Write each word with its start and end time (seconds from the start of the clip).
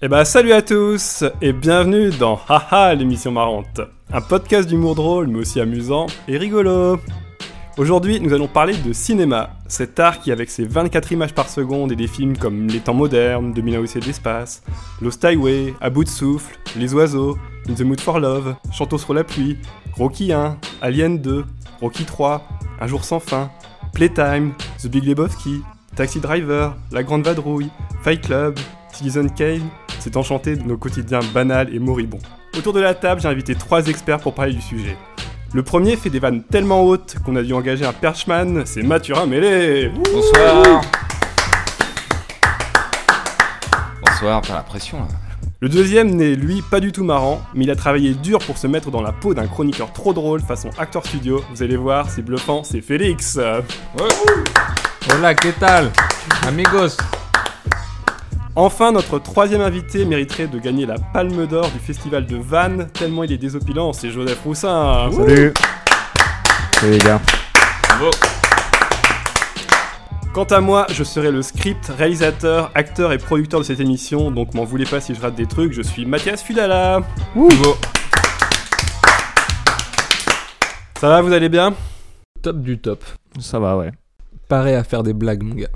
Eh 0.00 0.06
bah 0.06 0.24
salut 0.24 0.52
à 0.52 0.62
tous 0.62 1.24
et 1.42 1.52
bienvenue 1.52 2.10
dans 2.10 2.38
Haha 2.48 2.94
l'émission 2.94 3.32
marrante, 3.32 3.80
un 4.12 4.20
podcast 4.20 4.68
d'humour 4.68 4.94
drôle 4.94 5.26
mais 5.26 5.40
aussi 5.40 5.58
amusant 5.60 6.06
et 6.28 6.38
rigolo. 6.38 7.00
Aujourd'hui 7.76 8.20
nous 8.20 8.32
allons 8.32 8.46
parler 8.46 8.76
de 8.76 8.92
cinéma, 8.92 9.56
cet 9.66 9.98
art 9.98 10.20
qui 10.20 10.30
avec 10.30 10.50
ses 10.50 10.66
24 10.66 11.10
images 11.10 11.34
par 11.34 11.48
seconde 11.48 11.90
et 11.90 11.96
des 11.96 12.06
films 12.06 12.38
comme 12.38 12.68
Les 12.68 12.78
temps 12.78 12.94
modernes, 12.94 13.52
2001 13.52 13.80
Odyssée 13.80 13.98
de 13.98 14.04
l'espace, 14.04 14.62
Lost 15.02 15.24
Highway, 15.24 15.74
À 15.80 15.90
bout 15.90 16.04
de 16.04 16.08
souffle, 16.08 16.56
Les 16.76 16.94
oiseaux, 16.94 17.36
In 17.68 17.74
the 17.74 17.80
Mood 17.80 18.00
for 18.00 18.20
Love, 18.20 18.54
Chantons 18.70 18.98
sur 18.98 19.14
la 19.14 19.24
pluie, 19.24 19.58
Rocky 19.96 20.32
1, 20.32 20.58
Alien 20.80 21.18
2, 21.18 21.44
Rocky 21.80 22.04
3, 22.04 22.46
Un 22.80 22.86
jour 22.86 23.04
sans 23.04 23.18
fin, 23.18 23.50
Playtime, 23.94 24.52
The 24.80 24.86
Big 24.86 25.02
Lebowski, 25.02 25.60
Taxi 25.96 26.20
Driver, 26.20 26.76
La 26.92 27.02
Grande 27.02 27.24
Vadrouille, 27.24 27.70
Fight 28.04 28.24
Club, 28.24 28.56
Citizen 28.92 29.30
Kane, 29.32 29.68
s'est 29.98 30.16
enchanté 30.16 30.56
de 30.56 30.62
nos 30.62 30.76
quotidiens 30.76 31.20
banals 31.32 31.74
et 31.74 31.78
moribonds. 31.78 32.18
Autour 32.56 32.72
de 32.72 32.80
la 32.80 32.94
table, 32.94 33.20
j'ai 33.20 33.28
invité 33.28 33.54
trois 33.54 33.86
experts 33.86 34.20
pour 34.20 34.34
parler 34.34 34.52
du 34.52 34.60
sujet. 34.62 34.96
Le 35.54 35.62
premier 35.62 35.96
fait 35.96 36.10
des 36.10 36.18
vannes 36.18 36.42
tellement 36.42 36.82
hautes 36.82 37.16
qu'on 37.24 37.34
a 37.36 37.42
dû 37.42 37.54
engager 37.54 37.86
un 37.86 37.92
perchman, 37.92 38.64
c'est 38.66 38.82
Mathurin 38.82 39.26
Mêlé 39.26 39.90
Bonsoir. 40.12 40.82
Bonsoir, 44.04 44.42
t'as 44.42 44.54
la 44.54 44.62
pression 44.62 44.98
là. 44.98 45.06
Le 45.60 45.68
deuxième 45.68 46.14
n'est 46.14 46.36
lui 46.36 46.62
pas 46.62 46.78
du 46.78 46.92
tout 46.92 47.02
marrant, 47.02 47.42
mais 47.52 47.64
il 47.64 47.70
a 47.70 47.76
travaillé 47.76 48.14
dur 48.14 48.38
pour 48.38 48.58
se 48.58 48.68
mettre 48.68 48.92
dans 48.92 49.02
la 49.02 49.10
peau 49.10 49.34
d'un 49.34 49.48
chroniqueur 49.48 49.92
trop 49.92 50.12
drôle 50.12 50.40
façon 50.40 50.70
acteur 50.78 51.04
studio. 51.04 51.42
Vous 51.50 51.64
allez 51.64 51.76
voir, 51.76 52.08
c'est 52.10 52.22
bluffant, 52.22 52.62
c'est 52.62 52.80
Félix 52.80 53.40
Hola, 55.12 55.34
¿qué 55.34 55.52
tal? 55.52 55.90
Amigos. 56.46 56.96
Enfin, 58.60 58.90
notre 58.90 59.20
troisième 59.20 59.60
invité 59.60 60.04
mériterait 60.04 60.48
de 60.48 60.58
gagner 60.58 60.84
la 60.84 60.96
Palme 60.98 61.46
d'Or 61.46 61.70
du 61.70 61.78
festival 61.78 62.26
de 62.26 62.34
Vannes, 62.34 62.88
tellement 62.92 63.22
il 63.22 63.30
est 63.30 63.38
désopilant, 63.38 63.92
c'est 63.92 64.10
Joseph 64.10 64.42
Roussin. 64.42 65.12
Salut 65.12 65.54
Salut 66.72 66.92
les 66.94 66.98
gars. 66.98 67.20
Bravo. 67.84 68.10
Quant 70.34 70.42
à 70.42 70.60
moi, 70.60 70.88
je 70.92 71.04
serai 71.04 71.30
le 71.30 71.42
script, 71.42 71.92
réalisateur, 71.96 72.72
acteur 72.74 73.12
et 73.12 73.18
producteur 73.18 73.60
de 73.60 73.64
cette 73.64 73.78
émission, 73.78 74.32
donc 74.32 74.54
m'en 74.54 74.64
voulez 74.64 74.86
pas 74.86 75.00
si 75.00 75.14
je 75.14 75.20
rate 75.20 75.36
des 75.36 75.46
trucs, 75.46 75.72
je 75.72 75.82
suis 75.82 76.04
Mathias 76.04 76.42
Fudala. 76.42 77.02
Bravo. 77.36 77.76
Ça 81.00 81.08
va, 81.08 81.22
vous 81.22 81.32
allez 81.32 81.48
bien? 81.48 81.74
Top 82.42 82.60
du 82.60 82.76
top. 82.80 83.04
Ça 83.38 83.60
va, 83.60 83.76
ouais. 83.76 83.92
Paré 84.48 84.74
à 84.74 84.82
faire 84.82 85.02
des 85.02 85.12
blagues, 85.12 85.42
mon 85.42 85.54
gars. 85.54 85.68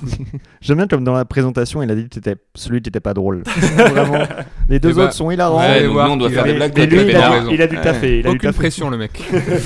J'aime 0.60 0.76
bien 0.76 0.86
comme 0.86 1.04
dans 1.04 1.14
la 1.14 1.24
présentation, 1.24 1.82
il 1.82 1.90
a 1.90 1.94
dit 1.94 2.04
que 2.04 2.08
t'étais 2.10 2.36
celui 2.54 2.82
qui 2.82 2.90
était 2.90 3.00
pas 3.00 3.14
drôle. 3.14 3.42
Vraiment. 3.46 4.24
Les 4.68 4.78
deux 4.78 4.92
bah, 4.92 5.04
autres 5.04 5.14
sont 5.14 5.30
hilarants. 5.30 5.58
ouais, 5.58 5.84
et 5.84 5.86
nous 5.86 5.98
on 5.98 6.16
doit 6.18 6.28
faire 6.28 6.44
a- 6.44 6.46
des 6.46 6.52
blagues. 6.54 6.76
Lui, 6.78 7.00
il 7.08 7.16
a, 7.16 7.38
il 7.50 7.62
a 7.62 7.66
dû 7.66 7.76
Ouais. 7.76 7.82
taffer. 7.82 8.18
Il 8.18 8.26
a 8.26 8.30
Aucune 8.30 8.52
pression, 8.52 8.90
le 8.90 8.98
mec. 8.98 9.22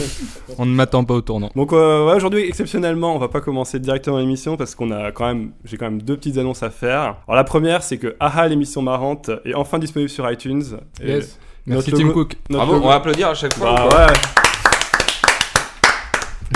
On 0.59 0.67
ne 0.67 0.71
m'attend 0.73 1.03
pas 1.05 1.15
au 1.15 1.21
tournant. 1.21 1.51
Donc 1.57 1.73
euh, 1.73 2.07
ouais, 2.07 2.15
aujourd'hui, 2.15 2.43
exceptionnellement, 2.47 3.17
on 3.17 3.19
va 3.19 3.27
pas 3.27 3.41
commencer 3.41 3.81
directement 3.81 4.19
l'émission 4.19 4.57
parce 4.57 4.77
qu'on 4.77 4.93
a 4.93 5.11
quand 5.11 5.27
même, 5.27 5.51
j'ai 5.65 5.77
quand 5.77 5.87
même 5.87 6.01
deux 6.01 6.17
petites 6.17 6.39
annonces 6.39 6.63
à 6.63 6.71
faire. 6.71 7.17
Alors 7.27 7.35
la 7.35 7.43
première, 7.43 7.83
c'est 7.83 7.99
que 7.99 8.15
Aha 8.21 8.47
l'émission 8.47 8.81
marrante 8.83 9.31
est 9.45 9.55
enfin 9.55 9.81
disponible 9.81 10.11
sur 10.11 10.31
iTunes. 10.31 10.63
Et 11.03 11.09
Yes. 11.09 11.41
Merci 11.67 11.91
notre 11.91 12.03
Tim 12.05 12.11
Cook. 12.13 12.37
Bravo, 12.51 12.75
logo- 12.75 12.85
on 12.85 12.89
va 12.89 12.95
applaudir 12.97 13.31
à 13.31 13.35
chaque 13.35 13.55
fois. 13.55 13.75
Bah 13.75 14.07
ouais. 14.07 14.13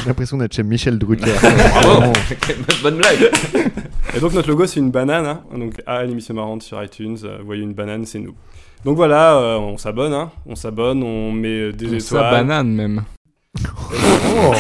J'ai 0.09 0.13
l'impression 0.13 0.39
d'être 0.39 0.55
chez 0.55 0.63
Michel 0.63 0.99
Drucker. 0.99 1.27
Bravo. 1.83 2.13
Bonne 2.83 2.97
blague. 2.97 3.31
Et 4.17 4.21
donc 4.21 4.33
notre 4.33 4.49
logo 4.49 4.65
c'est 4.65 4.81
une 4.81 4.91
banane, 4.91 5.27
hein. 5.27 5.43
donc 5.55 5.75
à 5.85 6.03
l'émission 6.03 6.33
marrante 6.33 6.63
sur 6.63 6.83
iTunes, 6.83 7.19
euh, 7.25 7.37
vous 7.41 7.45
voyez 7.45 7.63
une 7.63 7.75
banane, 7.75 8.07
c'est 8.07 8.19
nous. 8.19 8.35
Donc 8.87 8.97
voilà, 8.97 9.37
euh, 9.37 9.57
on 9.59 9.77
s'abonne, 9.77 10.15
hein. 10.15 10.31
on 10.47 10.55
s'abonne, 10.57 11.03
on 11.03 11.31
met 11.33 11.49
euh, 11.61 11.73
des 11.75 12.01
Sa 12.01 12.17
étoiles. 12.17 12.31
banane, 12.31 12.69
même. 12.73 13.03
Oh. 14.41 14.53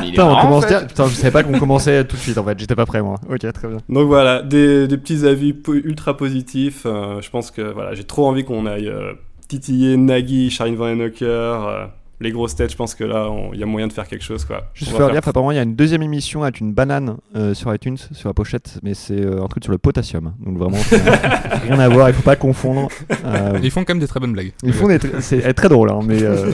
Putain, 0.00 0.24
on 0.24 0.40
commence 0.40 0.64
Putain, 0.66 1.06
je 1.08 1.14
savais 1.14 1.30
pas 1.30 1.42
qu'on 1.42 1.58
commençait 1.58 2.04
tout 2.06 2.16
de 2.16 2.20
suite 2.22 2.38
en 2.38 2.44
fait. 2.44 2.58
J'étais 2.58 2.74
pas 2.74 2.86
prêt 2.86 3.02
moi. 3.02 3.16
Ok, 3.28 3.40
très 3.52 3.68
bien. 3.68 3.76
Donc 3.88 4.06
voilà, 4.08 4.40
des, 4.42 4.88
des 4.88 4.96
petits 4.96 5.26
avis 5.26 5.52
po- 5.52 5.74
ultra 5.74 6.16
positifs. 6.16 6.82
euh, 6.86 7.20
je 7.20 7.28
pense 7.30 7.50
que 7.50 7.60
voilà, 7.60 7.94
j'ai 7.94 8.04
trop 8.04 8.26
envie 8.26 8.44
qu'on 8.44 8.64
aille 8.66 8.88
euh, 8.88 9.12
titiller 9.48 9.96
Nagui, 9.98 10.48
Charine 10.50 10.76
Van 10.76 10.86
Henocker, 10.88 11.24
euh, 11.26 11.86
les 12.20 12.30
grosses 12.32 12.54
têtes. 12.54 12.70
Je 12.70 12.76
pense 12.76 12.94
que 12.94 13.04
là, 13.04 13.30
on- 13.30 13.52
il 13.54 13.60
y 13.60 13.62
a 13.62 13.66
moyen 13.66 13.86
de 13.88 13.92
faire 13.92 14.06
quelque 14.06 14.22
chose 14.24 14.44
quoi. 14.44 14.64
Juste 14.74 14.92
faire 14.96 15.10
gaffe, 15.12 15.26
apparemment 15.26 15.52
il 15.52 15.56
y 15.56 15.58
a 15.58 15.62
une 15.62 15.74
deuxième 15.74 16.02
émission 16.02 16.42
avec 16.42 16.60
une 16.60 16.72
banane 16.72 17.16
euh, 17.36 17.54
sur 17.54 17.74
iTunes, 17.74 17.96
sur 18.12 18.28
la 18.28 18.34
pochette, 18.34 18.78
mais 18.82 18.94
c'est 18.94 19.20
euh, 19.20 19.42
un 19.42 19.48
truc 19.48 19.64
sur 19.64 19.72
le 19.72 19.78
potassium. 19.78 20.34
Donc 20.44 20.58
vraiment, 20.58 20.76
rien 21.62 21.78
à 21.78 21.88
voir, 21.88 22.08
il 22.10 22.14
faut 22.14 22.22
pas 22.22 22.36
confondre. 22.36 22.88
Euh, 23.24 23.58
Ils 23.62 23.70
font 23.70 23.84
quand 23.84 23.94
même 23.94 24.00
des 24.00 24.06
très 24.08 24.20
bonnes 24.20 24.32
blagues. 24.32 24.52
ils 24.62 24.72
font 24.72 24.88
des 24.88 24.98
tr- 24.98 25.20
c'est 25.20 25.52
très 25.54 25.68
drôle, 25.68 25.90
hein, 25.90 26.00
mais, 26.04 26.22
euh, 26.22 26.52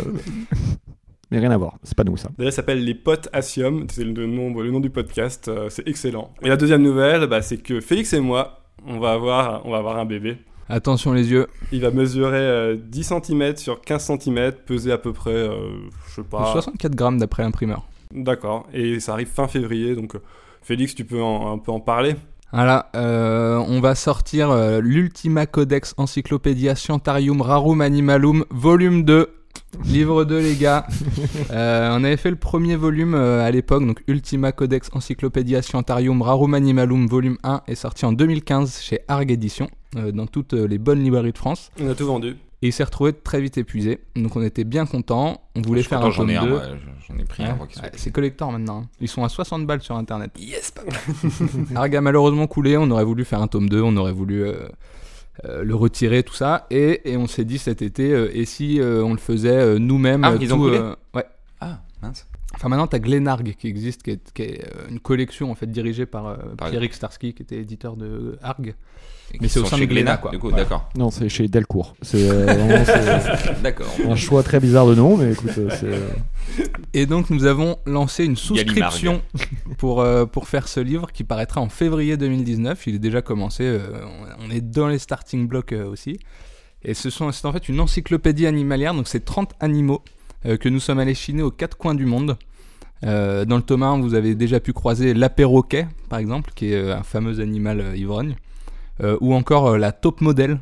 mais 1.31 1.38
rien 1.41 1.50
à 1.50 1.56
voir. 1.56 1.76
C'est 1.82 1.97
pas 1.97 2.05
nous 2.05 2.16
ça. 2.16 2.28
D'ailleurs, 2.38 2.53
ça 2.53 2.56
s'appelle 2.56 2.84
les 2.84 2.94
Potassium, 2.94 3.87
c'est 3.91 4.05
le 4.05 4.26
nom, 4.26 4.55
le 4.60 4.71
nom 4.71 4.81
du 4.81 4.91
podcast, 4.91 5.49
euh, 5.49 5.69
c'est 5.71 5.87
excellent. 5.88 6.31
Et 6.43 6.49
la 6.49 6.56
deuxième 6.56 6.82
nouvelle, 6.82 7.26
bah, 7.26 7.43
c'est 7.43 7.56
que 7.59 7.81
Félix 7.81 8.12
et 8.12 8.21
moi, 8.21 8.60
on 8.87 8.99
va 9.00 9.12
avoir, 9.12 9.66
on 9.66 9.71
va 9.72 9.78
avoir 9.78 9.97
un 9.99 10.05
bébé. 10.05 10.38
Attention 10.69 11.12
les 11.12 11.31
yeux. 11.31 11.47
Il 11.72 11.81
va 11.82 11.91
mesurer 11.91 12.37
euh, 12.38 12.77
10 12.77 13.04
cm 13.25 13.56
sur 13.56 13.81
15 13.81 14.04
cm, 14.21 14.53
peser 14.66 14.93
à 14.93 14.99
peu 14.99 15.12
près, 15.12 15.31
euh, 15.31 15.78
je 16.09 16.15
sais 16.16 16.22
pas. 16.22 16.53
64 16.53 16.94
grammes 16.94 17.19
d'après 17.19 17.43
l'imprimeur. 17.44 17.87
D'accord. 18.12 18.66
Et 18.72 18.99
ça 19.00 19.12
arrive 19.12 19.28
fin 19.28 19.47
février, 19.49 19.94
donc 19.94 20.15
euh, 20.16 20.22
Félix, 20.62 20.94
tu 20.94 21.05
peux 21.05 21.22
en- 21.22 21.53
un 21.53 21.59
peu 21.59 21.71
en 21.72 21.81
parler? 21.81 22.16
Voilà, 22.53 22.91
euh, 22.97 23.56
on 23.69 23.81
va 23.81 23.94
sortir 23.94 24.50
euh, 24.50 24.81
l'Ultima 24.81 25.47
Codex 25.47 25.94
Encyclopædia 25.99 26.75
Scientarium 26.75 27.41
Rarum 27.43 27.81
Animalum, 27.81 28.44
volume 28.50 29.05
2. 29.05 29.28
Livre 29.84 30.25
2, 30.25 30.38
les 30.41 30.55
gars. 30.55 30.87
Euh, 31.50 31.91
on 31.93 32.03
avait 32.05 32.16
fait 32.16 32.31
le 32.31 32.37
premier 32.37 32.76
volume 32.76 33.15
euh, 33.15 33.44
à 33.47 33.50
l'époque, 33.50 33.87
donc 33.87 34.03
Ultima 34.09 34.50
Codex 34.53 34.91
Encyclopædia 34.93 35.62
Scientarium 35.62 36.22
Rarum 36.22 36.55
Animalum, 36.55 37.06
volume 37.06 37.37
1, 37.44 37.62
est 37.69 37.75
sorti 37.76 38.05
en 38.05 38.12
2015 38.12 38.81
chez 38.81 39.00
Arg 39.09 39.31
Édition, 39.31 39.66
euh, 39.66 39.86
dans 40.12 40.27
toutes 40.27 40.55
euh, 40.55 40.67
les 40.67 40.79
bonnes 40.79 41.03
librairies 41.03 41.33
de 41.33 41.39
France. 41.39 41.71
On 41.81 41.89
a 41.89 41.95
tout 41.95 42.07
vendu. 42.07 42.37
Et 42.62 42.69
il 42.69 42.73
s'est 42.73 42.84
retrouvé 42.84 43.12
très 43.12 43.41
vite 43.41 43.59
épuisé, 43.59 43.99
donc 44.17 44.34
on 44.34 44.43
était 44.43 44.65
bien 44.65 44.87
contents. 44.87 45.43
On 45.57 45.61
voulait 45.61 45.83
Je 45.83 45.89
faire 45.89 45.99
content, 46.01 46.09
un 46.09 46.12
J'en 46.12 46.23
tome 46.23 46.31
ai 46.31 46.37
un, 46.37 46.45
2. 46.45 46.49
moi, 46.51 46.62
j'en 47.07 47.19
ai 47.19 47.25
pris 47.25 47.45
un. 47.45 47.51
Ouais, 47.55 47.91
c'est 47.97 48.11
collector 48.11 48.51
maintenant. 48.51 48.87
Ils 48.99 49.09
sont 49.09 49.23
à 49.25 49.29
60 49.29 49.67
balles 49.67 49.83
sur 49.83 49.95
internet. 49.97 50.31
Yes, 50.39 50.71
pas 50.71 50.81
Arg 51.75 51.95
a 51.95 52.01
malheureusement 52.01 52.47
coulé, 52.47 52.79
on 52.79 52.91
aurait 52.91 53.05
voulu 53.05 53.25
faire 53.27 53.43
un 53.43 53.47
tome 53.47 53.69
2, 53.69 53.83
on 53.83 53.95
aurait 53.99 54.12
voulu 54.12 54.43
euh, 54.45 54.55
euh, 55.45 55.65
le 55.65 55.75
retirer, 55.75 56.23
tout 56.23 56.33
ça. 56.35 56.67
Et, 56.71 57.12
et 57.12 57.19
on 57.19 57.27
s'est 57.27 57.45
dit 57.45 57.59
cet 57.59 57.83
été, 57.83 58.11
euh, 58.12 58.31
et 58.33 58.47
si 58.47 58.81
euh, 58.81 59.05
on 59.05 59.12
le 59.12 59.19
faisait 59.21 59.51
euh, 59.51 59.79
nous-mêmes 59.79 60.25
Ah, 60.25 60.33
euh, 60.33 60.39
ils 60.41 60.55
ont 60.55 60.59
coulé 60.59 60.79
euh, 60.79 60.95
Ouais. 61.15 61.27
Ah, 61.61 61.81
mince. 62.03 62.27
Enfin 62.55 62.71
maintenant, 62.71 62.87
t'as 62.87 63.01
Glenarg 63.01 63.55
qui 63.59 63.69
existe, 63.69 64.03
qui 64.03 64.12
est, 64.12 64.33
qui 64.33 64.43
est, 64.43 64.65
euh, 64.65 64.89
une 64.89 64.99
collection 65.01 65.51
en 65.51 65.55
fait 65.55 65.71
dirigée 65.71 66.06
par, 66.06 66.27
euh, 66.29 66.37
Par- 66.56 66.71
Pierrick 66.71 66.95
Starsky, 66.95 67.35
qui 67.35 67.43
était 67.43 67.59
éditeur 67.59 67.97
de 67.97 68.39
Arg. 68.43 68.75
Mais 69.41 69.48
c'est 69.48 69.59
au 69.60 69.64
sein 69.64 69.76
chez 69.76 69.87
de 69.87 69.91
Glénat, 69.91 70.03
Glénat, 70.12 70.16
quoi. 70.19 70.31
Du 70.31 70.38
coup, 70.38 70.48
Voilà. 70.48 70.64
d'accord. 70.64 70.88
Non, 70.97 71.10
c'est 71.10 71.28
chez 71.28 71.48
Delcourt. 71.48 71.94
C'est 72.03 72.31
euh, 72.31 72.84
D'accord. 73.62 73.87
un 74.09 74.16
choix 74.16 74.42
très 74.42 74.60
bizarre 74.60 74.87
de 74.87 74.94
nom, 74.94 75.16
mais 75.16 75.32
écoute, 75.32 75.50
euh, 75.59 75.69
c'est. 75.70 75.84
euh, 75.84 76.64
Et 76.94 77.06
donc 77.06 77.28
nous 77.31 77.44
avons 77.44 77.76
lancé 77.87 78.25
une 78.25 78.37
souscription 78.37 79.20
pour, 79.78 80.00
euh, 80.00 80.25
pour 80.26 80.48
faire 80.48 80.69
ce 80.69 80.81
livre 80.81 81.10
qui 81.12 81.25
paraîtra 81.25 81.60
en 81.60 81.69
février 81.69 82.16
2019. 82.16 82.87
Il 82.87 82.94
est 82.94 82.98
déjà 83.00 83.20
commencé, 83.20 83.64
euh, 83.64 83.81
on 84.47 84.50
est 84.50 84.60
dans 84.60 84.88
les 84.88 84.98
starting 84.98 85.47
blocks 85.48 85.72
euh, 85.72 85.87
aussi. 85.87 86.19
Et 86.82 86.94
ce 86.94 87.10
sont, 87.10 87.31
c'est 87.32 87.47
en 87.47 87.53
fait 87.53 87.69
une 87.69 87.81
encyclopédie 87.81 88.47
animalière, 88.47 88.94
donc 88.94 89.08
c'est 89.08 89.25
30 89.25 89.53
animaux 89.60 90.03
euh, 90.47 90.56
que 90.56 90.69
nous 90.69 90.78
sommes 90.81 91.00
allés 91.00 91.14
chiner 91.14 91.43
aux 91.43 91.50
quatre 91.50 91.76
coins 91.76 91.94
du 91.97 92.06
monde. 92.06 92.37
Euh, 93.04 93.44
dans 93.44 93.56
le 93.56 93.62
tome 93.62 93.82
1, 93.82 94.00
vous 94.00 94.14
avez 94.14 94.34
déjà 94.34 94.60
pu 94.60 94.72
croiser 94.72 95.12
l'apéroquet, 95.12 95.87
par 96.08 96.19
exemple, 96.19 96.53
qui 96.54 96.72
est 96.72 96.76
euh, 96.76 96.96
un 96.96 97.02
fameux 97.02 97.40
animal 97.40 97.81
euh, 97.81 97.96
ivrogne. 97.96 98.37
Euh, 99.02 99.16
ou 99.20 99.34
encore 99.34 99.69
euh, 99.69 99.78
la 99.78 99.93
taupe 99.93 100.20
modèle, 100.20 100.58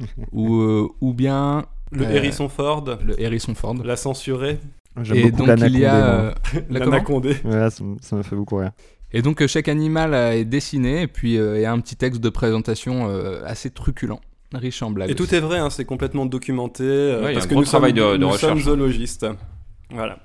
ou, 0.32 0.56
euh, 0.60 0.88
ou 1.00 1.12
bien 1.14 1.64
Le 1.92 2.04
Euh, 2.04 2.10
hérisson 2.10 2.48
Ford, 2.48 2.84
le 3.04 3.20
hérisson 3.20 3.54
Ford. 3.54 3.76
la 3.84 3.96
censurée, 3.96 4.58
J'aime 5.02 5.16
Et 5.18 5.30
beaucoup 5.30 5.46
donc 5.46 5.58
il 5.60 5.78
y 5.78 5.84
a... 5.84 5.94
euh, 6.20 6.32
l'anacondé. 6.68 7.36
Ouais, 7.44 7.70
ça, 7.70 7.84
ça 8.00 8.16
m'a 8.16 8.22
fait 8.24 8.34
beaucoup 8.34 8.56
rire. 8.56 8.72
Et 9.12 9.22
donc 9.22 9.44
chaque 9.46 9.68
animal 9.68 10.14
est 10.14 10.44
dessiné 10.44 11.02
et 11.02 11.06
puis 11.06 11.36
euh, 11.38 11.58
il 11.58 11.62
y 11.62 11.64
a 11.64 11.72
un 11.72 11.78
petit 11.80 11.96
texte 11.96 12.20
de 12.20 12.28
présentation 12.28 13.08
euh, 13.08 13.42
assez 13.44 13.70
truculent, 13.70 14.20
riche 14.52 14.82
en 14.82 14.90
blagues. 14.90 15.10
Et 15.10 15.14
tout 15.14 15.32
est 15.34 15.40
vrai, 15.40 15.58
hein, 15.58 15.70
c'est 15.70 15.84
complètement 15.84 16.26
documenté. 16.26 16.82
euh, 16.84 17.22
Ouais, 17.22 17.26
il 17.26 17.28
y 17.28 17.30
a 17.30 17.32
parce 17.34 17.44
un 17.44 17.48
que 17.48 17.54
gros 17.54 17.60
nous 17.62 17.66
travail 17.66 17.90
sommes, 17.96 18.08
de- 18.08 18.12
de 18.12 18.16
nous 18.18 18.28
recherche, 18.30 18.50
sommes 18.50 18.58
hein. 18.58 18.76
zoologistes. 18.78 19.26
Voilà. 19.90 20.18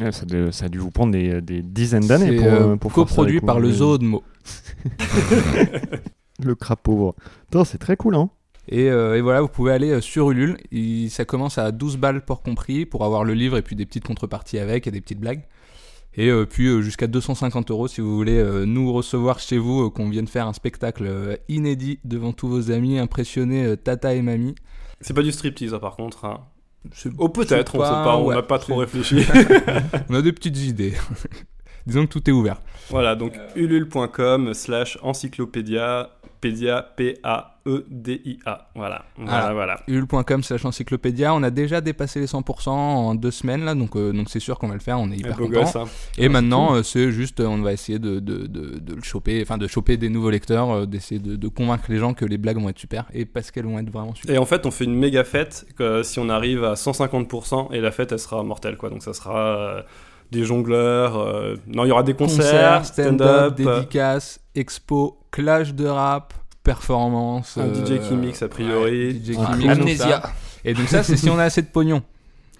Ouais, 0.00 0.12
ça, 0.12 0.22
a 0.22 0.26
dû- 0.26 0.52
ça 0.52 0.66
a 0.66 0.68
dû 0.68 0.78
vous 0.78 0.90
prendre 0.90 1.12
des, 1.12 1.40
des 1.42 1.62
dizaines 1.62 2.06
d'années 2.06 2.38
C'est 2.38 2.78
pour, 2.78 2.78
pour 2.78 2.92
faire 2.92 3.02
ça, 3.08 3.08
coproduit 3.16 3.40
par 3.40 3.58
le 3.60 3.70
zoo 3.72 3.96
de 3.98 4.04
Meaux. 4.04 4.22
Le 6.42 6.54
crapaud. 6.54 7.14
Putain, 7.50 7.64
c'est 7.64 7.78
très 7.78 7.96
cool, 7.96 8.14
hein. 8.16 8.30
Et, 8.68 8.88
euh, 8.90 9.16
et 9.16 9.20
voilà, 9.20 9.40
vous 9.40 9.48
pouvez 9.48 9.72
aller 9.72 9.90
euh, 9.90 10.00
sur 10.00 10.30
Ulule. 10.30 10.56
Il- 10.70 11.10
ça 11.10 11.24
commence 11.24 11.58
à 11.58 11.72
12 11.72 11.96
balles 11.96 12.24
pour 12.24 12.42
compris, 12.42 12.86
pour 12.86 13.04
avoir 13.04 13.24
le 13.24 13.34
livre 13.34 13.56
et 13.56 13.62
puis 13.62 13.74
des 13.76 13.86
petites 13.86 14.04
contreparties 14.06 14.58
avec 14.58 14.86
et 14.86 14.90
des 14.90 15.00
petites 15.00 15.18
blagues. 15.20 15.42
Et 16.14 16.28
euh, 16.28 16.44
puis 16.44 16.66
euh, 16.66 16.80
jusqu'à 16.82 17.06
250 17.06 17.70
euros 17.70 17.86
si 17.88 18.00
vous 18.00 18.14
voulez 18.16 18.36
euh, 18.38 18.64
nous 18.66 18.92
recevoir 18.92 19.38
chez 19.38 19.58
vous, 19.58 19.86
euh, 19.86 19.90
qu'on 19.90 20.08
vienne 20.08 20.26
faire 20.28 20.46
un 20.46 20.52
spectacle 20.52 21.04
euh, 21.06 21.36
inédit 21.48 21.98
devant 22.04 22.32
tous 22.32 22.48
vos 22.48 22.70
amis, 22.70 22.98
impressionner 22.98 23.64
euh, 23.64 23.76
tata 23.76 24.14
et 24.14 24.22
mamie. 24.22 24.54
C'est 25.00 25.14
pas 25.14 25.22
du 25.22 25.32
striptease, 25.32 25.72
hein, 25.74 25.78
par 25.78 25.96
contre. 25.96 26.24
hein. 26.24 26.40
Oh, 27.18 27.28
peut-être, 27.28 27.74
on 27.76 27.78
sait 27.84 27.90
pas, 27.90 28.16
on 28.16 28.26
ouais, 28.26 28.34
n'a 28.34 28.42
pas 28.42 28.58
trop 28.58 28.76
réfléchi. 28.76 29.24
On 30.08 30.14
a 30.14 30.22
des 30.22 30.32
petites 30.32 30.58
idées. 30.58 30.94
Disons 31.86 32.06
que 32.06 32.10
tout 32.12 32.28
est 32.28 32.32
ouvert. 32.32 32.60
voilà, 32.90 33.14
donc 33.16 33.34
ulule.com 33.56 34.52
slash 34.54 34.98
encyclopédia, 35.02 36.10
pédia, 36.40 36.86
P-A-E-D-I-A. 36.96 38.68
Voilà, 38.74 39.04
voilà, 39.16 39.46
Ah. 39.48 39.52
voilà. 39.52 39.80
ulule.com 39.88 40.42
slash 40.42 40.64
encyclopédia. 40.64 41.34
On 41.34 41.42
a 41.42 41.50
déjà 41.50 41.80
dépassé 41.80 42.20
les 42.20 42.26
100% 42.26 42.70
en 42.70 43.14
deux 43.14 43.30
semaines 43.30 43.64
là, 43.64 43.74
donc 43.74 43.96
euh, 43.96 44.12
donc 44.12 44.28
c'est 44.30 44.40
sûr 44.40 44.58
qu'on 44.58 44.68
va 44.68 44.74
le 44.74 44.80
faire. 44.80 44.98
On 44.98 45.10
est 45.10 45.16
hyper 45.16 45.36
content. 45.36 45.50
gosse, 45.50 45.76
hein. 45.76 45.84
Et 46.18 46.28
maintenant, 46.28 46.74
euh, 46.74 46.82
c'est 46.82 47.10
juste, 47.12 47.40
on 47.40 47.58
va 47.62 47.72
essayer 47.72 47.98
de, 47.98 48.20
de, 48.20 48.46
de, 48.46 48.78
de 48.78 48.94
le 48.94 49.02
choper, 49.02 49.40
enfin 49.42 49.58
de 49.58 49.66
choper 49.66 49.96
des 49.96 50.08
nouveaux 50.08 50.30
lecteurs, 50.30 50.70
euh, 50.70 50.86
d'essayer 50.86 51.20
de, 51.20 51.36
de 51.36 51.48
convaincre 51.48 51.84
les 51.88 51.98
gens 51.98 52.14
que 52.14 52.24
les 52.24 52.38
blagues 52.38 52.58
vont 52.58 52.68
être 52.68 52.78
super 52.78 53.04
et 53.12 53.24
parce 53.26 53.50
qu'elles 53.50 53.66
vont 53.66 53.78
être 53.78 53.90
vraiment 53.90 54.14
super. 54.14 54.34
Et 54.34 54.38
en 54.38 54.46
fait, 54.46 54.66
on 54.66 54.70
fait 54.70 54.84
une 54.84 54.94
méga 54.96 55.24
fête 55.24 55.66
que 55.76 56.02
si 56.02 56.18
on 56.18 56.28
arrive 56.28 56.64
à 56.64 56.74
150% 56.74 57.72
et 57.72 57.80
la 57.80 57.90
fête, 57.90 58.12
elle 58.12 58.18
sera 58.18 58.42
mortelle, 58.42 58.76
quoi. 58.76 58.90
Donc 58.90 59.02
ça 59.02 59.12
sera 59.12 59.84
des 60.30 60.44
jongleurs, 60.44 61.18
euh, 61.18 61.56
non, 61.66 61.84
il 61.84 61.88
y 61.88 61.92
aura 61.92 62.02
des 62.02 62.14
concerts, 62.14 62.84
stand-up, 62.84 63.18
stand-up, 63.18 63.60
euh, 63.60 63.74
dédicaces, 63.74 64.40
expo, 64.54 65.18
clash 65.30 65.74
de 65.74 65.86
rap, 65.86 66.34
performance. 66.62 67.58
Un 67.58 67.72
DJ 67.72 68.00
qui 68.00 68.14
mixe, 68.14 68.42
a 68.42 68.48
priori. 68.48 69.08
ouais, 69.08 69.12
DJ 69.12 69.36
qui 69.36 69.68
Amnésia. 69.68 70.22
Et 70.64 70.74
donc 70.74 70.88
ça, 70.88 71.02
c'est 71.02 71.16
si 71.16 71.28
on 71.30 71.38
a 71.38 71.44
assez 71.44 71.62
de 71.62 71.68
pognon. 71.68 72.02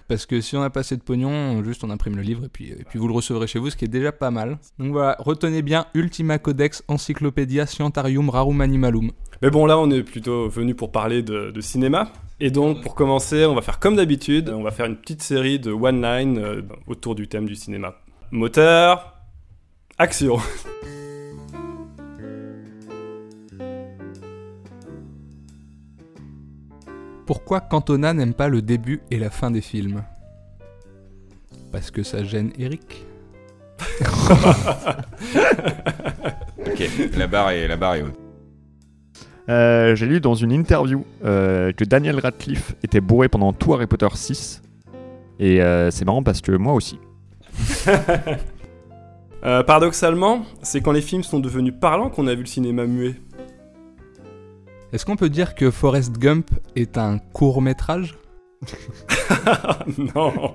Parce 0.07 0.25
que 0.25 0.41
si 0.41 0.57
on 0.57 0.59
n'a 0.59 0.69
pas 0.69 0.81
assez 0.81 0.97
de 0.97 1.01
pognon, 1.01 1.63
juste 1.63 1.85
on 1.85 1.89
imprime 1.89 2.17
le 2.17 2.21
livre 2.21 2.43
et 2.43 2.49
puis, 2.49 2.71
et 2.71 2.83
puis 2.83 2.99
vous 2.99 3.07
le 3.07 3.13
recevrez 3.13 3.47
chez 3.47 3.59
vous, 3.59 3.69
ce 3.69 3.77
qui 3.77 3.85
est 3.85 3.87
déjà 3.87 4.11
pas 4.11 4.29
mal. 4.29 4.57
Donc 4.77 4.91
voilà, 4.91 5.15
retenez 5.19 5.61
bien 5.61 5.85
Ultima 5.93 6.37
Codex 6.37 6.83
Encyclopédia 6.89 7.65
Scientarium 7.65 8.29
Rarum 8.29 8.59
Animalum. 8.59 9.11
Mais 9.41 9.49
bon, 9.49 9.65
là, 9.65 9.79
on 9.79 9.89
est 9.89 10.03
plutôt 10.03 10.47
venu 10.49 10.75
pour 10.75 10.91
parler 10.91 11.23
de, 11.23 11.49
de 11.49 11.61
cinéma. 11.61 12.11
Et 12.39 12.51
donc, 12.51 12.81
pour 12.81 12.93
commencer, 12.93 13.45
on 13.45 13.55
va 13.55 13.61
faire 13.61 13.79
comme 13.79 13.95
d'habitude. 13.95 14.49
On 14.49 14.61
va 14.61 14.69
faire 14.69 14.85
une 14.85 14.97
petite 14.97 15.23
série 15.23 15.57
de 15.59 15.71
one-line 15.71 16.37
euh, 16.37 16.61
autour 16.85 17.15
du 17.15 17.27
thème 17.27 17.45
du 17.45 17.55
cinéma. 17.55 17.95
Moteur, 18.29 19.15
action. 19.97 20.37
Pourquoi 27.25 27.61
Cantona 27.61 28.13
n'aime 28.13 28.35
pas 28.35 28.47
le 28.47 28.61
début 28.61 29.01
et 29.09 29.17
la 29.17 29.31
fin 29.31 29.49
des 29.49 29.61
films? 29.61 30.03
Parce 31.71 31.89
que 31.89 32.03
ça 32.03 32.23
gêne 32.23 32.51
Eric? 32.59 33.05
Ok, 36.63 36.89
la 37.17 37.27
barre 37.27 37.49
est, 37.51 37.67
la 37.67 37.75
barre 37.75 37.95
est 37.95 38.03
haute. 38.03 38.30
Euh, 39.49 39.95
J'ai 39.95 40.05
lu 40.05 40.19
dans 40.21 40.35
une 40.35 40.51
interview 40.51 41.05
euh, 41.25 41.71
que 41.71 41.83
Daniel 41.83 42.19
Radcliffe 42.19 42.75
était 42.83 43.01
bourré 43.01 43.27
pendant 43.29 43.53
tout 43.53 43.73
Harry 43.73 43.87
Potter 43.87 44.07
6. 44.13 44.61
Et 45.39 45.61
euh, 45.61 45.89
c'est 45.91 46.05
marrant 46.05 46.23
parce 46.23 46.41
que 46.41 46.51
moi 46.51 46.73
aussi. 46.73 46.99
Euh, 49.43 49.63
paradoxalement, 49.63 50.43
c'est 50.61 50.81
quand 50.81 50.91
les 50.91 51.01
films 51.01 51.23
sont 51.23 51.39
devenus 51.39 51.73
parlants 51.81 52.11
qu'on 52.11 52.27
a 52.27 52.35
vu 52.35 52.41
le 52.41 52.45
cinéma 52.45 52.85
muet. 52.85 53.15
Est-ce 54.93 55.03
qu'on 55.03 55.15
peut 55.15 55.29
dire 55.29 55.55
que 55.55 55.71
Forrest 55.71 56.19
Gump 56.19 56.51
est 56.75 56.95
un 56.99 57.17
court 57.17 57.59
métrage 57.59 58.19
non. 60.15 60.53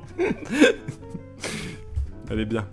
Elle 2.30 2.38
est 2.38 2.44
bien. 2.44 2.64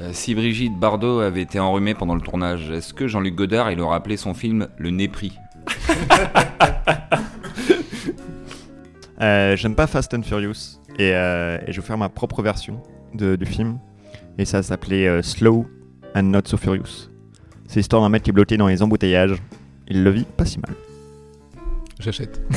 Euh, 0.00 0.10
si 0.12 0.34
Brigitte 0.34 0.76
Bardot 0.78 1.20
avait 1.20 1.42
été 1.42 1.60
enrhumée 1.60 1.94
pendant 1.94 2.14
le 2.16 2.20
tournage, 2.20 2.68
est-ce 2.70 2.92
que 2.92 3.06
Jean-Luc 3.06 3.34
Godard 3.36 3.70
il 3.70 3.80
aurait 3.80 3.96
appelé 3.96 4.16
son 4.16 4.34
film 4.34 4.68
Le 4.78 4.90
Nez 4.90 5.08
pris? 5.08 5.32
Euh, 9.20 9.56
J'aime 9.56 9.76
pas 9.76 9.86
Fast 9.86 10.12
and 10.12 10.22
Furious. 10.22 10.80
Et, 10.98 11.12
euh, 11.14 11.58
et 11.66 11.72
je 11.72 11.80
vais 11.80 11.86
faire 11.86 11.96
ma 11.96 12.08
propre 12.08 12.42
version 12.42 12.82
de- 13.14 13.36
du 13.36 13.46
film. 13.46 13.78
Et 14.38 14.44
ça 14.44 14.62
s'appelait 14.62 15.06
euh, 15.06 15.22
Slow 15.22 15.66
and 16.16 16.24
Not 16.24 16.40
So 16.46 16.56
Furious. 16.56 17.08
C'est 17.68 17.76
l'histoire 17.80 18.02
d'un 18.02 18.08
mec 18.08 18.24
qui 18.24 18.30
est 18.30 18.32
bloqué 18.32 18.56
dans 18.56 18.66
les 18.66 18.82
embouteillages. 18.82 19.36
Il 19.88 20.02
le 20.02 20.10
vit 20.10 20.24
pas 20.24 20.44
si 20.44 20.58
mal. 20.58 20.74
J'achète. 22.00 22.42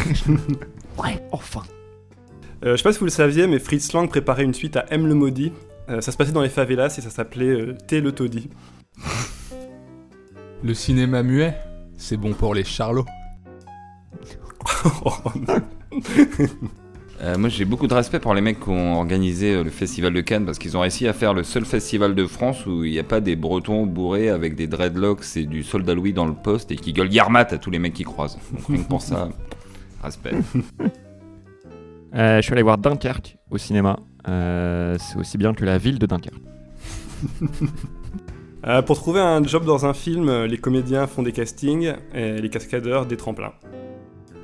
Ouais, 0.98 1.20
enfin. 1.32 1.62
Euh, 2.66 2.72
je 2.72 2.78
sais 2.78 2.84
pas 2.84 2.92
si 2.92 2.98
vous 2.98 3.06
le 3.06 3.12
saviez, 3.12 3.46
mais 3.46 3.60
Fritz 3.60 3.94
Lang 3.94 4.10
préparait 4.10 4.44
une 4.44 4.56
suite 4.56 4.78
à 4.78 4.86
M 4.90 5.06
le 5.06 5.14
Maudit. 5.14 5.54
Euh, 5.90 6.02
ça 6.02 6.12
se 6.12 6.18
passait 6.18 6.34
dans 6.34 6.42
les 6.42 6.50
favelas 6.50 6.96
et 6.98 7.02
ça 7.02 7.10
s'appelait 7.10 7.46
euh, 7.46 7.76
le 7.92 8.12
taudis. 8.12 8.50
Le 10.64 10.74
cinéma 10.74 11.24
muet, 11.24 11.56
c'est 11.98 12.18
bon 12.18 12.34
pour 12.34 12.54
les 12.54 12.64
charlots. 12.64 13.06
Euh, 17.22 17.36
Moi 17.36 17.50
j'ai 17.50 17.66
beaucoup 17.66 17.88
de 17.88 17.94
respect 17.96 18.20
pour 18.20 18.36
les 18.36 18.42
mecs 18.42 18.60
qui 18.60 18.70
ont 18.70 18.98
organisé 18.98 19.56
euh, 19.56 19.64
le 19.64 19.72
festival 19.72 20.14
de 20.14 20.22
Cannes 20.22 20.46
parce 20.46 20.60
qu'ils 20.60 20.78
ont 20.78 20.82
réussi 20.82 21.08
à 21.08 21.14
faire 21.14 21.34
le 21.34 21.42
seul 21.42 21.66
festival 21.66 22.14
de 22.14 22.28
France 22.28 22.68
où 22.68 22.84
il 22.84 22.92
n'y 22.92 23.00
a 23.00 23.04
pas 23.04 23.22
des 23.22 23.36
bretons 23.36 23.88
bourrés 23.88 24.30
avec 24.30 24.56
des 24.56 24.68
dreadlocks 24.68 25.36
et 25.36 25.46
du 25.46 25.64
soldat 25.64 25.96
Louis 25.96 26.14
dans 26.14 26.28
le 26.28 26.36
poste 26.36 26.72
et 26.72 26.76
qui 26.76 26.94
gueulent 26.94 27.12
Yarmat 27.12 27.48
à 27.50 27.58
tous 27.58 27.72
les 27.72 27.80
mecs 27.80 27.96
qui 27.96 28.04
croisent. 28.04 28.38
Donc 28.52 28.68
rien 28.68 28.84
que 28.84 28.88
pour 28.88 29.02
ça, 29.02 29.30
respect. 30.04 30.36
Euh, 32.16 32.38
je 32.38 32.42
suis 32.42 32.54
allé 32.54 32.62
voir 32.62 32.78
Dunkerque 32.78 33.38
au 33.50 33.58
cinéma. 33.58 34.00
Euh, 34.28 34.98
c'est 35.00 35.18
aussi 35.18 35.38
bien 35.38 35.54
que 35.54 35.64
la 35.66 35.78
ville 35.78 36.00
de 36.00 36.06
Dunkerque. 36.06 36.36
Euh, 38.66 38.82
pour 38.82 38.98
trouver 38.98 39.22
un 39.22 39.42
job 39.44 39.66
dans 39.66 39.86
un 39.86 39.94
film, 39.94 40.28
euh, 40.28 40.48
les 40.48 40.58
comédiens 40.58 41.08
font 41.08 41.22
des 41.22 41.32
castings 41.32 41.94
et 42.14 42.42
les 42.42 42.50
cascadeurs 42.50 43.06
des 43.06 43.16
tremplins. 43.16 43.54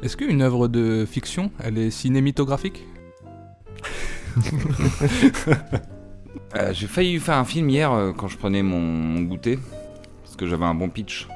Est-ce 0.02 0.16
qu'une 0.16 0.42
œuvre 0.44 0.68
de 0.70 1.04
fiction, 1.06 1.52
elle 1.60 1.78
est 1.78 1.90
cinématographique? 1.90 2.86
Euh, 6.56 6.72
J'ai 6.72 6.86
failli 6.86 7.20
faire 7.20 7.38
un 7.38 7.46
film 7.46 7.68
hier 7.68 7.92
euh, 7.92 8.12
quand 8.16 8.28
je 8.28 8.38
prenais 8.38 8.62
mon, 8.62 8.80
mon 8.80 9.22
goûter 9.22 9.58
parce 10.24 10.36
que 10.36 10.46
j'avais 10.46 10.66
un 10.66 10.76
bon 10.76 10.90
pitch. 10.90 11.28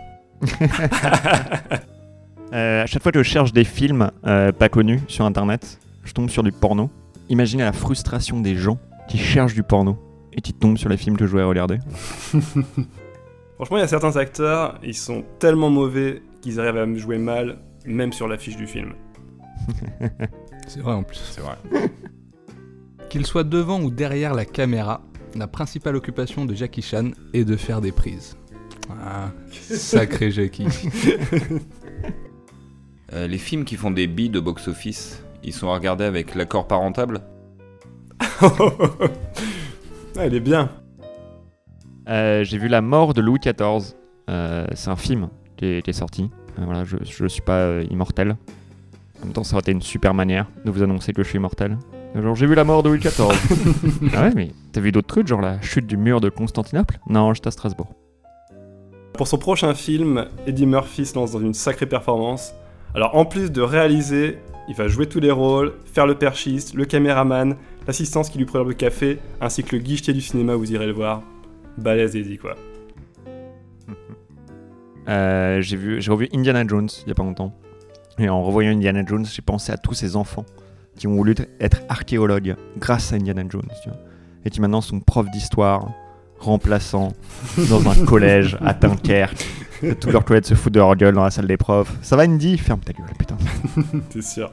Euh, 2.53 2.83
à 2.83 2.85
chaque 2.85 3.03
fois 3.03 3.11
que 3.11 3.21
je 3.21 3.27
cherche 3.29 3.51
des 3.51 3.65
films 3.65 4.09
euh, 4.25 4.53
pas 4.53 4.69
connus 4.69 5.01
sur 5.09 5.25
internet, 5.25 5.79
je 6.05 6.13
tombe 6.13 6.29
sur 6.29 6.43
du 6.43 6.53
porno. 6.53 6.89
Imaginez 7.29 7.63
la 7.63 7.73
frustration 7.73 8.39
des 8.39 8.55
gens 8.55 8.79
qui 9.07 9.17
cherchent 9.17 9.53
du 9.53 9.63
porno 9.63 9.97
et 10.33 10.41
qui 10.41 10.53
tombent 10.53 10.77
sur 10.77 10.89
les 10.89 10.97
films 10.97 11.17
que 11.17 11.25
je 11.25 11.31
voudrais 11.31 11.45
regarder. 11.45 11.79
Franchement, 13.55 13.77
il 13.77 13.81
y 13.81 13.83
a 13.83 13.87
certains 13.87 14.15
acteurs, 14.17 14.79
ils 14.83 14.95
sont 14.95 15.25
tellement 15.39 15.69
mauvais 15.69 16.21
qu'ils 16.41 16.59
arrivent 16.59 16.77
à 16.77 16.85
me 16.85 16.97
jouer 16.97 17.17
mal, 17.17 17.59
même 17.85 18.13
sur 18.13 18.27
l'affiche 18.27 18.55
du 18.55 18.67
film. 18.67 18.93
C'est 20.67 20.81
vrai 20.81 20.93
en 20.93 21.03
plus. 21.03 21.17
C'est 21.17 21.41
vrai. 21.41 21.57
Qu'il 23.09 23.25
soit 23.25 23.45
devant 23.45 23.81
ou 23.81 23.89
derrière 23.89 24.33
la 24.33 24.45
caméra, 24.45 25.01
la 25.35 25.47
principale 25.47 25.95
occupation 25.95 26.45
de 26.45 26.53
Jackie 26.53 26.81
Chan 26.81 27.11
est 27.33 27.45
de 27.45 27.55
faire 27.55 27.81
des 27.81 27.91
prises. 27.91 28.37
Ah, 28.89 29.31
sacré 29.51 30.29
Jackie. 30.29 30.67
Euh, 33.13 33.25
les 33.25 33.37
films 33.37 33.63
qui 33.63 33.77
font 33.77 33.91
des 33.91 34.05
billes 34.05 34.29
de 34.29 34.41
box-office, 34.41 35.23
ils 35.43 35.53
sont 35.53 35.69
à 35.69 35.73
regarder 35.75 36.05
avec 36.05 36.35
l'accord 36.35 36.67
parentable 36.67 37.21
Ah, 38.19 38.51
elle 40.19 40.33
est 40.33 40.39
bien. 40.39 40.69
Euh, 42.09 42.43
J'ai 42.43 42.57
vu 42.57 42.67
La 42.67 42.81
mort 42.81 43.13
de 43.13 43.21
Louis 43.21 43.39
XIV. 43.39 43.95
Euh, 44.29 44.65
c'est 44.73 44.89
un 44.89 44.95
film 44.95 45.29
qui 45.55 45.65
est, 45.65 45.81
qui 45.81 45.89
est 45.89 45.93
sorti. 45.93 46.29
Euh, 46.59 46.63
voilà, 46.65 46.83
je 46.83 47.23
ne 47.23 47.27
suis 47.27 47.41
pas 47.41 47.59
euh, 47.59 47.85
immortel. 47.89 48.35
En 49.21 49.25
même 49.25 49.33
temps, 49.33 49.43
ça 49.43 49.55
aurait 49.55 49.61
été 49.61 49.71
une 49.71 49.81
super 49.81 50.13
manière 50.13 50.47
de 50.63 50.71
vous 50.71 50.83
annoncer 50.83 51.13
que 51.13 51.23
je 51.23 51.29
suis 51.29 51.37
immortel. 51.37 51.77
Genre, 52.15 52.35
j'ai 52.35 52.45
vu 52.45 52.55
la 52.55 52.63
mort 52.63 52.83
de 52.83 52.89
Louis 52.89 52.99
XIV. 52.99 53.27
ah 54.15 54.23
ouais, 54.23 54.31
mais 54.35 54.51
t'as 54.71 54.81
vu 54.81 54.91
d'autres 54.91 55.07
trucs, 55.07 55.27
genre 55.27 55.41
la 55.41 55.61
chute 55.61 55.87
du 55.87 55.97
mur 55.97 56.21
de 56.21 56.29
Constantinople? 56.29 56.99
Non, 57.09 57.33
j'étais 57.33 57.47
à 57.47 57.51
Strasbourg. 57.51 57.93
Pour 59.13 59.27
son 59.27 59.37
prochain 59.37 59.73
film, 59.73 60.25
Eddie 60.45 60.67
Murphy 60.67 61.05
se 61.05 61.15
lance 61.15 61.31
dans 61.31 61.39
une 61.39 61.53
sacrée 61.53 61.87
performance. 61.87 62.53
Alors 62.95 63.15
en 63.15 63.25
plus 63.25 63.51
de 63.51 63.61
réaliser, 63.61 64.39
il 64.67 64.75
va 64.75 64.87
jouer 64.87 65.07
tous 65.07 65.19
les 65.19 65.31
rôles, 65.31 65.73
faire 65.85 66.07
le 66.07 66.15
perchiste, 66.15 66.73
le 66.73 66.85
caméraman, 66.85 67.55
l'assistance 67.85 68.29
qui 68.29 68.37
lui 68.37 68.45
prépare 68.45 68.65
le 68.65 68.73
café, 68.73 69.19
ainsi 69.39 69.63
que 69.63 69.75
le 69.75 69.81
guichetier 69.81 70.13
du 70.13 70.21
cinéma, 70.21 70.55
vous 70.55 70.71
irez 70.71 70.87
le 70.87 70.93
voir. 70.93 71.21
Balèze 71.77 72.15
Eddie 72.15 72.37
quoi. 72.37 72.55
Euh, 75.07 75.61
j'ai 75.61 75.77
vu, 75.77 76.01
j'ai 76.01 76.11
revu 76.11 76.27
Indiana 76.33 76.65
Jones 76.67 76.89
il 77.03 77.07
y 77.07 77.11
a 77.11 77.15
pas 77.15 77.23
longtemps. 77.23 77.53
Et 78.19 78.29
en 78.29 78.43
revoyant 78.43 78.71
Indiana 78.71 79.03
Jones, 79.05 79.25
j'ai 79.25 79.41
pensé 79.41 79.71
à 79.71 79.77
tous 79.77 79.93
ces 79.93 80.15
enfants 80.15 80.45
qui 80.97 81.07
ont 81.07 81.15
voulu 81.15 81.35
être 81.59 81.81
archéologues 81.87 82.55
grâce 82.77 83.13
à 83.13 83.15
Indiana 83.15 83.43
Jones, 83.47 83.69
tu 83.83 83.89
vois. 83.89 83.99
Et 84.43 84.49
qui 84.49 84.59
maintenant 84.59 84.81
sont 84.81 84.99
profs 84.99 85.29
d'histoire, 85.29 85.91
remplaçants 86.39 87.13
dans 87.69 87.87
un 87.87 88.05
collège 88.05 88.57
à 88.61 88.73
Dunkerque. 88.73 89.45
Tous 89.99 90.11
leurs 90.11 90.25
collègues 90.25 90.45
se 90.45 90.55
foutent 90.55 90.73
de 90.73 90.79
leur 90.79 90.95
gueule 90.95 91.13
dans 91.13 91.23
la 91.23 91.31
salle 91.31 91.47
des 91.47 91.57
profs. 91.57 91.93
Ça 92.01 92.15
va 92.15 92.23
Indy? 92.23 92.57
Ferme 92.57 92.79
ta 92.79 92.93
gueule, 92.93 93.05
putain. 93.17 93.37
C'est 94.09 94.23
sûr. 94.23 94.51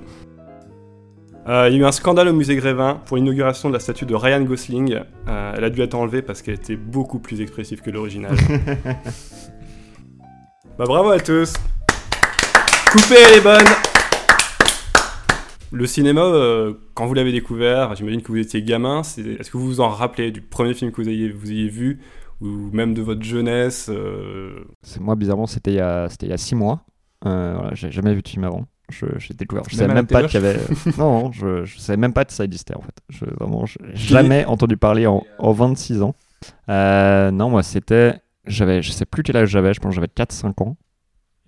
Euh, 1.46 1.68
il 1.68 1.74
y 1.74 1.76
a 1.76 1.80
eu 1.80 1.84
un 1.84 1.92
scandale 1.92 2.28
au 2.28 2.32
musée 2.32 2.56
Grévin 2.56 3.00
pour 3.04 3.18
l'inauguration 3.18 3.68
de 3.68 3.74
la 3.74 3.80
statue 3.80 4.06
de 4.06 4.14
Ryan 4.14 4.40
Gosling. 4.42 5.00
Euh, 5.28 5.54
elle 5.56 5.64
a 5.64 5.70
dû 5.70 5.82
être 5.82 5.94
enlevée 5.94 6.22
parce 6.22 6.40
qu'elle 6.40 6.54
était 6.54 6.76
beaucoup 6.76 7.18
plus 7.18 7.42
expressive 7.42 7.82
que 7.82 7.90
l'original. 7.90 8.34
bah 10.78 10.84
bravo 10.86 11.10
à 11.10 11.20
tous 11.20 11.52
Coupée, 12.90 13.16
elle 13.28 13.38
est 13.38 13.42
bonne 13.42 13.66
Le 15.70 15.86
cinéma, 15.86 16.22
euh, 16.22 16.72
quand 16.94 17.04
vous 17.04 17.14
l'avez 17.14 17.32
découvert, 17.32 17.94
j'imagine 17.94 18.22
que 18.22 18.28
vous 18.28 18.38
étiez 18.38 18.62
gamin, 18.62 19.02
est-ce 19.02 19.50
que 19.50 19.58
vous 19.58 19.66
vous 19.66 19.80
en 19.80 19.90
rappelez 19.90 20.30
du 20.30 20.40
premier 20.40 20.72
film 20.72 20.92
que 20.92 21.02
vous 21.02 21.08
ayez, 21.10 21.30
vous 21.30 21.50
ayez 21.50 21.68
vu? 21.68 22.00
Ou 22.40 22.70
même 22.72 22.94
de 22.94 23.02
votre 23.02 23.22
jeunesse 23.22 23.88
euh, 23.92 24.64
Moi, 25.00 25.14
bizarrement, 25.16 25.46
c'était 25.46 25.72
il, 25.72 25.76
y 25.76 25.80
a- 25.80 26.08
il 26.22 26.28
y 26.28 26.32
a 26.32 26.36
6 26.38 26.54
mois. 26.54 26.84
Euh, 27.26 27.54
voilà, 27.56 27.74
j'ai 27.74 27.90
jamais 27.90 28.14
vu 28.14 28.22
de 28.22 28.28
film 28.28 28.44
avant. 28.44 28.66
Je, 28.90 29.06
j'ai 29.18 29.32
découvert. 29.34 29.64
Je 29.68 29.76
savais 29.76 29.94
même 29.94 30.06
pas 30.06 30.24
qu'il 30.24 30.42
y 30.42 30.44
avait. 30.44 30.60
non, 30.98 31.32
je, 31.32 31.64
je 31.64 31.78
savais 31.78 31.96
même 31.96 32.12
pas 32.12 32.24
que 32.26 32.32
ça 32.34 32.44
existait 32.44 32.76
en 32.76 32.82
fait. 32.82 32.94
Je, 33.08 33.24
vraiment, 33.40 33.64
jamais 33.94 34.44
entendu 34.44 34.76
parler 34.76 35.06
en, 35.06 35.24
en 35.38 35.52
26 35.52 36.02
ans. 36.02 36.14
Euh, 36.68 37.30
non, 37.30 37.48
moi, 37.48 37.62
c'était. 37.62 38.20
J'avais, 38.46 38.82
je 38.82 38.92
sais 38.92 39.06
plus 39.06 39.22
quel 39.22 39.38
âge 39.38 39.48
j'avais, 39.48 39.72
je 39.72 39.80
pense 39.80 39.90
que 39.90 39.94
j'avais 39.94 40.08
4-5 40.14 40.62
ans. 40.62 40.76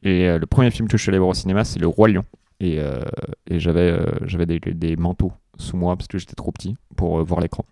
Et 0.02 0.26
euh, 0.28 0.38
le 0.38 0.46
premier 0.46 0.70
film 0.70 0.88
que 0.88 0.96
je 0.96 1.02
suis 1.02 1.10
allé 1.10 1.18
voir 1.18 1.28
au 1.30 1.34
cinéma, 1.34 1.64
c'est 1.64 1.78
Le 1.78 1.86
Roi 1.86 2.08
Lion. 2.08 2.24
Et, 2.58 2.80
euh, 2.80 3.02
et 3.50 3.58
j'avais, 3.60 3.98
j'avais 4.24 4.46
des, 4.46 4.58
des 4.58 4.96
manteaux 4.96 5.32
sous 5.58 5.76
moi 5.76 5.94
parce 5.96 6.08
que 6.08 6.16
j'étais 6.16 6.34
trop 6.34 6.52
petit 6.52 6.74
pour 6.96 7.22
voir 7.22 7.40
l'écran. 7.40 7.66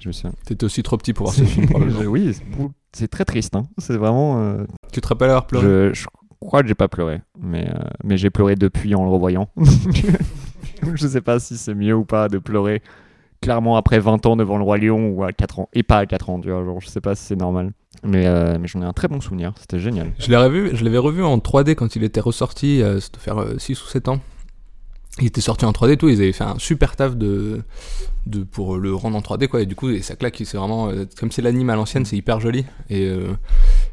Je 0.00 0.08
me 0.08 0.12
souviens. 0.12 0.32
T'étais 0.46 0.64
aussi 0.64 0.82
trop 0.82 0.96
petit 0.96 1.12
pour 1.12 1.26
voir 1.26 1.34
ce 1.36 1.44
film, 1.44 1.66
probablement. 1.70 2.00
Oui, 2.02 2.32
c'est- 2.34 2.44
c'est 2.92 3.08
très 3.08 3.24
triste. 3.24 3.54
Hein. 3.56 3.66
C'est 3.78 3.96
vraiment. 3.96 4.40
euh, 4.40 4.64
Tu 4.92 5.00
te 5.00 5.08
rappelles 5.08 5.30
avoir 5.30 5.46
pleuré? 5.46 5.64
je, 5.64 5.94
je 5.94 6.06
crois 6.40 6.62
que 6.62 6.68
j'ai 6.68 6.74
pas 6.74 6.88
pleuré, 6.88 7.20
mais, 7.40 7.68
euh, 7.68 7.78
mais 8.04 8.16
j'ai 8.16 8.30
pleuré 8.30 8.54
depuis 8.54 8.94
en 8.94 9.04
le 9.04 9.10
revoyant. 9.10 9.48
je 10.94 11.06
sais 11.06 11.20
pas 11.20 11.38
si 11.40 11.56
c'est 11.56 11.74
mieux 11.74 11.94
ou 11.94 12.04
pas 12.04 12.28
de 12.28 12.38
pleurer 12.38 12.82
clairement 13.40 13.76
après 13.76 13.98
20 14.00 14.24
ans 14.26 14.36
devant 14.36 14.56
le 14.56 14.64
Roi 14.64 14.78
Lion 14.78 15.10
ou 15.10 15.22
à 15.24 15.32
4 15.32 15.60
ans. 15.60 15.68
Et 15.72 15.82
pas 15.82 15.98
à 15.98 16.06
4 16.06 16.30
ans, 16.30 16.40
tu 16.40 16.50
vois. 16.50 16.64
Genre, 16.64 16.80
je 16.80 16.88
sais 16.88 17.00
pas 17.00 17.14
si 17.14 17.24
c'est 17.24 17.36
normal. 17.36 17.72
Mais, 18.04 18.26
euh, 18.26 18.58
mais 18.60 18.68
j'en 18.68 18.82
ai 18.82 18.84
un 18.84 18.92
très 18.92 19.08
bon 19.08 19.20
souvenir. 19.20 19.52
C'était 19.60 19.78
génial. 19.80 20.12
Je 20.18 20.28
l'ai 20.30 20.36
revu, 20.36 20.70
je 20.74 20.84
l'avais 20.84 20.98
revu 20.98 21.22
en 21.22 21.38
3D 21.38 21.74
quand 21.74 21.96
il 21.96 22.04
était 22.04 22.20
ressorti, 22.20 22.82
euh, 22.82 23.00
ça 23.00 23.08
doit 23.12 23.20
faire 23.22 23.60
6 23.60 23.82
ou 23.82 23.86
7 23.86 24.08
ans. 24.08 24.20
Il 25.20 25.26
était 25.26 25.40
sorti 25.40 25.64
en 25.64 25.72
3D 25.72 25.92
et 25.92 25.96
tout, 25.96 26.08
ils 26.08 26.20
avaient 26.20 26.32
fait 26.32 26.44
un 26.44 26.58
super 26.58 26.96
taf 26.96 27.16
de, 27.16 27.62
de 28.26 28.42
pour 28.44 28.76
le 28.76 28.94
rendre 28.94 29.16
en 29.16 29.20
3D 29.20 29.48
quoi 29.48 29.62
et 29.62 29.66
du 29.66 29.74
coup 29.74 29.90
et 29.90 30.02
ça 30.02 30.16
claque, 30.16 30.40
c'est 30.44 30.56
vraiment 30.56 30.88
euh, 30.88 31.06
comme 31.18 31.32
c'est 31.32 31.42
l'anime 31.42 31.70
à 31.70 31.76
l'ancienne, 31.76 32.04
c'est 32.04 32.16
hyper 32.16 32.40
joli 32.40 32.64
et 32.90 33.06
euh, 33.06 33.32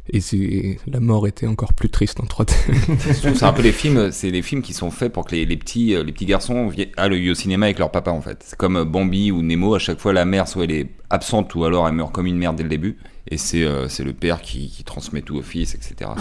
et 0.10 0.22
c'est 0.22 0.78
la 0.88 1.00
mort 1.00 1.28
était 1.28 1.48
encore 1.48 1.74
plus 1.74 1.90
triste 1.90 2.20
en 2.20 2.26
3D. 2.26 2.52
Je 2.70 3.20
trouve 3.20 3.32
que 3.32 3.38
c'est 3.38 3.46
un 3.46 3.54
peu 3.54 3.64
les 3.64 3.72
films, 3.72 4.12
c'est 4.12 4.30
les 4.30 4.42
films 4.42 4.62
qui 4.62 4.74
sont 4.74 4.92
faits 4.92 5.12
pour 5.12 5.26
que 5.26 5.36
les, 5.36 5.46
les 5.46 5.58
petits, 5.58 5.96
euh, 5.96 6.04
les 6.04 6.12
petits 6.12 6.26
garçons 6.26 6.72
aillent 6.98 7.32
au 7.32 7.36
cinéma 7.36 7.66
avec 7.66 7.80
leur 7.80 7.92
papa 7.92 8.12
en 8.12 8.22
fait. 8.22 8.44
C'est 8.46 8.58
comme 8.58 8.84
Bambi 8.84 9.32
ou 9.32 9.42
Nemo, 9.42 9.74
à 9.74 9.80
chaque 9.80 10.00
fois 10.00 10.14
la 10.14 10.26
mère 10.26 10.48
soit 10.48 10.66
elle 10.66 10.72
est 10.72 10.90
absente 11.10 11.56
ou 11.56 11.66
alors 11.66 11.88
elle 11.88 11.96
meurt 11.96 12.12
comme 12.12 12.28
une 12.28 12.38
mère 12.38 12.54
dès 12.54 12.64
le 12.64 12.70
début. 12.70 12.98
Et 13.28 13.38
c'est 13.38 13.64
euh, 13.64 13.88
c'est 13.88 14.04
le 14.04 14.14
père 14.14 14.42
qui, 14.42 14.70
qui 14.70 14.84
transmet 14.84 15.24
tout 15.24 15.36
au 15.36 15.42
fils, 15.42 15.74
etc. 15.74 16.12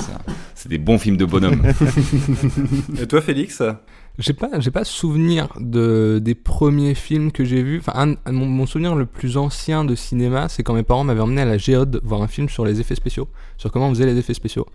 C'est 0.54 0.70
des 0.70 0.78
bons 0.78 0.98
films 0.98 1.18
de 1.18 1.26
bonhomme. 1.26 1.62
Et 3.00 3.06
toi, 3.06 3.20
Félix? 3.20 3.62
J'ai 4.18 4.32
pas, 4.32 4.60
j'ai 4.60 4.70
pas 4.70 4.84
souvenir 4.84 5.48
de, 5.58 6.20
des 6.22 6.36
premiers 6.36 6.94
films 6.94 7.32
que 7.32 7.44
j'ai 7.44 7.62
vus. 7.64 7.78
Enfin, 7.80 8.14
un- 8.24 8.32
mon 8.32 8.64
souvenir 8.66 8.94
le 8.94 9.06
plus 9.06 9.36
ancien 9.36 9.84
de 9.84 9.96
cinéma, 9.96 10.48
c'est 10.48 10.62
quand 10.62 10.74
mes 10.74 10.84
parents 10.84 11.02
m'avaient 11.02 11.20
emmené 11.20 11.42
à 11.42 11.44
la 11.46 11.58
Géode 11.58 12.00
voir 12.04 12.22
un 12.22 12.28
film 12.28 12.48
sur 12.48 12.64
les 12.64 12.80
effets 12.80 12.94
spéciaux, 12.94 13.28
sur 13.56 13.72
comment 13.72 13.88
on 13.88 13.90
faisait 13.90 14.06
les 14.06 14.16
effets 14.16 14.34
spéciaux. 14.34 14.66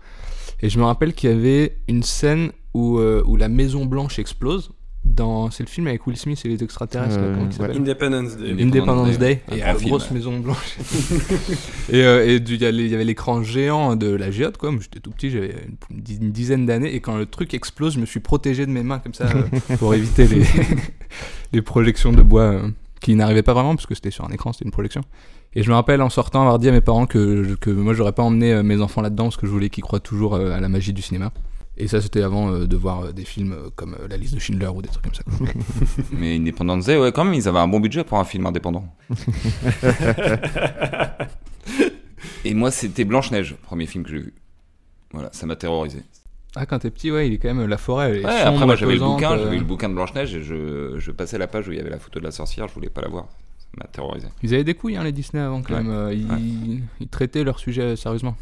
Et 0.60 0.68
je 0.68 0.78
me 0.78 0.84
rappelle 0.84 1.14
qu'il 1.14 1.30
y 1.30 1.32
avait 1.32 1.78
une 1.88 2.02
scène 2.02 2.52
où, 2.74 2.98
euh, 2.98 3.22
où 3.24 3.36
la 3.36 3.48
Maison 3.48 3.86
Blanche 3.86 4.18
explose. 4.18 4.72
Dans, 5.02 5.50
c'est 5.50 5.62
le 5.62 5.68
film 5.68 5.86
avec 5.86 6.06
Will 6.06 6.16
Smith 6.16 6.40
et 6.44 6.48
les 6.48 6.62
extraterrestres. 6.62 7.16
là, 7.16 7.22
Euh, 7.22 7.74
Independence 7.74 8.36
Day. 8.36 8.50
Independence 8.50 8.62
Independence 8.62 9.18
Day, 9.18 9.42
et 9.50 9.58
la 9.58 9.74
grosse 9.74 10.10
maison 10.10 10.38
blanche. 10.38 10.76
et 11.90 12.02
euh, 12.04 12.26
et 12.26 12.36
il 12.36 12.88
y 12.88 12.94
avait 12.94 13.04
l'écran 13.04 13.42
géant 13.42 13.96
de 13.96 14.08
la 14.08 14.30
géode, 14.30 14.56
quoi. 14.56 14.70
J'étais 14.80 15.00
tout 15.00 15.10
petit, 15.10 15.30
j'avais 15.30 15.54
une, 15.90 16.30
dizaine 16.30 16.66
d'années, 16.66 16.94
et 16.94 17.00
quand 17.00 17.16
le 17.16 17.26
truc 17.26 17.54
explose, 17.54 17.94
je 17.94 18.00
me 18.00 18.06
suis 18.06 18.20
protégé 18.20 18.66
de 18.66 18.70
mes 18.70 18.82
mains 18.82 18.98
comme 18.98 19.14
ça 19.14 19.24
euh, 19.24 19.76
pour 19.78 19.94
éviter 19.94 20.26
les, 20.28 20.44
les 21.52 21.62
projections 21.62 22.12
de 22.12 22.22
bois 22.22 22.42
euh, 22.42 22.68
qui 23.00 23.14
n'arrivaient 23.14 23.42
pas 23.42 23.54
vraiment, 23.54 23.74
parce 23.74 23.86
que 23.86 23.94
c'était 23.94 24.10
sur 24.10 24.24
un 24.24 24.30
écran, 24.30 24.52
c'était 24.52 24.66
une 24.66 24.70
projection. 24.70 25.02
Et 25.54 25.62
je 25.62 25.70
me 25.70 25.74
rappelle 25.74 26.00
en 26.00 26.10
sortant 26.10 26.42
avoir 26.42 26.58
dit 26.58 26.68
à 26.68 26.72
mes 26.72 26.80
parents 26.80 27.06
que, 27.06 27.56
que 27.60 27.70
moi 27.70 27.92
j'aurais 27.92 28.12
pas 28.12 28.22
emmené 28.22 28.52
euh, 28.52 28.62
mes 28.62 28.80
enfants 28.80 29.00
là-dedans 29.02 29.24
parce 29.24 29.36
que 29.36 29.46
je 29.46 29.50
voulais 29.50 29.68
qu'ils 29.68 29.82
croient 29.82 30.00
toujours 30.00 30.34
euh, 30.34 30.52
à 30.52 30.60
la 30.60 30.68
magie 30.68 30.92
du 30.92 31.02
cinéma. 31.02 31.32
Et 31.82 31.88
ça 31.88 32.00
c'était 32.02 32.22
avant 32.22 32.52
euh, 32.52 32.66
de 32.66 32.76
voir 32.76 33.06
euh, 33.06 33.12
des 33.12 33.24
films 33.24 33.52
euh, 33.52 33.70
comme 33.74 33.94
euh, 33.94 34.06
La 34.08 34.16
liste 34.18 34.34
de 34.34 34.38
Schindler 34.38 34.68
ou 34.68 34.82
des 34.82 34.88
trucs 34.88 35.02
comme 35.04 35.14
ça. 35.14 35.22
Mais 36.12 36.36
Independence 36.36 36.84
Day, 36.86 36.98
ouais, 36.98 37.10
quand 37.10 37.24
même, 37.24 37.32
ils 37.34 37.48
avaient 37.48 37.58
un 37.58 37.68
bon 37.68 37.80
budget 37.80 38.04
pour 38.04 38.18
un 38.18 38.24
film 38.24 38.44
indépendant. 38.46 38.84
Et 42.44 42.54
moi, 42.54 42.70
c'était 42.70 43.04
Blanche-Neige, 43.04 43.54
premier 43.62 43.86
film 43.86 44.04
que 44.04 44.10
j'ai 44.10 44.18
vu. 44.18 44.34
Voilà, 45.12 45.28
ça 45.32 45.46
m'a 45.46 45.56
terrorisé. 45.56 46.02
Ah 46.56 46.66
quand 46.66 46.80
t'es 46.80 46.90
petit 46.90 47.12
ouais 47.12 47.28
il 47.28 47.34
est 47.34 47.38
quand 47.38 47.52
même 47.54 47.66
la 47.68 47.78
forêt. 47.78 48.10
Elle 48.10 48.16
est 48.16 48.24
Ouais, 48.26 48.38
sombre, 48.38 48.48
après, 48.54 48.66
moi, 48.66 48.74
j'avais 48.76 48.94
le 48.94 49.00
bouquin, 49.00 49.32
euh. 49.32 49.44
j'avais 49.44 49.58
le 49.58 49.64
bouquin 49.64 49.88
de 49.88 49.94
Blanche-Neige 49.94 50.34
et 50.34 50.42
je, 50.42 50.94
je 50.98 51.10
passais 51.12 51.38
la 51.38 51.46
page 51.46 51.68
où 51.68 51.72
il 51.72 51.78
y 51.78 51.80
avait 51.80 51.90
la 51.90 51.98
photo 52.00 52.18
de 52.18 52.24
la 52.24 52.30
sorcière, 52.32 52.66
je 52.68 52.74
voulais 52.74 52.90
pas 52.90 53.00
la 53.02 53.08
voir. 53.08 53.26
Ça 53.58 53.66
m'a 53.78 53.84
terrorisé. 53.86 54.26
Ils 54.42 54.52
avaient 54.54 54.64
des 54.64 54.74
couilles, 54.74 54.96
hein, 54.96 55.04
les 55.04 55.12
Disney 55.12 55.40
avant 55.42 55.62
quand 55.62 55.74
Ouais. 55.74 55.82
même. 55.82 55.92
Euh, 55.92 56.12
ils, 56.12 56.26
Ouais. 56.30 56.82
ils 57.00 57.08
traitaient 57.08 57.44
leur 57.44 57.58
sujet 57.60 57.94
sérieusement. 57.94 58.36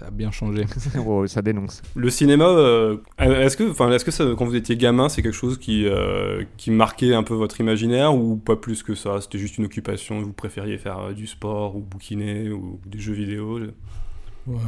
Ça 0.00 0.06
a 0.06 0.10
bien 0.10 0.30
changé. 0.30 0.64
Oh, 1.06 1.26
ça 1.26 1.42
dénonce. 1.42 1.82
Le 1.94 2.08
cinéma, 2.08 2.46
euh, 2.46 2.96
est-ce 3.18 3.56
que, 3.58 3.70
enfin, 3.70 3.90
est-ce 3.92 4.04
que 4.04 4.10
ça, 4.10 4.24
quand 4.36 4.46
vous 4.46 4.56
étiez 4.56 4.76
gamin, 4.76 5.10
c'est 5.10 5.20
quelque 5.20 5.34
chose 5.34 5.58
qui, 5.58 5.84
euh, 5.86 6.42
qui 6.56 6.70
marquait 6.70 7.14
un 7.14 7.22
peu 7.22 7.34
votre 7.34 7.60
imaginaire 7.60 8.14
ou 8.14 8.36
pas 8.36 8.56
plus 8.56 8.82
que 8.82 8.94
ça? 8.94 9.20
C'était 9.20 9.38
juste 9.38 9.58
une 9.58 9.66
occupation, 9.66 10.22
vous 10.22 10.32
préfériez 10.32 10.78
faire 10.78 10.98
euh, 10.98 11.12
du 11.12 11.26
sport 11.26 11.76
ou 11.76 11.80
bouquiner 11.80 12.50
ou 12.50 12.80
des 12.86 12.98
jeux 12.98 13.12
vidéo? 13.12 13.60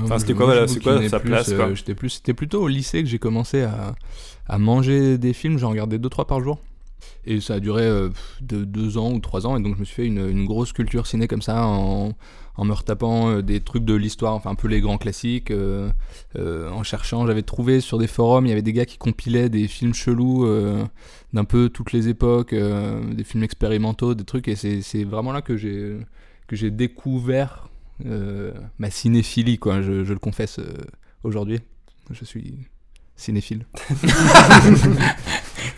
Enfin, 0.02 0.18
c'était 0.18 0.34
quoi, 0.34 0.44
voilà, 0.44 0.68
c'est 0.68 0.80
quoi 0.82 1.08
sa 1.08 1.18
plus, 1.18 1.30
place, 1.30 1.52
quoi? 1.54 1.68
euh, 1.68 1.74
J'étais 1.74 1.94
plus, 1.94 2.10
c'était 2.10 2.34
plutôt 2.34 2.62
au 2.62 2.68
lycée 2.68 3.02
que 3.02 3.08
j'ai 3.08 3.18
commencé 3.18 3.62
à, 3.62 3.94
à 4.46 4.58
manger 4.58 5.16
des 5.16 5.32
films. 5.32 5.56
J'en 5.56 5.70
regardais 5.70 5.98
deux 5.98 6.10
trois 6.10 6.26
par 6.26 6.40
jour. 6.42 6.58
Et 7.24 7.40
ça 7.40 7.54
a 7.54 7.60
duré 7.60 7.82
euh, 7.84 8.10
de 8.42 8.64
deux 8.64 8.98
ans 8.98 9.12
ou 9.12 9.18
trois 9.18 9.46
ans. 9.46 9.56
Et 9.56 9.62
donc 9.62 9.74
je 9.76 9.80
me 9.80 9.84
suis 9.84 9.94
fait 9.94 10.06
une, 10.06 10.28
une 10.28 10.44
grosse 10.44 10.72
culture 10.72 11.06
ciné 11.06 11.26
comme 11.26 11.42
ça 11.42 11.64
en, 11.66 12.12
en 12.56 12.64
me 12.64 12.72
retapant 12.72 13.30
euh, 13.30 13.42
des 13.42 13.60
trucs 13.60 13.84
de 13.84 13.94
l'histoire, 13.94 14.34
enfin 14.34 14.50
un 14.50 14.54
peu 14.54 14.68
les 14.68 14.80
grands 14.80 14.98
classiques. 14.98 15.50
euh, 15.50 15.90
euh, 16.36 16.70
en 16.70 16.82
cherchant, 16.82 17.26
j'avais 17.26 17.42
trouvé 17.42 17.80
sur 17.80 17.98
des 17.98 18.06
forums, 18.06 18.44
il 18.46 18.50
y 18.50 18.52
avait 18.52 18.62
des 18.62 18.72
gars 18.74 18.84
qui 18.86 18.98
compilaient 18.98 19.48
des 19.48 19.68
films 19.68 19.94
chelous 19.94 20.44
euh, 20.46 20.84
d'un 21.32 21.44
peu 21.44 21.68
toutes 21.70 21.92
les 21.92 22.08
époques, 22.08 22.52
euh, 22.52 23.00
des 23.14 23.24
films 23.24 23.42
expérimentaux, 23.44 24.14
des 24.14 24.24
trucs. 24.24 24.48
Et 24.48 24.56
c'est 24.56 24.82
c'est 24.82 25.04
vraiment 25.04 25.32
là 25.32 25.40
que 25.42 25.56
j'ai 25.56 25.96
que 26.46 26.56
j'ai 26.56 26.70
découvert 26.70 27.68
euh, 28.04 28.52
ma 28.78 28.90
cinéphilie, 28.90 29.58
quoi. 29.58 29.80
Je, 29.82 30.04
je 30.04 30.12
le 30.12 30.18
confesse 30.18 30.58
euh, 30.58 30.74
aujourd'hui. 31.24 31.60
Je 32.10 32.24
suis 32.24 32.54
cinéphile. 33.16 33.64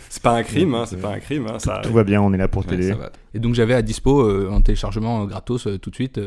C'est 0.09 0.23
pas 0.23 0.37
un 0.37 0.43
crime, 0.43 0.73
hein, 0.73 0.85
c'est 0.87 0.99
pas 0.99 1.11
un 1.13 1.19
crime. 1.19 1.47
hein, 1.47 1.59
ça 1.59 1.81
Tout 1.83 1.93
va 1.93 2.03
bien, 2.03 2.21
on 2.21 2.33
est 2.33 2.37
là 2.37 2.47
pour 2.47 2.63
Ouais, 2.63 2.69
t'aider. 2.69 2.93
va. 2.93 3.11
Et 3.33 3.39
donc 3.39 3.53
j'avais 3.53 3.73
à 3.73 3.81
dispo 3.81 4.21
euh, 4.21 4.49
en 4.49 4.61
téléchargement 4.61 5.25
gratos 5.25 5.67
euh, 5.67 5.77
tout 5.77 5.89
de 5.89 5.95
suite 5.95 6.19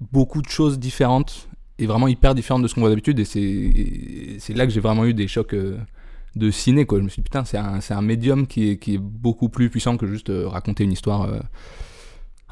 beaucoup 0.00 0.42
de 0.42 0.48
choses 0.48 0.78
différentes 0.78 1.48
et 1.78 1.86
vraiment 1.86 2.08
hyper 2.08 2.34
différentes 2.34 2.62
de 2.62 2.68
ce 2.68 2.74
qu'on 2.74 2.80
voit 2.80 2.90
d'habitude. 2.90 3.18
Et 3.18 4.36
c'est 4.38 4.54
là 4.54 4.66
que 4.66 4.72
j'ai 4.72 4.80
vraiment 4.80 5.04
eu 5.04 5.14
des 5.14 5.28
chocs 5.28 5.54
euh, 5.54 5.78
de 6.36 6.50
ciné. 6.50 6.84
Quoi. 6.84 6.98
Je 6.98 7.04
me 7.04 7.08
suis 7.08 7.22
dit, 7.22 7.24
putain, 7.24 7.44
c'est 7.44 7.58
un, 7.58 7.80
un 7.88 8.02
médium 8.02 8.46
qui 8.46 8.70
est, 8.70 8.76
qui 8.76 8.94
est 8.94 8.98
beaucoup 8.98 9.48
plus 9.48 9.70
puissant 9.70 9.96
que 9.96 10.06
juste 10.06 10.30
euh, 10.30 10.48
raconter 10.48 10.84
une 10.84 10.92
histoire. 10.92 11.28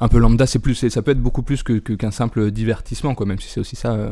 Un 0.01 0.07
peu 0.07 0.17
lambda, 0.17 0.45
c'est 0.45 0.59
plus, 0.59 0.87
ça 0.87 1.01
peut 1.01 1.11
être 1.11 1.21
beaucoup 1.21 1.43
plus 1.43 1.63
que, 1.63 1.73
que- 1.73 1.93
qu'un 1.93 2.11
simple 2.11 2.51
divertissement, 2.51 3.15
quoi. 3.15 3.25
Même 3.25 3.39
si 3.39 3.49
c'est 3.49 3.59
aussi 3.59 3.75
ça, 3.75 3.93
euh, 3.93 4.09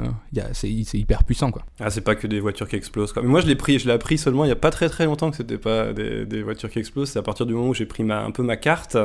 c'est, 0.53 0.69
hyper 0.69 1.23
puissant, 1.23 1.51
quoi. 1.51 1.63
Ah, 1.79 1.89
c'est 1.89 2.01
pas 2.01 2.15
que 2.15 2.27
des 2.27 2.39
voitures 2.39 2.67
qui 2.67 2.75
explosent. 2.75 3.13
Quoi. 3.13 3.21
Mais 3.23 3.29
moi, 3.29 3.41
je 3.41 3.47
l'ai 3.47 3.55
pris, 3.55 3.79
je 3.79 3.87
l'ai 3.87 3.93
appris 3.93 4.17
seulement 4.17 4.45
il 4.45 4.49
y 4.49 4.51
a 4.51 4.55
pas 4.55 4.71
très 4.71 4.89
très 4.89 5.05
longtemps 5.05 5.31
que 5.31 5.37
c'était 5.37 5.57
pas 5.57 5.93
des, 5.93 6.43
voitures 6.43 6.69
qui 6.69 6.79
explosent. 6.79 7.09
C'est 7.09 7.19
à 7.19 7.23
partir 7.23 7.45
du 7.45 7.53
moment 7.53 7.69
où 7.69 7.73
j'ai 7.73 7.85
pris 7.85 8.03
un 8.09 8.31
peu 8.31 8.43
ma 8.43 8.57
carte, 8.57 8.97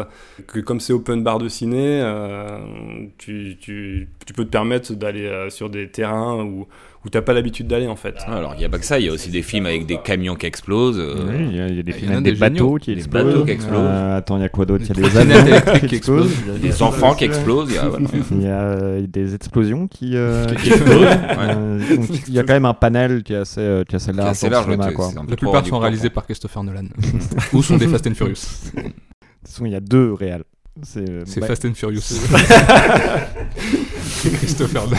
que 0.46 0.60
comme 0.60 0.80
c'est 0.80 0.92
open 0.92 1.22
bar 1.22 1.38
de 1.38 1.48
ciné, 1.48 2.00
euh, 2.02 2.58
tu, 3.18 3.56
tu, 3.60 4.08
tu 4.26 4.32
peux 4.32 4.44
te 4.44 4.50
permettre 4.50 4.92
d'aller 4.94 5.26
euh, 5.26 5.50
sur 5.50 5.70
des 5.70 5.88
terrains 5.90 6.42
où, 6.42 6.66
où 7.04 7.08
t'as 7.08 7.20
pas 7.22 7.32
l'habitude 7.32 7.66
d'aller 7.66 7.88
en 7.88 7.96
fait. 7.96 8.14
Ah, 8.26 8.36
Alors, 8.36 8.54
il 8.56 8.62
y 8.62 8.64
a 8.64 8.68
pas 8.68 8.78
que 8.78 8.84
ça, 8.84 8.98
il 9.00 9.06
y 9.06 9.08
a 9.08 9.12
aussi 9.12 9.30
des 9.30 9.42
films 9.42 9.66
avec 9.66 9.86
des 9.86 9.98
camions 9.98 10.36
qui 10.36 10.46
explosent. 10.46 10.98
euh, 11.00 11.14
Oui, 11.28 11.46
il 11.50 11.56
y, 11.56 11.60
a- 11.60 11.66
il 11.66 11.76
y 11.76 11.80
a 11.80 11.82
des 11.82 11.92
films 11.92 12.12
avec 12.12 12.24
des 12.24 12.32
des 12.32 12.38
bateaux 12.38 12.76
qui 12.76 12.92
Des 12.94 12.98
explosent. 13.00 13.24
bateaux 13.24 13.44
qui 13.44 13.50
explosent. 13.50 13.80
Euh, 13.80 14.16
attends, 14.18 14.36
il 14.36 14.42
y 14.42 14.44
a 14.44 14.48
quoi 14.48 14.64
d'autre? 14.66 14.84
Il 14.88 14.96
y 15.00 15.04
a 15.04 15.08
des 15.08 15.16
avions 15.18 15.88
qui 15.88 15.94
explosent. 15.96 16.30
Il 16.46 16.52
y 16.52 16.54
a 16.54 16.58
Des 16.72 16.82
enfants 16.82 17.14
qui 17.14 17.24
explosent. 17.24 17.70
il 17.70 17.74
y 17.74 17.78
a- 17.78 17.88
voilà. 17.88 18.06
Il 18.30 18.42
y 18.42 18.46
a 18.46 18.60
euh, 18.60 19.06
des 19.08 19.34
explosions 19.34 19.88
qui, 19.88 20.12
euh, 20.16 20.46
Qui 20.54 20.62
qui 20.62 20.68
explosent. 20.70 21.06
Il 22.28 22.34
y 22.34 22.38
a 22.38 22.42
quand 22.44 22.52
même 22.54 22.64
un 22.66 22.74
panel 22.74 23.22
qui 23.24 23.32
est 23.32 23.36
assez, 23.36 23.60
euh, 23.60 23.82
qui 23.84 23.94
est 23.94 23.96
assez 23.96 24.12
large, 24.12 24.30
assez 24.30 24.48
dans 24.48 24.50
le 24.50 24.54
large, 24.54 24.66
ouais, 24.68 24.72
cinéma, 24.74 24.92
quoi. 24.92 25.10
La 25.28 25.36
plupart 25.36 25.66
sont 25.66 25.78
réalisés 25.80 26.10
par 26.10 26.24
Christopher 26.24 26.62
Nolan. 26.62 26.84
Ou 27.52 27.62
sont 27.62 27.76
des 27.78 27.88
Fast 27.88 28.06
and 28.06 28.14
Furious. 28.14 28.34
De 28.76 28.80
toute 28.82 28.92
façon, 29.44 29.66
il 29.66 29.72
y 29.72 29.76
a 29.76 29.80
deux 29.80 30.12
réels. 30.12 30.44
C'est 30.82 31.04
C'est 31.26 31.40
bah, 31.40 31.48
Fast 31.48 31.64
and 31.66 31.74
Furious. 31.74 32.00
Christopher 34.38 34.84
Nolan. 34.88 34.98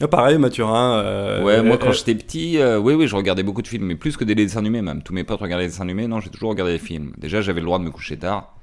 Ah, 0.00 0.08
pareil, 0.08 0.38
Mathurin. 0.38 0.98
euh, 0.98 1.42
Ouais, 1.44 1.62
moi 1.62 1.76
euh, 1.76 1.78
quand 1.78 1.92
j'étais 1.92 2.14
petit, 2.14 2.58
euh, 2.58 2.78
oui, 2.78 2.94
oui, 2.94 3.06
je 3.06 3.14
regardais 3.14 3.42
beaucoup 3.44 3.62
de 3.62 3.68
films, 3.68 3.86
mais 3.86 3.94
plus 3.94 4.16
que 4.16 4.24
des 4.24 4.34
dessins 4.34 4.58
animés 4.58 4.82
même. 4.82 5.02
Tous 5.02 5.12
mes 5.14 5.24
potes 5.24 5.40
regardaient 5.40 5.64
des 5.66 5.70
dessins 5.70 5.84
animés, 5.84 6.06
non, 6.08 6.20
j'ai 6.20 6.30
toujours 6.30 6.50
regardé 6.50 6.72
des 6.72 6.78
films. 6.78 7.12
Déjà, 7.16 7.40
j'avais 7.40 7.60
le 7.60 7.66
droit 7.66 7.78
de 7.78 7.84
me 7.84 7.90
coucher 7.92 8.16
tard, 8.16 8.54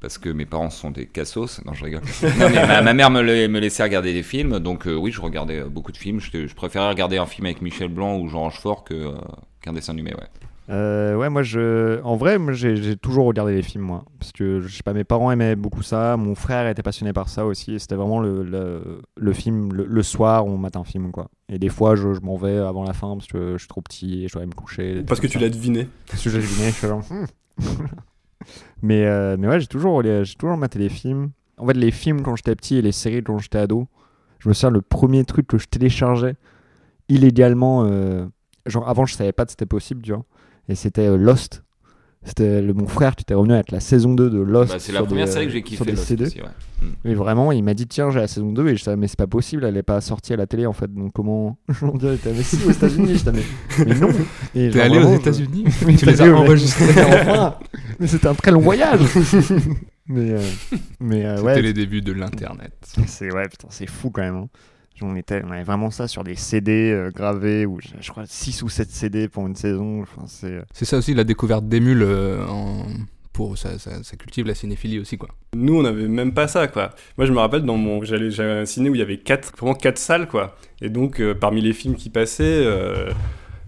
parce 0.00 0.16
que 0.16 0.30
mes 0.30 0.46
parents 0.46 0.70
sont 0.70 0.90
des 0.90 1.06
cassos. 1.06 1.60
Non, 1.66 1.74
je 1.74 1.84
rigole. 1.84 2.00
Non, 2.38 2.48
mais 2.50 2.66
ma, 2.66 2.80
ma 2.80 2.94
mère 2.94 3.10
me, 3.10 3.20
la- 3.20 3.48
me 3.48 3.58
laissait 3.60 3.82
regarder 3.82 4.14
des 4.14 4.22
films, 4.22 4.58
donc 4.58 4.86
euh, 4.86 4.94
oui, 4.94 5.12
je 5.12 5.20
regardais 5.20 5.60
euh, 5.60 5.68
beaucoup 5.68 5.92
de 5.92 5.98
films. 5.98 6.20
Je, 6.20 6.46
je 6.46 6.54
préférais 6.54 6.88
regarder 6.88 7.18
un 7.18 7.26
film 7.26 7.44
avec 7.46 7.60
Michel 7.60 7.88
Blanc 7.88 8.16
ou 8.16 8.28
Jean 8.28 8.40
Rochefort 8.44 8.84
que, 8.84 8.94
euh, 8.94 9.12
qu'un 9.60 9.74
dessin 9.74 9.92
animé, 9.92 10.14
ouais. 10.14 10.45
Euh, 10.68 11.14
ouais, 11.14 11.28
moi, 11.28 11.42
je... 11.42 12.02
en 12.02 12.16
vrai, 12.16 12.38
j'ai 12.52 12.96
toujours 12.96 13.26
regardé 13.26 13.54
les 13.54 13.62
films, 13.62 13.84
moi. 13.84 14.04
Parce 14.18 14.32
que, 14.32 14.60
je 14.60 14.74
sais 14.74 14.82
pas, 14.82 14.92
mes 14.92 15.04
parents 15.04 15.30
aimaient 15.30 15.56
beaucoup 15.56 15.82
ça. 15.82 16.16
Mon 16.16 16.34
frère 16.34 16.68
était 16.68 16.82
passionné 16.82 17.12
par 17.12 17.28
ça 17.28 17.46
aussi. 17.46 17.78
C'était 17.78 17.94
vraiment 17.94 18.20
le, 18.20 18.42
le, 18.42 19.02
le 19.16 19.32
film, 19.32 19.72
le, 19.72 19.86
le 19.86 20.02
soir, 20.02 20.46
on 20.46 20.58
mate 20.58 20.76
un 20.76 20.84
film, 20.84 21.12
quoi. 21.12 21.28
Et 21.48 21.58
des 21.58 21.68
fois, 21.68 21.94
je, 21.94 22.14
je 22.14 22.20
m'en 22.20 22.36
vais 22.36 22.56
avant 22.58 22.84
la 22.84 22.92
fin 22.92 23.14
parce 23.16 23.28
que 23.28 23.52
je 23.52 23.58
suis 23.58 23.68
trop 23.68 23.80
petit 23.80 24.24
et 24.24 24.28
je 24.28 24.32
dois 24.32 24.42
aller 24.42 24.50
me 24.50 24.54
coucher. 24.54 25.02
Parce 25.06 25.20
que 25.20 25.28
tu 25.28 25.38
l'as 25.38 25.50
deviné. 25.50 25.88
Parce 26.10 26.22
que 26.22 26.30
j'ai 26.30 26.38
deviné, 26.38 26.70
je 26.70 26.74
suis 26.74 26.88
genre, 26.88 27.02
hmm. 27.10 27.26
mais, 28.82 29.06
euh, 29.06 29.36
mais 29.38 29.48
ouais, 29.48 29.60
j'ai 29.60 29.68
toujours, 29.68 30.02
toujours 30.38 30.56
maté 30.56 30.78
les 30.78 30.88
films. 30.88 31.30
En 31.58 31.66
fait, 31.66 31.74
les 31.74 31.90
films 31.90 32.22
quand 32.22 32.36
j'étais 32.36 32.54
petit 32.56 32.76
et 32.76 32.82
les 32.82 32.92
séries 32.92 33.22
quand 33.22 33.38
j'étais 33.38 33.58
ado, 33.58 33.86
je 34.40 34.48
me 34.48 34.54
souviens, 34.54 34.70
le 34.70 34.82
premier 34.82 35.24
truc 35.24 35.46
que 35.46 35.58
je 35.58 35.66
téléchargeais 35.66 36.36
illégalement, 37.08 37.84
euh, 37.84 38.26
genre 38.66 38.88
avant, 38.88 39.06
je 39.06 39.14
savais 39.14 39.32
pas 39.32 39.44
que 39.44 39.52
c'était 39.52 39.66
possible, 39.66 40.02
tu 40.02 40.12
vois. 40.12 40.24
Et 40.68 40.74
c'était 40.74 41.06
euh, 41.06 41.16
Lost. 41.16 41.62
C'était 42.24 42.60
le, 42.60 42.74
mon 42.74 42.88
frère 42.88 43.14
qui 43.14 43.22
était 43.22 43.34
revenu 43.34 43.52
avec 43.54 43.70
la 43.70 43.78
saison 43.78 44.12
2 44.12 44.30
de 44.30 44.40
Lost. 44.40 44.72
Bah, 44.72 44.78
c'est 44.80 44.90
la 44.90 44.98
sur 44.98 45.06
première 45.06 45.26
des, 45.26 45.30
série 45.30 45.46
que 45.46 45.52
j'ai 45.52 45.58
sur 45.60 45.64
kiffé. 45.68 45.84
des 45.84 45.92
Lost 45.92 46.04
CD. 46.08 46.24
aussi, 46.24 46.40
ouais. 46.42 46.88
Et 47.04 47.14
vraiment, 47.14 47.52
il 47.52 47.62
m'a 47.62 47.72
dit 47.74 47.86
tiens, 47.86 48.10
j'ai 48.10 48.18
la 48.18 48.26
saison 48.26 48.50
2 48.52 48.68
et 48.68 48.76
je 48.76 48.82
savais 48.82 48.96
mais 48.96 49.06
c'est 49.06 49.16
pas 49.16 49.28
possible, 49.28 49.64
elle 49.64 49.76
est 49.76 49.84
pas 49.84 50.00
sortie 50.00 50.32
à 50.32 50.36
la 50.36 50.48
télé 50.48 50.66
en 50.66 50.72
fait. 50.72 50.92
Donc 50.92 51.12
comment 51.12 51.56
on 51.82 51.96
dirait 51.96 52.16
t'es 52.16 52.32
mais 52.32 52.42
si 52.42 52.58
aux 52.66 52.70
États-Unis, 52.72 53.18
je 53.18 53.24
t'avais 53.24 53.42
mais 53.86 53.94
non. 53.94 54.08
Et 54.56 54.70
T'es 54.70 54.80
allé 54.80 54.96
vraiment, 54.98 55.10
aux 55.12 55.14
je- 55.14 55.20
États-Unis? 55.20 55.64
Oui, 55.86 55.96
Tu 55.96 56.04
les 56.04 56.14
t'as 56.16 56.26
as 56.26 56.32
enregistrés 56.34 56.84
enfin. 57.12 57.54
Mais 58.00 58.08
c'était 58.08 58.26
un 58.26 58.34
très 58.34 58.50
long 58.50 58.60
voyage. 58.60 59.00
mais 60.08 60.32
euh, 60.32 60.40
mais 60.98 61.24
euh, 61.24 61.36
C'était 61.36 61.46
ouais, 61.48 61.62
les 61.62 61.72
débuts 61.72 62.02
de 62.02 62.12
l'internet. 62.12 62.72
c'est 63.06 63.32
ouais, 63.32 63.48
putain, 63.48 63.68
c'est 63.70 63.88
fou 63.88 64.10
quand 64.10 64.22
même. 64.22 64.34
hein. 64.36 64.48
On, 65.02 65.14
était, 65.16 65.42
on 65.44 65.50
avait 65.50 65.62
vraiment 65.62 65.90
ça 65.90 66.08
sur 66.08 66.24
des 66.24 66.34
CD 66.34 66.90
euh, 66.90 67.10
gravés, 67.10 67.66
ou 67.66 67.80
je, 67.80 67.88
je 68.00 68.10
crois 68.10 68.24
6 68.26 68.62
ou 68.62 68.68
7 68.68 68.90
CD 68.90 69.28
pour 69.28 69.46
une 69.46 69.56
saison. 69.56 70.02
Enfin, 70.02 70.22
c'est, 70.26 70.46
euh, 70.46 70.62
C'est 70.72 70.84
ça 70.84 70.96
aussi 70.98 71.14
la 71.14 71.24
découverte 71.24 71.68
d'Emule 71.68 72.02
euh, 72.02 72.46
en... 72.46 72.86
pour 73.32 73.58
ça, 73.58 73.78
ça, 73.78 74.02
ça 74.02 74.16
cultive 74.16 74.46
la 74.46 74.54
cinéphilie 74.54 74.98
aussi 74.98 75.18
quoi. 75.18 75.28
Nous, 75.56 75.78
on 75.78 75.84
avait 75.84 76.06
même 76.08 76.34
pas 76.34 76.48
ça, 76.48 76.68
quoi. 76.68 76.90
Moi, 77.16 77.26
je 77.26 77.32
me 77.32 77.38
rappelle, 77.38 77.62
dans 77.62 77.76
mon, 77.76 78.04
j'allais, 78.04 78.30
j'avais 78.30 78.60
un 78.60 78.66
ciné 78.66 78.90
où 78.90 78.94
il 78.94 78.98
y 78.98 79.02
avait 79.02 79.16
quatre, 79.18 79.52
vraiment 79.56 79.74
quatre 79.74 79.98
salles, 79.98 80.28
quoi. 80.28 80.54
Et 80.82 80.90
donc, 80.90 81.18
euh, 81.20 81.34
parmi 81.34 81.62
les 81.62 81.72
films 81.72 81.94
qui 81.94 82.10
passaient, 82.10 82.44
euh, 82.44 83.10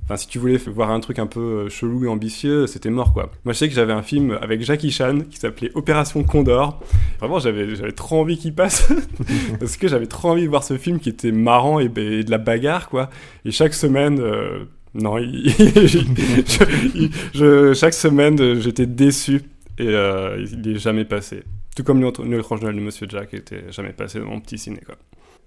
enfin, 0.08 0.16
si 0.16 0.26
tu 0.26 0.38
voulais 0.38 0.56
voir 0.56 0.90
un 0.90 1.00
truc 1.00 1.18
un 1.18 1.26
peu 1.26 1.40
euh, 1.40 1.68
chelou 1.68 2.06
et 2.06 2.08
ambitieux, 2.08 2.66
c'était 2.66 2.88
mort, 2.88 3.12
quoi. 3.12 3.30
Moi, 3.44 3.52
je 3.52 3.58
sais 3.58 3.68
que 3.68 3.74
j'avais 3.74 3.92
un 3.92 4.02
film 4.02 4.38
avec 4.40 4.62
Jackie 4.62 4.90
Chan 4.90 5.18
qui 5.30 5.36
s'appelait 5.36 5.70
Opération 5.74 6.24
Condor. 6.24 6.80
Vraiment, 7.20 7.38
j'avais, 7.38 7.92
trop 7.92 8.20
envie 8.20 8.38
qu'il 8.38 8.54
passe 8.54 8.90
parce 9.60 9.76
que 9.76 9.86
j'avais 9.86 10.06
trop 10.06 10.30
envie 10.30 10.44
de 10.44 10.48
voir 10.48 10.64
ce 10.64 10.78
film 10.78 10.98
qui 10.98 11.10
était 11.10 11.32
marrant 11.32 11.78
et, 11.78 11.88
de 11.88 12.30
la 12.30 12.38
bagarre, 12.38 12.88
quoi. 12.88 13.10
Et 13.44 13.50
chaque 13.50 13.74
semaine. 13.74 14.18
euh, 14.18 14.64
non, 14.94 15.18
chaque 17.74 17.94
semaine, 17.94 18.60
j'étais 18.60 18.86
déçu 18.86 19.42
et 19.78 19.88
euh, 19.88 20.44
il 20.52 20.68
est 20.68 20.78
jamais 20.78 21.04
passé. 21.04 21.42
Tout 21.76 21.84
comme 21.84 22.00
le 22.00 22.10
le 22.24 22.38
étrange 22.38 22.62
Noël 22.62 22.74
de 22.74 22.80
Monsieur 22.80 23.06
Jack 23.08 23.34
était 23.34 23.70
jamais 23.70 23.92
passé 23.92 24.18
dans 24.18 24.26
mon 24.26 24.40
petit 24.40 24.58
ciné, 24.58 24.80
quoi. 24.84 24.96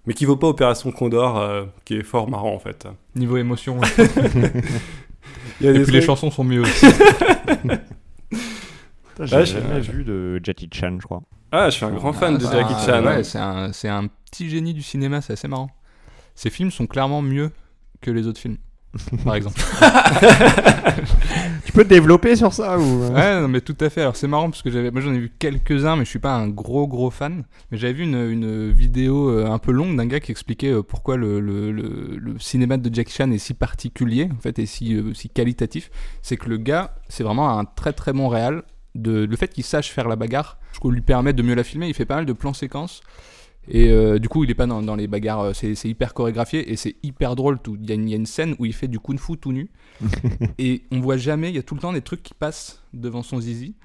Mais 0.05 0.13
qui 0.13 0.25
vaut 0.25 0.36
pas 0.36 0.48
Opération 0.48 0.91
Condor, 0.91 1.38
euh, 1.38 1.65
qui 1.86 1.96
est 1.96 2.03
fort 2.03 2.29
marrant 2.29 2.53
en 2.53 2.60
fait. 2.60 2.88
Niveau 3.15 3.38
émotion. 3.38 3.79
Il 5.60 5.65
y 5.65 5.70
a 5.70 5.72
Et 5.72 5.77
des 5.77 5.84
puis 5.84 5.93
les 5.93 6.01
chansons 6.01 6.31
sont 6.31 6.43
mieux 6.43 6.62
aussi. 6.62 6.88
j'ai 9.20 9.46
jamais 9.46 9.79
vu 9.79 10.03
de 10.03 10.39
Jackie 10.43 10.70
Chan, 10.74 10.98
je 11.00 11.05
crois. 11.05 11.22
Ah, 11.51 11.70
je 11.70 11.75
suis 11.75 11.86
un 11.86 11.91
grand 11.91 12.13
fan 12.13 12.38
de 12.38 12.46
Ah, 12.46 12.51
Jackie 12.51 12.86
Chan. 12.86 13.03
Ouais, 13.05 13.24
c'est 13.24 13.38
un, 13.38 13.72
c'est 13.74 13.89
un 13.89 14.08
petit 14.08 14.50
génie 14.50 14.74
du 14.74 14.81
cinéma, 14.81 15.22
c'est 15.22 15.34
assez 15.34 15.48
marrant. 15.48 15.70
Ses 16.34 16.50
films 16.50 16.72
sont 16.72 16.88
clairement 16.88 17.22
mieux 17.22 17.51
que 18.01 18.10
les 18.10 18.25
autres 18.25 18.39
films, 18.39 18.58
par 19.24 19.36
exemple. 19.36 19.60
Tu 21.66 21.72
peux 21.72 21.84
te 21.84 21.90
développer 21.90 22.36
sur 22.36 22.51
ça 22.51 22.77
ou 22.77 23.04
euh 23.04 23.10
Ouais, 23.12 23.42
non, 23.42 23.48
mais 23.48 23.62
tout 23.62 23.77
à 23.80 23.90
fait. 23.90 24.01
Alors 24.01 24.16
c'est 24.18 24.27
marrant 24.27 24.50
parce 24.50 24.62
que 24.62 24.70
j'avais, 24.70 24.92
moi 24.92 25.00
j'en 25.00 25.14
ai 25.14 25.20
vu 25.20 25.32
quelques-uns, 25.40 25.96
mais 25.96 26.04
je 26.04 26.10
suis 26.10 26.20
pas 26.20 26.34
un 26.34 26.50
gros 26.50 26.88
gros 26.88 27.10
fan. 27.10 27.44
Mais 27.72 27.77
j'avais 27.77 27.94
vu 27.94 28.04
une, 28.04 28.30
une 28.30 28.72
vidéo 28.72 29.30
euh, 29.30 29.46
un 29.50 29.58
peu 29.58 29.72
longue 29.72 29.96
d'un 29.96 30.06
gars 30.06 30.20
qui 30.20 30.32
expliquait 30.32 30.72
euh, 30.72 30.84
pourquoi 30.84 31.16
le, 31.16 31.40
le, 31.40 31.72
le, 31.72 32.18
le 32.18 32.40
cinéma 32.40 32.75
de 32.77 32.94
Jackie 32.94 33.14
Chan 33.14 33.32
est 33.32 33.38
si 33.38 33.54
particulier, 33.54 34.30
en 34.36 34.42
fait, 34.42 34.60
et 34.60 34.66
si, 34.66 34.96
euh, 34.96 35.14
si 35.14 35.30
qualitatif. 35.30 35.92
C'est 36.22 36.36
que 36.36 36.50
le 36.50 36.58
gars, 36.58 36.96
c'est 37.08 37.24
vraiment 37.24 37.58
un 37.58 37.66
très 37.66 37.94
très 37.94 38.12
bon 38.12 38.27
réal. 38.27 38.64
De, 38.94 39.24
le 39.24 39.36
fait 39.38 39.48
qu'il 39.48 39.64
sache 39.64 39.90
faire 39.92 40.10
la 40.10 40.18
bagarre, 40.18 40.58
je 40.74 40.80
trouve, 40.80 40.92
lui 40.92 41.00
permet 41.01 41.32
de 41.32 41.42
mieux 41.42 41.56
la 41.56 41.64
filmer. 41.64 41.88
Il 41.88 41.94
fait 41.94 42.06
pas 42.06 42.16
mal 42.16 42.25
de 42.25 42.34
plans 42.34 42.54
séquences. 42.54 43.01
Et 43.68 43.90
euh, 43.90 44.18
du 44.18 44.28
coup, 44.28 44.44
il 44.44 44.50
est 44.50 44.56
pas 44.56 44.66
dans, 44.66 44.82
dans 44.82 44.96
les 44.96 45.08
bagarres, 45.08 45.42
euh, 45.42 45.54
c'est 45.54 45.76
c'est 45.76 45.88
hyper 45.88 46.14
chorégraphié 46.14 46.72
et 46.72 46.76
c'est 46.76 46.96
hyper 47.04 47.36
drôle. 47.36 47.60
Tout. 47.60 47.78
Il, 47.80 47.88
y 47.88 47.92
a 47.92 47.96
une, 47.96 48.08
il 48.08 48.12
y 48.12 48.14
a 48.14 48.18
une 48.18 48.26
scène 48.26 48.56
où 48.60 48.66
il 48.66 48.74
fait 48.74 48.88
du 48.88 49.00
kung-fu 49.00 49.38
tout 49.38 49.52
nu 49.52 49.70
et 50.58 50.84
on 50.92 51.00
voit 51.00 51.18
jamais, 51.18 51.50
il 51.50 51.56
y 51.56 51.60
a 51.60 51.64
tout 51.64 51.76
le 51.76 51.82
temps 51.82 51.94
des 51.94 52.02
trucs 52.02 52.24
qui 52.24 52.34
passent 52.34 52.82
devant 52.94 53.24
son 53.24 53.40
zizi. 53.40 53.76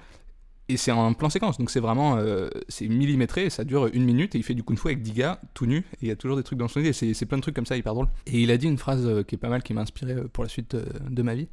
Et 0.69 0.75
c'est 0.75 0.91
en 0.91 1.13
plan 1.13 1.29
séquence, 1.29 1.57
donc 1.57 1.69
c'est 1.69 1.79
vraiment 1.79 2.17
euh, 2.17 2.49
c'est 2.67 2.89
millimétré 2.89 3.49
ça 3.49 3.63
dure 3.63 3.87
une 3.87 4.03
minute 4.03 4.35
et 4.35 4.37
il 4.37 4.43
fait 4.43 4.53
du 4.53 4.63
kung-fu 4.63 4.87
avec 4.89 5.01
10 5.01 5.13
gars 5.13 5.39
tout 5.53 5.65
nu 5.65 5.77
et 5.77 5.83
il 6.01 6.07
y 6.09 6.11
a 6.11 6.17
toujours 6.17 6.35
des 6.35 6.43
trucs 6.43 6.59
dans 6.59 6.67
son 6.67 6.81
et 6.81 6.91
c'est- 6.91 7.25
plein 7.25 7.37
de 7.37 7.41
trucs 7.41 7.55
comme 7.55 7.65
ça 7.65 7.77
hyper 7.77 7.93
drôle. 7.93 8.07
Et 8.25 8.41
il 8.41 8.51
a 8.51 8.57
dit 8.57 8.67
une 8.67 8.77
phrase 8.77 9.05
euh, 9.05 9.23
qui 9.23 9.35
est 9.35 9.37
pas 9.37 9.49
mal, 9.49 9.63
qui 9.63 9.73
m'a 9.73 9.81
inspiré 9.81 10.13
euh, 10.13 10.27
pour 10.27 10.43
la 10.43 10.49
suite 10.49 10.75
euh, 10.75 10.85
de 11.09 11.21
ma 11.23 11.35
vie. 11.35 11.47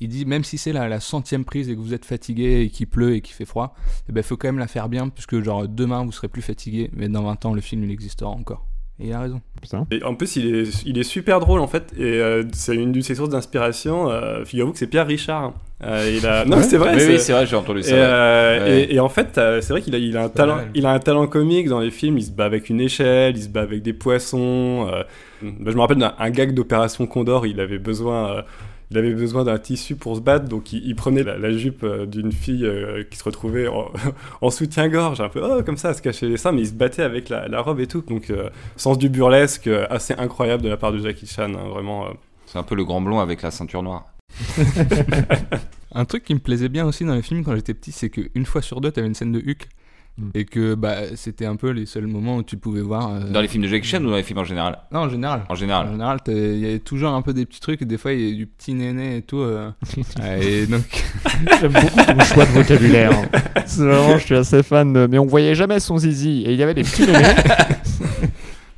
Il 0.00 0.08
dit 0.08 0.24
même 0.26 0.44
si 0.44 0.58
c'est 0.58 0.72
la, 0.72 1.00
centième 1.00 1.44
prise 1.44 1.68
et 1.68 1.74
que 1.74 1.80
vous 1.80 1.94
êtes 1.94 2.04
fatigué 2.04 2.62
et 2.62 2.70
qu'il 2.70 2.88
pleut 2.88 3.14
et 3.14 3.20
qu'il 3.20 3.34
fait 3.34 3.44
froid, 3.44 3.74
il 4.08 4.14
ben 4.14 4.22
faut 4.22 4.36
quand 4.36 4.48
même 4.48 4.58
la 4.58 4.68
faire 4.68 4.88
bien 4.88 5.08
puisque 5.08 5.40
genre 5.40 5.68
demain 5.68 6.04
vous 6.04 6.12
serez 6.12 6.28
plus 6.28 6.42
fatigué, 6.42 6.90
mais 6.92 7.08
dans 7.08 7.22
20 7.22 7.46
ans 7.46 7.54
le 7.54 7.60
film 7.60 7.84
il 7.84 7.90
existera 7.90 8.30
encore. 8.30 8.66
Et 9.00 9.06
il 9.08 9.12
a 9.12 9.20
raison. 9.20 9.40
Putain. 9.62 9.86
Et 9.92 10.02
en 10.02 10.14
plus, 10.16 10.34
il 10.36 10.54
est, 10.54 10.82
il 10.86 10.98
est 10.98 11.02
super 11.04 11.38
drôle 11.38 11.60
en 11.60 11.68
fait, 11.68 11.92
et 11.96 12.02
euh, 12.02 12.42
c'est 12.52 12.74
une 12.74 12.90
de 12.92 13.00
ses 13.00 13.14
sources 13.14 13.28
d'inspiration. 13.30 14.10
Euh, 14.10 14.44
Figurez-vous 14.44 14.72
que 14.72 14.78
c'est 14.78 14.88
Pierre 14.88 15.06
Richard. 15.06 15.52
Euh, 15.84 16.16
il 16.18 16.26
a... 16.26 16.44
Non, 16.46 16.60
c'est 16.62 16.76
vrai. 16.78 16.94
Oui, 16.94 17.00
c'est- 17.00 17.08
oui, 17.12 17.18
c'est 17.20 17.32
vrai, 17.32 17.46
j'ai 17.46 17.54
entendu 17.54 17.80
Et, 17.80 17.82
ça. 17.84 17.94
euh, 17.94 18.64
Ouais. 18.64 18.80
et, 18.82 18.94
et 18.96 19.00
en 19.00 19.08
fait, 19.08 19.38
euh, 19.38 19.60
c'est 19.60 19.72
vrai 19.72 19.82
qu'il 19.82 19.94
a, 19.94 19.98
il 19.98 20.16
a 20.16 20.24
un 20.24 20.28
talent, 20.28 20.56
mal. 20.56 20.70
il 20.74 20.84
a 20.86 20.90
un 20.90 20.98
talent 20.98 21.26
comique 21.28 21.68
dans 21.68 21.78
les 21.80 21.92
films. 21.92 22.18
Il 22.18 22.24
se 22.24 22.32
bat 22.32 22.44
avec 22.46 22.68
une 22.70 22.80
échelle, 22.80 23.36
il 23.36 23.42
se 23.44 23.48
bat 23.48 23.62
avec 23.62 23.82
des 23.82 23.92
poissons. 23.92 24.88
euh. 24.92 25.02
Bah, 25.42 25.70
je 25.70 25.76
me 25.76 25.80
rappelle 25.80 25.98
d'un 25.98 26.14
un 26.18 26.30
gag 26.30 26.52
d'Opération 26.52 27.06
Condor. 27.06 27.46
Il 27.46 27.60
avait 27.60 27.78
besoin, 27.78 28.30
euh, 28.38 28.42
il 28.90 28.98
avait 28.98 29.12
besoin 29.12 29.44
d'un 29.44 29.58
tissu 29.58 29.96
pour 29.96 30.16
se 30.16 30.20
battre, 30.20 30.48
donc 30.48 30.72
il, 30.72 30.86
il 30.86 30.94
prenait 30.96 31.22
la, 31.22 31.36
la 31.36 31.52
jupe 31.52 31.82
euh, 31.84 32.06
d'une 32.06 32.32
fille 32.32 32.64
euh, 32.64 33.04
qui 33.10 33.18
se 33.18 33.24
retrouvait 33.24 33.68
en, 33.68 33.90
en 34.40 34.50
soutien-gorge, 34.50 35.20
un 35.20 35.28
peu 35.28 35.40
oh, 35.42 35.62
comme 35.62 35.76
ça, 35.76 35.90
à 35.90 35.94
se 35.94 36.02
cacher 36.02 36.28
les 36.28 36.36
seins, 36.36 36.52
mais 36.52 36.62
il 36.62 36.68
se 36.68 36.72
battait 36.72 37.02
avec 37.02 37.28
la, 37.28 37.48
la 37.48 37.60
robe 37.60 37.80
et 37.80 37.86
tout. 37.86 38.02
Donc 38.02 38.30
euh, 38.30 38.48
sens 38.76 38.96
du 38.98 39.08
burlesque 39.08 39.66
euh, 39.66 39.86
assez 39.90 40.14
incroyable 40.14 40.62
de 40.62 40.68
la 40.68 40.76
part 40.76 40.92
de 40.92 40.98
Jackie 40.98 41.26
Chan, 41.26 41.52
hein, 41.54 41.68
vraiment. 41.68 42.06
euh. 42.06 42.10
C'est 42.46 42.58
un 42.58 42.62
peu 42.62 42.74
le 42.74 42.84
grand 42.84 43.00
blond 43.02 43.20
avec 43.20 43.42
la 43.42 43.50
ceinture 43.50 43.82
noire. 43.82 44.06
Un 45.94 46.04
truc 46.04 46.24
qui 46.24 46.34
me 46.34 46.38
plaisait 46.38 46.68
bien 46.68 46.86
aussi 46.86 47.04
dans 47.04 47.14
les 47.14 47.22
films 47.22 47.44
quand 47.44 47.54
j'étais 47.54 47.74
petit, 47.74 47.92
c'est 47.92 48.10
qu'une 48.10 48.46
fois 48.46 48.62
sur 48.62 48.80
deux, 48.80 48.90
t'avais 48.90 49.06
une 49.06 49.14
scène 49.14 49.32
de 49.32 49.40
Huck. 49.40 49.68
Mm. 50.18 50.30
Et 50.34 50.44
que 50.44 50.74
bah, 50.74 50.96
c'était 51.14 51.46
un 51.46 51.54
peu 51.54 51.70
les 51.70 51.86
seuls 51.86 52.08
moments 52.08 52.38
où 52.38 52.42
tu 52.42 52.56
pouvais 52.56 52.80
voir. 52.80 53.08
euh, 53.14 53.30
Dans 53.30 53.40
les 53.40 53.46
films 53.46 53.62
de 53.62 53.68
Jackie 53.68 53.86
Chan 53.86 54.02
ou 54.02 54.10
dans 54.10 54.16
les 54.16 54.24
films 54.24 54.40
en 54.40 54.44
général? 54.44 54.78
Non, 54.92 55.00
en 55.00 55.08
général. 55.08 55.44
En 55.48 55.52
En 55.52 55.54
général. 55.54 55.90
général, 55.92 56.18
t'as- 56.24 56.32
il 56.32 56.58
y 56.58 56.64
avait 56.66 56.80
toujours 56.80 57.10
un 57.10 57.22
peu 57.22 57.32
des 57.32 57.46
petits 57.46 57.60
trucs, 57.60 57.82
et 57.82 57.84
des 57.84 57.98
fois 57.98 58.12
il 58.12 58.28
y 58.28 58.32
a 58.32 58.34
du 58.36 58.46
petit 58.48 58.74
néné 58.74 59.18
et 59.18 59.22
tout. 59.22 59.38
euh. 59.38 59.70
et 60.40 60.66
donc, 60.66 60.82
J'aime 61.60 61.72
beaucoup 61.72 62.04
ton 62.04 62.18
choix 62.24 62.44
de 62.46 62.50
vocabulaire. 62.50 63.12
hein. 63.12 63.38
C'est 63.66 63.84
vraiment, 63.84 64.18
je 64.18 64.24
suis 64.24 64.34
assez 64.34 64.62
fan 64.62 64.92
de... 64.92 65.06
Mais 65.08 65.18
on 65.18 65.26
voyait 65.26 65.54
jamais 65.54 65.78
son 65.78 65.98
zizi. 65.98 66.42
Et 66.46 66.52
il 66.52 66.58
y 66.58 66.62
avait 66.62 66.74
des 66.74 66.82
petits 66.82 67.02
nénés. 67.06 67.22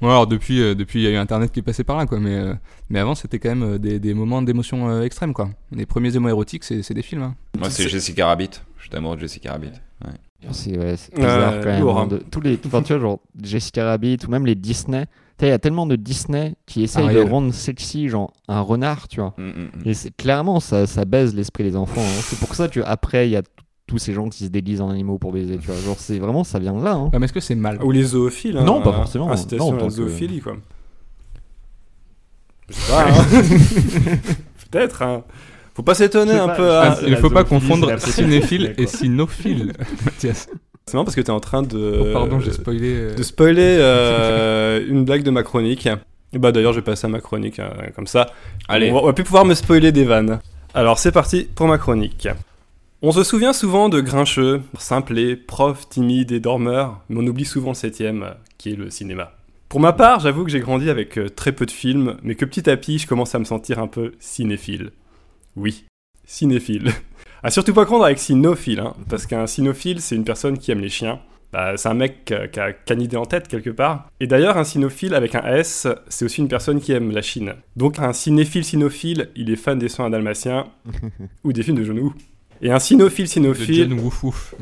bon, 0.00 0.08
alors 0.08 0.26
depuis, 0.26 0.60
euh, 0.60 0.74
depuis 0.74 1.00
il 1.00 1.04
y 1.04 1.06
a 1.06 1.10
eu 1.10 1.16
Internet 1.16 1.52
qui 1.52 1.60
est 1.60 1.62
passé 1.62 1.84
par 1.84 1.96
là, 1.96 2.06
quoi. 2.06 2.18
Mais, 2.20 2.34
euh, 2.34 2.54
mais 2.90 2.98
avant, 2.98 3.14
c'était 3.14 3.38
quand 3.38 3.48
même 3.50 3.62
euh, 3.62 3.78
des, 3.78 3.98
des 3.98 4.14
moments 4.14 4.42
d'émotion 4.42 4.90
euh, 4.90 5.02
extrême, 5.04 5.32
quoi. 5.32 5.50
Les 5.72 5.86
premiers 5.86 6.14
émois 6.16 6.30
érotiques, 6.30 6.64
c'est 6.64 6.82
c'est 6.82 6.94
des 6.94 7.02
films. 7.02 7.22
hein. 7.22 7.34
Moi, 7.58 7.70
c'est 7.70 7.88
Jessica 7.88 8.26
Rabbit. 8.26 8.50
Je 8.78 8.88
suis 8.88 8.96
amoureux 8.96 9.16
de 9.16 9.20
Jessica 9.22 9.52
Rabbit. 9.52 9.72
Ouais. 10.04 10.12
C'est 10.52 10.78
ouais, 10.78 10.96
c'est 10.96 11.14
bizarre 11.14 11.54
Ouais, 11.54 11.60
quand 11.62 11.68
même. 11.70 11.80
lourd, 11.80 11.98
hein, 11.98 12.02
hein. 12.04 12.06
de- 12.06 12.22
tous 12.30 12.40
les, 12.40 12.58
enfin, 12.66 12.82
tu 12.82 12.92
vois, 12.94 13.02
genre 13.02 13.20
Jessica 13.42 13.84
Rabbit 13.84 14.18
ou 14.26 14.30
même 14.30 14.46
les 14.46 14.54
Disney. 14.54 15.04
Il 15.42 15.48
y 15.48 15.52
a 15.52 15.58
tellement 15.58 15.86
de 15.86 15.96
Disney 15.96 16.54
qui 16.66 16.82
essayent 16.82 17.04
Ariel. 17.06 17.24
de 17.26 17.30
rendre 17.30 17.52
sexy, 17.54 18.08
genre 18.10 18.30
un 18.48 18.60
renard, 18.60 19.08
tu 19.08 19.20
vois. 19.20 19.32
Mm, 19.38 19.42
mm, 19.42 19.50
mm. 19.84 19.88
Et 19.88 19.94
c'est 19.94 20.14
clairement, 20.14 20.60
ça, 20.60 20.86
ça 20.86 21.04
baise 21.06 21.34
l'esprit 21.34 21.64
des 21.64 21.76
enfants. 21.76 22.02
hein. 22.02 22.20
C'est 22.22 22.38
pour 22.38 22.54
ça 22.54 22.68
que 22.68 22.80
après, 22.80 23.26
il 23.28 23.32
y 23.32 23.36
a 23.36 23.42
tous 23.86 23.96
ces 23.98 24.12
gens 24.12 24.28
qui 24.28 24.44
se 24.44 24.50
déguisent 24.50 24.82
en 24.82 24.90
animaux 24.90 25.18
pour 25.18 25.32
baiser, 25.32 25.56
tu 25.58 25.66
vois. 25.66 25.76
Genre, 25.76 25.96
c'est 25.98 26.18
vraiment, 26.18 26.44
ça 26.44 26.58
vient 26.58 26.74
de 26.74 26.84
là. 26.84 26.92
hein. 26.92 27.08
Ouais, 27.12 27.18
mais 27.18 27.24
est-ce 27.24 27.32
que 27.32 27.40
c'est 27.40 27.54
mal? 27.54 27.82
Ou 27.82 27.90
les 27.90 28.02
zoophiles. 28.02 28.58
hein, 28.58 28.64
Non, 28.64 28.82
pas 28.82 28.90
euh, 28.90 28.92
forcément. 28.92 29.30
Incitation 29.30 29.66
Non, 29.66 29.72
en 29.72 29.76
à 29.76 29.78
tant 29.78 29.84
la 29.86 29.90
que- 29.90 29.96
zoophilie, 29.96 30.40
quoi. 30.40 30.56
Je 32.68 32.74
sais 32.74 32.92
pas, 32.92 33.06
hein. 33.08 33.24
Peut-être, 34.70 35.02
hein. 35.02 35.24
Faut 35.74 35.82
pas 35.82 35.94
s'étonner 35.94 36.34
un 36.34 36.48
pas, 36.48 36.54
peu. 36.54 36.68
je 36.68 36.70
hein. 36.70 36.96
Il 37.06 37.10
ne 37.10 37.16
faut 37.16 37.30
pas 37.30 37.44
confondre 37.44 37.98
cinéphile 38.00 38.74
et 38.76 38.86
cynophile, 38.86 39.72
Mathias. 40.04 40.48
C'est 40.86 40.94
marrant 40.94 41.04
parce 41.04 41.14
que 41.14 41.20
t'es 41.20 41.30
en 41.30 41.40
train 41.40 41.62
de. 41.62 42.00
Oh, 42.00 42.12
pardon, 42.12 42.40
j'ai 42.40 42.52
spoilé. 42.52 42.94
euh, 42.94 43.14
de 43.14 43.22
spoiler 43.22 43.60
euh, 43.80 44.84
une 44.88 45.04
blague 45.04 45.22
de 45.22 45.30
ma 45.30 45.42
chronique. 45.42 45.88
Et 46.32 46.38
bah 46.38 46.52
d'ailleurs, 46.52 46.72
je 46.72 46.78
vais 46.78 46.84
passer 46.84 47.06
à 47.06 47.10
ma 47.10 47.20
chronique 47.20 47.58
hein, 47.58 47.70
comme 47.94 48.06
ça. 48.06 48.26
Allez. 48.68 48.90
On 48.90 48.94
va, 48.94 49.00
on 49.02 49.06
va 49.06 49.12
plus 49.12 49.24
pouvoir 49.24 49.44
me 49.44 49.54
spoiler 49.54 49.92
des 49.92 50.04
vannes. 50.04 50.40
Alors 50.74 50.98
c'est 50.98 51.12
parti 51.12 51.48
pour 51.54 51.66
ma 51.66 51.78
chronique. 51.78 52.28
On 53.02 53.12
se 53.12 53.24
souvient 53.24 53.54
souvent 53.54 53.88
de 53.88 54.00
Grincheux, 54.00 54.60
simplet, 54.78 55.34
prof, 55.34 55.88
timide 55.88 56.32
et 56.32 56.40
dormeur, 56.40 57.00
mais 57.08 57.20
on 57.22 57.26
oublie 57.26 57.46
souvent 57.46 57.70
le 57.70 57.74
septième, 57.74 58.24
euh, 58.24 58.30
qui 58.58 58.72
est 58.72 58.76
le 58.76 58.90
cinéma. 58.90 59.32
Pour 59.70 59.80
ma 59.80 59.94
part, 59.94 60.20
j'avoue 60.20 60.44
que 60.44 60.50
j'ai 60.50 60.60
grandi 60.60 60.90
avec 60.90 61.16
euh, 61.18 61.30
très 61.30 61.52
peu 61.52 61.64
de 61.64 61.70
films, 61.70 62.18
mais 62.22 62.34
que 62.34 62.44
petit 62.44 62.68
à 62.68 62.76
petit, 62.76 62.98
je 62.98 63.06
commence 63.06 63.34
à 63.34 63.38
me 63.38 63.44
sentir 63.44 63.78
un 63.78 63.86
peu 63.86 64.12
cinéphile. 64.20 64.90
Oui, 65.56 65.84
cinéphile. 66.24 66.92
À 67.42 67.50
surtout 67.50 67.72
pas 67.72 67.86
prendre 67.86 68.04
avec 68.04 68.18
cynophile, 68.18 68.80
hein, 68.80 68.94
parce 69.08 69.26
qu'un 69.26 69.46
cynophile, 69.46 70.00
c'est 70.00 70.14
une 70.14 70.24
personne 70.24 70.58
qui 70.58 70.70
aime 70.70 70.80
les 70.80 70.88
chiens. 70.88 71.20
Bah, 71.52 71.76
c'est 71.76 71.88
un 71.88 71.94
mec 71.94 72.32
qui 72.52 72.60
a 72.60 72.72
qu'une 72.72 73.02
idée 73.02 73.16
en 73.16 73.24
tête 73.24 73.48
quelque 73.48 73.70
part. 73.70 74.08
Et 74.20 74.26
d'ailleurs, 74.26 74.56
un 74.56 74.64
cynophile 74.64 75.14
avec 75.14 75.34
un 75.34 75.42
S, 75.42 75.88
c'est 76.08 76.24
aussi 76.24 76.40
une 76.40 76.48
personne 76.48 76.80
qui 76.80 76.92
aime 76.92 77.10
la 77.10 77.22
Chine. 77.22 77.54
Donc 77.76 77.98
un 77.98 78.12
cinéphile 78.12 78.64
cynophile, 78.64 79.30
il 79.34 79.50
est 79.50 79.56
fan 79.56 79.78
des 79.78 79.88
soins 79.88 80.10
dalmatiens 80.10 80.66
ou 81.44 81.52
des 81.52 81.62
films 81.62 81.82
de 81.82 82.00
Woo. 82.00 82.14
Et 82.62 82.70
un 82.70 82.78
cynophile 82.78 83.24
De 83.24 83.30
cynophile, 83.30 83.94
Woof. 83.94 84.54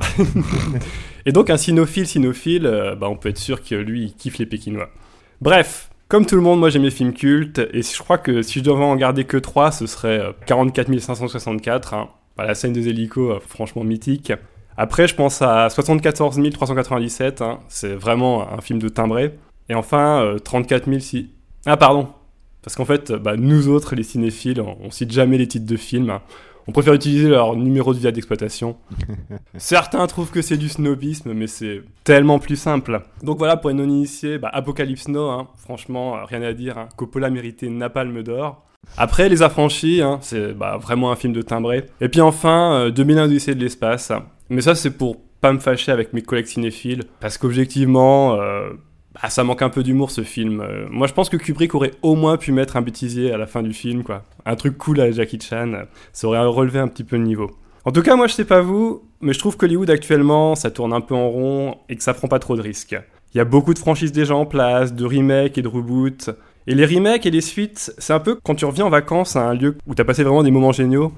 et 1.26 1.32
donc 1.32 1.50
un 1.50 1.56
cynophile 1.56 2.06
cynophile, 2.06 2.66
euh, 2.66 2.94
bah, 2.94 3.08
on 3.10 3.16
peut 3.16 3.28
être 3.28 3.38
sûr 3.38 3.62
que 3.62 3.74
lui, 3.74 4.04
il 4.04 4.14
kiffe 4.14 4.38
les 4.38 4.46
Pékinois. 4.46 4.88
Bref, 5.40 5.90
comme 6.08 6.24
tout 6.24 6.36
le 6.36 6.40
monde, 6.40 6.58
moi 6.58 6.70
j'aime 6.70 6.82
les 6.82 6.90
films 6.90 7.12
cultes, 7.12 7.58
et 7.58 7.82
je 7.82 7.98
crois 7.98 8.16
que 8.16 8.40
si 8.40 8.60
je 8.60 8.64
devais 8.64 8.82
en 8.82 8.96
garder 8.96 9.24
que 9.24 9.36
3, 9.36 9.72
ce 9.72 9.86
serait 9.86 10.18
euh, 10.20 10.32
44 10.46 10.98
564. 10.98 11.94
Hein. 11.94 12.08
Bah, 12.36 12.46
la 12.46 12.54
scène 12.54 12.72
des 12.72 12.88
hélicos, 12.88 13.36
euh, 13.36 13.40
franchement 13.46 13.84
mythique. 13.84 14.32
Après, 14.78 15.06
je 15.06 15.14
pense 15.14 15.42
à 15.42 15.68
74 15.68 16.40
397, 16.52 17.42
hein. 17.42 17.60
c'est 17.68 17.94
vraiment 17.94 18.50
un 18.50 18.60
film 18.62 18.78
de 18.78 18.88
timbré. 18.88 19.34
Et 19.68 19.74
enfin, 19.74 20.22
euh, 20.22 20.38
34 20.38 20.86
000 20.86 21.00
si... 21.00 21.30
Ah 21.66 21.76
pardon, 21.76 22.08
parce 22.62 22.74
qu'en 22.74 22.86
fait, 22.86 23.12
bah, 23.12 23.36
nous 23.36 23.68
autres, 23.68 23.94
les 23.94 24.02
cinéphiles, 24.02 24.62
on, 24.62 24.78
on 24.80 24.90
cite 24.90 25.12
jamais 25.12 25.36
les 25.36 25.46
titres 25.46 25.66
de 25.66 25.76
films. 25.76 26.20
On 26.68 26.72
préfère 26.72 26.92
utiliser 26.92 27.28
leur 27.30 27.56
numéro 27.56 27.94
de 27.94 27.98
via 27.98 28.12
d'exploitation. 28.12 28.76
Certains 29.56 30.06
trouvent 30.06 30.30
que 30.30 30.42
c'est 30.42 30.58
du 30.58 30.68
snobisme, 30.68 31.32
mais 31.32 31.46
c'est 31.46 31.80
tellement 32.04 32.38
plus 32.38 32.56
simple. 32.56 33.00
Donc 33.22 33.38
voilà, 33.38 33.56
pour 33.56 33.70
les 33.70 33.74
non-initiés, 33.76 34.36
bah, 34.36 34.50
Apocalypse 34.52 35.08
Now, 35.08 35.30
hein, 35.30 35.48
franchement, 35.56 36.16
euh, 36.18 36.24
rien 36.24 36.42
à 36.42 36.52
dire. 36.52 36.76
hein. 36.76 36.88
Coppola 36.96 37.30
méritait 37.30 37.66
une 37.66 37.78
napalme 37.78 38.22
d'or. 38.22 38.66
Après, 38.98 39.30
Les 39.30 39.40
Affranchis, 39.42 40.02
hein, 40.02 40.18
c'est 40.20 40.52
bah, 40.52 40.76
vraiment 40.76 41.10
un 41.10 41.16
film 41.16 41.32
de 41.32 41.40
timbré. 41.40 41.86
Et 42.02 42.10
puis 42.10 42.20
enfin, 42.20 42.74
euh, 42.74 42.90
2001 42.90 43.24
Odyssée 43.24 43.54
de 43.54 43.60
l'espace. 43.60 44.12
Mais 44.50 44.60
ça, 44.60 44.74
c'est 44.74 44.90
pour 44.90 45.16
pas 45.40 45.54
me 45.54 45.58
fâcher 45.60 45.90
avec 45.90 46.12
mes 46.12 46.20
collègues 46.22 46.46
cinéphiles, 46.46 47.04
parce 47.20 47.38
qu'objectivement, 47.38 48.34
euh, 48.34 48.70
bah, 49.22 49.30
ça 49.30 49.44
manque 49.44 49.62
un 49.62 49.68
peu 49.68 49.82
d'humour 49.82 50.10
ce 50.10 50.22
film. 50.22 50.60
Euh, 50.60 50.86
moi, 50.90 51.06
je 51.06 51.12
pense 51.12 51.28
que 51.28 51.36
Kubrick 51.36 51.74
aurait 51.74 51.92
au 52.02 52.14
moins 52.14 52.36
pu 52.36 52.52
mettre 52.52 52.76
un 52.76 52.82
bêtisier 52.82 53.32
à 53.32 53.36
la 53.36 53.46
fin 53.46 53.62
du 53.62 53.72
film, 53.72 54.02
quoi. 54.02 54.24
Un 54.46 54.56
truc 54.56 54.78
cool 54.78 55.00
à 55.00 55.10
Jackie 55.10 55.40
Chan, 55.40 55.72
ça 56.12 56.28
aurait 56.28 56.44
relevé 56.44 56.78
un 56.78 56.88
petit 56.88 57.04
peu 57.04 57.16
le 57.16 57.24
niveau. 57.24 57.50
En 57.84 57.92
tout 57.92 58.02
cas, 58.02 58.16
moi, 58.16 58.26
je 58.26 58.34
sais 58.34 58.44
pas 58.44 58.60
vous, 58.60 59.02
mais 59.20 59.32
je 59.32 59.38
trouve 59.38 59.56
qu'Hollywood 59.56 59.90
actuellement, 59.90 60.54
ça 60.54 60.70
tourne 60.70 60.92
un 60.92 61.00
peu 61.00 61.14
en 61.14 61.28
rond 61.28 61.76
et 61.88 61.96
que 61.96 62.02
ça 62.02 62.14
prend 62.14 62.28
pas 62.28 62.38
trop 62.38 62.56
de 62.56 62.62
risques. 62.62 62.96
Il 63.34 63.38
y 63.38 63.40
a 63.40 63.44
beaucoup 63.44 63.74
de 63.74 63.78
franchises 63.78 64.12
déjà 64.12 64.34
en 64.34 64.46
place, 64.46 64.94
de 64.94 65.04
remakes 65.04 65.58
et 65.58 65.62
de 65.62 65.68
reboots. 65.68 66.30
Et 66.66 66.74
les 66.74 66.84
remakes 66.84 67.26
et 67.26 67.30
les 67.30 67.40
suites, 67.40 67.92
c'est 67.98 68.12
un 68.12 68.20
peu 68.20 68.38
quand 68.42 68.54
tu 68.54 68.64
reviens 68.64 68.86
en 68.86 68.90
vacances 68.90 69.36
à 69.36 69.48
un 69.48 69.54
lieu 69.54 69.76
où 69.86 69.94
t'as 69.94 70.04
passé 70.04 70.22
vraiment 70.22 70.42
des 70.42 70.50
moments 70.50 70.72
géniaux, 70.72 71.12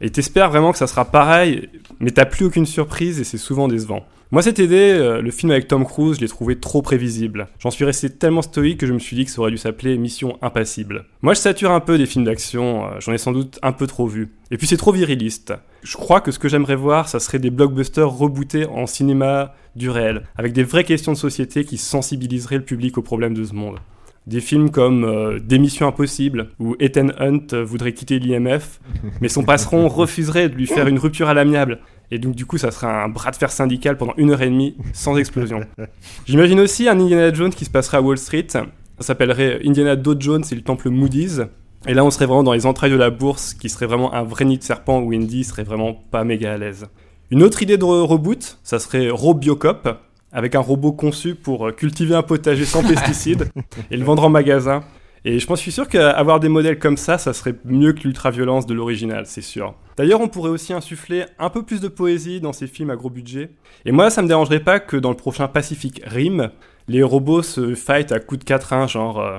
et 0.00 0.10
t'espères 0.10 0.50
vraiment 0.50 0.72
que 0.72 0.78
ça 0.78 0.86
sera 0.88 1.04
pareil, 1.04 1.68
mais 2.00 2.10
t'as 2.10 2.24
plus 2.24 2.46
aucune 2.46 2.66
surprise 2.66 3.20
et 3.20 3.24
c'est 3.24 3.38
souvent 3.38 3.68
décevant. 3.68 4.04
Moi 4.32 4.40
cet 4.40 4.58
été, 4.58 4.92
euh, 4.92 5.20
le 5.20 5.30
film 5.30 5.52
avec 5.52 5.68
Tom 5.68 5.84
Cruise, 5.84 6.16
je 6.16 6.22
l'ai 6.22 6.28
trouvé 6.28 6.58
trop 6.58 6.80
prévisible. 6.80 7.48
J'en 7.58 7.70
suis 7.70 7.84
resté 7.84 8.08
tellement 8.08 8.40
stoïque 8.40 8.80
que 8.80 8.86
je 8.86 8.94
me 8.94 8.98
suis 8.98 9.14
dit 9.14 9.26
que 9.26 9.30
ça 9.30 9.42
aurait 9.42 9.50
dû 9.50 9.58
s'appeler 9.58 9.98
Mission 9.98 10.38
Impassible. 10.40 11.04
Moi 11.20 11.34
je 11.34 11.40
sature 11.40 11.70
un 11.70 11.80
peu 11.80 11.98
des 11.98 12.06
films 12.06 12.24
d'action, 12.24 12.86
euh, 12.86 12.88
j'en 12.98 13.12
ai 13.12 13.18
sans 13.18 13.32
doute 13.32 13.58
un 13.60 13.72
peu 13.72 13.86
trop 13.86 14.06
vu. 14.06 14.32
Et 14.50 14.56
puis 14.56 14.66
c'est 14.66 14.78
trop 14.78 14.90
viriliste. 14.90 15.52
Je 15.82 15.98
crois 15.98 16.22
que 16.22 16.30
ce 16.30 16.38
que 16.38 16.48
j'aimerais 16.48 16.76
voir, 16.76 17.10
ça 17.10 17.20
serait 17.20 17.40
des 17.40 17.50
blockbusters 17.50 18.08
rebootés 18.08 18.64
en 18.64 18.86
cinéma 18.86 19.54
du 19.76 19.90
réel, 19.90 20.22
avec 20.38 20.54
des 20.54 20.64
vraies 20.64 20.84
questions 20.84 21.12
de 21.12 21.18
société 21.18 21.66
qui 21.66 21.76
sensibiliseraient 21.76 22.56
le 22.56 22.64
public 22.64 22.96
aux 22.96 23.02
problèmes 23.02 23.34
de 23.34 23.44
ce 23.44 23.52
monde. 23.52 23.80
Des 24.26 24.40
films 24.40 24.70
comme 24.70 25.04
euh, 25.04 25.40
Des 25.40 25.58
Missions 25.58 25.88
Impossibles, 25.88 26.48
où 26.60 26.76
Ethan 26.78 27.08
Hunt 27.18 27.48
euh, 27.52 27.64
voudrait 27.64 27.92
quitter 27.92 28.18
l'IMF, 28.18 28.80
mais 29.20 29.28
son 29.28 29.42
patron 29.42 29.88
refuserait 29.90 30.48
de 30.48 30.54
lui 30.54 30.66
faire 30.66 30.86
une 30.86 30.98
rupture 30.98 31.28
à 31.28 31.34
l'amiable. 31.34 31.80
Et 32.10 32.18
donc 32.18 32.34
du 32.34 32.44
coup, 32.46 32.58
ça 32.58 32.70
serait 32.70 32.86
un 32.88 33.08
bras 33.08 33.30
de 33.30 33.36
fer 33.36 33.50
syndical 33.50 33.96
pendant 33.96 34.14
une 34.16 34.30
heure 34.30 34.42
et 34.42 34.50
demie, 34.50 34.76
sans 34.92 35.16
explosion. 35.16 35.60
J'imagine 36.26 36.60
aussi 36.60 36.88
un 36.88 36.98
Indiana 37.00 37.32
Jones 37.32 37.50
qui 37.52 37.64
se 37.64 37.70
passerait 37.70 37.96
à 37.98 38.02
Wall 38.02 38.18
Street. 38.18 38.46
Ça 38.50 38.66
s'appellerait 39.00 39.60
Indiana 39.64 39.96
Doe 39.96 40.16
Jones 40.18 40.44
et 40.50 40.54
le 40.54 40.60
temple 40.62 40.90
Moody's. 40.90 41.40
Et 41.88 41.94
là, 41.94 42.04
on 42.04 42.10
serait 42.10 42.26
vraiment 42.26 42.42
dans 42.44 42.52
les 42.52 42.66
entrailles 42.66 42.92
de 42.92 42.96
la 42.96 43.10
bourse, 43.10 43.54
qui 43.54 43.68
serait 43.68 43.86
vraiment 43.86 44.14
un 44.14 44.22
vrai 44.22 44.44
nid 44.44 44.58
de 44.58 44.62
serpent 44.62 45.00
où 45.00 45.12
Indy 45.12 45.42
serait 45.42 45.64
vraiment 45.64 45.94
pas 45.94 46.22
méga 46.22 46.52
à 46.52 46.56
l'aise. 46.56 46.86
Une 47.30 47.42
autre 47.42 47.62
idée 47.62 47.76
de 47.78 47.82
re- 47.84 48.04
reboot, 48.06 48.58
ça 48.62 48.78
serait 48.78 49.08
Robiocop, 49.10 49.88
avec 50.30 50.54
un 50.54 50.60
robot 50.60 50.92
conçu 50.92 51.34
pour 51.34 51.66
euh, 51.68 51.72
cultiver 51.72 52.14
un 52.14 52.22
potager 52.22 52.64
sans 52.66 52.82
pesticides 52.88 53.48
et 53.90 53.96
le 53.96 54.04
vendre 54.04 54.22
en 54.24 54.28
magasin. 54.28 54.82
Et 55.24 55.38
je 55.38 55.46
pense, 55.46 55.58
je 55.58 55.62
suis 55.62 55.72
sûr 55.72 55.88
qu'avoir 55.88 56.40
des 56.40 56.48
modèles 56.48 56.78
comme 56.78 56.96
ça, 56.96 57.16
ça 57.16 57.32
serait 57.32 57.54
mieux 57.64 57.92
que 57.92 58.00
l'ultra-violence 58.00 58.66
de 58.66 58.74
l'original, 58.74 59.24
c'est 59.26 59.42
sûr. 59.42 59.74
D'ailleurs, 59.96 60.20
on 60.20 60.28
pourrait 60.28 60.50
aussi 60.50 60.72
insuffler 60.72 61.24
un 61.38 61.48
peu 61.48 61.62
plus 61.62 61.80
de 61.80 61.88
poésie 61.88 62.40
dans 62.40 62.52
ces 62.52 62.66
films 62.66 62.90
à 62.90 62.96
gros 62.96 63.10
budget. 63.10 63.50
Et 63.84 63.92
moi, 63.92 64.10
ça 64.10 64.22
me 64.22 64.28
dérangerait 64.28 64.60
pas 64.60 64.80
que 64.80 64.96
dans 64.96 65.10
le 65.10 65.16
prochain 65.16 65.46
Pacific 65.46 66.02
Rim, 66.04 66.50
les 66.88 67.04
robots 67.04 67.42
se 67.42 67.74
fight 67.74 68.10
à 68.10 68.18
coups 68.18 68.40
de 68.40 68.44
quatrain, 68.44 68.88
genre 68.88 69.20
euh, 69.20 69.38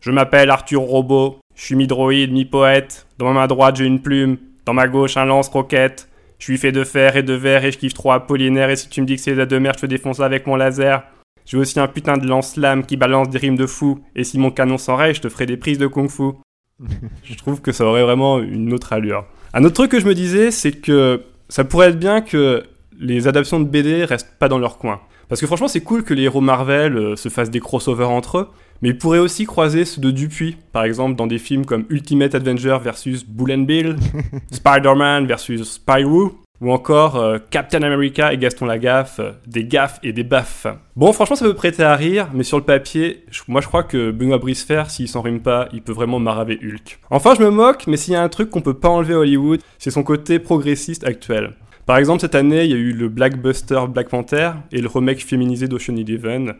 Je 0.00 0.10
m'appelle 0.10 0.50
Arthur 0.50 0.80
Robot, 0.80 1.38
je 1.54 1.62
suis 1.62 1.76
mi-droïde, 1.76 2.32
mi-poète, 2.32 3.06
dans 3.18 3.26
ma 3.26 3.40
main 3.40 3.46
droite 3.46 3.76
j'ai 3.76 3.84
une 3.84 4.02
plume, 4.02 4.38
dans 4.66 4.74
ma 4.74 4.88
gauche 4.88 5.16
un 5.16 5.26
lance-roquette, 5.26 6.08
je 6.40 6.44
suis 6.44 6.58
fait 6.58 6.72
de 6.72 6.84
fer 6.84 7.16
et 7.16 7.22
de 7.22 7.34
verre 7.34 7.64
et 7.64 7.70
je 7.70 7.78
kiffe 7.78 7.94
trop 7.94 8.12
Apollinaire 8.12 8.70
et 8.70 8.76
si 8.76 8.88
tu 8.88 9.02
me 9.02 9.06
dis 9.06 9.16
que 9.16 9.20
c'est 9.20 9.34
la 9.34 9.46
de 9.46 9.58
je 9.58 9.80
te 9.80 9.86
défonce 9.86 10.20
avec 10.20 10.46
mon 10.46 10.56
laser. 10.56 11.04
J'ai 11.50 11.56
aussi 11.56 11.80
un 11.80 11.88
putain 11.88 12.16
de 12.16 12.28
lance-lame 12.28 12.86
qui 12.86 12.96
balance 12.96 13.28
des 13.28 13.38
rimes 13.38 13.56
de 13.56 13.66
fou, 13.66 13.98
et 14.14 14.22
si 14.22 14.38
mon 14.38 14.52
canon 14.52 14.78
s'enraye, 14.78 15.14
je 15.14 15.20
te 15.20 15.28
ferai 15.28 15.46
des 15.46 15.56
prises 15.56 15.78
de 15.78 15.88
kung-fu. 15.88 16.34
je 17.24 17.34
trouve 17.34 17.60
que 17.60 17.72
ça 17.72 17.84
aurait 17.84 18.04
vraiment 18.04 18.38
une 18.38 18.72
autre 18.72 18.92
allure. 18.92 19.24
Un 19.52 19.64
autre 19.64 19.74
truc 19.74 19.90
que 19.90 19.98
je 19.98 20.06
me 20.06 20.14
disais, 20.14 20.52
c'est 20.52 20.70
que 20.70 21.24
ça 21.48 21.64
pourrait 21.64 21.88
être 21.88 21.98
bien 21.98 22.20
que 22.20 22.62
les 23.00 23.26
adaptations 23.26 23.58
de 23.58 23.64
BD 23.64 24.04
restent 24.04 24.38
pas 24.38 24.48
dans 24.48 24.60
leur 24.60 24.78
coin. 24.78 25.00
Parce 25.28 25.40
que 25.40 25.48
franchement, 25.48 25.66
c'est 25.66 25.80
cool 25.80 26.04
que 26.04 26.14
les 26.14 26.22
héros 26.22 26.40
Marvel 26.40 26.96
euh, 26.96 27.16
se 27.16 27.28
fassent 27.28 27.50
des 27.50 27.58
crossovers 27.58 28.10
entre 28.10 28.38
eux, 28.38 28.48
mais 28.80 28.90
ils 28.90 28.98
pourraient 28.98 29.18
aussi 29.18 29.44
croiser 29.44 29.84
ceux 29.84 30.00
de 30.00 30.12
Dupuis, 30.12 30.56
par 30.70 30.84
exemple 30.84 31.16
dans 31.16 31.26
des 31.26 31.38
films 31.38 31.66
comme 31.66 31.84
Ultimate 31.90 32.36
Avenger 32.36 32.78
versus 32.80 33.24
Bull 33.26 33.50
and 33.50 33.62
Bill, 33.62 33.96
Spider-Man 34.52 35.26
versus 35.26 35.68
Spyro, 35.68 36.32
ou 36.60 36.72
encore 36.72 37.16
euh, 37.16 37.38
Captain 37.50 37.82
America 37.82 38.32
et 38.32 38.38
Gaston 38.38 38.66
Lagaffe, 38.66 39.20
euh, 39.20 39.32
des 39.46 39.64
gaffes 39.64 39.98
et 40.02 40.12
des 40.12 40.24
baffes. 40.24 40.66
Bon, 40.96 41.12
franchement, 41.12 41.36
ça 41.36 41.44
peut 41.44 41.54
prêter 41.54 41.82
à 41.82 41.96
rire, 41.96 42.28
mais 42.34 42.42
sur 42.42 42.58
le 42.58 42.64
papier, 42.64 43.24
moi 43.48 43.60
je 43.60 43.66
crois 43.66 43.82
que 43.82 44.10
Benoît 44.10 44.38
Bricefer, 44.38 44.84
s'il 44.88 45.08
s'en 45.08 45.22
rime 45.22 45.40
pas, 45.40 45.68
il 45.72 45.82
peut 45.82 45.92
vraiment 45.92 46.18
maraver 46.18 46.58
Hulk. 46.62 47.00
Enfin, 47.10 47.34
je 47.34 47.42
me 47.42 47.50
moque, 47.50 47.86
mais 47.86 47.96
s'il 47.96 48.12
y 48.12 48.16
a 48.16 48.22
un 48.22 48.28
truc 48.28 48.50
qu'on 48.50 48.60
peut 48.60 48.74
pas 48.74 48.88
enlever 48.88 49.14
à 49.14 49.18
Hollywood, 49.18 49.60
c'est 49.78 49.90
son 49.90 50.02
côté 50.02 50.38
progressiste 50.38 51.04
actuel. 51.04 51.54
Par 51.86 51.96
exemple, 51.96 52.20
cette 52.20 52.34
année, 52.34 52.64
il 52.64 52.70
y 52.70 52.74
a 52.74 52.76
eu 52.76 52.92
le 52.92 53.08
Blackbuster 53.08 53.80
Black 53.88 54.10
Panther 54.10 54.52
et 54.70 54.80
le 54.80 54.86
remake 54.86 55.24
féminisé 55.24 55.66
d'Ocean 55.66 55.96
Eleven. 55.96 56.54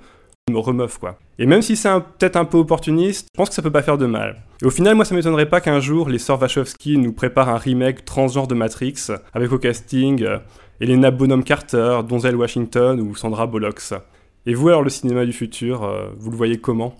Quoi. 0.53 1.19
Et 1.39 1.47
même 1.47 1.63
si 1.63 1.77
c'est 1.77 1.91
peut-être 2.19 2.37
un 2.37 2.45
peu 2.45 2.59
opportuniste, 2.59 3.29
je 3.33 3.37
pense 3.37 3.49
que 3.49 3.55
ça 3.55 3.63
peut 3.63 3.71
pas 3.71 3.83
faire 3.83 3.99
de 3.99 4.07
mal. 4.07 4.43
Et 4.63 4.67
au 4.67 4.71
final, 4.71 4.95
moi 4.95 5.05
ça 5.05 5.15
m'étonnerait 5.15 5.49
pas 5.49 5.61
qu'un 5.61 5.81
jour 5.81 6.09
les 6.09 6.19
sœurs 6.19 6.41
Wachowski 6.41 6.99
nous 6.99 7.13
préparent 7.13 7.49
un 7.49 7.57
remake 7.57 8.05
transgenre 8.05 8.47
de 8.47 8.55
Matrix, 8.55 9.09
avec 9.33 9.53
au 9.53 9.59
casting 9.59 10.23
euh, 10.23 10.39
Elena 10.81 11.11
Bonham 11.11 11.45
Carter, 11.45 12.01
Donzel 12.09 12.37
Washington 12.37 13.01
ou 13.01 13.15
Sandra 13.15 13.47
Bullock. 13.47 13.81
Et 14.47 14.55
vous 14.55 14.69
alors 14.69 14.83
le 14.83 14.91
cinéma 14.91 15.25
du 15.25 15.33
futur, 15.33 15.85
euh, 15.85 16.09
vous 16.19 16.31
le 16.31 16.37
voyez 16.37 16.59
comment? 16.59 16.95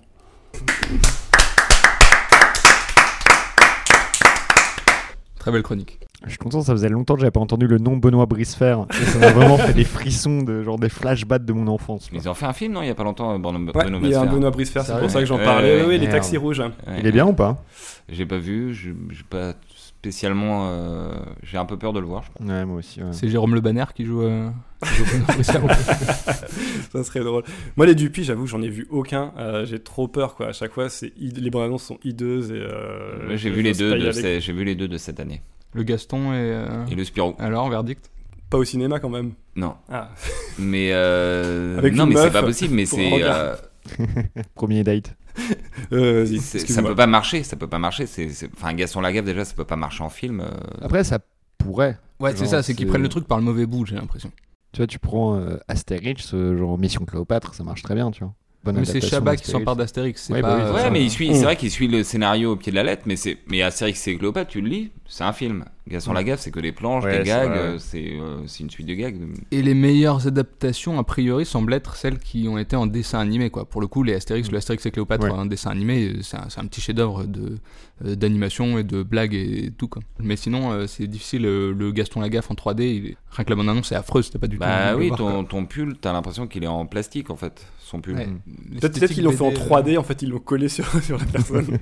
Très 5.39 5.51
belle 5.51 5.63
chronique. 5.63 6.00
Je 6.23 6.29
suis 6.29 6.37
content, 6.37 6.61
ça 6.61 6.73
faisait 6.73 6.89
longtemps 6.89 7.15
que 7.15 7.21
j'avais 7.21 7.31
pas 7.31 7.39
entendu 7.39 7.65
le 7.65 7.79
nom 7.79 7.97
Benoît 7.97 8.27
Bricefer. 8.27 8.77
Et 8.91 9.05
ça 9.05 9.17
m'a 9.19 9.31
vraiment 9.31 9.57
fait 9.57 9.73
des 9.73 9.83
frissons, 9.83 10.43
de, 10.43 10.61
genre 10.61 10.77
des 10.77 10.89
flashbacks 10.89 11.45
de 11.45 11.53
mon 11.53 11.67
enfance. 11.67 12.09
Ils 12.13 12.29
ont 12.29 12.35
fait 12.35 12.45
un 12.45 12.53
film, 12.53 12.73
non 12.73 12.83
Il 12.83 12.87
y 12.87 12.91
a 12.91 12.95
pas 12.95 13.03
longtemps, 13.03 13.33
euh, 13.33 13.37
Benoît 13.39 13.71
Ouais, 13.73 13.85
il 14.03 14.09
y 14.09 14.13
a 14.13 14.21
un. 14.21 14.25
Benoît 14.27 14.51
Bricefer, 14.51 14.81
c'est 14.85 14.99
pour 14.99 15.09
ça 15.09 15.19
que 15.19 15.25
j'en 15.25 15.39
parlais. 15.39 15.77
ouais, 15.77 15.81
oui, 15.81 15.87
oui, 15.89 15.97
les 15.99 16.09
taxis 16.09 16.37
rouges. 16.37 16.59
Ouais. 16.59 16.99
Il 16.99 17.07
est 17.07 17.11
bien 17.11 17.25
ou 17.25 17.33
pas? 17.33 17.63
J'ai 18.09 18.25
pas 18.25 18.37
vu, 18.37 18.73
je- 18.73 18.91
j'ai 19.09 19.23
pas 19.29 19.53
spécialement. 19.75 20.67
euh, 20.69 21.13
j'ai 21.43 21.57
un 21.57 21.65
peu 21.65 21.77
peur 21.77 21.93
de 21.93 21.99
le 21.99 22.05
voir, 22.05 22.23
je 22.23 22.29
crois. 22.31 22.45
Ouais, 22.45 22.65
moi 22.65 22.77
aussi. 22.77 23.01
ouais. 23.01 23.09
C'est 23.13 23.27
Jérôme 23.27 23.55
Le 23.55 23.61
Banner 23.61 23.85
qui 23.95 24.05
joue. 24.05 24.21
euh. 24.21 24.49
Ça 26.91 27.03
serait 27.03 27.19
drôle. 27.21 27.43
Moi, 27.77 27.85
les 27.85 27.95
Dupuis, 27.95 28.23
j'avoue, 28.23 28.47
j'en 28.47 28.61
ai 28.61 28.69
vu 28.69 28.87
aucun. 28.89 29.31
Euh, 29.37 29.65
j'ai 29.65 29.79
trop 29.79 30.07
peur, 30.07 30.35
quoi. 30.35 30.47
À 30.49 30.53
chaque 30.53 30.71
fois, 30.73 30.89
c'est 30.89 31.13
les 31.19 31.49
bandes 31.49 31.63
annonces 31.63 31.83
sont 31.83 31.97
hideuses 32.03 32.51
et. 32.51 32.55
euh, 32.59 33.27
vu 33.27 33.61
les 33.61 33.73
deux 33.73 34.11
j'ai 34.39 34.53
vu 34.53 34.63
les 34.63 34.75
deux 34.75 34.87
de 34.87 34.97
cette 34.97 35.19
année. 35.19 35.41
Le 35.73 35.83
Gaston 35.83 36.33
et. 36.33 36.37
euh, 36.37 36.85
Et 36.91 36.95
le 36.95 37.03
Spirou. 37.03 37.35
Alors, 37.39 37.69
verdict 37.69 38.09
Pas 38.49 38.57
au 38.57 38.63
cinéma 38.63 38.99
quand 38.99 39.09
même. 39.09 39.33
Non. 39.55 39.75
Ah. 39.89 40.09
Mais 40.59 40.89
euh, 40.91 41.77
Avec 41.77 41.93
non, 41.95 42.05
une 42.05 42.09
mais 42.13 42.15
c'est 42.17 42.31
pas 42.31 42.43
possible. 42.43 42.73
Mais 42.75 42.85
c'est 42.85 43.23
euh, 43.23 43.55
Premier 44.55 44.83
date. 44.83 45.15
Euh, 45.93 46.25
Ça 46.37 46.81
peut 46.83 46.95
pas 46.95 47.07
marcher, 47.07 47.43
ça 47.43 47.55
peut 47.55 47.67
pas 47.67 47.79
marcher. 47.79 48.05
C'est, 48.05 48.29
Enfin, 48.53 48.73
Gaston 48.73 49.01
Lagaffe, 49.01 49.25
déjà, 49.25 49.43
ça 49.45 49.53
peut 49.55 49.65
pas 49.65 49.75
marcher 49.77 50.03
en 50.03 50.09
film. 50.09 50.41
euh. 50.41 50.49
Après, 50.81 51.03
ça 51.03 51.19
pourrait. 51.57 51.97
Ouais, 52.19 52.33
c'est 52.35 52.45
ça, 52.45 52.61
c'est 52.63 52.75
qu'ils 52.75 52.87
prennent 52.87 53.01
le 53.01 53.09
truc 53.09 53.27
par 53.27 53.37
le 53.37 53.43
mauvais 53.43 53.65
bout, 53.65 53.85
j'ai 53.85 53.95
l'impression. 53.95 54.31
Tu 54.73 54.77
vois, 54.77 54.87
tu 54.87 54.99
prends 54.99 55.35
euh, 55.37 55.57
Astérix, 55.67 56.31
genre 56.35 56.77
Mission 56.77 57.03
Cléopâtre, 57.05 57.53
ça 57.55 57.63
marche 57.63 57.81
très 57.81 57.95
bien, 57.95 58.11
tu 58.11 58.23
vois. 58.23 58.33
Bonne 58.63 58.77
Mais 58.77 58.85
c'est 58.85 59.01
Chabat 59.01 59.37
qui 59.37 59.49
s'empare 59.49 59.75
d'Astérix, 59.75 60.21
c'est 60.21 60.33
Ouais, 60.33 60.41
bah 60.43 60.55
oui, 60.55 60.61
euh, 60.63 60.73
Ouais, 60.73 60.81
ça- 60.81 60.89
mais 60.91 61.03
il 61.03 61.09
suit, 61.09 61.31
Mm. 61.31 61.33
c'est 61.33 61.43
vrai 61.43 61.55
qu'il 61.55 61.71
suit 61.71 61.87
le 61.87 62.03
scénario 62.03 62.51
au 62.51 62.55
pied 62.55 62.71
de 62.71 62.75
la 62.75 62.83
lettre, 62.83 63.03
mais 63.07 63.15
c'est, 63.15 63.39
mais 63.47 63.61
Astérix 63.63 64.07
et 64.07 64.17
Cléopâtre, 64.17 64.51
tu 64.51 64.61
le 64.61 64.67
lis, 64.69 64.91
c'est 65.07 65.23
un 65.23 65.33
film. 65.33 65.65
Gaston 65.87 66.11
Mm. 66.11 66.15
Lagaffe, 66.15 66.39
c'est 66.41 66.51
que 66.51 66.59
des 66.59 66.71
planches, 66.71 67.03
Ouais, 67.03 67.11
des 67.11 67.17
c'est 67.19 67.23
gags, 67.25 67.51
euh, 67.57 67.77
c'est, 67.79 68.11
euh, 68.19 68.43
c'est 68.45 68.59
une 68.63 68.69
suite 68.69 68.85
de 68.85 68.93
gags. 68.93 69.17
Et 69.49 69.63
les 69.63 69.73
meilleures 69.73 70.27
adaptations, 70.27 70.99
a 70.99 71.03
priori, 71.03 71.43
semblent 71.43 71.73
être 71.73 71.95
celles 71.95 72.19
qui 72.19 72.47
ont 72.47 72.59
été 72.59 72.75
en 72.75 72.85
dessin 72.85 73.17
animé, 73.19 73.49
quoi. 73.49 73.65
Pour 73.65 73.81
le 73.81 73.87
coup, 73.87 74.03
les 74.03 74.13
Astérix, 74.13 74.51
le 74.51 74.57
Astérix 74.59 74.85
et 74.85 74.91
Cléopâtre 74.91 75.23
Ouais. 75.25 75.31
en 75.31 75.47
dessin 75.47 75.71
animé, 75.71 76.17
c'est 76.21 76.37
un, 76.37 76.45
c'est 76.49 76.59
un 76.59 76.65
petit 76.67 76.81
chef-d'œuvre 76.81 77.23
de 77.25 77.57
euh, 78.05 78.15
d'animation 78.15 78.77
et 78.79 78.83
de 78.83 79.01
blagues 79.03 79.33
et 79.33 79.71
tout, 79.75 79.87
quoi. 79.87 80.01
Mais 80.19 80.35
sinon, 80.35 80.71
euh, 80.71 80.85
c'est 80.87 81.07
difficile. 81.07 81.45
euh, 81.47 81.73
le 81.73 81.91
Gaston 81.91 82.21
Lagaffe 82.21 82.49
en 82.51 82.55
3D, 82.55 82.83
il 82.83 83.15
rien 83.31 83.43
que 83.45 83.49
la 83.49 83.55
bande 83.55 83.69
annonce 83.69 83.91
est 83.91 83.95
affreuse, 83.95 84.29
t'as 84.29 84.37
pas 84.39 84.47
du 84.47 84.57
tout. 84.57 84.59
Bah 84.59 84.93
de 84.93 84.97
le 84.97 85.03
oui, 85.03 85.11
ton, 85.17 85.43
ton 85.45 85.65
pull, 85.65 85.95
t'as 85.99 86.13
l'impression 86.13 86.45
qu'il 86.47 86.63
est 86.63 86.67
en 86.67 86.85
plastique 86.85 87.29
en 87.31 87.35
fait, 87.35 87.65
Ouais. 87.97 88.29
Peut-être 88.79 89.07
qu'ils 89.13 89.23
l'ont 89.23 89.31
fait 89.31 89.43
en 89.43 89.49
BD, 89.49 89.59
euh, 89.61 89.65
3D, 89.65 89.97
en 89.97 90.03
fait, 90.03 90.21
ils 90.21 90.29
l'ont 90.29 90.39
collé 90.39 90.67
sur, 90.69 90.85
sur 91.03 91.17
la 91.17 91.25
personne. 91.25 91.77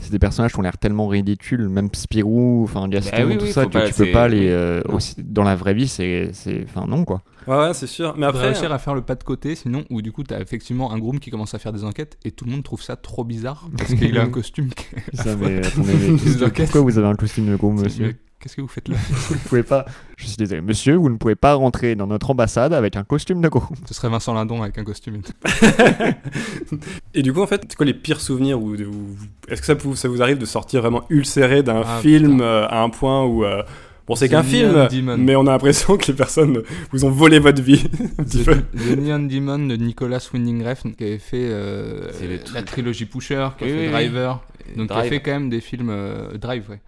C'est 0.00 0.10
des 0.12 0.18
personnages 0.18 0.52
qui 0.52 0.58
ont 0.58 0.62
l'air 0.62 0.78
tellement 0.78 1.06
ridicules, 1.08 1.68
même 1.68 1.88
Spirou, 1.94 2.62
enfin 2.64 2.88
Gaston, 2.88 3.16
Bah 3.16 3.24
oui, 3.26 3.38
tout 3.38 3.44
oui, 3.44 3.52
ça, 3.52 3.62
faut 3.62 3.68
tu, 3.70 3.78
pas- 3.78 3.86
tu 3.88 3.94
peux 3.94 4.10
pas 4.12 4.28
les. 4.28 4.48
euh, 4.48 4.82
aussi, 4.88 5.14
dans 5.18 5.42
la 5.44 5.54
vraie 5.56 5.74
vie, 5.74 5.88
c'est. 5.88 6.30
c'est- 6.32 6.64
Enfin, 6.64 6.86
non, 6.86 7.04
quoi. 7.04 7.22
Ouais, 7.46 7.56
ouais, 7.56 7.74
c'est 7.74 7.86
sûr. 7.86 8.14
Mais 8.16 8.26
après, 8.26 8.46
réussir 8.46 8.72
à 8.72 8.78
faire 8.78 8.94
le 8.94 9.02
pas 9.02 9.14
de 9.16 9.24
côté, 9.24 9.54
sinon, 9.56 9.84
ou 9.90 10.00
du 10.02 10.12
coup, 10.12 10.22
t'as 10.22 10.40
effectivement 10.40 10.92
un 10.92 10.98
groom 10.98 11.18
qui 11.18 11.30
commence 11.30 11.54
à 11.54 11.58
faire 11.58 11.72
des 11.72 11.82
enquêtes 11.84 12.16
et 12.24 12.30
tout 12.30 12.44
le 12.44 12.52
monde 12.52 12.62
trouve 12.62 12.82
ça 12.82 12.94
trop 12.96 13.24
bizarre 13.24 13.68
parce 13.76 13.94
qu'il 13.94 14.16
a 14.18 14.22
un 14.22 14.28
costume. 14.28 14.70
Ça, 15.12 15.34
mais 15.36 15.66
attendez, 15.66 16.50
pourquoi 16.54 16.80
vous 16.82 16.98
avez 16.98 17.08
un 17.08 17.14
costume 17.16 17.46
de 17.50 17.56
gros, 17.56 17.72
monsieur 17.72 18.16
Qu'est-ce 18.42 18.56
que 18.56 18.60
vous 18.60 18.66
faites 18.68 18.88
là 18.88 18.96
Vous 19.28 19.34
ne 19.34 19.38
pouvez 19.40 19.62
pas. 19.62 19.86
Je 20.16 20.26
suis 20.26 20.36
désolé, 20.36 20.60
monsieur, 20.60 20.96
vous 20.96 21.08
ne 21.08 21.16
pouvez 21.16 21.36
pas 21.36 21.54
rentrer 21.54 21.94
dans 21.94 22.08
notre 22.08 22.30
ambassade 22.30 22.72
avec 22.74 22.96
un 22.96 23.04
costume 23.04 23.40
de 23.40 23.48
gros. 23.48 23.62
Ce 23.86 23.94
serait 23.94 24.08
Vincent 24.08 24.34
Lindon 24.34 24.62
avec 24.62 24.76
un 24.78 24.84
costume. 24.84 25.22
Et 27.14 27.22
du 27.22 27.32
coup, 27.32 27.40
en 27.42 27.46
fait, 27.46 27.62
c'est 27.68 27.76
quoi 27.76 27.86
les 27.86 27.94
pires 27.94 28.20
souvenirs 28.20 28.60
ou 28.60 28.72
ou- 28.74 29.16
Est-ce 29.48 29.60
que 29.60 29.66
ça, 29.66 29.74
vous- 29.74 29.96
ça 29.96 30.08
vous 30.08 30.22
arrive 30.22 30.38
de 30.38 30.44
sortir 30.46 30.80
vraiment 30.82 31.02
ulcéré 31.10 31.62
d'un 31.62 31.82
Ah, 31.84 31.98
film 32.00 32.40
euh, 32.40 32.66
à 32.68 32.82
un 32.82 32.88
point 32.90 33.24
où 33.24 33.44
euh, 33.44 33.62
bon, 34.06 34.14
c'est 34.16 34.28
The 34.28 34.32
qu'un 34.32 34.42
film, 34.42 34.88
Demon. 34.90 35.16
mais 35.18 35.36
on 35.36 35.46
a 35.46 35.52
l'impression 35.52 35.96
que 35.96 36.06
les 36.08 36.14
personnes 36.14 36.62
vous 36.90 37.04
ont 37.04 37.10
volé 37.10 37.38
votre 37.38 37.62
vie 37.62 37.84
un 38.18 38.24
petit 38.24 38.42
The, 38.42 38.44
peu. 38.44 38.56
The 38.76 38.96
Neon 38.98 39.20
Demon 39.26 39.58
de 39.66 39.76
Nicolas 39.76 40.26
Winding 40.32 40.64
Refn 40.66 40.92
qui 40.92 41.04
avait 41.04 41.18
fait 41.18 41.46
euh, 41.50 42.10
la 42.54 42.62
trilogie 42.62 43.04
Pusher, 43.06 43.48
qui 43.58 43.64
a 43.64 43.66
Oui, 43.66 43.72
fait 43.72 43.78
oui, 43.78 43.84
oui. 43.86 43.90
Driver, 43.90 44.40
donc 44.76 44.86
qui 44.88 44.92
a 44.92 44.96
Drive. 44.96 45.08
fait 45.10 45.20
quand 45.20 45.32
même 45.32 45.50
des 45.50 45.60
films 45.60 45.90
euh, 45.90 46.36
Drive, 46.38 46.64
ouais. 46.70 46.80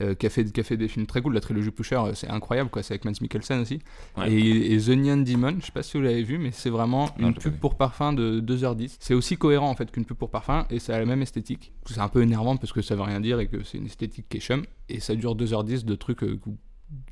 Euh, 0.00 0.14
qui, 0.14 0.26
a 0.26 0.30
fait, 0.30 0.50
qui 0.50 0.58
a 0.58 0.62
fait 0.64 0.76
des 0.76 0.88
films 0.88 1.06
très 1.06 1.20
cool. 1.20 1.34
La 1.34 1.40
trilogie 1.40 1.70
Pusher, 1.70 1.96
euh, 1.96 2.14
c'est 2.14 2.28
incroyable, 2.28 2.70
quoi. 2.70 2.82
C'est 2.82 2.94
avec 2.94 3.04
Mads 3.04 3.20
Mikkelsen 3.20 3.60
aussi. 3.60 3.80
Ouais. 4.16 4.32
Et, 4.32 4.72
et 4.72 4.78
The 4.78 4.88
Neon 4.88 5.18
Demon, 5.18 5.56
je 5.60 5.66
sais 5.66 5.72
pas 5.72 5.82
si 5.82 5.96
vous 5.96 6.02
l'avez 6.02 6.22
vu, 6.22 6.38
mais 6.38 6.50
c'est 6.50 6.70
vraiment 6.70 7.10
Non, 7.18 7.28
une 7.28 7.34
pub 7.34 7.58
pour 7.58 7.76
parfum 7.76 8.12
de 8.12 8.40
2h10. 8.40 8.96
C'est 8.98 9.14
aussi 9.14 9.36
cohérent 9.36 9.68
en 9.68 9.74
fait 9.74 9.90
qu'une 9.90 10.04
pub 10.04 10.16
pour 10.16 10.30
parfum 10.30 10.66
et 10.70 10.78
ça 10.78 10.96
a 10.96 10.98
la 10.98 11.04
même 11.04 11.22
esthétique. 11.22 11.72
C'est 11.86 12.00
un 12.00 12.08
peu 12.08 12.22
énervant 12.22 12.56
parce 12.56 12.72
que 12.72 12.80
ça 12.80 12.96
veut 12.96 13.02
rien 13.02 13.20
dire 13.20 13.38
et 13.38 13.48
que 13.48 13.62
c'est 13.62 13.78
une 13.78 13.86
esthétique 13.86 14.26
qui 14.28 14.38
est 14.38 14.40
chum. 14.40 14.64
Et 14.88 14.98
ça 14.98 15.14
dure 15.14 15.36
2h10 15.36 15.84
de 15.84 15.94
trucs 15.94 16.22
euh, 16.22 16.40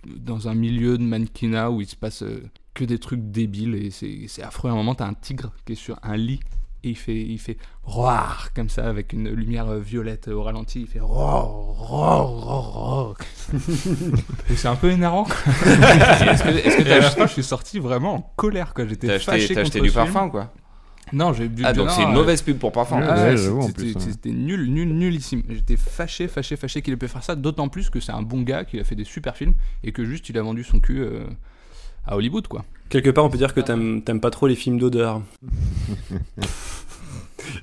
dans 0.06 0.48
un 0.48 0.54
milieu 0.54 0.96
de 0.96 1.02
mannequinat 1.02 1.70
où 1.70 1.82
il 1.82 1.86
se 1.86 1.96
passe 1.96 2.22
euh, 2.22 2.42
que 2.74 2.84
des 2.84 2.98
trucs 2.98 3.30
débiles 3.30 3.74
et 3.74 3.90
c'est 3.90 4.42
affreux. 4.42 4.70
À 4.70 4.72
un 4.72 4.76
moment, 4.76 4.94
t'as 4.94 5.06
un 5.06 5.14
tigre 5.14 5.52
qui 5.66 5.72
est 5.72 5.76
sur 5.76 5.98
un 6.02 6.16
lit 6.16 6.40
et 6.82 6.90
il 6.90 6.96
fait, 6.96 7.16
il 7.20 7.38
fait 7.38 7.56
roar 7.82 8.50
comme 8.54 8.68
ça 8.68 8.88
avec 8.88 9.12
une 9.12 9.28
lumière 9.30 9.68
euh, 9.68 9.78
violette 9.80 10.28
au 10.28 10.42
ralenti. 10.42 10.80
Il 10.82 10.86
fait 10.86 11.00
roar, 11.00 11.46
roar, 11.46 12.26
roar, 12.28 12.72
roar. 12.72 13.14
et 14.50 14.56
c'est 14.56 14.68
un 14.68 14.76
peu 14.76 14.90
énervant. 14.90 15.24
quoi. 15.24 15.34
Est-ce 15.66 16.42
que, 16.42 16.48
est-ce 16.48 17.16
que 17.16 17.22
Je 17.26 17.32
suis 17.32 17.42
sorti 17.42 17.78
vraiment 17.78 18.14
en 18.14 18.32
colère 18.36 18.74
quoi. 18.74 18.86
J'étais 18.86 19.06
T'as 19.08 19.18
fâché 19.18 19.38
acheté, 19.44 19.54
t'as 19.54 19.60
acheté 19.62 19.80
du 19.80 19.90
parfum 19.90 20.28
quoi 20.30 20.52
Non, 21.12 21.32
j'ai 21.32 21.48
bu 21.48 21.62
Ah, 21.64 21.72
donc 21.72 21.90
c'est 21.90 22.02
une 22.02 22.10
euh, 22.10 22.12
mauvaise 22.12 22.42
pub 22.42 22.58
pour 22.58 22.72
parfum. 22.72 23.00
Ah, 23.02 23.36
c'était- 23.36 23.72
plus, 23.74 23.94
ouais. 23.94 24.00
C'était 24.00 24.30
nul, 24.30 24.70
nul, 24.72 24.88
nullissime. 24.96 25.42
J'étais 25.48 25.76
fâché, 25.76 26.28
fâché, 26.28 26.56
fâché 26.56 26.82
qu'il 26.82 26.92
ait 26.94 26.96
pu 26.96 27.08
faire 27.08 27.22
ça, 27.24 27.34
d'autant 27.34 27.68
plus 27.68 27.90
que 27.90 28.00
c'est 28.00 28.12
un 28.12 28.22
bon 28.22 28.42
gars, 28.42 28.64
qu'il 28.64 28.80
a 28.80 28.84
fait 28.84 28.94
des 28.94 29.04
super 29.04 29.36
films 29.36 29.54
et 29.84 29.92
que 29.92 30.04
juste 30.04 30.28
il 30.28 30.38
a 30.38 30.42
vendu 30.42 30.64
son 30.64 30.80
cul 30.80 31.00
euh, 31.00 31.24
à 32.06 32.16
Hollywood 32.16 32.46
quoi. 32.48 32.64
Quelque 32.88 33.10
part, 33.10 33.24
on 33.24 33.30
peut 33.30 33.38
dire 33.38 33.54
que 33.54 33.60
t'aimes 33.60 34.02
t'aimes 34.02 34.20
pas 34.20 34.30
trop 34.30 34.46
les 34.48 34.56
films 34.56 34.78
d'odeur. 34.78 35.22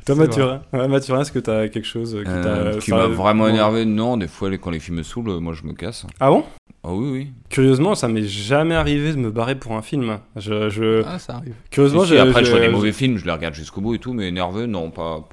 Toi, 0.05 0.15
Mathurin, 0.15 0.61
ouais, 0.73 0.87
Mathurin, 0.87 1.21
est-ce 1.21 1.31
que 1.31 1.39
t'as 1.39 1.67
quelque 1.67 1.85
chose 1.85 2.11
qui 2.13 2.29
Euh, 2.29 2.73
t'a. 2.73 2.79
qui 2.79 2.89
ça- 2.91 2.95
m'a 2.95 3.07
vraiment 3.07 3.47
énervé, 3.47 3.85
non, 3.85 4.17
des 4.17 4.27
fois 4.27 4.49
quand 4.57 4.69
les 4.71 4.79
films 4.79 4.97
me 4.97 5.03
saoulent, 5.03 5.29
euh, 5.29 5.39
moi 5.39 5.53
je 5.53 5.63
me 5.63 5.73
casse. 5.73 6.05
Ah 6.19 6.29
bon? 6.29 6.43
Ah 6.83 6.93
oui, 6.93 7.09
oui. 7.11 7.31
Curieusement, 7.49 7.93
ça 7.93 8.07
m'est 8.07 8.23
jamais 8.23 8.75
arrivé 8.75 9.11
de 9.11 9.17
me 9.17 9.29
barrer 9.29 9.55
pour 9.55 9.73
un 9.73 9.81
film. 9.81 10.19
Je, 10.35 10.69
je... 10.69 11.03
Ah, 11.05 11.19
ça 11.19 11.35
arrive. 11.35 11.53
Curieusement, 11.69 12.03
Si, 12.03 12.09
je- 12.09 12.15
après, 12.15 12.39
je 12.41 12.45
je- 12.45 12.51
vois 12.51 12.59
des 12.61 12.69
mauvais 12.69 12.91
films, 12.93 13.17
je 13.17 13.25
les 13.25 13.31
regarde 13.31 13.53
jusqu'au 13.53 13.81
bout 13.81 13.95
et 13.95 13.99
tout, 13.99 14.13
mais 14.13 14.31
nerveux, 14.31 14.65
non, 14.65 14.89
pas. 14.91 15.27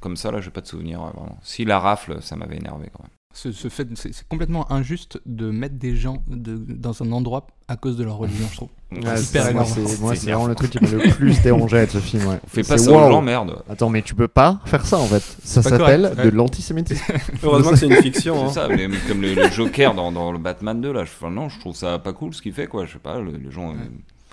Comme 0.00 0.16
ça, 0.16 0.30
là, 0.30 0.40
j'ai 0.40 0.50
pas 0.50 0.62
de 0.62 0.66
souvenir, 0.66 1.00
euh, 1.02 1.10
vraiment. 1.10 1.38
Si 1.42 1.64
la 1.64 1.78
rafle, 1.78 2.16
ça 2.22 2.34
m'avait 2.36 2.56
énervé 2.56 2.88
quand 2.92 3.02
même. 3.02 3.10
Ce, 3.38 3.52
ce 3.52 3.68
fait, 3.68 3.86
c'est 3.96 4.14
c'est 4.14 4.26
complètement 4.28 4.72
injuste 4.72 5.20
de 5.26 5.50
mettre 5.50 5.74
des 5.74 5.94
gens 5.94 6.22
de- 6.26 6.56
dans 6.56 7.02
un 7.02 7.12
endroit 7.12 7.46
à 7.68 7.76
cause 7.76 7.98
de 7.98 8.02
leur 8.04 8.16
religion, 8.16 8.46
je 8.50 8.56
trouve. 8.56 8.68
Ouais, 8.92 9.16
c'est- 9.18 9.38
c'est 9.40 9.52
moi, 9.52 9.64
C'est 9.66 9.84
c'est 10.16 10.30
vraiment 10.30 10.46
le 10.46 10.54
truc 10.54 10.70
qui 10.70 10.82
m'a 10.82 10.88
le 10.88 11.10
plus 11.12 11.42
dérangé 11.42 11.76
avec 11.76 11.90
ce 11.90 11.98
film. 11.98 12.26
Ouais. 12.26 12.38
Fais 12.46 12.62
pas 12.62 12.78
C'est 12.78 12.84
ça 12.84 12.92
aux 12.92 12.94
wow. 12.94 13.10
gens, 13.10 13.20
merde. 13.20 13.62
Attends, 13.68 13.90
mais 13.90 14.00
tu 14.00 14.14
peux 14.14 14.26
pas 14.28 14.60
faire 14.64 14.86
ça 14.86 14.96
en 14.96 15.04
fait. 15.04 15.20
Ça 15.44 15.60
pas 15.62 15.68
s'appelle 15.68 16.02
correct, 16.02 16.16
de 16.16 16.22
ouais. 16.22 16.30
l'antisémitisme. 16.30 17.12
Heureusement 17.42 17.72
que 17.72 17.76
c'est 17.76 17.86
une 17.88 17.96
fiction. 18.02 18.42
hein. 18.42 18.48
C'est 18.48 18.54
ça, 18.54 18.68
mais 18.68 18.88
comme 19.06 19.20
le, 19.20 19.34
le 19.34 19.50
Joker 19.50 19.94
dans, 19.94 20.10
dans 20.12 20.32
le 20.32 20.38
Batman 20.38 20.80
2, 20.80 20.90
là, 20.92 21.04
je, 21.04 21.10
enfin, 21.10 21.30
non, 21.30 21.50
je 21.50 21.60
trouve 21.60 21.76
ça 21.76 21.98
pas 21.98 22.14
cool 22.14 22.32
ce 22.32 22.40
qu'il 22.40 22.54
fait, 22.54 22.68
quoi. 22.68 22.86
Je 22.86 22.94
sais 22.94 22.98
pas, 22.98 23.20
le- 23.20 23.32
les 23.36 23.50
gens. 23.50 23.72
euh, 23.72 23.76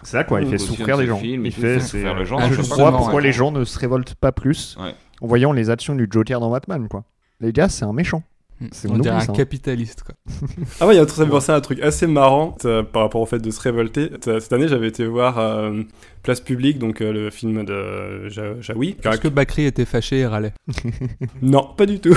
C'est 0.04 0.12
ça 0.12 0.24
quoi, 0.24 0.42
il 0.42 0.48
fait 0.48 0.58
souffrir 0.58 0.96
les 0.96 1.08
gens. 1.08 1.18
film 1.18 1.46
Il 1.46 1.52
fait, 1.52 1.62
fait 1.62 1.80
c'est- 1.82 1.88
souffrir 1.98 2.16
les 2.16 2.26
gens, 2.26 2.38
Ah, 2.40 2.48
je 2.50 2.54
justement, 2.56 2.92
pourquoi 2.94 3.16
ouais. 3.16 3.22
les 3.24 3.34
gens 3.34 3.52
ne 3.52 3.66
se 3.66 3.78
révoltent 3.80 4.16
pas 4.16 4.32
plus 4.32 4.78
Ouais. 4.80 4.96
en 5.20 5.28
voyant 5.28 5.52
les 5.52 5.70
actions 5.70 5.94
du 5.96 6.08
Joker 6.10 6.40
dans 6.40 6.50
Batman 6.52 6.88
quoi. 6.88 7.04
Les 7.42 7.52
gars, 7.52 7.68
c'est 7.68 7.84
un 7.84 7.92
méchant. 7.92 8.24
C'est 8.72 8.90
On 8.90 8.98
dirait 8.98 9.16
un 9.16 9.20
ça, 9.22 9.32
hein. 9.32 9.36
capitaliste 9.36 10.04
quoi. 10.04 10.16
Ah 10.80 10.88
ouais, 10.88 10.96
il 10.96 10.98
y 10.98 11.02
a 11.02 11.08
ça 11.08 11.22
me 11.22 11.26
fait 11.26 11.32
penser 11.32 11.52
à 11.52 11.56
un 11.56 11.62
truc 11.62 11.80
assez 11.82 12.08
marrant 12.08 12.58
euh, 12.66 12.84
par 12.84 13.02
rapport 13.04 13.22
au 13.22 13.26
fait 13.26 13.40
de 13.40 13.52
se 13.52 13.60
révolter. 13.62 14.10
Euh, 14.28 14.40
Cette 14.40 14.54
année, 14.54 14.68
j'avais 14.68 14.88
été 14.88 15.06
voir 15.06 15.38
euh, 15.40 15.82
Place 16.24 16.40
Publique, 16.42 16.80
donc 16.80 17.02
euh, 17.02 17.12
le 17.12 17.30
film 17.30 17.64
de 17.66 18.30
Ja- 18.30 18.60
Jaoui. 18.62 18.96
Est-ce 19.04 19.20
que 19.22 19.28
Bakri 19.28 19.66
était 19.66 19.86
fâché 19.86 20.20
et 20.20 20.26
râlait? 20.28 20.54
Non, 21.42 21.70
pas 21.76 21.86
du 21.86 22.00
tout. 22.00 22.16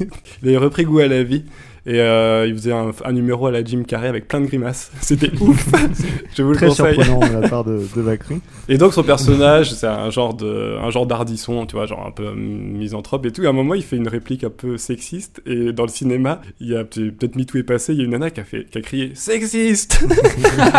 il 0.42 0.48
avait 0.48 0.56
repris 0.58 0.84
goût 0.84 0.98
à 1.00 1.06
la 1.08 1.22
vie 1.22 1.44
et 1.86 2.00
euh, 2.00 2.46
il 2.46 2.54
faisait 2.54 2.72
un, 2.72 2.90
un 3.04 3.12
numéro 3.12 3.46
à 3.46 3.50
la 3.50 3.64
Jim 3.64 3.82
Carrey 3.86 4.08
avec 4.08 4.28
plein 4.28 4.40
de 4.40 4.46
grimaces. 4.46 4.90
C'était 5.00 5.30
ouf. 5.40 5.66
Je 6.36 6.42
vous 6.42 6.50
le 6.50 6.56
Très 6.56 6.66
conseille. 6.68 6.94
surprenant 6.94 7.20
de 7.26 7.38
la 7.40 7.48
part 7.48 7.64
de, 7.64 7.80
de 7.96 8.02
Bakri. 8.02 8.40
Et 8.68 8.78
donc 8.78 8.92
son 8.92 9.02
personnage, 9.02 9.72
c'est 9.72 9.86
un 9.86 10.10
genre 10.10 10.34
de, 10.34 10.76
un 10.82 10.90
genre 10.90 11.06
d'ardisson, 11.06 11.66
tu 11.66 11.76
vois, 11.76 11.86
genre 11.86 12.06
un 12.06 12.10
peu 12.12 12.32
misanthrope 12.34 13.24
et 13.26 13.32
tout. 13.32 13.42
À 13.42 13.48
un 13.48 13.52
moment, 13.52 13.74
il 13.74 13.82
fait 13.82 13.96
une 13.96 14.08
réplique 14.08 14.44
un 14.44 14.50
peu 14.50 14.76
sexiste. 14.76 15.42
Et 15.46 15.72
dans 15.72 15.82
le 15.84 15.88
cinéma, 15.88 16.40
il 16.60 16.68
y 16.68 16.76
a 16.76 16.84
peut- 16.84 17.10
peut-être 17.10 17.36
MeToo 17.36 17.58
est 17.58 17.62
passé, 17.62 17.92
il 17.94 17.98
y 17.98 18.02
a 18.02 18.04
une 18.04 18.10
nana 18.12 18.30
qui 18.30 18.40
a 18.40 18.44
fait, 18.44 18.64
qui 18.66 18.78
a 18.78 18.80
crié 18.82 19.12
sexiste. 19.14 20.04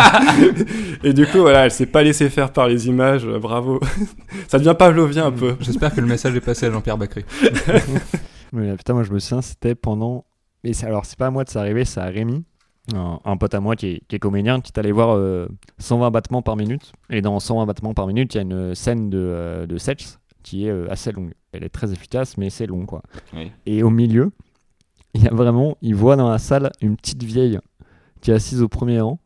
et 1.04 1.12
du 1.12 1.26
coup, 1.26 1.38
voilà, 1.38 1.64
elle 1.66 1.70
s'est 1.70 1.86
pas 1.86 2.02
laissée 2.02 2.28
faire 2.30 2.52
par 2.52 2.68
les 2.68 2.88
images. 2.88 3.26
euh, 3.26 3.38
bravo. 3.38 3.80
Ça 4.48 4.58
devient 4.58 4.74
pavlovien 4.78 5.26
un 5.26 5.32
peu. 5.32 5.54
J'espère 5.60 5.94
que 5.94 6.00
le 6.00 6.06
message 6.06 6.34
est 6.34 6.40
passé 6.40 6.66
à 6.66 6.70
Jean-Pierre 6.70 6.98
Bakri. 6.98 7.24
Mais 8.52 8.74
putain, 8.76 8.92
moi 8.94 9.02
je 9.02 9.12
me 9.12 9.18
souviens, 9.18 9.42
c'était 9.42 9.74
pendant. 9.74 10.24
Mais 10.64 10.84
alors, 10.84 11.04
c'est 11.04 11.18
pas 11.18 11.26
à 11.26 11.30
moi 11.30 11.44
de 11.44 11.48
s'arriver, 11.48 11.84
c'est 11.84 12.00
à 12.00 12.06
Rémi, 12.06 12.44
un, 12.94 13.20
un 13.24 13.36
pote 13.36 13.54
à 13.54 13.60
moi 13.60 13.76
qui 13.76 13.86
est, 13.86 14.02
qui 14.08 14.16
est 14.16 14.18
comédien, 14.18 14.60
qui 14.60 14.72
est 14.74 14.78
allé 14.78 14.92
voir 14.92 15.16
euh, 15.16 15.48
120 15.78 16.10
battements 16.10 16.42
par 16.42 16.56
minute. 16.56 16.92
Et 17.10 17.20
dans 17.20 17.38
120 17.38 17.66
battements 17.66 17.94
par 17.94 18.06
minute, 18.06 18.34
il 18.34 18.36
y 18.36 18.40
a 18.40 18.42
une 18.42 18.74
scène 18.74 19.10
de, 19.10 19.18
euh, 19.18 19.66
de 19.66 19.78
sexe 19.78 20.18
qui 20.42 20.66
est 20.66 20.70
euh, 20.70 20.90
assez 20.90 21.12
longue. 21.12 21.32
Elle 21.52 21.64
est 21.64 21.68
très 21.68 21.92
efficace, 21.92 22.36
mais 22.38 22.50
c'est 22.50 22.66
long 22.66 22.86
quoi. 22.86 23.02
Oui. 23.34 23.52
Et 23.66 23.82
au 23.82 23.90
milieu, 23.90 24.32
il 25.14 25.22
y 25.22 25.28
a 25.28 25.34
vraiment, 25.34 25.76
il 25.82 25.94
voit 25.94 26.16
dans 26.16 26.30
la 26.30 26.38
salle 26.38 26.72
une 26.80 26.96
petite 26.96 27.22
vieille 27.22 27.58
qui 28.20 28.30
est 28.30 28.34
assise 28.34 28.62
au 28.62 28.68
premier 28.68 29.00
rang, 29.00 29.18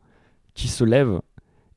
qui 0.54 0.68
se 0.68 0.84
lève 0.84 1.20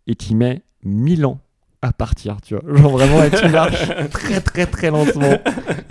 et 0.07 0.15
qui 0.15 0.35
met 0.35 0.63
1000 0.83 1.25
ans 1.25 1.39
à 1.81 1.93
partir, 1.93 2.37
tu 2.41 2.55
vois. 2.55 2.77
Genre 2.77 2.91
vraiment, 2.91 3.23
et 3.23 3.31
qui 3.31 3.47
marche 3.49 3.87
très 4.11 4.41
très 4.41 4.65
très 4.65 4.91
lentement 4.91 5.37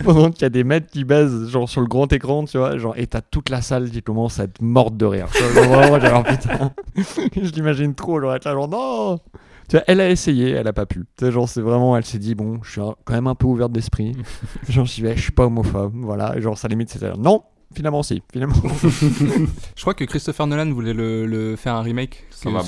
pendant 0.03 0.29
qu'il 0.31 0.43
y 0.43 0.45
a 0.45 0.49
des 0.49 0.63
mecs 0.63 0.87
qui 0.87 1.03
baisent, 1.03 1.49
genre 1.49 1.67
sur 1.67 1.81
le 1.81 1.87
grand 1.87 2.11
écran, 2.13 2.45
tu 2.45 2.57
vois. 2.57 2.77
Genre, 2.77 2.93
et 2.97 3.07
t'as 3.07 3.21
toute 3.21 3.49
la 3.49 3.61
salle 3.61 3.89
qui 3.89 4.01
commence 4.01 4.39
à 4.39 4.43
être 4.43 4.61
morte 4.61 4.97
de 4.97 5.05
rire. 5.05 5.27
Tu 5.33 5.41
vois, 5.43 5.63
genre, 5.63 5.73
vraiment, 5.73 5.99
genre, 5.99 6.23
putain, 6.23 6.71
je 7.41 7.51
l'imagine 7.51 7.95
trop, 7.95 8.21
genre, 8.21 8.35
être 8.35 8.45
là, 8.45 8.53
genre, 8.53 8.67
non! 8.67 9.19
Tu 9.67 9.75
vois, 9.75 9.83
elle 9.87 10.01
a 10.01 10.09
essayé, 10.09 10.51
elle 10.51 10.67
a 10.67 10.73
pas 10.73 10.85
pu. 10.85 11.05
Tu 11.17 11.25
sais, 11.25 11.31
genre, 11.31 11.47
c'est 11.47 11.61
vraiment, 11.61 11.95
elle 11.97 12.05
s'est 12.05 12.17
dit, 12.17 12.35
bon, 12.35 12.59
je 12.63 12.71
suis 12.71 12.81
quand 13.05 13.13
même 13.13 13.27
un 13.27 13.35
peu 13.35 13.47
ouverte 13.47 13.71
d'esprit. 13.71 14.15
genre, 14.69 14.85
j'y 14.85 15.01
vais, 15.01 15.15
je 15.15 15.21
suis 15.21 15.31
pas 15.31 15.45
homophobe, 15.45 15.93
voilà. 15.95 16.35
Et 16.37 16.41
genre, 16.41 16.57
ça 16.57 16.67
limite, 16.67 16.89
c'était, 16.89 17.11
non, 17.17 17.43
finalement, 17.75 18.03
si, 18.03 18.21
finalement. 18.31 18.55
Je 18.83 19.81
crois 19.81 19.93
que 19.95 20.03
Christopher 20.05 20.45
Nolan 20.45 20.71
voulait 20.71 20.93
le, 20.93 21.25
le 21.25 21.55
faire 21.55 21.75
un 21.75 21.81
remake. 21.81 22.25
Sur 22.31 22.51
que 22.51 22.55
ma 22.55 22.63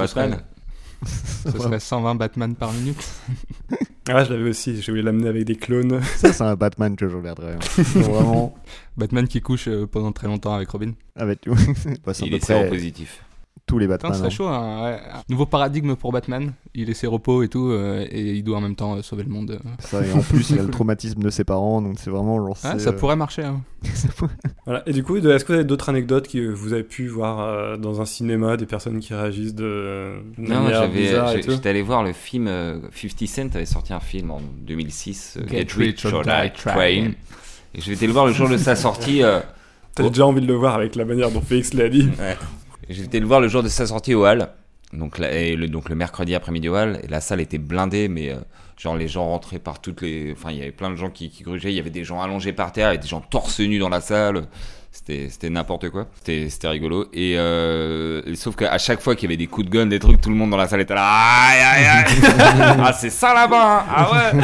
ce 1.05 1.51
serait- 1.51 1.51
Batman 1.51 1.61
Ce 1.61 1.63
serait 1.63 1.79
120 1.79 2.15
Batman 2.15 2.55
par 2.55 2.73
minute. 2.73 3.03
Ah, 4.09 4.23
je 4.23 4.33
l'avais 4.33 4.49
aussi, 4.49 4.81
j'ai 4.81 4.91
voulu 4.91 5.03
l'amener 5.03 5.27
avec 5.29 5.43
des 5.45 5.55
clones. 5.55 6.01
Ça, 6.17 6.33
c'est 6.33 6.43
un 6.43 6.55
Batman 6.55 6.95
que 6.95 7.07
je 7.07 7.15
regarderais. 7.15 7.53
hein. 7.53 7.59
Vraiment. 7.99 8.55
Batman 8.97 9.27
qui 9.27 9.41
couche 9.41 9.67
euh, 9.67 9.85
pendant 9.85 10.11
très 10.11 10.25
longtemps 10.27 10.55
avec 10.55 10.67
Robin. 10.69 10.93
Avec 11.15 11.39
tout. 11.41 11.53
Bah, 12.03 12.11
à 12.11 12.25
Il 12.25 12.29
peu 12.31 12.35
est 12.35 12.39
près 12.39 12.67
positif. 12.67 13.23
Tous 13.65 13.77
les 13.79 13.85
Putain, 13.87 14.09
Batman. 14.09 14.13
ce 14.13 14.17
serait 14.19 14.27
hein. 14.27 14.29
chaud, 14.29 14.47
hein, 14.47 14.83
ouais. 14.83 14.99
Un 15.13 15.21
nouveau 15.29 15.45
paradigme 15.45 15.95
pour 15.95 16.11
Batman. 16.11 16.51
Il 16.73 16.89
est 16.89 16.93
ses 16.93 17.07
repos 17.07 17.41
et 17.43 17.47
tout, 17.47 17.69
euh, 17.69 18.05
et 18.09 18.33
il 18.33 18.43
doit 18.43 18.57
en 18.57 18.61
même 18.61 18.75
temps 18.75 18.95
euh, 18.95 19.01
sauver 19.01 19.23
le 19.23 19.29
monde. 19.29 19.51
euh. 19.51 19.69
Ça, 19.79 20.05
et 20.05 20.11
en 20.13 20.19
plus, 20.21 20.49
il 20.49 20.55
y 20.57 20.59
a 20.59 20.63
le 20.63 20.69
traumatisme 20.71 21.21
de 21.21 21.29
ses 21.29 21.43
parents, 21.43 21.81
donc 21.81 21.95
c'est 21.99 22.09
vraiment 22.09 22.37
genre. 22.45 22.57
Ah, 22.63 22.73
c'est, 22.73 22.79
ça 22.79 22.89
euh, 22.89 22.93
pourrait 22.93 23.15
marcher. 23.15 23.43
hein. 23.43 23.61
Voilà. 24.65 24.83
Et 24.87 24.93
du 24.93 25.03
coup, 25.03 25.17
est-ce 25.17 25.43
que 25.45 25.53
vous 25.53 25.59
avez 25.59 25.63
d'autres 25.63 25.89
anecdotes 25.89 26.27
que 26.27 26.51
vous 26.53 26.73
avez 26.73 26.83
pu 26.83 27.07
voir 27.07 27.39
euh, 27.39 27.77
dans 27.77 27.99
un 28.01 28.05
cinéma, 28.05 28.57
des 28.57 28.65
personnes 28.65 28.99
qui 28.99 29.13
réagissent 29.13 29.55
de, 29.55 30.15
de 30.37 30.47
Non, 30.47 30.67
j'avais, 30.69 31.41
j'étais 31.41 31.69
allé 31.69 31.81
voir 31.81 32.03
le 32.03 32.13
film. 32.13 32.47
euh, 32.47 32.79
50 32.93 33.27
Cent 33.27 33.55
avait 33.55 33.65
sorti 33.65 33.93
un 33.93 33.99
film 33.99 34.31
en 34.31 34.39
2006, 34.65 35.37
euh, 35.41 35.47
Get 35.49 35.67
Rich 35.75 36.05
or 36.05 36.23
Die 36.23 36.51
Trying. 36.55 37.13
Et 37.73 37.81
j'ai 37.81 37.93
été 37.93 38.05
le 38.05 38.13
voir 38.13 38.25
le 38.25 38.33
jour 38.33 38.49
de 38.49 38.57
sa 38.57 38.75
sortie. 38.75 39.23
euh, 39.23 39.39
T'as 39.95 40.03
Oh. 40.05 40.09
déjà 40.09 40.25
envie 40.25 40.41
de 40.41 40.47
le 40.47 40.53
voir 40.55 40.75
avec 40.75 40.95
la 40.95 41.03
manière 41.05 41.31
dont 41.31 41.41
Félix 41.41 41.73
l'a 41.73 41.89
dit. 41.89 42.09
Ouais. 42.19 42.37
J'ai 42.91 43.03
été 43.03 43.19
le 43.19 43.25
voir 43.25 43.39
le 43.39 43.47
jour 43.47 43.63
de 43.63 43.67
sa 43.69 43.87
sortie 43.87 44.13
au 44.13 44.25
Hall. 44.25 44.49
Donc, 44.93 45.17
là, 45.19 45.31
et 45.31 45.55
le, 45.55 45.67
donc 45.69 45.87
le 45.89 45.95
mercredi 45.95 46.35
après-midi 46.35 46.67
au 46.69 46.75
Hall. 46.75 46.99
Et 47.03 47.07
la 47.07 47.21
salle 47.21 47.39
était 47.41 47.57
blindée, 47.57 48.07
mais 48.09 48.29
euh, 48.29 48.35
genre 48.77 48.95
les 48.95 49.07
gens 49.07 49.25
rentraient 49.25 49.59
par 49.59 49.79
toutes 49.79 50.01
les. 50.01 50.33
Enfin, 50.33 50.51
il 50.51 50.57
y 50.57 50.61
avait 50.61 50.71
plein 50.71 50.89
de 50.91 50.95
gens 50.97 51.09
qui, 51.09 51.29
qui 51.29 51.43
grugeaient. 51.43 51.71
Il 51.71 51.75
y 51.75 51.79
avait 51.79 51.89
des 51.89 52.03
gens 52.03 52.21
allongés 52.21 52.53
par 52.53 52.71
terre 52.71 52.91
et 52.91 52.97
des 52.97 53.07
gens 53.07 53.21
torse 53.21 53.59
nus 53.61 53.79
dans 53.79 53.89
la 53.89 54.01
salle. 54.01 54.47
C'était, 54.93 55.49
n'importe 55.49 55.89
quoi. 55.89 56.07
C'était, 56.17 56.49
c'était 56.49 56.67
rigolo. 56.67 57.05
Et, 57.13 57.35
euh, 57.37 58.21
et 58.25 58.35
sauf 58.35 58.57
qu'à 58.57 58.77
chaque 58.77 58.99
fois 58.99 59.15
qu'il 59.15 59.29
y 59.29 59.31
avait 59.31 59.37
des 59.37 59.47
coups 59.47 59.67
de 59.67 59.71
gun, 59.71 59.85
des 59.85 59.99
trucs, 59.99 60.19
tout 60.19 60.29
le 60.29 60.35
monde 60.35 60.49
dans 60.49 60.57
la 60.57 60.67
salle 60.67 60.81
était 60.81 60.93
là. 60.93 61.07
Aïe, 61.09 61.61
aïe, 61.61 61.85
aïe. 61.85 62.15
ah, 62.83 62.91
c'est 62.91 63.09
ça 63.09 63.33
là-bas. 63.33 63.79
hein. 63.79 63.85
Ah 63.89 64.11
ouais. 64.11 64.41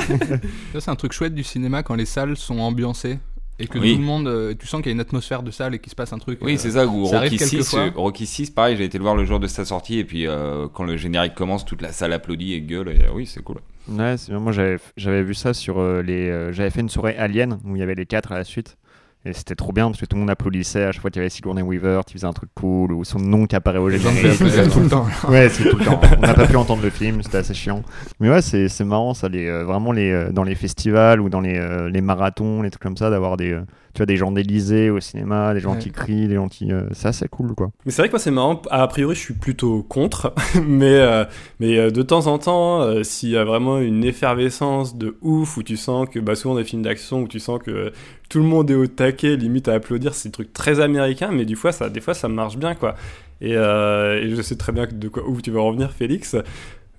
Ça, 0.71 0.79
c'est 0.79 0.89
un 0.89 0.95
truc 0.95 1.11
chouette 1.11 1.35
du 1.35 1.43
cinéma 1.43 1.83
quand 1.83 1.95
les 1.95 2.05
salles 2.05 2.37
sont 2.37 2.59
ambiancées 2.59 3.19
et 3.59 3.67
que 3.67 3.79
Oui. 3.79 3.93
tout 3.93 3.99
le 3.99 4.05
monde, 4.05 4.27
euh, 4.27 4.53
tu 4.57 4.67
sens 4.67 4.81
qu'il 4.81 4.87
y 4.87 4.91
a 4.91 4.93
une 4.93 4.99
atmosphère 4.99 5.41
de 5.43 5.51
salle 5.51 5.73
et 5.75 5.79
qu'il 5.79 5.89
se 5.89 5.95
passe 5.95 6.13
un 6.13 6.19
truc. 6.19 6.39
Oui, 6.41 6.53
euh, 6.53 6.57
c'est 6.57 6.71
ça. 6.71 6.85
Ou 6.85 7.07
ça 7.07 7.19
Rocky 7.21 7.37
6, 7.39 7.49
quelquefois. 7.51 7.79
euh, 7.81 7.91
Rocky 7.95 8.25
6, 8.25 8.49
pareil, 8.51 8.77
j'ai 8.77 8.83
été 8.85 8.97
le 8.97 9.03
voir 9.03 9.15
le 9.15 9.25
jour 9.25 9.39
de 9.39 9.47
sa 9.47 9.65
sortie. 9.65 9.99
Et 9.99 10.03
puis, 10.05 10.27
euh, 10.27 10.67
quand 10.73 10.83
le 10.83 10.97
générique 10.97 11.33
commence, 11.35 11.65
toute 11.65 11.81
la 11.81 11.91
salle 11.91 12.13
applaudit 12.13 12.53
et 12.53 12.61
gueule. 12.61 12.89
Et, 12.89 13.03
euh, 13.05 13.11
oui, 13.13 13.25
c'est 13.25 13.41
cool. 13.43 13.57
Ouais, 13.89 14.15
c'est 14.17 14.31
bien. 14.31 14.39
moi 14.39 14.51
j'avais 14.51 14.77
j'avais 14.97 15.23
vu 15.23 15.33
ça 15.33 15.53
sur 15.53 15.79
euh, 15.79 16.01
les. 16.01 16.29
euh, 16.29 16.51
j'avais 16.51 16.69
fait 16.69 16.81
une 16.81 16.89
soirée 16.89 17.15
Alien 17.17 17.59
où 17.63 17.75
il 17.75 17.79
y 17.79 17.83
avait 17.83 17.95
les 17.95 18.05
quatre 18.05 18.31
à 18.33 18.37
la 18.37 18.43
suite. 18.43 18.77
Et 19.27 19.33
c'était 19.33 19.55
trop 19.55 19.73
bien 19.73 19.87
parce 19.87 19.99
que 19.99 20.05
tout 20.05 20.15
le 20.15 20.21
monde 20.21 20.29
applaudissait 20.29 20.85
à 20.85 20.91
chaque 20.93 21.01
fois 21.01 21.11
qu'il 21.11 21.19
y 21.19 21.23
avait 21.23 21.29
Sigourney 21.29 21.61
Weaver 21.61 22.01
qui 22.07 22.13
faisait 22.13 22.27
un 22.27 22.33
truc 22.33 22.49
cool 22.55 22.93
ou 22.93 23.03
son 23.03 23.19
nom 23.19 23.45
qui 23.45 23.57
apparaît 23.57 23.77
au 23.77 23.89
générique. 23.89 24.37
tout 24.71 24.79
le 24.79 24.87
temps. 24.87 25.05
Ouais, 25.27 25.49
c'est 25.49 25.69
tout 25.69 25.77
le 25.77 25.83
temps. 25.83 25.99
On 26.17 26.21
n'a 26.21 26.33
pas 26.33 26.47
pu 26.47 26.55
entendre 26.55 26.81
le 26.81 26.89
film, 26.89 27.21
c'était 27.21 27.39
assez 27.39 27.53
chiant. 27.53 27.83
Mais 28.21 28.29
ouais, 28.29 28.41
c'est 28.41 28.69
c'est 28.69 28.85
marrant 28.85 29.13
ça, 29.13 29.27
les, 29.27 29.47
euh, 29.47 29.65
vraiment 29.65 29.91
les, 29.91 30.11
euh, 30.11 30.31
dans 30.31 30.43
les 30.43 30.55
festivals 30.55 31.19
ou 31.19 31.27
dans 31.27 31.41
les, 31.41 31.57
euh, 31.57 31.89
les 31.89 31.99
marathons, 31.99 32.61
les 32.61 32.69
trucs 32.69 32.81
comme 32.81 32.95
ça, 32.95 33.09
d'avoir 33.09 33.35
des, 33.35 33.59
tu 33.97 34.01
vois, 34.01 34.05
des 34.05 34.15
gens 34.15 34.31
d'Elysée 34.31 34.91
au 34.91 34.99
cinéma, 34.99 35.55
des 35.55 35.59
gens 35.59 35.71
Ouais. 35.73 35.79
qui 35.79 35.89
crient, 35.89 36.27
des 36.27 36.35
gens 36.35 36.47
qui. 36.47 36.71
euh, 36.71 36.83
c'est 36.91 37.07
assez 37.07 37.27
cool 37.27 37.55
quoi. 37.55 37.71
Mais 37.83 37.91
c'est 37.91 38.03
vrai 38.03 38.09
que 38.09 38.13
moi 38.13 38.19
c'est 38.19 38.29
marrant, 38.29 38.61
a 38.69 38.85
priori 38.87 39.15
je 39.15 39.19
suis 39.21 39.33
plutôt 39.33 39.81
contre, 39.81 40.35
mais, 40.63 40.85
euh, 40.99 41.25
mais 41.59 41.79
euh, 41.79 41.89
de 41.89 42.03
temps 42.03 42.27
en 42.27 42.37
temps, 42.37 42.81
euh, 42.81 43.01
s'il 43.01 43.29
y 43.29 43.37
a 43.37 43.43
vraiment 43.43 43.79
une 43.79 44.03
effervescence 44.03 44.95
de 44.99 45.17
ouf, 45.23 45.57
où 45.57 45.63
tu 45.63 45.77
sens 45.77 46.07
que, 46.07 46.19
bah, 46.19 46.35
souvent 46.35 46.53
des 46.53 46.63
films 46.63 46.83
d'action, 46.83 47.23
où 47.23 47.27
tu 47.27 47.39
sens 47.39 47.59
que 47.59 47.91
tout 48.29 48.37
le 48.37 48.45
monde 48.45 48.69
est 48.69 48.75
au 48.75 48.85
taquet, 48.85 49.35
limite 49.35 49.67
à 49.67 49.73
applaudir, 49.73 50.13
c'est 50.13 50.29
des 50.29 50.33
trucs 50.33 50.53
très 50.53 50.79
américains, 50.79 51.31
mais 51.31 51.45
du 51.45 51.55
fois, 51.55 51.71
ça, 51.71 51.89
des 51.89 51.99
fois 52.01 52.13
ça 52.13 52.27
marche 52.27 52.57
bien 52.57 52.75
quoi. 52.75 52.93
Et, 53.41 53.55
euh, 53.55 54.21
et 54.21 54.35
je 54.35 54.41
sais 54.43 54.55
très 54.57 54.71
bien 54.71 54.85
de 54.91 55.07
quoi, 55.09 55.23
où 55.27 55.41
tu 55.41 55.49
vas 55.51 55.61
revenir 55.61 55.91
Félix. 55.91 56.35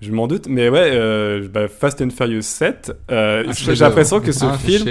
Je 0.01 0.11
m'en 0.11 0.27
doute, 0.27 0.47
mais 0.47 0.69
ouais, 0.69 0.91
euh, 0.93 1.47
bah, 1.51 1.67
Fast 1.67 2.01
and 2.01 2.09
Furious 2.09 2.41
7, 2.43 2.93
euh, 3.11 3.51
j'ai 3.51 3.75
l'impression 3.75 4.21
que 4.21 4.31
ce 4.31 4.45
Un 4.45 4.57
film, 4.57 4.85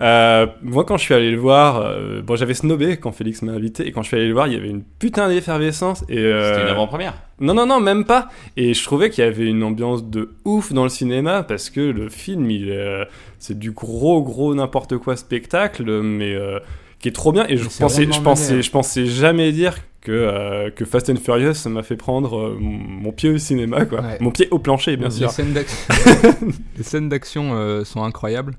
euh, 0.00 0.46
moi, 0.62 0.84
quand 0.84 0.96
je 0.96 1.02
suis 1.02 1.14
allé 1.14 1.30
le 1.30 1.38
voir, 1.38 1.78
euh, 1.80 2.22
bon, 2.22 2.36
j'avais 2.36 2.54
snobé 2.54 2.96
quand 2.98 3.10
Félix 3.12 3.42
m'a 3.42 3.52
invité, 3.52 3.88
et 3.88 3.92
quand 3.92 4.02
je 4.02 4.08
suis 4.08 4.16
allé 4.16 4.28
le 4.28 4.34
voir, 4.34 4.46
il 4.46 4.52
y 4.52 4.56
avait 4.56 4.68
une 4.68 4.82
putain 4.82 5.28
d'effervescence. 5.28 6.04
Et 6.08 6.18
euh, 6.18 6.52
C'était 6.52 6.66
une 6.66 6.70
avant-première. 6.72 7.14
non, 7.40 7.54
non, 7.54 7.66
non, 7.66 7.80
même 7.80 8.04
pas. 8.04 8.28
Et 8.56 8.72
je 8.72 8.84
trouvais 8.84 9.10
qu'il 9.10 9.24
y 9.24 9.26
avait 9.26 9.46
une 9.46 9.62
ambiance 9.62 10.04
de 10.04 10.30
ouf 10.44 10.72
dans 10.72 10.84
le 10.84 10.90
cinéma 10.90 11.42
parce 11.42 11.70
que 11.70 11.80
le 11.80 12.08
film, 12.08 12.50
il, 12.50 12.68
est, 12.68 12.76
euh, 12.76 13.04
c'est 13.38 13.58
du 13.58 13.72
gros, 13.72 14.22
gros 14.22 14.54
n'importe 14.54 14.96
quoi 14.98 15.16
spectacle, 15.16 16.02
mais 16.02 16.34
euh, 16.34 16.60
qui 17.00 17.08
est 17.08 17.12
trop 17.12 17.32
bien. 17.32 17.46
Et 17.48 17.56
je 17.56 17.64
pensais, 17.64 18.04
je 18.10 18.20
pensais, 18.20 18.62
je 18.62 18.70
pensais 18.70 19.06
jamais 19.06 19.50
dire 19.50 19.76
que 20.06 20.12
euh, 20.12 20.70
que 20.70 20.84
Fast 20.84 21.10
and 21.10 21.16
Furious 21.16 21.68
m'a 21.68 21.82
fait 21.82 21.96
prendre 21.96 22.38
euh, 22.38 22.56
mon 22.60 22.76
mon 23.06 23.12
pied 23.12 23.28
au 23.30 23.38
cinéma, 23.38 23.86
quoi. 23.86 24.02
Ouais. 24.02 24.18
Mon 24.20 24.30
pied 24.30 24.46
au 24.52 24.60
plancher, 24.60 24.96
bien 24.96 25.08
les 25.08 25.14
sûr. 25.14 25.30
Scènes 25.32 25.52
les 26.76 26.82
scènes 26.84 27.08
d'action 27.08 27.54
euh, 27.54 27.84
sont 27.84 28.04
incroyables. 28.04 28.56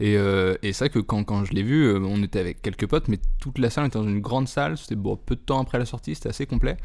Et, 0.00 0.14
et 0.14 0.72
c'est 0.72 0.86
vrai 0.86 0.88
que 0.88 0.98
quand, 0.98 1.22
quand 1.22 1.44
je 1.44 1.52
l'ai 1.52 1.62
vu, 1.62 1.94
on 1.96 2.24
était 2.24 2.40
avec 2.40 2.60
quelques 2.60 2.86
potes, 2.88 3.06
mais 3.06 3.20
toute 3.40 3.58
la 3.58 3.70
salle 3.70 3.86
était 3.86 3.98
dans 4.00 4.08
une 4.08 4.20
grande 4.20 4.48
salle. 4.48 4.76
C'était 4.76 4.96
bon, 4.96 5.16
peu 5.16 5.36
de 5.36 5.40
temps 5.40 5.60
après 5.60 5.78
la 5.78 5.84
sortie, 5.84 6.16
c'était 6.16 6.30
assez 6.30 6.44
complet. 6.44 6.76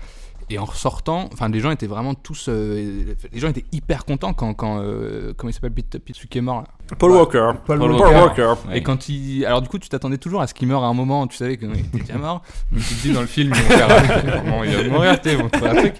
Et 0.49 0.57
en 0.59 0.63
ressortant, 0.65 1.29
enfin, 1.33 1.49
les 1.49 1.59
gens 1.59 1.71
étaient 1.71 1.87
vraiment 1.87 2.13
tous. 2.13 2.45
euh, 2.47 3.03
les 3.33 3.39
gens 3.39 3.49
étaient 3.49 3.65
hyper 3.73 4.05
contents 4.05 4.33
quand. 4.33 4.53
quand 4.53 4.79
euh, 4.81 5.33
comment 5.35 5.49
il 5.49 5.53
s'appelle 5.53 5.71
Pete, 5.73 5.97
Pete, 5.99 6.25
qui 6.29 6.37
est 6.37 6.41
mort 6.41 6.59
là. 6.61 6.67
Paul 6.97 7.11
Walker. 7.11 7.51
Paul 7.65 7.79
Paul 7.79 7.91
Walker. 7.91 8.15
Walker. 8.15 8.53
Ouais. 8.69 8.77
Et 8.77 8.83
quand 8.83 9.09
il. 9.09 9.45
Alors, 9.45 9.61
du 9.61 9.67
coup, 9.67 9.77
tu 9.77 9.89
t'attendais 9.89 10.17
toujours 10.17 10.39
à 10.41 10.47
ce 10.47 10.53
qu'il 10.53 10.69
meure 10.69 10.85
à 10.85 10.87
un 10.87 10.93
moment, 10.93 11.27
tu 11.27 11.35
savais 11.35 11.57
qu'il 11.57 11.69
était 11.71 11.97
déjà 11.99 12.17
mort. 12.17 12.41
Donc, 12.71 12.81
tu 12.81 12.95
te 12.95 13.01
dis 13.01 13.11
dans 13.11 13.19
le 13.19 13.27
film, 13.27 13.51
ils 13.53 13.61
vont 13.61 13.69
faire. 13.77 14.41
Comment 14.41 14.63
il 14.63 14.73
va 14.73 14.83
mourir, 14.87 15.19
tu 15.21 15.29
vont 15.35 15.49
trouver 15.49 15.69
un 15.69 15.75
truc. 15.75 15.95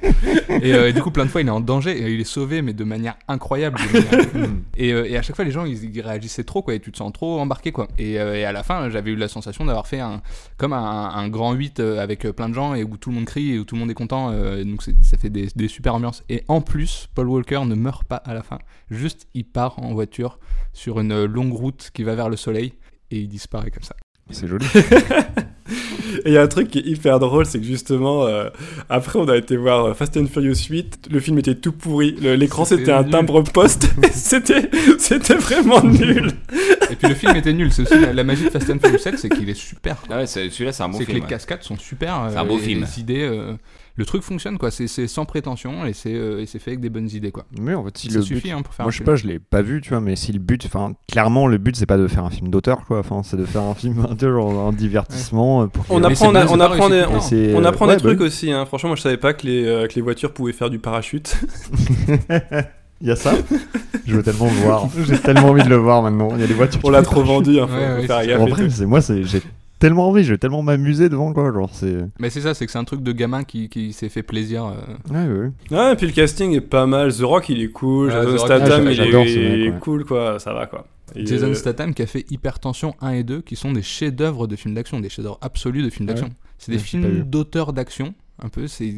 Et, 0.62 0.74
euh, 0.74 0.88
et 0.88 0.94
du 0.94 1.02
coup, 1.02 1.12
plein 1.12 1.26
de 1.26 1.30
fois, 1.30 1.42
il 1.42 1.48
est 1.48 1.52
en 1.52 1.60
danger 1.60 1.92
et 2.02 2.10
il 2.14 2.22
est 2.22 2.24
sauvé, 2.24 2.62
mais 2.62 2.72
de 2.72 2.86
manière 2.86 3.16
incroyable. 3.28 3.78
de 3.80 4.00
manière- 4.00 4.50
et, 4.78 4.94
euh, 4.94 5.04
et 5.10 5.18
à 5.18 5.22
chaque 5.22 5.36
fois, 5.36 5.44
les 5.44 5.52
gens, 5.52 5.66
ils, 5.66 5.94
ils 5.94 6.02
réagissaient 6.02 6.46
trop, 6.46 6.62
quoi, 6.62 6.74
et 6.74 6.80
tu 6.80 6.94
te 6.94 6.98
sens 6.98 7.12
trop 7.12 7.38
embarqué, 7.42 7.74
quoi. 7.74 7.90
Et, 8.00 8.18
euh, 8.18 8.36
et 8.38 8.46
à 8.46 8.54
la 8.54 8.64
fin, 8.64 8.90
j'avais 8.90 9.12
eu 9.12 9.18
la 9.18 9.28
sensation 9.28 9.66
d'avoir 9.66 9.88
fait 9.88 10.00
un, 10.00 10.22
comme 10.58 10.72
un, 10.72 11.10
un 11.14 11.28
grand 11.28 11.52
8 11.52 11.82
euh, 11.82 12.00
avec 12.02 12.22
plein 12.32 12.48
de 12.48 12.54
gens 12.54 12.76
et 12.76 12.86
où 12.86 12.96
tout 12.96 13.10
le 13.10 13.16
monde 13.18 13.26
crie 13.26 13.56
et 13.56 13.60
où 13.60 13.66
tout 13.66 13.76
le 13.76 13.82
monde 13.82 13.92
est 13.92 13.94
content. 13.94 14.32
Euh, 14.38 14.64
donc, 14.64 14.82
ça 14.84 15.18
fait 15.18 15.30
des, 15.30 15.48
des 15.56 15.68
super 15.68 15.96
ambiances. 15.96 16.24
Et 16.30 16.44
en 16.48 16.62
plus, 16.62 17.08
Paul 17.16 17.28
Walker 17.28 17.62
ne 17.66 17.76
meurt 17.76 18.04
pas 18.04 18.18
à 18.18 18.34
la 18.34 18.44
fin. 18.44 18.60
Juste, 18.90 19.28
il 19.34 19.46
part 19.46 19.80
en 19.80 19.94
voiture 19.94 20.40
sur 20.74 21.00
une 21.00 21.26
longue 21.26 21.54
route 21.54 21.90
qui 21.94 22.04
va 22.04 22.16
vers 22.16 22.30
le 22.30 22.38
soleil 22.38 22.74
et 23.12 23.20
il 23.20 23.28
disparaît 23.28 23.72
comme 23.72 23.84
ça. 23.84 23.96
C'est 24.30 24.48
joli. 24.48 24.66
Et 26.26 26.30
il 26.30 26.34
y 26.34 26.38
a 26.38 26.42
un 26.42 26.48
truc 26.48 26.70
qui 26.70 26.80
est 26.80 26.86
hyper 26.86 27.20
drôle, 27.20 27.46
c'est 27.46 27.60
que 27.60 27.66
justement, 27.66 28.26
euh, 28.26 28.50
après 28.90 29.20
on 29.20 29.28
a 29.28 29.36
été 29.36 29.58
voir 29.58 29.86
euh, 29.86 29.94
Fast 29.94 30.16
and 30.18 30.28
Furious 30.28 30.56
8, 30.70 31.10
le 31.12 31.20
film 31.20 31.38
était 31.40 31.56
tout 31.56 31.72
pourri, 31.74 32.12
l'écran 32.22 32.66
C'était 32.66 32.92
un 32.92 33.04
nul. 33.04 33.12
timbre 33.12 33.44
poste, 33.44 33.90
c'était 34.14 34.70
c'était 35.00 35.36
vraiment 35.36 35.84
nul. 35.84 36.32
Et 36.90 36.96
puis 36.96 37.10
le 37.10 37.16
film 37.16 37.36
était 37.36 37.54
nul. 37.54 37.72
C'est 37.72 37.84
aussi 37.84 38.00
la, 38.00 38.14
la 38.14 38.24
magie 38.24 38.46
de 38.46 38.50
Fast 38.50 38.70
and 38.70 38.80
Furious 38.80 39.00
7, 39.00 39.20
c'est 39.20 39.30
qu'il 39.30 39.50
est 39.50 39.54
super. 39.54 40.02
Ah 40.10 40.18
ouais, 40.18 40.28
celui-là, 40.28 40.72
c'est 40.72 40.84
un 40.84 40.90
bon 40.90 40.98
c'est 40.98 41.06
que 41.06 41.12
film. 41.12 41.24
les 41.24 41.30
cascades 41.30 41.64
sont 41.64 41.78
super. 41.78 42.28
C'est 42.32 42.38
un 42.38 42.44
euh, 42.44 42.48
beau 42.48 42.58
et 42.58 42.62
film. 42.62 42.82
Les 42.82 43.00
idées, 43.00 43.24
euh, 43.24 43.54
le 43.98 44.06
truc 44.06 44.22
fonctionne 44.24 44.58
quoi. 44.58 44.72
C'est 44.72 44.88
c'est 44.88 45.08
sans 45.08 45.26
prétention 45.26 45.86
et 45.86 45.92
c'est 45.94 46.14
euh, 46.14 46.40
et 46.42 46.46
c'est 46.46 46.60
fait 46.60 46.72
avec 46.72 46.80
des 46.80 46.90
bonnes 46.90 47.10
idées 47.10 47.32
quoi. 47.32 47.46
Mais 47.60 47.74
en 47.74 47.84
fait, 47.84 47.98
si 47.98 48.10
Ça 48.12 48.20
le 48.20 48.22
suffit 48.24 48.50
but. 48.50 48.54
hein, 48.54 48.62
pour 48.62 48.74
faire 48.74 48.86
Moi, 48.86 48.90
un 48.90 48.92
je 48.92 48.98
sais 49.00 49.04
film. 49.04 49.06
pas, 49.06 49.16
je 49.16 49.28
l'ai 49.28 49.40
pas 49.40 49.62
vu, 49.62 49.82
tu 49.82 49.90
vois, 49.90 50.00
mais 50.00 50.16
si 50.16 50.32
le 50.32 50.40
but, 50.40 50.64
enfin, 50.68 50.94
clairement, 51.12 51.48
le 51.48 51.58
but, 51.58 51.76
c'est 51.76 51.86
pas 51.86 51.98
de 51.98 52.08
faire 52.08 52.24
un 52.24 52.30
film 52.30 52.50
d'auteur, 52.50 52.86
quoi. 52.86 53.00
Enfin, 53.00 53.22
c'est 53.24 53.38
de 53.38 53.46
faire 53.46 53.64
un 53.64 53.74
film, 53.76 54.06
genre, 54.20 54.68
un 54.68 54.72
divertissement. 54.72 55.64
euh, 55.64 55.68
Pour 55.68 55.84
On 55.90 56.04
apprend, 56.04 56.30
on, 56.30 56.36
apprend 56.60 56.90
des, 56.90 56.96
euh, 56.96 57.06
apprend 57.66 57.88
ouais, 57.88 57.96
des 57.98 58.04
bah 58.04 58.10
trucs 58.10 58.20
oui. 58.22 58.26
aussi. 58.28 58.52
Hein. 58.52 58.66
Franchement, 58.66 58.90
moi 58.90 58.96
je 58.96 59.02
savais 59.02 59.18
pas 59.18 59.34
que 59.34 59.46
les, 59.48 59.66
euh, 59.66 59.88
que 59.88 59.96
les 59.96 60.02
voitures 60.02 60.34
pouvaient 60.34 60.54
faire 60.54 60.70
du 60.70 60.80
parachute. 60.80 61.36
Il 63.02 63.08
y 63.08 63.12
a 63.12 63.16
ça? 63.16 63.34
je 64.08 64.16
veux 64.16 64.24
tellement 64.24 64.46
le 64.46 64.52
voir. 64.64 64.88
J'ai 65.08 65.20
tellement 65.20 65.50
envie 65.50 65.62
de 65.64 65.70
le 65.70 65.76
voir 65.76 66.02
maintenant. 66.02 66.30
Il 66.34 66.42
y 66.42 66.44
a 66.44 66.48
des 66.48 66.54
voitures. 66.56 66.82
On 66.84 66.90
l'a 66.90 67.04
trop 67.04 67.24
vendu, 67.24 67.60
hein, 67.60 67.68
Ouais, 67.70 68.08
ouais, 68.08 68.70
c'est 68.70 68.86
moi, 68.88 69.02
c'est 69.02 69.24
j'ai 69.24 69.42
tellement 69.80 70.08
envie, 70.10 70.24
je 70.24 70.32
vais 70.34 70.38
tellement 70.38 70.62
m'amuser 70.64 71.10
devant 71.10 71.34
quoi, 71.34 71.52
genre 71.54 71.70
c'est. 71.74 71.98
Mais 72.20 72.30
c'est 72.30 72.42
ça, 72.42 72.54
c'est 72.54 72.66
que 72.66 72.72
c'est 72.72 72.78
un 72.78 72.84
truc 72.84 73.02
de 73.04 73.12
gamin 73.12 73.44
qui, 73.44 73.70
qui 73.70 73.94
s'est 73.94 74.10
fait 74.10 74.24
plaisir. 74.24 74.66
euh, 74.66 74.74
Ouais, 75.14 75.28
ouais. 75.72 75.78
Ouais, 75.78 75.94
et 75.94 75.96
puis 75.96 76.08
le 76.08 76.14
casting 76.14 76.52
est 76.54 76.62
pas 76.62 76.86
mal. 76.86 77.14
The 77.14 77.22
Rock 77.22 77.50
il 77.50 77.62
est 77.62 77.70
cool, 77.72 78.08
Ouais, 78.08 78.14
Jason 78.14 78.30
Rock, 78.32 78.40
Statham 78.40 78.88
il, 78.88 78.94
j'adore 78.94 79.24
est, 79.24 79.34
ce 79.34 79.40
mec, 79.40 79.48
il 79.54 79.62
est 79.66 79.70
ouais. 79.72 79.80
cool 79.80 80.06
quoi, 80.06 80.40
ça 80.40 80.54
va 80.54 80.66
quoi. 80.68 80.88
Et, 81.16 81.26
Jason 81.26 81.48
euh, 81.48 81.54
Statham 81.54 81.94
qui 81.94 82.02
a 82.02 82.06
fait 82.08 82.26
Hypertension 82.32 82.96
1 83.02 83.12
et 83.12 83.24
2, 83.24 83.42
qui 83.42 83.56
sont 83.56 83.72
des 83.72 83.82
chefs-d'œuvre 83.82 84.48
de 84.48 84.56
films 84.56 84.74
d'action, 84.76 85.00
des 85.00 85.10
chefs-d'œuvre 85.10 85.38
absolus 85.42 85.84
de 85.84 85.90
films 85.90 86.08
Ouais. 86.10 86.16
d'action. 86.16 86.34
C'est 86.58 86.72
des 86.72 86.78
Ouais, 86.78 86.84
j'ai 86.86 86.98
pas 87.00 87.08
films 87.08 87.18
vu. 87.20 87.24
d'auteurs 87.24 87.72
d'action, 87.74 88.14
un 88.44 88.50
peu. 88.50 88.68
C'est 88.68 88.94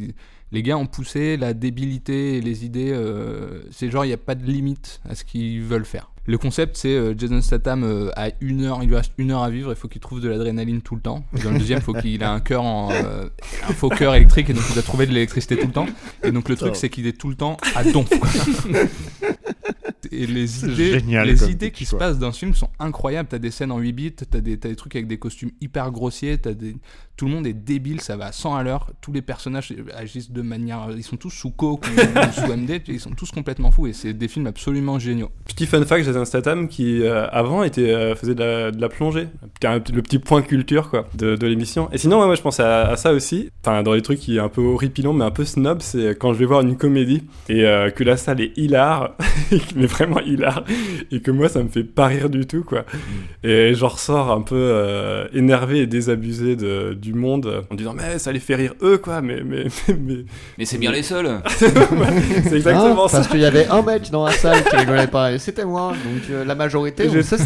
les 0.51 0.63
gars 0.63 0.77
ont 0.77 0.87
poussé 0.87 1.37
la 1.37 1.53
débilité 1.53 2.37
et 2.37 2.41
les 2.41 2.65
idées. 2.65 2.91
euh, 2.91 3.61
c'est 3.69 3.91
genre 3.91 4.03
il 4.03 4.07
n'y 4.07 4.13
a 4.13 4.17
pas 4.17 4.33
de 4.33 4.43
limite 4.45 4.99
à 5.07 5.13
ce 5.13 5.23
qu'ils 5.23 5.61
veulent 5.61 5.85
faire. 5.85 6.09
Le 6.29 6.37
concept, 6.37 6.77
c'est 6.77 6.89
euh, 6.89 7.15
Jason 7.17 7.41
Statham 7.41 7.83
euh, 7.83 8.11
a 8.15 8.29
une 8.39 8.63
heure, 8.63 8.83
il 8.83 8.89
lui 8.89 8.95
reste 8.95 9.13
une 9.17 9.31
heure 9.31 9.41
à 9.41 9.49
vivre, 9.49 9.71
il 9.71 9.75
faut 9.75 9.87
qu'il 9.87 9.99
trouve 9.99 10.21
de 10.21 10.29
l'adrénaline 10.29 10.83
tout 10.83 10.93
le 10.93 11.01
temps. 11.01 11.25
Et 11.35 11.41
dans 11.41 11.49
le 11.49 11.57
deuxième, 11.57 11.79
il 11.79 11.83
faut 11.83 11.93
qu'il 11.93 12.21
ait 12.21 12.23
un 12.23 12.39
cœur 12.39 12.61
en, 12.61 12.91
euh, 12.91 13.27
un 13.67 13.73
faux 13.73 13.89
cœur 13.89 14.13
électrique 14.13 14.47
et 14.47 14.53
donc 14.53 14.61
il 14.69 14.75
doit 14.75 14.83
trouver 14.83 15.07
de 15.07 15.11
l'électricité 15.11 15.57
tout 15.57 15.65
le 15.65 15.73
temps. 15.73 15.87
Et 16.21 16.29
donc 16.31 16.47
le 16.47 16.55
truc, 16.55 16.75
c'est 16.75 16.89
qu'il 16.89 17.07
est 17.07 17.17
tout 17.17 17.29
le 17.29 17.35
temps 17.35 17.57
à 17.73 17.83
donf. 17.83 18.07
quoi. 18.09 18.29
Et 20.11 20.25
les 20.27 20.65
idées, 20.65 20.99
génial 20.99 21.27
les 21.27 21.49
idées 21.51 21.71
qui 21.71 21.85
se 21.85 21.95
passent 21.95 22.19
dans 22.19 22.31
ce 22.31 22.39
film 22.39 22.53
sont 22.53 22.69
incroyables. 22.79 23.29
T'as 23.29 23.39
des 23.39 23.51
scènes 23.51 23.71
en 23.71 23.79
8 23.79 23.91
bits, 23.93 24.11
t'as 24.13 24.39
des, 24.41 24.57
t'as 24.57 24.69
des 24.69 24.75
trucs 24.75 24.95
avec 24.95 25.07
des 25.07 25.17
costumes 25.17 25.51
hyper 25.61 25.91
grossiers, 25.91 26.37
t'as 26.37 26.53
des... 26.53 26.75
tout 27.17 27.25
le 27.25 27.31
monde 27.31 27.47
est 27.47 27.53
débile, 27.53 28.01
ça 28.01 28.17
va 28.17 28.27
à 28.27 28.31
100 28.31 28.55
à 28.55 28.63
l'heure. 28.63 28.91
Tous 29.01 29.11
les 29.11 29.21
personnages 29.21 29.73
agissent 29.95 30.31
de 30.31 30.41
manière. 30.41 30.87
Ils 30.95 31.03
sont 31.03 31.17
tous 31.17 31.29
sous 31.31 31.51
coke 31.51 31.85
ou, 31.87 31.89
ou 31.99 32.31
sous 32.45 32.53
MD, 32.55 32.81
ils 32.87 32.99
sont 32.99 33.11
tous 33.11 33.31
complètement 33.31 33.71
fous 33.71 33.87
et 33.87 33.93
c'est 33.93 34.13
des 34.13 34.27
films 34.27 34.47
absolument 34.47 34.99
géniaux. 34.99 35.31
Petit 35.45 35.65
fun 35.65 35.83
fact, 35.85 36.05
Jason 36.05 36.25
Statham 36.25 36.67
qui 36.67 37.01
euh, 37.03 37.27
avant 37.29 37.63
était 37.63 37.91
euh, 37.91 38.15
faisait 38.15 38.35
de 38.35 38.43
la, 38.43 38.71
de 38.71 38.79
la 38.81 38.89
plongée, 38.89 39.27
un- 39.63 39.75
le 39.75 40.01
petit 40.01 40.19
point 40.19 40.41
culture 40.41 40.89
quoi 40.89 41.07
de, 41.15 41.35
de 41.35 41.47
l'émission. 41.47 41.89
Et 41.91 41.97
sinon, 41.97 42.19
ouais, 42.19 42.25
moi 42.25 42.35
je 42.35 42.41
pense 42.41 42.59
à, 42.59 42.87
à 42.89 42.95
ça 42.97 43.13
aussi. 43.13 43.49
Enfin, 43.63 43.83
dans 43.83 43.93
les 43.93 44.01
trucs 44.01 44.19
qui 44.19 44.37
est 44.37 44.39
un 44.39 44.49
peu 44.49 44.61
horripilant 44.61 45.13
mais 45.13 45.25
un 45.25 45.31
peu 45.31 45.45
snob, 45.45 45.81
c'est 45.81 46.17
quand 46.17 46.33
je 46.33 46.39
vais 46.39 46.45
voir 46.45 46.61
une 46.61 46.77
comédie 46.77 47.23
et 47.49 47.65
euh, 47.65 47.89
que 47.89 48.03
la 48.03 48.17
salle 48.17 48.41
est 48.41 48.57
hilar, 48.57 49.15
mais 49.79 49.85
vraiment 49.87 50.19
hilar, 50.19 50.63
et 51.11 51.21
que 51.21 51.31
moi 51.31 51.49
ça 51.49 51.63
me 51.63 51.69
fait 51.69 51.83
pas 51.83 52.07
rire 52.07 52.29
du 52.29 52.45
tout 52.45 52.63
quoi. 52.63 52.85
Et 53.43 53.73
j'en 53.73 53.87
ressors 53.87 54.31
un 54.31 54.41
peu 54.41 54.55
euh, 54.55 55.27
énervé 55.33 55.79
et 55.79 55.87
désabusé 55.87 56.55
de, 56.55 56.93
du 56.93 57.13
monde 57.13 57.63
en 57.71 57.75
disant 57.75 57.93
mais 57.95 58.19
ça 58.19 58.31
les 58.31 58.39
fait 58.39 58.55
rire 58.55 58.73
eux 58.81 58.97
quoi, 58.97 59.21
mais 59.21 59.41
mais 59.43 59.65
mais, 59.87 59.95
mais- 59.95 60.25
Mais 60.57 60.65
c'est 60.65 60.77
bien 60.77 60.91
les 60.91 61.03
seuls. 61.03 61.29
c'est 61.47 62.53
exactement 62.55 63.05
Hein, 63.05 63.07
ça. 63.07 63.17
Parce 63.17 63.27
qu'il 63.29 63.39
y 63.39 63.45
avait 63.45 63.67
un 63.67 63.81
mec 63.81 64.09
dans 64.11 64.25
la 64.25 64.31
salle 64.31 64.63
qui 64.63 64.75
rigolait 64.75 65.07
pas, 65.07 65.31
et 65.33 65.39
c'était 65.39 65.65
moi. 65.65 65.91
Donc 65.91 66.29
euh, 66.29 66.43
la 66.45 66.55
majorité, 66.55 67.07
on 67.09 67.21
sait 67.23 67.37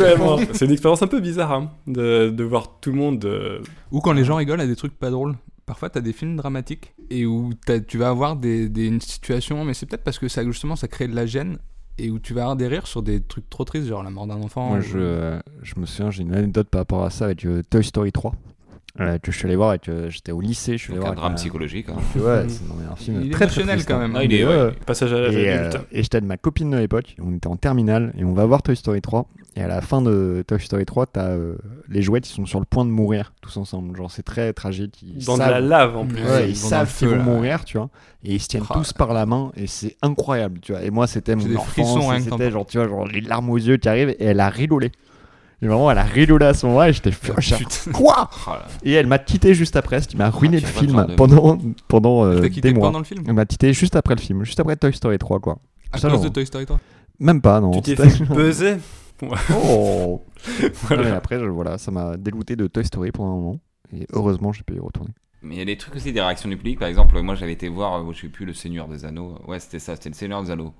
c'est 0.53 0.65
une 0.65 0.71
expérience 0.71 1.01
un 1.03 1.07
peu 1.07 1.19
bizarre 1.19 1.51
hein, 1.53 1.71
de, 1.88 2.29
de 2.29 2.43
voir 2.43 2.79
tout 2.81 2.91
le 2.91 2.97
monde. 2.97 3.23
euh, 3.25 3.59
Ou 3.91 3.99
quand 4.01 4.13
les 4.13 4.23
gens 4.23 4.36
rigolent 4.36 4.61
à 4.61 4.67
des 4.67 4.75
trucs 4.75 4.97
pas 4.97 5.09
drôles. 5.09 5.36
Parfois, 5.65 5.89
t'as 5.89 6.01
des 6.01 6.11
films 6.11 6.36
dramatiques 6.36 6.93
et 7.09 7.25
où 7.25 7.51
tu 7.88 7.97
vas 7.97 8.09
avoir 8.09 8.36
des, 8.36 8.67
des 8.67 8.86
une 8.88 8.99
situation, 8.99 9.63
mais 9.63 9.73
c'est 9.73 9.86
peut-être 9.86 10.03
parce 10.03 10.19
que 10.19 10.27
ça 10.27 10.43
justement 10.43 10.75
ça 10.75 10.89
crée 10.89 11.07
de 11.07 11.15
la 11.15 11.25
gêne 11.25 11.57
et 11.97 12.09
où 12.09 12.19
tu 12.19 12.33
vas 12.33 12.41
avoir 12.41 12.55
des 12.55 12.67
rires 12.67 12.87
sur 12.87 13.01
des 13.03 13.21
trucs 13.21 13.49
trop 13.49 13.63
tristes, 13.63 13.87
genre 13.87 14.03
la 14.03 14.09
mort 14.09 14.27
d'un 14.27 14.41
enfant. 14.41 14.69
Moi, 14.69 14.79
ou- 14.79 14.81
je, 14.81 15.39
je 15.61 15.73
me 15.79 15.85
souviens, 15.85 16.11
j'ai 16.11 16.23
une 16.23 16.33
anecdote 16.33 16.67
par 16.69 16.81
rapport 16.81 17.03
à 17.03 17.09
ça 17.09 17.25
avec 17.25 17.45
euh, 17.45 17.61
Toy 17.69 17.83
Story 17.83 18.11
3. 18.11 18.33
Euh, 18.99 19.17
que 19.17 19.31
je 19.31 19.37
suis 19.37 19.47
allé 19.47 19.55
voir 19.55 19.73
et 19.73 19.79
que 19.79 20.09
j'étais 20.09 20.31
au 20.31 20.39
lycée. 20.41 20.73
Je 20.77 20.83
suis 20.83 20.91
allé 20.93 20.99
Donc 20.99 21.09
un 21.09 21.13
voir 21.13 21.21
drame 21.21 21.35
psychologique. 21.35 21.87
hein. 21.89 21.95
Ouais, 22.19 22.45
c'est 22.47 22.61
un 22.91 22.95
film 22.95 23.21
Il 23.21 23.27
est 23.27 23.31
très 23.31 23.45
émotionnel 23.45 23.75
triste, 23.77 23.87
quand 23.89 23.95
hein. 23.95 24.07
même. 24.07 24.15
Ah, 24.15 24.23
il 24.23 24.33
est- 24.33 24.45
Ouais, 24.45 24.71
passage 24.85 25.13
à 25.13 25.19
l'âge 25.19 25.35
Et, 25.35 25.49
adulte. 25.51 25.75
euh, 25.75 25.79
et 25.91 26.03
j'étais 26.03 26.21
de 26.21 26.25
ma 26.27 26.37
copine 26.37 26.69
de 26.71 26.77
l'époque, 26.77 27.15
on 27.21 27.33
était 27.35 27.47
en 27.47 27.55
terminale 27.55 28.13
et 28.17 28.23
on 28.23 28.33
va 28.33 28.45
voir 28.45 28.61
Toy 28.61 28.75
Story 28.75 29.01
3. 29.01 29.25
Et 29.55 29.61
à 29.61 29.67
la 29.67 29.81
fin 29.81 30.01
de 30.01 30.43
Toy 30.47 30.59
Story 30.59 30.83
3, 30.85 31.05
t'as 31.05 31.27
euh, 31.29 31.55
les 31.87 32.01
jouets 32.01 32.21
qui 32.21 32.31
sont 32.31 32.45
sur 32.47 32.59
le 32.59 32.65
point 32.65 32.85
de 32.85 32.89
mourir 32.89 33.33
tous 33.41 33.55
ensemble. 33.57 33.95
Genre 33.95 34.09
c'est 34.11 34.23
très 34.23 34.51
tragique. 34.51 35.03
Ils 35.03 35.23
Dans 35.25 35.33
de 35.33 35.37
savent- 35.43 35.51
la 35.51 35.59
lave 35.59 35.95
en 35.97 36.05
plus. 36.07 36.23
Ouais, 36.23 36.49
ils 36.49 36.55
savent 36.55 36.91
qu'ils 36.95 37.07
vont 37.09 37.17
là. 37.17 37.23
mourir, 37.23 37.63
tu 37.65 37.77
vois. 37.77 37.89
Et 38.23 38.33
ils 38.33 38.39
se 38.39 38.47
tiennent 38.47 38.63
Ah, 38.69 38.73
tous 38.73 38.93
par 38.93 39.13
la 39.13 39.27
main 39.27 39.51
et 39.55 39.67
c'est 39.67 39.95
incroyable, 40.01 40.59
tu 40.59 40.71
vois. 40.71 40.81
Et 40.83 40.89
moi, 40.89 41.05
c'était 41.05 41.35
mon 41.35 41.45
des 41.45 41.55
enfance. 41.55 41.93
t'en 41.93 42.19
C'était 42.37 42.49
genre, 42.49 42.65
tu 42.65 42.79
vois, 42.79 42.87
genre 42.87 43.05
les 43.07 43.21
larmes 43.21 43.49
aux 43.51 43.57
yeux 43.57 43.77
qui 43.77 43.87
arrivent 43.89 44.09
et 44.09 44.23
elle 44.25 44.39
a 44.39 44.49
rigolé. 44.49 44.91
Et 45.64 45.68
vraiment, 45.68 45.89
elle 45.89 45.97
a 45.97 46.03
rigolé 46.03 46.45
à 46.45 46.53
ce 46.53 46.66
moment-là 46.66 46.89
et 46.89 46.93
j'étais 46.93 47.11
furieux. 47.11 47.55
Putain. 47.57 47.91
Quoi 47.93 48.30
Oh. 48.47 48.51
Et 48.84 48.91
elle 48.91 49.07
m'a 49.07 49.18
quitté 49.18 49.53
juste 49.53 49.76
après, 49.78 50.01
ce 50.01 50.07
qui 50.09 50.18
m'a 50.18 50.30
ruiné 50.30 50.57
Ah, 50.61 50.68
le 50.68 50.68
film 50.68 51.07
pendant, 51.16 51.57
pendant 51.88 52.26
euh, 52.26 52.36
T'as 52.36 52.41
des 52.41 52.49
quitté 52.49 52.74
mois. 52.74 52.88
pendant 52.89 52.99
le 52.99 53.05
film 53.05 53.24
Elle 53.26 53.34
m'a 53.34 53.45
quitté 53.45 53.72
juste 53.74 53.95
après 53.95 54.14
le 54.16 54.20
film, 54.20 54.43
juste 54.43 54.59
après 54.59 54.76
Toy 54.76 54.91
Story 54.93 55.18
3, 55.18 55.39
quoi. 55.39 55.59
À 55.93 55.97
Ça, 55.99 56.09
cause 56.09 56.22
de 56.22 56.28
Toy 56.30 56.45
Story 56.45 56.66
3 56.66 56.80
Même 57.20 57.41
pas, 57.41 57.61
non. 57.61 57.72
Tu 57.72 57.95
t'es 57.95 58.09
fait. 58.09 58.78
Oh 59.53 60.22
Voilà. 60.84 61.03
Ouais, 61.03 61.11
après, 61.11 61.39
je- 61.39 61.45
voilà, 61.45 61.78
ça 61.78 61.91
m'a 61.91 62.18
dégoûté 62.18 62.55
de 62.55 62.68
Toy 62.68 62.84
Story 62.86 63.11
pour 63.11 63.26
un 63.26 63.30
moment. 63.30 63.59
Et 63.95 64.05
heureusement, 64.11 64.51
j'ai 64.51 64.64
pu 64.64 64.76
y 64.76 64.80
retourner. 64.80 65.11
Mais 65.41 65.55
il 65.55 65.59
y 65.59 65.61
a 65.61 65.66
des 65.66 65.78
trucs 65.78 65.95
aussi, 65.95 66.11
des 66.11 66.22
réactions 66.22 66.49
du 66.49 66.57
public. 66.57 66.80
Par 66.80 66.88
exemple, 66.88 67.20
moi 67.22 67.36
j'avais 67.36 67.53
été 67.53 67.68
voir, 67.70 67.95
euh, 68.01 68.11
je 68.14 68.22
sais 68.22 68.28
plus, 68.28 68.45
Le 68.45 68.53
Seigneur 68.53 68.88
des 68.88 69.05
Anneaux. 69.05 69.38
Ouais, 69.47 69.59
c'était 69.59 69.80
ça, 69.80 69.95
c'était 69.95 70.09
Le 70.09 70.16
Seigneur 70.16 70.41
des 70.43 70.51
Anneaux. 70.51 70.74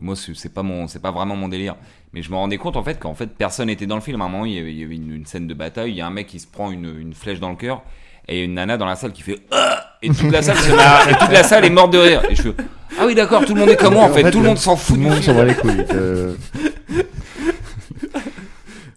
Moi, 0.00 0.14
c'est 0.16 0.52
pas 0.52 0.62
mon, 0.62 0.88
c'est 0.88 1.00
pas 1.02 1.10
vraiment 1.10 1.36
mon 1.36 1.48
délire. 1.48 1.76
Mais 2.12 2.22
je 2.22 2.30
me 2.30 2.36
rendais 2.36 2.56
compte 2.58 2.76
en 2.76 2.82
fait 2.82 2.98
qu'en 2.98 3.14
fait 3.14 3.28
personne 3.28 3.66
n'était 3.68 3.86
dans 3.86 3.94
le 3.96 4.00
film. 4.00 4.20
À 4.22 4.24
un 4.24 4.28
moment, 4.28 4.44
il 4.46 4.52
y 4.54 4.58
avait, 4.58 4.72
il 4.72 4.78
y 4.80 4.84
avait 4.84 4.96
une, 4.96 5.12
une 5.12 5.26
scène 5.26 5.46
de 5.46 5.54
bataille. 5.54 5.90
Il 5.92 5.96
y 5.96 6.00
a 6.00 6.06
un 6.06 6.10
mec 6.10 6.26
qui 6.26 6.40
se 6.40 6.46
prend 6.46 6.70
une, 6.70 6.94
une 6.98 7.14
flèche 7.14 7.38
dans 7.40 7.50
le 7.50 7.56
cœur 7.56 7.82
et 8.28 8.44
une 8.44 8.54
nana 8.54 8.76
dans 8.76 8.86
la 8.86 8.96
salle 8.96 9.12
qui 9.12 9.22
fait 9.22 9.40
Ah 9.50 9.96
et 10.02 10.08
toute 10.08 10.30
la 10.30 10.42
salle 10.42 10.56
se 10.56 11.10
et 11.10 11.14
toute 11.18 11.30
la 11.32 11.42
salle 11.42 11.64
est 11.64 11.70
morte 11.70 11.92
de 11.92 11.98
rire. 11.98 12.22
Et 12.30 12.34
je 12.34 12.42
fais 12.42 12.54
ah 12.98 13.04
oui 13.06 13.14
d'accord, 13.14 13.44
tout 13.44 13.54
le 13.54 13.60
monde 13.60 13.70
est 13.70 13.76
comme 13.76 13.94
moi 13.94 14.04
en 14.04 14.08
fait. 14.12 14.30
tout 14.30 14.40
le 14.40 14.46
monde 14.48 14.58
s'en 14.58 14.74
Tout 14.74 14.80
fout. 14.80 14.96
le 14.96 15.02
du 15.04 15.08
monde 15.10 15.22
s'en 15.22 15.32
va 15.34 15.44
les 15.44 15.54
couilles. 15.54 15.84
euh. 15.92 16.34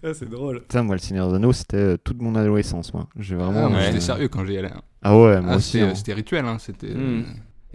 Ah, 0.06 0.12
c'est 0.12 0.28
drôle. 0.28 0.60
Putain, 0.60 0.82
moi, 0.82 0.96
le 0.96 1.00
Seigneur 1.00 1.28
des 1.30 1.36
Anneaux, 1.36 1.52
c'était 1.54 1.76
euh, 1.78 1.96
toute 1.96 2.20
mon 2.20 2.34
adolescence, 2.34 2.92
moi. 2.92 3.06
J'ai 3.18 3.36
Ah, 3.36 3.44
vraiment. 3.44 3.70
moi, 3.70 3.78
ouais. 3.78 3.86
J'étais 3.86 4.00
sérieux 4.00 4.28
quand 4.28 4.44
j'y 4.44 4.58
allais. 4.58 4.68
hein. 4.70 4.82
Ah 5.02 5.16
ouais, 5.18 5.40
moi 5.40 5.52
Ah, 5.54 5.56
aussi. 5.56 5.80
c'était 5.94 6.12
hein. 6.12 6.16
rituel, 6.16 6.44
hein, 6.44 6.58
c'était. 6.60 6.88
Hmm. 6.92 7.24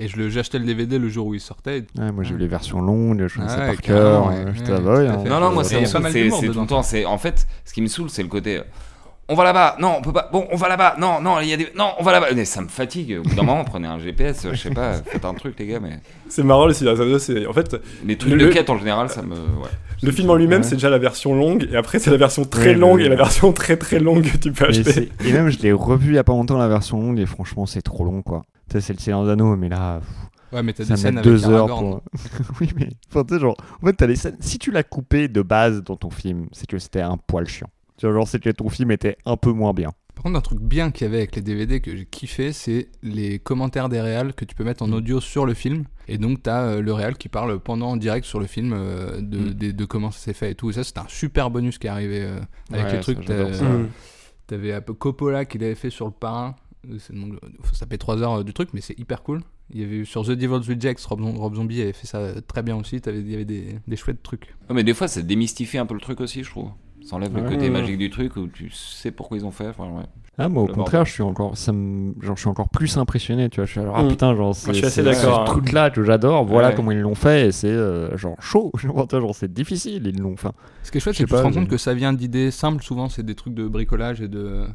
Et 0.02 0.08
je 0.08 0.18
le- 0.18 0.30
j'achetais 0.30 0.58
le 0.60 0.66
DVD 0.66 0.98
le 0.98 1.10
jour 1.10 1.28
où 1.28 1.34
il 1.34 1.42
sortait. 1.42 1.84
Ouais, 1.98 2.12
moi, 2.12 2.24
j'ai 2.24 2.34
eu 2.34 2.38
les 2.38 2.48
versions 2.48 2.82
longues, 2.82 3.28
je 3.28 3.36
connaissais 3.38 3.58
Ah 3.60 3.66
par 3.68 3.78
cœur. 3.78 4.30
euh. 4.32 4.46
J'étais 4.56 4.72
Ouais, 4.72 4.78
là-bas, 4.80 4.96
tout 5.04 5.12
à 5.12 5.14
hein. 5.14 5.24
Non, 5.30 5.40
non, 5.42 5.52
moi, 5.52 5.64
c'est 5.66 5.84
tout 5.84 6.60
le 6.62 6.66
temps. 6.66 6.84
C'est 6.84 7.06
en 7.06 7.18
fait, 7.18 7.46
ce 7.66 7.74
qui 7.74 7.82
me 7.82 7.88
saoule, 7.88 8.10
c'est 8.10 8.24
le 8.24 8.30
côté. 8.30 8.58
euh, 8.60 8.64
On 9.32 9.36
va 9.36 9.44
là-bas. 9.44 9.76
Non, 9.80 9.96
on 10.00 10.02
peut 10.02 10.12
pas. 10.14 10.28
Bon, 10.34 10.48
on 10.52 10.56
va 10.56 10.70
là-bas. 10.70 10.96
Non, 10.98 11.22
non, 11.22 11.40
il 11.42 11.50
y 11.50 11.54
a 11.54 11.58
des. 11.58 11.68
Non, 11.76 11.92
on 12.00 12.04
va 12.04 12.14
là-bas. 12.14 12.28
Mais 12.34 12.46
ça 12.46 12.62
me 12.62 12.68
fatigue. 12.68 13.18
Au 13.20 13.22
bout 13.30 13.36
d'un 13.36 13.44
moment, 13.44 13.64
prenez 13.66 13.88
un 13.88 14.00
GPS. 14.00 14.48
Je 14.52 14.56
sais 14.56 14.72
pas. 14.72 14.94
Faites 14.94 15.24
un 15.26 15.34
truc, 15.36 15.60
les 15.60 15.68
gars. 15.68 15.80
Mais 15.80 16.00
C'est 16.30 16.42
marrant 16.44 16.66
le 16.66 16.74
Seigneur 16.74 16.96
des 16.96 17.02
Anneaux, 17.02 17.20
c'est 17.20 17.46
en 17.46 17.54
fait 17.54 17.76
les 18.06 18.18
trucs 18.18 18.34
Le- 18.34 18.46
de 18.48 18.52
quête 18.52 18.70
en 18.72 18.78
général, 18.80 19.10
ça 19.10 19.22
me. 19.22 19.36
Ouais. 19.36 19.70
Le 20.02 20.12
film 20.12 20.30
en 20.30 20.36
lui-même 20.36 20.62
Ouais. 20.62 20.68
c'est 20.68 20.76
déjà 20.76 20.90
la 20.90 20.98
version 20.98 21.36
longue 21.36 21.68
et 21.72 21.76
après 21.76 22.00
c'est 22.00 22.12
la 22.12 22.18
version 22.18 22.46
très 22.46 22.70
Ouais, 22.70 22.74
longue 22.76 23.02
et 23.02 23.10
la 23.10 23.16
version 23.16 23.52
très 23.54 23.78
très 23.78 24.00
longue 24.00 24.24
que 24.24 24.38
tu 24.38 24.52
peux 24.52 24.66
Mais 24.70 24.80
acheter. 24.80 25.10
et 25.26 25.32
même, 25.34 25.50
je 25.50 25.60
l'ai 25.60 25.72
revu 25.72 26.10
il 26.12 26.16
y 26.16 26.18
a 26.18 26.24
pas 26.24 26.34
longtemps, 26.34 26.58
la 26.58 26.68
version 26.68 27.00
longue, 27.00 27.20
et 27.20 27.26
franchement, 27.26 27.66
c'est 27.66 27.82
trop 27.82 28.04
long, 28.06 28.22
quoi. 28.22 28.44
Tu 28.70 28.74
sais, 28.74 28.82
c'est 28.82 28.94
le 28.94 29.00
Seigneur 29.00 29.26
des 29.26 29.32
Anneaux, 29.32 29.56
mais 29.56 29.70
là, 29.70 30.00
pff, 30.00 30.10
Ouais, 30.52 30.64
mais 30.64 30.74
t'as 30.74 30.84
des 30.84 30.98
scènes 30.98 31.18
avec 31.20 31.24
deux 31.32 31.48
heures 31.48 31.68
pour. 31.68 32.02
oui, 32.62 32.70
mais. 32.76 32.90
Enfin, 33.10 33.24
tu 33.24 33.36
sais, 33.36 33.40
genre, 33.40 33.56
en 33.82 33.86
fait, 33.86 33.94
t'as 33.94 34.08
les 34.08 34.16
scènes. 34.16 34.38
Si 34.40 34.58
tu 34.58 34.72
l'as 34.72 34.82
coupé 34.84 35.28
de 35.28 35.42
base 35.44 35.84
dans 35.84 35.96
ton 35.96 36.10
film, 36.10 36.48
c'est 36.54 36.66
que 36.66 36.80
c'était 36.80 37.02
un 37.02 37.18
poil 37.18 37.46
chiant. 37.48 37.70
Tu 37.98 38.08
vois, 38.08 38.16
genre, 38.16 38.28
c'est 38.28 38.40
que 38.42 38.50
ton 38.50 38.68
film 38.70 38.90
était 38.92 39.18
un 39.26 39.38
peu 39.38 39.52
moins 39.52 39.74
bien. 39.74 39.92
Par 40.16 40.24
contre, 40.24 40.38
un 40.38 40.42
truc 40.42 40.60
bien 40.60 40.90
qu'il 40.92 41.06
y 41.06 41.08
avait 41.08 41.18
avec 41.20 41.36
les 41.36 41.44
DVD 41.44 41.82
que 41.82 41.96
j'ai 41.96 42.06
kiffé, 42.06 42.52
c'est 42.52 42.88
les 43.04 43.38
commentaires 43.38 43.90
des 43.90 44.02
réals 44.02 44.34
que 44.34 44.44
tu 44.44 44.56
peux 44.56 44.64
mettre 44.64 44.82
en 44.84 44.92
audio 44.92 45.22
sur 45.22 45.46
le 45.46 45.54
film. 45.54 45.84
Et 46.12 46.18
donc, 46.18 46.42
t'as 46.44 46.64
euh, 46.64 46.82
le 46.82 46.92
réal 46.94 47.16
qui 47.18 47.30
parle 47.30 47.60
pendant 47.60 47.90
en 47.92 47.98
direct 47.98 48.26
sur 48.26 48.40
le 48.40 48.48
film 48.48 48.74
euh, 48.74 49.22
de, 49.22 49.38
Mm. 49.70 49.74
de 49.74 49.86
comment 49.86 50.12
ça 50.12 50.20
s'est 50.20 50.34
fait 50.34 50.52
et 50.52 50.56
tout. 50.56 50.70
Et 50.70 50.74
ça, 50.74 50.84
c'était 50.84 51.00
un 51.00 51.08
super 51.08 51.50
bonus 51.52 51.78
qui 51.78 51.88
est 51.88 51.90
arrivé 51.90 52.22
euh, 52.24 52.40
avec 52.72 52.86
Ouais, 53.08 53.16
t'as- 53.26 53.54
ça. 53.54 53.64
Mm. 53.66 53.90
T'avais 54.48 54.74
un 54.74 54.82
peu 54.82 54.94
Coppola 54.94 55.46
qui 55.46 55.58
l'avait 55.60 55.76
fait 55.76 55.90
sur 55.92 56.06
le 56.06 56.12
parrain. 56.12 56.56
C'est 56.98 57.14
donc- 57.16 57.34
Ça 57.74 57.86
fait 57.86 57.98
3 57.98 58.22
heures 58.22 58.40
euh, 58.40 58.44
du 58.44 58.54
truc, 58.54 58.70
mais 58.74 58.82
c'est 58.82 58.98
hyper 58.98 59.22
cool. 59.22 59.42
Il 59.72 59.82
y 59.82 59.84
avait 59.84 59.98
eu 59.98 60.06
sur 60.06 60.24
The 60.26 60.32
Devil's 60.32 60.68
Rejects, 60.68 61.02
Rob, 61.06 61.22
Rob 61.22 61.56
Zombie 61.56 61.82
avait 61.82 61.94
fait 61.94 62.08
ça 62.08 62.42
très 62.48 62.64
bien 62.64 62.76
aussi. 62.76 63.00
T'avais- 63.02 63.20
Il 63.20 63.30
y 63.30 63.36
avait 63.36 63.46
des, 63.46 63.76
des 63.88 63.96
chouettes 63.96 64.24
trucs. 64.24 64.56
Ouais, 64.70 64.76
mais 64.76 64.84
des 64.84 64.94
fois, 64.96 65.08
ça 65.08 65.22
démystifie 65.22 65.78
un 65.78 65.86
peu 65.86 65.94
le 65.94 66.00
truc 66.00 66.22
aussi, 66.22 66.44
je 66.44 66.50
trouve. 66.50 66.70
Ça 67.06 67.16
enlève 67.16 67.36
le 67.36 67.42
Ouais. 67.44 67.50
côté 67.50 67.70
magique 67.70 67.98
du 67.98 68.10
truc 68.10 68.36
où 68.36 68.48
tu 68.48 68.70
sais 68.72 69.12
pourquoi 69.12 69.38
ils 69.38 69.46
ont 69.46 69.52
fait. 69.52 69.68
Enfin, 69.68 69.86
ouais. 69.90 70.04
Ah, 70.38 70.48
moi, 70.48 70.64
au 70.64 70.68
Le 70.68 70.74
contraire, 70.74 71.00
bordel. 71.02 71.08
je 71.08 71.12
suis 71.12 71.24
encore, 71.24 71.58
ça 71.58 71.72
me- 71.74 72.14
genre, 72.22 72.36
je 72.36 72.42
suis 72.42 72.50
encore 72.50 72.70
plus 72.70 72.98
impressionné, 72.98 73.50
tu 73.50 73.58
vois. 73.58 73.66
Je 73.66 73.72
suis, 73.72 73.80
alors, 73.80 73.96
ah 73.98 74.04
Mm. 74.04 74.08
putain, 74.10 74.36
genre, 74.36 74.56
c'est, 74.56 74.70
je 74.70 74.78
suis 74.78 74.86
assez 74.86 74.96
c'est 74.96 75.04
d'accord, 75.04 75.36
ce 75.36 75.42
hein. 75.42 75.54
truc-là 75.54 75.90
que 75.90 76.04
j'adore. 76.04 76.46
Voilà 76.46 76.70
Ouais. 76.70 76.76
comment 76.76 76.92
ils 76.92 77.00
l'ont 77.00 77.16
fait, 77.16 77.48
et 77.48 77.52
c'est 77.52 77.68
euh, 77.68 78.16
genre 78.18 78.36
chaud. 78.42 78.72
Genre, 78.82 79.36
c'est 79.36 79.52
difficile, 79.52 80.06
ils 80.08 80.20
l'ont 80.20 80.38
fait. 80.38 80.50
Ce 80.84 80.92
qui 80.92 80.98
est 80.98 81.02
chouette, 81.02 81.16
c'est 81.16 81.24
que 81.24 81.30
tu 81.30 81.36
te 81.36 81.42
rends 81.42 81.52
compte 81.52 81.68
que 81.68 81.78
ça 81.78 81.94
vient 81.94 82.14
d'idées 82.14 82.52
simples. 82.52 82.84
Souvent, 82.84 83.10
c'est 83.10 83.24
des 83.24 83.36
trucs 83.36 83.54
de 83.54 83.68
bricolage 83.68 84.22
et 84.22 84.28
de 84.28 84.66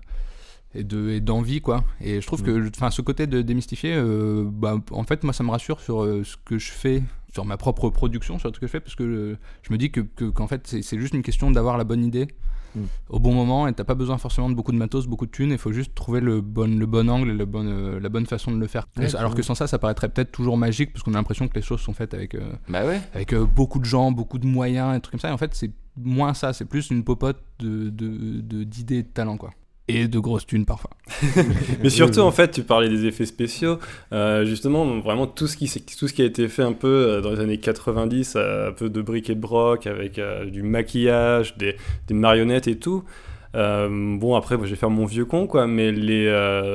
et 0.75 0.83
de 0.83 1.11
et 1.11 1.21
d'envie 1.21 1.61
quoi. 1.61 1.85
Et 2.01 2.21
je 2.21 2.27
trouve 2.27 2.43
Mm. 2.43 2.47
que 2.47 2.69
enfin 2.77 2.91
ce 2.91 3.01
côté 3.01 3.27
de 3.29 3.43
démystifier, 3.43 3.95
euh, 3.97 4.45
bah, 4.45 4.77
en 4.91 5.05
fait 5.05 5.23
moi 5.23 5.33
ça 5.33 5.45
me 5.45 5.51
rassure 5.51 5.81
sur 5.81 6.03
euh, 6.03 6.23
ce 6.25 6.37
que 6.45 6.59
je 6.59 6.73
fais, 6.73 7.03
sur 7.35 7.45
ma 7.45 7.57
propre 7.59 7.91
production, 7.91 8.39
sur 8.39 8.55
ce 8.55 8.59
que 8.61 8.67
je 8.67 8.71
fais, 8.71 8.81
parce 8.81 8.95
que 8.95 9.37
je 9.63 9.73
me 9.73 9.77
dis 9.77 9.91
que 9.91 10.01
que- 10.01 10.31
qu'en 10.31 10.47
fait 10.47 10.67
c'est 10.67 10.83
c'est 10.83 10.99
juste 10.99 11.13
une 11.15 11.23
question 11.23 11.51
d'avoir 11.51 11.77
la 11.77 11.85
bonne 11.85 12.05
idée. 12.05 12.29
Mm. 12.77 12.81
Au 13.09 13.21
bon 13.21 13.33
moment, 13.35 13.69
et 13.69 13.73
t'as 13.73 13.85
pas 13.85 13.95
besoin 13.95 14.19
forcément 14.19 14.51
de 14.51 14.55
beaucoup 14.55 14.73
de 14.73 14.77
matos, 14.77 15.07
beaucoup 15.07 15.27
de 15.27 15.31
thunes, 15.31 15.51
il 15.53 15.59
faut 15.59 15.71
juste 15.73 15.95
trouver 15.95 16.21
le 16.21 16.41
bon, 16.41 16.77
le 16.77 16.87
bon 16.87 17.09
angle 17.09 17.31
et 17.31 17.35
le 17.35 17.45
bon, 17.45 17.65
euh, 17.67 18.01
la 18.01 18.09
bonne 18.09 18.27
façon 18.27 18.51
de 18.51 18.59
le 18.59 18.67
faire. 18.67 18.89
Ouais, 18.97 19.15
alors 19.15 19.35
que 19.37 19.43
sans 19.43 19.55
ça, 19.55 19.69
ça 19.69 19.79
paraîtrait 19.79 20.09
peut-être 20.09 20.33
toujours 20.33 20.57
magique, 20.57 20.93
parce 20.93 21.05
qu'on 21.05 21.13
a 21.15 21.17
l'impression 21.17 21.47
que 21.47 21.55
les 21.55 21.63
choses 21.63 21.81
sont 21.81 21.93
faites 21.93 22.15
avec, 22.15 22.35
euh, 22.35 22.53
Bah 22.69 22.85
ouais. 22.85 23.01
avec 23.15 23.33
euh, 23.33 23.45
beaucoup 23.47 23.79
de 23.79 23.85
gens, 23.85 24.11
beaucoup 24.11 24.39
de 24.39 24.47
moyens, 24.49 24.97
et 24.97 25.01
trucs 25.01 25.13
comme 25.13 25.21
ça. 25.21 25.29
Et 25.29 25.33
en 25.33 25.39
fait, 25.39 25.55
c'est 25.55 25.71
moins 25.97 26.35
ça, 26.35 26.53
c'est 26.53 26.65
plus 26.65 26.91
une 26.91 27.05
popote 27.05 27.41
de, 27.61 27.91
de, 27.91 28.41
de- 28.41 28.65
d'idées 28.65 28.97
et 28.99 29.03
de 29.05 29.09
talent, 29.09 29.37
quoi. 29.37 29.51
Et 29.87 30.09
de 30.09 30.19
grosses 30.19 30.47
thunes 30.47 30.65
parfois. 30.65 30.91
Mais 31.83 31.91
surtout, 31.91 32.21
en 32.21 32.31
fait, 32.31 32.51
tu 32.51 32.63
parlais 32.63 32.89
des 32.89 33.05
effets 33.05 33.27
spéciaux. 33.27 33.79
Euh, 34.13 34.47
justement, 34.47 34.87
vraiment 35.01 35.27
tout 35.27 35.47
ce, 35.47 35.59
qui, 35.59 36.23
a 36.23 36.25
été 36.25 36.49
fait 36.49 36.63
un 36.63 36.73
peu 36.73 36.89
euh, 36.89 37.21
dans 37.21 37.31
les 37.31 37.41
années 37.41 37.59
90, 37.59 38.35
euh, 38.37 38.71
un 38.71 38.73
peu 38.73 38.89
de 38.89 39.03
bric 39.03 39.29
et 39.29 39.35
de 39.35 39.41
broc, 39.41 39.87
avec 39.87 40.19
du 40.47 40.63
maquillage, 40.63 41.57
des, 41.59 41.77
marionnettes 42.11 42.67
et 42.67 42.79
tout. 42.79 43.05
Bon, 43.53 44.35
après, 44.37 44.57
je 44.63 44.71
vais 44.71 44.77
faire 44.77 44.91
mon 44.91 45.05
vieux 45.05 45.27
con, 45.27 45.47
quoi. 45.47 45.67
Mais 45.67 45.93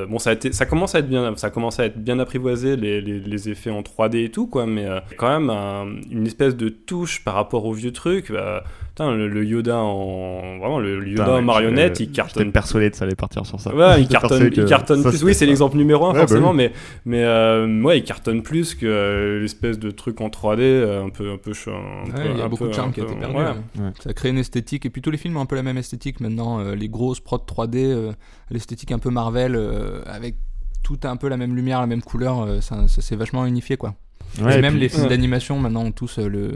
bon, 0.06 0.20
ça, 0.20 0.30
a 0.30 0.34
été, 0.34 0.52
commence 0.70 0.94
à 0.94 1.00
être 1.00 1.10
bien, 1.10 1.36
ça 1.36 1.50
commence 1.50 1.80
à 1.80 1.86
être 1.86 1.98
bien 1.98 2.20
apprivoisé 2.20 2.76
les, 2.76 3.50
effets 3.50 3.72
en 3.72 3.82
3D 3.82 4.26
et 4.26 4.30
tout, 4.30 4.46
quoi. 4.46 4.68
Mais 4.68 4.86
quand 5.18 5.30
même 5.30 5.50
un- 5.50 5.88
une 6.12 6.28
espèce 6.28 6.56
de 6.56 6.70
touche 6.70 7.24
par 7.24 7.34
rapport 7.34 7.66
aux 7.66 7.74
vieux 7.74 7.92
trucs. 7.92 8.32
bah, 8.32 8.64
putain, 9.00 9.16
le, 9.16 9.28
le 9.28 9.46
Yoda 9.46 9.78
en. 9.78 10.58
Vraiment, 10.60 10.80
le, 10.80 11.00
le 11.00 11.08
Yoda 11.10 11.24
Putain, 11.24 11.34
en 11.34 11.40
mais 11.40 11.42
marionnette, 11.46 12.00
il 12.00 12.04
J'étais 12.04 12.16
cartonne. 12.16 12.52
persuadé 12.52 12.92
que 12.92 12.98
ça 12.98 13.06
allait 13.06 13.16
partir 13.16 13.46
sur 13.46 13.60
ça. 13.60 13.74
Ouais, 13.74 13.96
il 13.98 13.98
J'étais 14.04 14.12
cartonne, 14.14 14.50
il 14.56 14.66
cartonne 14.66 15.04
ça, 15.04 15.10
plus. 15.10 15.24
Oui, 15.24 15.34
c'est 15.34 15.46
l'exemple 15.46 15.78
numéro 15.78 16.06
un, 16.06 16.10
Ouais, 16.10 16.14
bah 16.16 16.20
forcément, 16.28 16.52
oui. 16.52 16.58
mais, 16.58 16.72
mais 17.06 17.24
euh, 17.24 17.82
ouais, 17.82 18.00
il 18.00 18.04
cartonne 18.04 18.44
plus 18.44 18.76
que 18.76 18.86
euh, 18.86 19.40
l'espèce 19.42 19.80
de 19.80 19.92
truc 19.92 20.20
en 20.22 20.28
3D, 20.30 20.60
euh, 20.62 21.06
un 21.06 21.10
peu. 21.10 21.32
Un 21.32 21.38
peu, 21.38 21.54
ch- 21.54 21.68
un 21.70 22.12
Ouais, 22.12 22.24
peu- 22.24 22.30
il 22.34 22.38
y 22.38 22.42
a 22.42 22.48
beaucoup 22.48 22.64
peu- 22.66 22.70
de 22.70 22.76
charme 22.76 22.92
qui 22.92 23.02
a 23.02 23.04
été 23.06 23.16
perdu. 23.16 23.36
ouais. 23.36 23.44
ouais. 23.44 23.92
Ça 24.02 24.14
crée 24.14 24.30
une 24.30 24.38
esthétique, 24.38 24.86
et 24.86 24.90
puis 24.90 25.02
tous 25.02 25.12
les 25.12 25.18
films 25.18 25.38
ont 25.38 25.42
un 25.42 25.46
peu 25.46 25.56
la 25.56 25.64
même 25.64 25.78
esthétique 25.78 26.20
maintenant. 26.20 26.60
euh, 26.60 26.76
les 26.76 26.90
grosses 26.90 27.20
prods 27.20 27.38
3D, 27.48 27.78
euh, 27.78 28.12
l'esthétique 28.52 28.92
un 28.92 29.00
peu 29.00 29.10
Marvel, 29.10 29.56
euh, 29.56 30.02
avec 30.06 30.36
tout 30.84 31.00
un 31.04 31.16
peu 31.18 31.28
la 31.30 31.38
même 31.38 31.56
lumière, 31.56 31.80
la 31.82 31.88
même 31.88 32.02
couleur, 32.02 32.42
euh, 32.42 32.62
ça, 32.62 32.88
ça 32.88 33.02
s'est 33.02 33.16
vachement 33.16 33.46
unifié 33.46 33.78
quoi. 33.78 33.96
Ouais, 34.42 34.56
et 34.56 34.58
et 34.60 34.62
même 34.62 34.74
puis- 34.74 34.82
les 34.82 34.90
films 34.90 35.04
ouais. 35.04 35.10
d'animation 35.10 35.58
maintenant 35.60 35.84
ont 35.84 35.92
tous 35.92 36.20
euh, 36.20 36.28
le. 36.28 36.52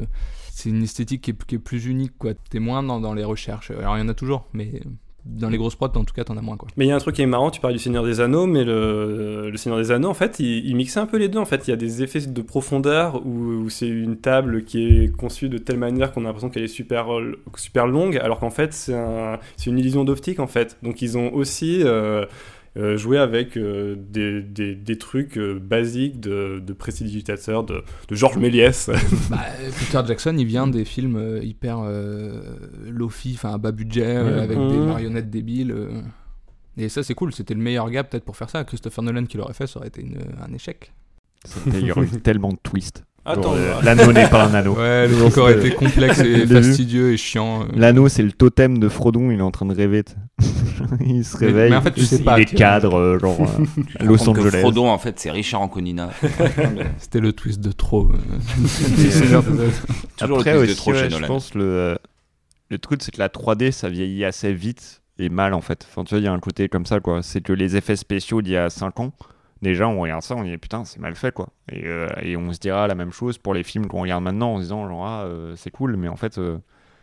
C'est 0.56 0.70
une 0.70 0.84
esthétique 0.84 1.22
qui 1.22 1.56
est, 1.56 1.58
plus 1.58 1.88
unique 1.88 2.14
quoi. 2.20 2.34
T'es 2.52 2.60
moins 2.60 2.84
dans, 2.84 3.14
les 3.16 3.24
recherches. 3.24 3.72
Alors 3.72 3.98
il 3.98 4.02
y 4.02 4.04
en 4.04 4.08
a 4.08 4.14
toujours, 4.14 4.46
mais 4.54 4.82
dans 5.26 5.50
les 5.50 5.58
grosses 5.58 5.76
prods 5.76 5.88
en 5.96 6.04
tout 6.04 6.14
cas 6.14 6.24
t'en 6.24 6.38
as 6.38 6.42
moins 6.42 6.58
quoi. 6.58 6.68
Mais 6.78 6.86
il 6.86 6.90
y 6.90 6.92
a 6.92 6.96
un 6.96 7.00
truc 7.00 7.16
qui 7.16 7.24
est 7.24 7.26
marrant, 7.26 7.50
tu 7.50 7.60
parles 7.60 7.74
du 7.74 7.80
Seigneur 7.80 8.06
des 8.06 8.22
Anneaux, 8.22 8.46
mais 8.46 8.64
le, 8.64 9.52
Seigneur 9.56 9.80
des 9.80 9.92
Anneaux, 9.92 10.10
en 10.10 10.14
fait, 10.14 10.40
il, 10.40 10.64
il 10.68 10.76
mixait 10.76 11.00
un 11.00 11.08
peu 11.08 11.18
les 11.18 11.28
deux. 11.28 11.40
En 11.40 11.46
fait, 11.46 11.68
il 11.68 11.72
y 11.72 11.74
a 11.74 11.76
des 11.76 12.04
effets 12.04 12.20
de 12.20 12.42
profondeur 12.44 13.26
où, 13.26 13.68
c'est 13.70 13.88
une 13.88 14.18
table 14.18 14.64
qui 14.64 14.86
est 14.86 15.18
conçue 15.18 15.50
de 15.50 15.58
telle 15.58 15.80
manière 15.80 16.12
qu'on 16.12 16.22
a 16.22 16.26
l'impression 16.26 16.52
qu'elle 16.52 16.66
est 16.66 16.68
super, 16.68 17.08
super 17.56 17.88
longue, 17.88 18.18
alors 18.18 18.40
qu'en 18.40 18.52
fait, 18.52 18.74
c'est 18.74 18.94
un- 18.94 19.40
une 19.66 19.80
illusion 19.80 20.04
d'optique, 20.04 20.40
en 20.40 20.48
fait. 20.48 20.78
Donc, 20.84 21.02
ils 21.02 21.18
ont 21.18 21.34
aussi 21.34 21.82
euh, 21.84 22.26
euh, 22.76 22.98
joué 22.98 23.18
avec 23.20 23.56
euh, 23.58 23.96
des, 23.98 24.42
des, 24.42 24.74
des 24.76 24.98
trucs 24.98 25.38
euh, 25.38 25.60
basiques 25.60 26.20
de, 26.20 26.60
de 26.60 26.74
prestidigitateurs 26.74 27.64
de, 27.64 27.84
de 28.08 28.16
Georges 28.16 28.38
Méliès. 28.38 28.90
Bah, 29.30 29.38
Peter 29.80 30.02
Jackson, 30.08 30.36
il 30.38 30.46
vient 30.46 30.66
des 30.68 30.86
films 30.86 31.16
euh, 31.18 31.44
hyper 31.44 31.80
euh, 31.86 32.42
low-fi, 32.90 33.34
enfin 33.36 33.54
à 33.54 33.58
bas 33.58 33.72
budget, 33.72 34.16
avec 34.16 34.58
des 34.58 34.78
marionnettes 34.78 35.30
débiles. 35.30 35.72
euh. 35.72 36.02
Et 36.78 36.90
ça, 36.90 37.04
c'est 37.04 37.14
cool. 37.14 37.32
C'était 37.34 37.54
le 37.54 37.60
meilleur 37.62 37.90
gars 37.92 38.04
peut-être 38.04 38.26
pour 38.26 38.36
faire 38.36 38.50
ça. 38.50 38.64
Christopher 38.64 39.04
Nolan 39.04 39.26
qui 39.26 39.38
l'aurait 39.38 39.54
fait, 39.54 39.68
ça 39.68 39.78
aurait 39.78 39.90
été 39.90 40.02
une- 40.02 40.18
un 40.42 40.52
échec. 40.54 40.92
Il 41.68 41.86
y 41.86 41.92
aurait 41.92 42.06
eu 42.08 42.22
tellement 42.24 42.50
de 42.50 42.58
twists. 42.64 43.04
Attends, 43.26 43.54
euh, 43.56 43.74
L'anneau 43.84 44.12
n'est 44.12 44.28
pas 44.28 44.46
un 44.46 44.54
anneau. 44.54 44.74
Ouais, 44.76 45.08
le 45.08 45.16
c'était- 45.30 45.68
été 45.68 45.76
complexe 45.76 46.20
et 46.26 46.46
fastidieux 46.46 47.14
et 47.14 47.18
chiant. 47.18 47.66
L'anneau, 47.74 48.10
c'est 48.10 48.24
le 48.24 48.32
totem 48.34 48.80
de 48.80 48.90
Frodon, 48.90 49.32
il 49.32 49.40
est 49.40 49.42
en 49.44 49.52
train 49.52 49.66
de 49.66 49.74
rêver. 49.74 50.04
tu 50.04 50.12
sais. 50.14 50.50
il 51.06 51.24
se 51.24 51.38
Mais- 51.40 51.46
réveille. 51.48 51.70
mais 51.72 51.78
en 51.78 51.82
fait, 51.82 51.92
tu 51.94 52.04
sais 52.06 52.18
il 52.18 52.24
pas 52.26 52.40
est 52.40 52.46
que- 52.46 52.56
cadre, 52.58 53.18
genre 53.20 53.40
euh, 53.42 54.04
Los 54.06 54.28
Angeles. 54.30 54.60
Frodon, 54.60 54.90
en 54.90 54.98
fait, 54.98 55.20
c'est 55.20 55.32
Richard 55.32 55.62
Anconina. 55.62 56.10
C'était 56.98 57.22
le 57.22 57.32
twist 57.32 57.60
de 57.62 57.72
trop. 57.72 58.12
Toujours 60.18 60.40
Après 60.40 60.54
le 60.54 60.60
twist 60.60 60.68
de 60.68 60.72
aussi, 60.72 60.76
trop 60.76 60.92
ouais, 60.92 61.10
chez 61.10 61.18
je 61.18 61.26
pense 61.26 61.54
le, 61.56 61.64
euh, 61.64 61.96
le 62.70 62.78
truc, 62.78 63.02
c'est 63.04 63.12
que 63.12 63.20
la 63.20 63.30
3D, 63.30 63.72
ça 63.72 63.90
vieillit 63.90 64.26
assez 64.26 64.54
vite 64.54 65.02
et 65.20 65.30
mal 65.30 65.54
en 65.54 65.62
fait. 65.62 65.86
Enfin, 65.90 66.04
tu 66.04 66.10
vois, 66.16 66.20
il 66.20 66.26
y 66.26 66.28
a 66.28 66.34
un 66.34 66.40
côté 66.40 66.70
comme 66.70 66.86
ça, 66.86 67.00
quoi. 67.00 67.22
C'est 67.24 67.42
que 67.42 67.54
les 67.54 67.76
effets 67.76 67.96
spéciaux 67.96 68.42
d'il 68.42 68.54
y 68.54 68.58
a 68.58 68.70
5 68.70 69.00
ans, 69.00 69.14
déjà, 69.64 69.88
on 69.88 70.00
regarde 70.00 70.22
ça, 70.22 70.36
on 70.36 70.44
dit 70.44 70.58
putain, 70.58 70.86
c'est 70.86 71.00
mal 71.00 71.16
fait, 71.16 71.34
quoi. 71.34 71.50
Et, 71.72 71.88
euh, 71.88 72.08
et 72.22 72.38
on 72.38 72.54
se 72.54 72.60
dira 72.60 72.86
la 72.88 72.94
même 72.96 73.12
chose 73.12 73.38
pour 73.40 73.54
les 73.56 73.64
films 73.64 73.88
qu'on 73.88 74.02
regarde 74.02 74.24
maintenant 74.24 74.54
en 74.54 74.58
se 74.58 74.64
disant, 74.64 74.88
genre, 74.88 75.06
ah, 75.08 75.24
euh, 75.24 75.54
c'est 75.56 75.72
cool, 75.72 75.96
mais 75.98 76.08
en 76.08 76.16
fait, 76.16 76.38
euh, 76.38 76.58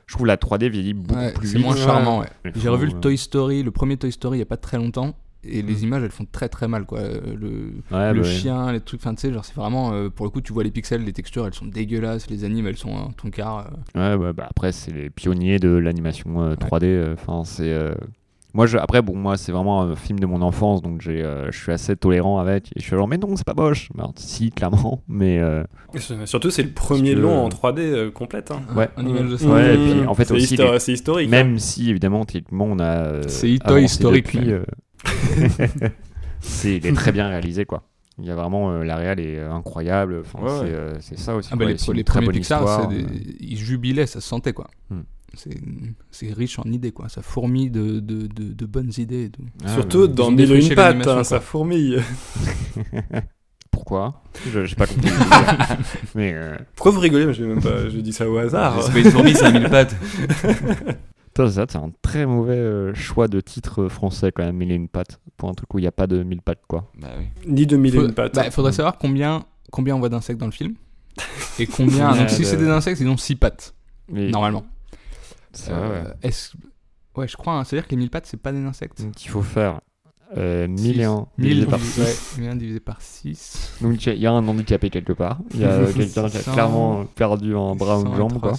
je 0.07 0.15
trouve 0.15 0.27
la 0.29 0.37
3D 0.37 0.69
vieillit 0.69 0.95
beaucoup 0.95 1.19
Ouais, 1.21 1.33
plus 1.33 1.49
c'est 1.49 1.57
vite. 1.59 1.67
moins 1.67 1.77
charmant. 1.77 2.21
ouais. 2.21 2.27
J'ai 2.55 2.69
revu 2.69 2.87
euh, 2.89 2.93
le 2.95 3.01
Toy 3.01 3.19
Story, 3.19 3.63
le 3.65 3.71
premier 3.73 3.97
Toy 3.97 4.13
Story, 4.13 4.37
il 4.39 4.41
y 4.41 4.43
a 4.43 4.47
pas 4.47 4.57
très 4.57 4.77
longtemps. 4.77 5.17
Et 5.43 5.63
les 5.63 5.85
images, 5.85 6.03
elles 6.03 6.11
font 6.11 6.27
très 6.31 6.51
très 6.51 6.69
mal, 6.69 6.85
quoi. 6.85 7.01
Le, 7.01 7.09
ouais, 7.09 7.33
le 7.33 7.81
bah 7.91 8.13
ouais. 8.13 8.25
chien, 8.25 8.73
les 8.73 8.81
trucs, 8.81 9.01
enfin 9.01 9.15
tu 9.15 9.23
sais, 9.23 9.33
genre 9.33 9.43
c'est 9.43 9.55
vraiment, 9.57 9.95
euh, 9.95 10.11
pour 10.11 10.27
le 10.27 10.31
coup, 10.31 10.43
tu 10.43 10.53
vois 10.53 10.63
les 10.65 10.71
pixels, 10.71 11.03
les 11.03 11.15
textures, 11.15 11.47
elles 11.47 11.55
sont 11.55 11.65
dégueulasses, 11.65 12.29
les 12.29 12.45
animes, 12.45 12.67
elles 12.67 12.77
sont 12.77 12.95
un 12.95 13.11
ton 13.13 13.31
quart. 13.31 13.71
euh. 13.97 14.17
Ouais, 14.19 14.23
ouais, 14.23 14.33
bah 14.35 14.47
après, 14.51 14.71
c'est 14.73 14.93
les 14.93 15.09
pionniers 15.09 15.59
de 15.59 15.71
l'animation 15.71 16.43
euh, 16.43 16.57
3D. 16.57 16.85
euh, 16.85 17.15
Enfin, 17.15 17.45
c'est. 17.47 17.73
Moi, 18.53 18.67
je... 18.67 18.79
après, 18.79 19.01
bon, 19.03 19.15
moi, 19.17 19.37
c'est 19.37 19.53
vraiment 19.53 19.83
un 19.83 19.95
film 19.97 20.19
de 20.19 20.27
mon 20.27 20.43
enfance, 20.43 20.83
donc 20.83 21.01
j'ai, 21.01 21.23
euh, 21.23 21.51
je 21.53 21.59
suis 21.59 21.73
assez 21.73 21.95
tolérant 21.97 22.39
avec. 22.39 22.69
Et 22.77 22.81
je 22.81 22.83
suis 22.83 22.97
genre, 22.97 23.07
mais 23.09 23.17
non, 23.19 23.37
c'est 23.37 23.47
pas 23.47 23.55
moche. 23.55 23.89
Si, 24.17 24.51
clairement, 24.51 25.03
mais. 25.09 25.39
euh, 25.39 25.63
surtout, 26.25 26.51
c'est 26.51 26.63
le 26.63 26.71
premier 26.71 27.15
que- 27.15 27.21
long 27.21 27.45
en 27.45 27.49
3D 27.49 27.79
euh, 27.81 28.11
complète. 28.11 28.51
hein. 28.51 28.61
Ouais. 28.75 28.89
Un 28.97 29.07
image 29.07 29.31
de 29.31 29.37
ça. 29.37 29.47
Ouais, 29.49 29.75
et 29.75 29.79
Mmh. 29.79 29.99
puis, 29.99 30.07
en 30.09 30.15
fait, 30.15 30.25
c'est 30.25 30.35
aussi, 30.35 30.57
les- 30.57 30.79
c'est 30.79 30.93
historique. 30.93 31.31
Même 31.31 31.59
si, 31.59 31.91
évidemment, 31.91 32.25
techniquement, 32.25 32.67
on 32.69 32.79
a. 32.79 32.85
euh, 33.05 33.23
C'est 33.29 33.51
historique, 33.51 34.25
depuis, 34.25 34.53
euh, 34.53 34.65
c'est, 36.41 36.77
il 36.77 36.87
est 36.87 36.93
très 36.93 37.13
bien 37.13 37.29
réalisé, 37.29 37.65
quoi. 37.65 37.83
Il 38.19 38.27
y 38.27 38.31
a 38.31 38.35
vraiment. 38.35 38.71
euh, 38.73 38.83
la 38.85 38.97
réal 38.97 39.19
est 39.21 39.39
euh, 39.39 39.51
incroyable. 39.53 40.21
Enfin, 40.21 40.45
Ouais, 40.45 40.67
c'est, 41.01 41.15
euh, 41.15 41.17
ça 41.17 41.35
aussi. 41.37 41.49
Ah 41.53 41.57
bah 41.57 41.65
les, 41.65 41.73
les 41.75 41.79
une 41.99 42.05
très 42.05 42.15
premiers 42.19 42.27
bonne 42.27 42.35
Pixar, 42.35 42.89
des- 42.89 43.03
euh. 43.03 43.07
ils 43.41 43.57
jubilaient, 43.57 44.07
ça 44.07 44.21
se 44.21 44.29
sentait 44.29 44.53
quoi. 44.53 44.67
Hmm. 44.91 45.01
C'est, 45.35 45.57
c'est 46.11 46.33
riche 46.33 46.59
en 46.59 46.65
idées 46.65 46.91
quoi, 46.93 47.09
ça 47.09 47.23
fourmille 47.23 47.71
de, 47.71 48.01
de, 48.01 48.27
de, 48.27 48.53
de 48.53 48.67
bonnes 48.67 48.91
idées. 48.99 49.25
et 49.27 49.31
tout. 49.31 49.43
Ah, 49.65 49.75
Surtout 49.75 50.09
bah, 50.09 50.15
dans 50.15 50.31
Mille 50.31 50.51
et 50.53 50.67
une 50.67 50.79
hein, 51.09 51.25
ça 51.25 51.41
fourmille. 51.41 52.01
Pourquoi? 53.71 54.23
Je- 54.51 54.65
J'ai 54.65 54.77
pas 54.77 54.87
compris. 54.87 55.11
mais. 56.15 56.33
euh, 56.35 56.57
Pourquoi 56.75 56.93
vous 56.93 57.01
rigolez? 57.01 57.33
Je, 57.33 57.45
même 57.45 57.63
pas, 57.63 57.89
je 57.89 57.99
dis 58.01 58.13
ça 58.13 58.29
au 58.29 58.37
hasard. 58.37 58.83
C'est 58.83 58.93
pas 58.93 58.99
une 58.99 59.11
fourmi, 59.11 59.35
c'est 59.35 59.45
un 59.45 59.53
mille 59.53 59.71
pattes. 59.71 59.95
Toi, 61.35 61.49
ça, 61.51 61.65
c'est 61.69 61.79
un 61.79 61.93
très 62.03 62.27
mauvais 62.27 62.57
euh, 62.57 62.93
choix 62.93 63.29
de 63.29 63.41
titre 63.41 63.83
euh, 63.83 63.89
français 63.89 64.33
quand 64.33 64.45
même, 64.45 64.57
mille 64.57 64.73
et 64.73 64.75
une 64.75 64.89
pattes. 64.89 65.21
Pour 65.37 65.49
un 65.49 65.55
truc 65.55 65.73
où 65.73 65.79
il 65.79 65.83
n'y 65.83 65.87
a 65.89 65.93
pas 65.93 66.09
de 66.09 66.23
mille 66.25 66.43
pattes, 66.43 66.63
quoi. 66.67 66.91
Bah 67.01 67.09
oui. 67.19 67.27
Ni 67.47 67.67
de 67.67 67.77
mille 67.77 67.95
et 67.95 67.99
Faut- 67.99 68.07
une 68.07 68.13
pattes. 68.15 68.35
bah, 68.35 68.51
faudrait 68.51 68.73
savoir 68.73 68.99
combien, 68.99 69.45
combien 69.71 69.95
on 69.95 70.01
voit 70.01 70.09
d'insectes 70.09 70.41
dans 70.41 70.47
le 70.47 70.53
film. 70.53 70.75
Et 71.61 71.67
combien. 71.67 72.17
Donc 72.17 72.31
si 72.31 72.45
c'est 72.45 72.57
des 72.57 72.69
insectes, 72.69 73.01
ils 73.01 73.09
ont 73.09 73.17
6 73.17 73.37
pattes, 73.37 73.75
Mais 74.09 74.31
normalement. 74.31 74.65
Vrai, 75.59 75.81
ouais. 75.89 75.95
Euh, 76.07 76.13
est-ce- 76.23 76.53
Ouais, 77.17 77.27
je 77.29 77.37
crois, 77.37 77.55
hein, 77.55 77.65
c'est-à-dire 77.65 77.87
que 77.87 77.91
les 77.93 77.97
1000 77.99 78.11
pattes, 78.11 78.27
c'est 78.27 78.37
pas 78.41 78.53
des 78.53 78.65
insectes. 78.65 79.03
Donc 79.03 79.25
il 79.25 79.29
faut 79.29 79.43
faire 79.43 79.81
euh, 80.37 80.69
1001 80.69 81.27
1000 81.39 81.49
divisé 81.49 81.67
par 81.67 81.79
divisé, 81.81 82.03
ouais, 82.03 82.15
1001 82.39 82.55
divisé 82.57 82.79
par 82.81 83.03
6. 83.03 83.73
Donc 83.81 84.07
il 84.07 84.15
y 84.15 84.27
a 84.29 84.31
un 84.31 84.47
handicapé 84.47 84.89
quelque 84.91 85.13
part. 85.13 85.41
Il 85.53 85.59
y 85.61 85.65
a 85.65 85.85
quelqu'un 85.93 86.29
qui 86.29 86.37
a 86.37 86.41
600, 86.41 86.53
clairement 86.53 87.05
perdu 87.17 87.57
un 87.57 87.75
bras 87.75 87.99
ou 87.99 88.07
une 88.07 88.15
jambe, 88.17 88.39
quoi. 88.41 88.53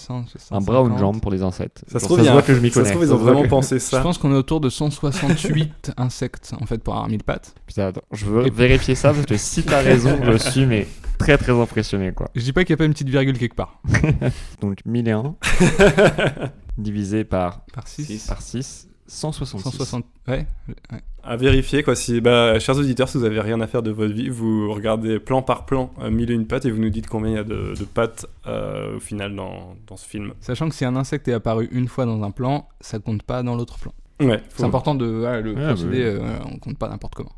Un 0.51 0.59
bras 0.59 0.83
ou 0.83 0.89
une 0.89 0.97
jambe 0.97 1.21
pour 1.21 1.31
des 1.31 1.41
insectes. 1.43 1.85
Ça 1.87 1.99
se 1.99 2.05
trouve, 2.05 2.19
il 2.19 2.25
y 2.25 2.27
a 2.27 2.33
voit 2.33 2.41
un- 2.41 2.43
que 2.43 2.53
je 2.53 2.59
m'y 2.59 2.69
ça 2.69 2.73
se 2.73 2.79
connais. 2.79 2.89
trouve, 2.91 3.03
ils 3.03 3.07
Ça 3.07 3.13
ont 3.13 3.17
vraiment 3.19 3.47
pensé 3.47 3.75
Je 3.75 3.83
ça. 3.85 4.01
pense 4.01 4.17
qu'on 4.17 4.33
est 4.33 4.37
autour 4.37 4.59
de 4.59 4.69
168 4.69 5.93
insectes 5.97 6.53
en 6.59 6.65
fait 6.65 6.83
pour 6.83 6.93
avoir 6.93 7.07
1000 7.07 7.23
pattes. 7.23 7.55
Putain, 7.65 7.87
attends, 7.87 8.01
je 8.11 8.25
veux 8.25 8.47
Et- 8.47 8.49
vérifier 8.49 8.95
ça 8.95 9.13
parce 9.13 9.25
que 9.25 9.37
si 9.37 9.63
t'as 9.63 9.81
raison, 9.81 10.19
je 10.25 10.37
suis 10.37 10.65
mais 10.65 10.87
très 11.21 11.37
très 11.37 11.51
impressionné, 11.53 12.11
quoi. 12.11 12.29
Je 12.35 12.41
dis 12.41 12.53
pas 12.53 12.63
qu'il 12.63 12.73
n'y 12.73 12.77
a 12.77 12.77
pas 12.77 12.85
une 12.85 12.93
petite 12.93 13.09
virgule 13.09 13.37
quelque 13.37 13.55
part. 13.55 13.81
Donc 14.61 14.79
1001 14.85 15.35
divisé 16.77 17.23
par, 17.23 17.65
Par 17.73 17.87
6. 17.87 18.27
par 18.27 18.41
6, 18.41 18.87
166. 19.07 19.63
160. 19.69 20.05
Ouais. 20.27 20.45
ouais. 20.69 20.99
À 21.23 21.35
vérifier, 21.35 21.83
quoi. 21.83 21.95
Si, 21.95 22.19
bah, 22.21 22.57
chers 22.59 22.77
auditeurs, 22.77 23.07
si 23.07 23.17
vous 23.17 23.25
avez 23.25 23.39
rien 23.41 23.61
à 23.61 23.67
faire 23.67 23.83
de 23.83 23.91
votre 23.91 24.13
vie, 24.13 24.29
vous 24.29 24.73
regardez 24.73 25.19
plan 25.19 25.41
par 25.43 25.65
plan 25.65 25.91
euh, 26.01 26.09
mille 26.09 26.31
et 26.31 26.33
une 26.33 26.47
pattes 26.47 26.65
et 26.65 26.71
vous 26.71 26.79
nous 26.81 26.89
dites 26.89 27.07
combien 27.07 27.31
il 27.31 27.35
y 27.35 27.39
a 27.39 27.43
de, 27.43 27.73
de 27.77 27.83
pattes 27.85 28.25
euh, 28.47 28.97
au 28.97 28.99
final 28.99 29.35
dans, 29.35 29.75
dans 29.87 29.97
ce 29.97 30.07
film. 30.07 30.33
Sachant 30.39 30.67
que 30.69 30.75
si 30.75 30.85
un 30.85 30.95
insecte 30.95 31.27
est 31.27 31.33
apparu 31.33 31.69
une 31.71 31.87
fois 31.87 32.05
dans 32.05 32.23
un 32.23 32.31
plan, 32.31 32.67
ça 32.79 32.97
compte 32.99 33.21
pas 33.23 33.43
dans 33.43 33.55
l'autre 33.55 33.77
plan. 33.77 33.93
Ouais, 34.19 34.41
C'est 34.55 34.63
important 34.63 34.93
de 34.95 35.05
ouais, 35.23 35.41
le 35.41 35.53
Ouais, 35.53 35.67
procéder, 35.67 36.03
bah 36.15 36.25
euh, 36.25 36.39
on 36.51 36.57
compte 36.59 36.77
pas 36.77 36.87
n'importe 36.89 37.15
comment. 37.15 37.31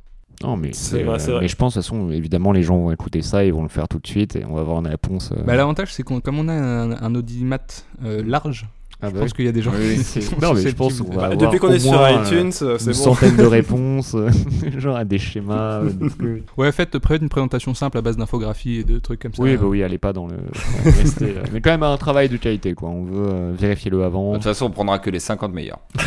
Non, 0.43 0.57
mais 0.57 0.69
C'est 0.73 0.97
c'est 0.97 1.03
vrai, 1.03 1.15
euh, 1.15 1.19
c'est 1.19 1.31
vrai. 1.31 1.41
Mais 1.41 1.47
je 1.47 1.55
pense, 1.55 1.73
de 1.75 1.79
toute 1.79 1.85
façon, 1.89 2.11
évidemment, 2.11 2.51
les 2.51 2.63
gens 2.63 2.77
vont 2.77 2.91
écouter 2.91 3.21
ça, 3.21 3.43
ils 3.45 3.53
vont 3.53 3.63
le 3.63 3.69
faire 3.69 3.87
tout 3.87 3.99
de 3.99 4.07
suite 4.07 4.35
et 4.35 4.43
on 4.45 4.53
va 4.55 4.61
avoir 4.61 4.79
une 4.79 4.87
réponse. 4.87 5.31
euh, 5.31 5.41
Bah, 5.43 5.55
L'avantage, 5.55 5.93
c'est 5.93 6.03
qu'on 6.03 6.19
comme 6.19 6.39
on 6.39 6.47
a 6.49 6.53
un, 6.53 6.91
un 6.91 7.15
audimat 7.15 7.59
euh, 8.03 8.21
large, 8.25 8.65
ah 9.01 9.07
je 9.09 9.13
bah 9.15 9.19
pense 9.19 9.31
oui. 9.31 9.35
qu'il 9.35 9.45
y 9.45 9.49
a 9.49 9.51
des 9.51 9.61
gens 9.61 9.71
Oui, 9.77 9.95
qui 9.97 10.03
c'est- 10.03 10.21
sont 10.21 10.37
non, 10.41 10.53
mais 10.53 10.61
je 10.61 10.69
pense 10.75 11.01
qu'on 11.01 11.09
de- 11.09 11.15
va 11.15 11.15
Bah, 11.15 11.23
avoir 11.33 11.37
depuis 11.37 11.59
qu'on 11.59 11.71
est 11.73 11.79
sur 11.79 11.91
moins, 11.91 12.19
euh, 12.19 12.23
iTunes, 12.23 12.51
euh, 12.61 12.73
une 12.73 12.79
c'est 12.79 12.87
bon. 12.91 12.93
centaine 12.93 13.35
de 13.35 13.43
réponses, 13.59 14.15
genre 14.77 14.95
à 14.95 15.03
des 15.03 15.17
schémas. 15.17 15.81
euh. 15.81 16.39
Ouais, 16.57 16.71
faites 16.71 16.97
près 16.99 17.17
une 17.17 17.27
présentation 17.29 17.73
simple 17.73 17.97
à 17.97 18.01
base 18.01 18.15
d'infographie 18.17 18.77
et 18.79 18.83
de 18.85 18.99
trucs 18.99 19.19
comme 19.21 19.33
ça. 19.33 19.43
Oui, 19.43 19.57
bah 19.57 19.65
oui, 19.65 19.83
allez 19.83 19.97
pas 19.97 20.13
dans 20.13 20.27
le. 20.27 20.35
restez, 20.85 21.33
Mais 21.51 21.59
quand 21.59 21.71
même 21.71 21.83
un 21.83 21.97
travail 21.97 22.29
de 22.29 22.37
qualité, 22.37 22.73
quoi. 22.75 22.89
On 22.89 23.03
veut 23.03 23.27
euh, 23.27 23.51
vérifier 23.57 23.91
le 23.91 23.97
De 23.97 24.03
avant. 24.03 24.33
toute 24.35 24.43
façon, 24.43 24.67
on 24.67 24.71
prendra 24.71 24.99
que 24.99 25.09
les 25.09 25.19
50 25.19 25.53
meilleurs. 25.53 25.79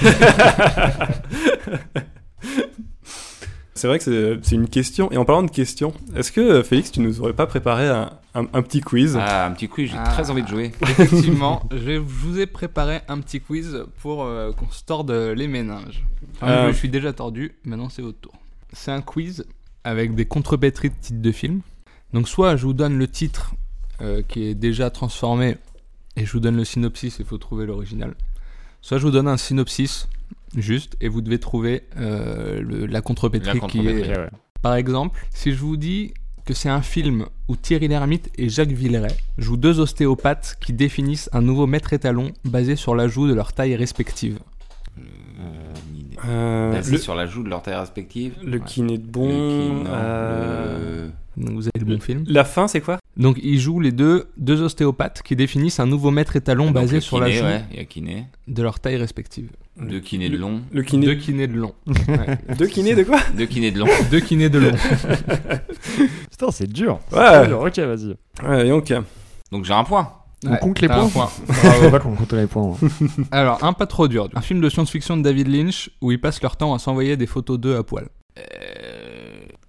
C'est 3.77 3.87
vrai 3.87 3.99
que 3.99 4.05
c'est- 4.05 4.39
c'est 4.43 4.55
une 4.57 4.69
question. 4.69 5.11
Et 5.13 5.17
en 5.17 5.25
parlant 5.25 5.43
de 5.43 5.51
questions, 5.51 5.93
est-ce 6.17 6.33
que 6.33 6.41
euh, 6.41 6.63
Félix, 6.65 6.91
tu 6.91 7.01
nous 7.01 7.21
aurais 7.21 7.33
pas 7.35 7.47
préparé 7.47 7.87
un, 7.89 8.11
un- 8.35 8.47
un 8.53 8.63
petit 8.63 8.81
quiz? 8.81 9.17
Ah, 9.21 9.47
un 9.47 9.53
petit 9.53 9.69
quiz, 9.69 9.91
j'ai 9.91 9.97
Ah. 9.99 10.05
très 10.11 10.31
envie 10.31 10.43
de 10.43 10.49
jouer. 10.49 10.73
Effectivement, 10.83 11.63
je, 11.71 11.93
vous 11.99 12.41
ai 12.41 12.47
préparé 12.47 13.01
un 13.09 13.21
petit 13.21 13.41
quiz 13.41 13.85
pour 14.01 14.25
euh, 14.25 14.53
qu'on 14.53 14.71
se 14.71 14.83
torde 14.83 15.11
les 15.11 15.47
méninges. 15.47 16.05
Ah, 16.41 16.65
Euh. 16.67 16.73
Je 16.73 16.77
suis 16.77 16.89
déjà 16.89 17.13
tordu, 17.13 17.53
maintenant 17.65 17.89
c'est 17.89 18.03
votre 18.03 18.19
tour. 18.19 18.33
C'est 18.73 18.91
un 18.91 19.03
quiz 19.03 19.45
avec 19.85 20.15
des 20.15 20.25
contre-batteries 20.27 20.91
de 20.91 20.95
titres 21.01 21.23
de 21.23 21.33
films. 21.33 21.61
Donc 22.13 22.29
soit 22.29 22.57
je 22.57 22.65
vous 22.67 22.73
donne 22.73 22.99
le 22.99 23.07
titre 23.09 23.53
euh, 24.01 24.23
qui 24.27 24.45
est 24.45 24.55
déjà 24.55 24.91
transformé 24.91 25.57
et 26.17 26.25
je 26.27 26.33
vous 26.33 26.41
donne 26.41 26.57
le 26.57 26.65
synopsis, 26.65 27.17
il 27.19 27.25
faut 27.25 27.39
trouver 27.39 27.67
l'original. 27.67 28.15
Soit 28.81 28.99
je 28.99 29.03
vous 29.05 29.11
donne 29.11 29.29
un 29.29 29.37
synopsis 29.37 30.09
juste 30.57 30.97
et 31.01 31.09
vous 31.09 31.21
devez 31.23 31.39
trouver 31.39 31.83
euh, 31.99 32.61
le- 32.61 32.87
la 32.87 33.01
contre-batterie 33.01 33.61
La 33.61 33.67
qui 33.69 33.79
est... 33.81 34.17
Ouais. 34.19 34.29
Par 34.63 34.75
exemple, 34.75 35.19
si 35.31 35.53
je 35.53 35.59
vous 35.59 35.77
dis 35.77 36.13
que 36.45 36.55
c'est 36.55 36.69
un 36.69 36.83
film 36.83 37.27
où 37.49 37.57
Thierry 37.57 37.89
Lhermitte 37.89 38.31
et 38.39 38.49
Jacques 38.49 38.71
Villeray 38.73 39.15
jouent 39.39 39.57
deux 39.57 39.81
ostéopathes 39.81 40.57
qui 40.65 40.73
définissent 40.73 41.29
un 41.33 41.43
nouveau 41.43 41.67
maître 41.67 41.93
étalon 41.93 42.31
basé 42.45 42.77
sur 42.77 42.95
l'ajout 42.95 43.27
de 43.29 43.35
leur 43.35 43.53
taille 43.53 43.75
respective. 43.77 44.39
Euh, 46.25 46.73
Basé 46.73 46.93
le, 46.93 46.99
sur 46.99 47.15
l'ajout 47.15 47.43
de 47.43 47.49
leur 47.51 47.63
taille 47.63 47.75
respective. 47.75 48.35
le 48.43 48.59
Ouais. 48.59 48.65
kiné 48.65 48.97
de 48.99 49.03
Le 49.05 49.09
bon. 49.09 49.29
qui- 49.29 49.85
non, 49.85 49.85
euh, 49.89 51.09
le- 51.37 51.43
Donc 51.45 51.55
vous 51.57 51.63
avez 51.75 51.85
le 51.85 51.85
bon 51.85 52.01
film. 52.01 52.25
La 52.27 52.45
fin, 52.45 52.69
c'est 52.69 52.81
quoi? 52.81 52.99
Donc 53.17 53.39
ils 53.43 53.59
jouent 53.61 53.81
les 53.81 53.93
deux, 53.93 54.29
deux 54.39 54.63
ostéopathes 54.63 55.23
qui 55.23 55.37
définissent 55.37 55.79
un 55.81 55.87
nouveau 55.87 56.11
maître 56.11 56.37
étalon 56.37 56.67
Donc, 56.67 56.75
basé 56.75 57.01
sur 57.01 57.21
l'ajout 57.21 57.45
ouais, 57.45 57.65
de 58.49 58.63
leur 58.63 58.81
taille 58.81 58.97
respective. 58.97 59.51
Deux 59.81 60.01
kinés 60.01 60.29
de 60.31 60.37
long. 60.39 60.63
Le 60.73 60.83
kiné. 60.83 61.07
Deux 61.07 61.15
kinés 61.17 61.47
de 61.47 61.57
long. 61.59 61.75
Ouais. 62.09 62.39
Deux 62.59 62.67
kinés 62.67 62.95
de 62.95 63.03
quoi 63.05 63.19
Deux 63.37 63.47
kinés 63.47 63.71
de 63.71 63.79
long. 63.81 63.87
Deux 64.11 64.21
kinés 64.21 64.49
de 64.49 64.59
long. 64.59 64.73
Putain, 66.31 66.51
c'est 66.51 66.67
dur. 66.71 66.99
Ouais. 67.13 67.47
Dur. 67.47 67.61
Ok, 67.61 67.79
vas-y. 67.79 68.17
Ouais, 68.47 68.69
donc. 68.69 68.93
Donc 69.53 69.65
j'ai 69.65 69.73
un 69.75 69.85
point. 69.85 70.13
On 70.45 70.51
Ouais, 70.53 70.59
compte 70.59 70.81
les 70.81 70.89
points. 70.89 71.09
point. 71.09 71.31
Bravo, 71.49 71.89
va 71.91 71.99
qu'on 71.99 72.15
compte 72.15 72.33
les 72.35 72.47
points. 72.47 72.77
hein. 72.83 73.07
Alors, 73.31 73.65
un 73.65 73.73
pas 73.73 73.87
trop 73.87 74.07
dur. 74.07 74.29
Un 74.35 74.41
film 74.43 74.61
de 74.61 74.69
science-fiction 74.69 75.17
de 75.17 75.23
David 75.23 75.49
Lynch 75.49 75.91
où 76.03 76.13
ils 76.13 76.21
passent 76.21 76.43
leur 76.43 76.57
temps 76.57 76.75
à 76.75 76.79
s'envoyer 76.79 77.17
des 77.17 77.27
photos 77.27 77.59
d'eux 77.59 77.77
à 77.77 77.83
poil. 77.83 78.09
Euh, 78.39 78.43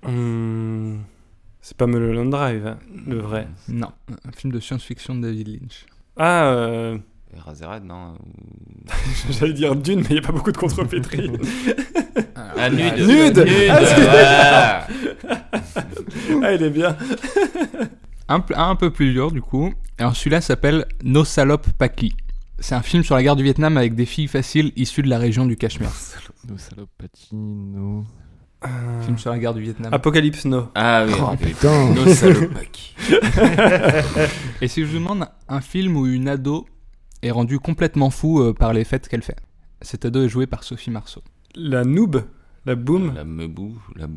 Hmm, 0.05 0.99
C'est 1.61 1.75
pas 1.75 1.87
Mulholland 1.87 2.29
Drive, 2.29 2.65
hein, 2.67 2.77
le 3.07 3.17
vrai. 3.19 3.47
Non, 3.67 3.89
un 4.27 4.31
film 4.31 4.53
de 4.53 4.59
science-fiction 4.59 5.15
de 5.15 5.21
David 5.21 5.47
Lynch. 5.47 5.85
Ah, 6.17 6.45
euh, 6.51 6.97
Eraserhead, 7.35 7.83
non 7.83 8.13
ou- 8.13 8.91
j'allais 9.31 9.53
dire 9.53 9.75
Dune, 9.75 9.99
mais 10.01 10.05
il 10.09 10.13
n'y 10.13 10.19
a 10.19 10.21
pas 10.21 10.31
beaucoup 10.31 10.51
de 10.51 10.57
contrepétrie. 10.57 11.31
Ah, 12.59 12.69
nude. 12.71 13.07
Nude. 13.07 13.45
Ah, 13.69 14.87
ah, 16.43 16.53
il 16.53 16.63
est 16.63 16.69
bien. 16.71 16.95
Un, 18.29 18.43
un 18.55 18.75
peu 18.75 18.89
plus 18.91 19.13
dur, 19.13 19.31
du 19.31 19.41
coup. 19.41 19.71
Alors, 19.99 20.15
celui-là 20.15 20.41
s'appelle 20.41 20.85
Nos 21.03 21.23
salopes 21.23 21.69
Paki. 21.77 22.13
C'est 22.59 22.73
un 22.75 22.81
film 22.81 23.03
sur 23.03 23.15
la 23.15 23.21
guerre 23.23 23.35
du 23.35 23.43
Vietnam 23.43 23.77
avec 23.77 23.93
des 23.95 24.05
filles 24.07 24.27
faciles 24.27 24.71
issues 24.75 25.03
de 25.03 25.09
la 25.09 25.19
région 25.19 25.45
du 25.45 25.55
Cachemire. 25.55 25.91
Nos 26.49 26.57
salopatines, 26.57 27.71
nos. 27.73 28.03
Euh, 28.65 29.01
Film 29.03 29.17
sur 29.19 29.29
la 29.31 29.37
guerre 29.37 29.53
du 29.53 29.61
Vietnam. 29.61 29.93
Apocalypse 29.93 30.45
No. 30.45 30.69
Ah 30.73 31.05
oui, 31.07 31.13
Oh 31.21 31.35
putain. 31.39 31.93
Nos 31.93 32.07
salopaki. 32.13 32.95
Et 34.61 34.67
si 34.67 34.81
je 34.81 34.87
vous 34.87 34.95
demande 34.97 35.27
un 35.47 35.61
film 35.61 35.95
où 35.95 36.07
une 36.07 36.27
ado 36.27 36.65
est 37.23 37.31
rendue 37.31 37.59
complètement 37.59 38.09
fou 38.09 38.41
euh, 38.41 38.53
par 38.53 38.73
les 38.73 38.83
fêtes 38.83 39.07
qu'elle 39.07 39.23
fait 39.23 39.37
Cet 39.81 40.05
ado 40.05 40.23
est 40.23 40.29
joué 40.29 40.47
par 40.47 40.63
Sophie 40.63 40.91
Marceau. 40.91 41.21
La 41.55 41.83
noob. 41.83 42.23
La 42.65 42.75
boom. 42.75 43.13
La 43.15 43.23
meubou. 43.23 43.77
La... 43.95 44.07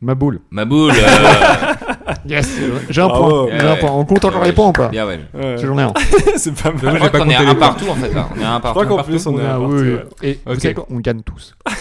Ma 0.00 0.14
boule. 0.14 0.40
Ma 0.50 0.64
boule. 0.64 0.90
euh, 0.96 2.12
Yes. 2.26 2.50
J'ai 2.88 3.00
un 3.02 3.08
Bravo. 3.08 3.46
point. 3.46 3.58
J'ai 3.58 3.66
un 3.68 3.76
point. 3.76 3.90
On 3.90 4.04
compte 4.06 4.24
encore 4.24 4.40
ouais, 4.40 4.46
les 4.48 4.52
points 4.54 4.68
ou 4.68 4.72
pas 4.72 4.88
Bien, 4.88 5.06
ouais. 5.06 5.20
Ouais. 5.34 5.56
J'en 5.58 5.78
ai 5.78 5.82
un. 5.82 5.92
c'est 6.36 6.54
pas 6.54 6.72
Je 6.74 6.84
mal. 6.86 6.96
crois 6.96 7.10
pas 7.10 7.18
qu'on 7.18 7.28
est 7.30 7.34
un 7.34 7.54
partout 7.54 7.88
en 7.90 7.94
fait 7.94 8.12
là. 8.12 8.28
On 8.34 8.40
est 8.40 8.44
un 8.44 8.56
Je 8.56 8.62
partout. 8.62 8.70
crois 8.70 8.86
qu'en 8.86 8.96
partout, 8.96 9.10
plus, 9.10 9.26
on 9.26 9.38
est 9.38 9.44
Ah, 9.44 9.54
à 9.56 9.60
oui, 9.60 9.94
partout, 9.96 10.14
ouais. 10.22 10.28
Et 10.30 10.40
vous 10.46 10.52
Ok. 10.54 10.60
savez 10.62 10.74
quoi 10.74 10.86
On 10.90 10.98
gagne 11.00 11.20
tous. 11.22 11.54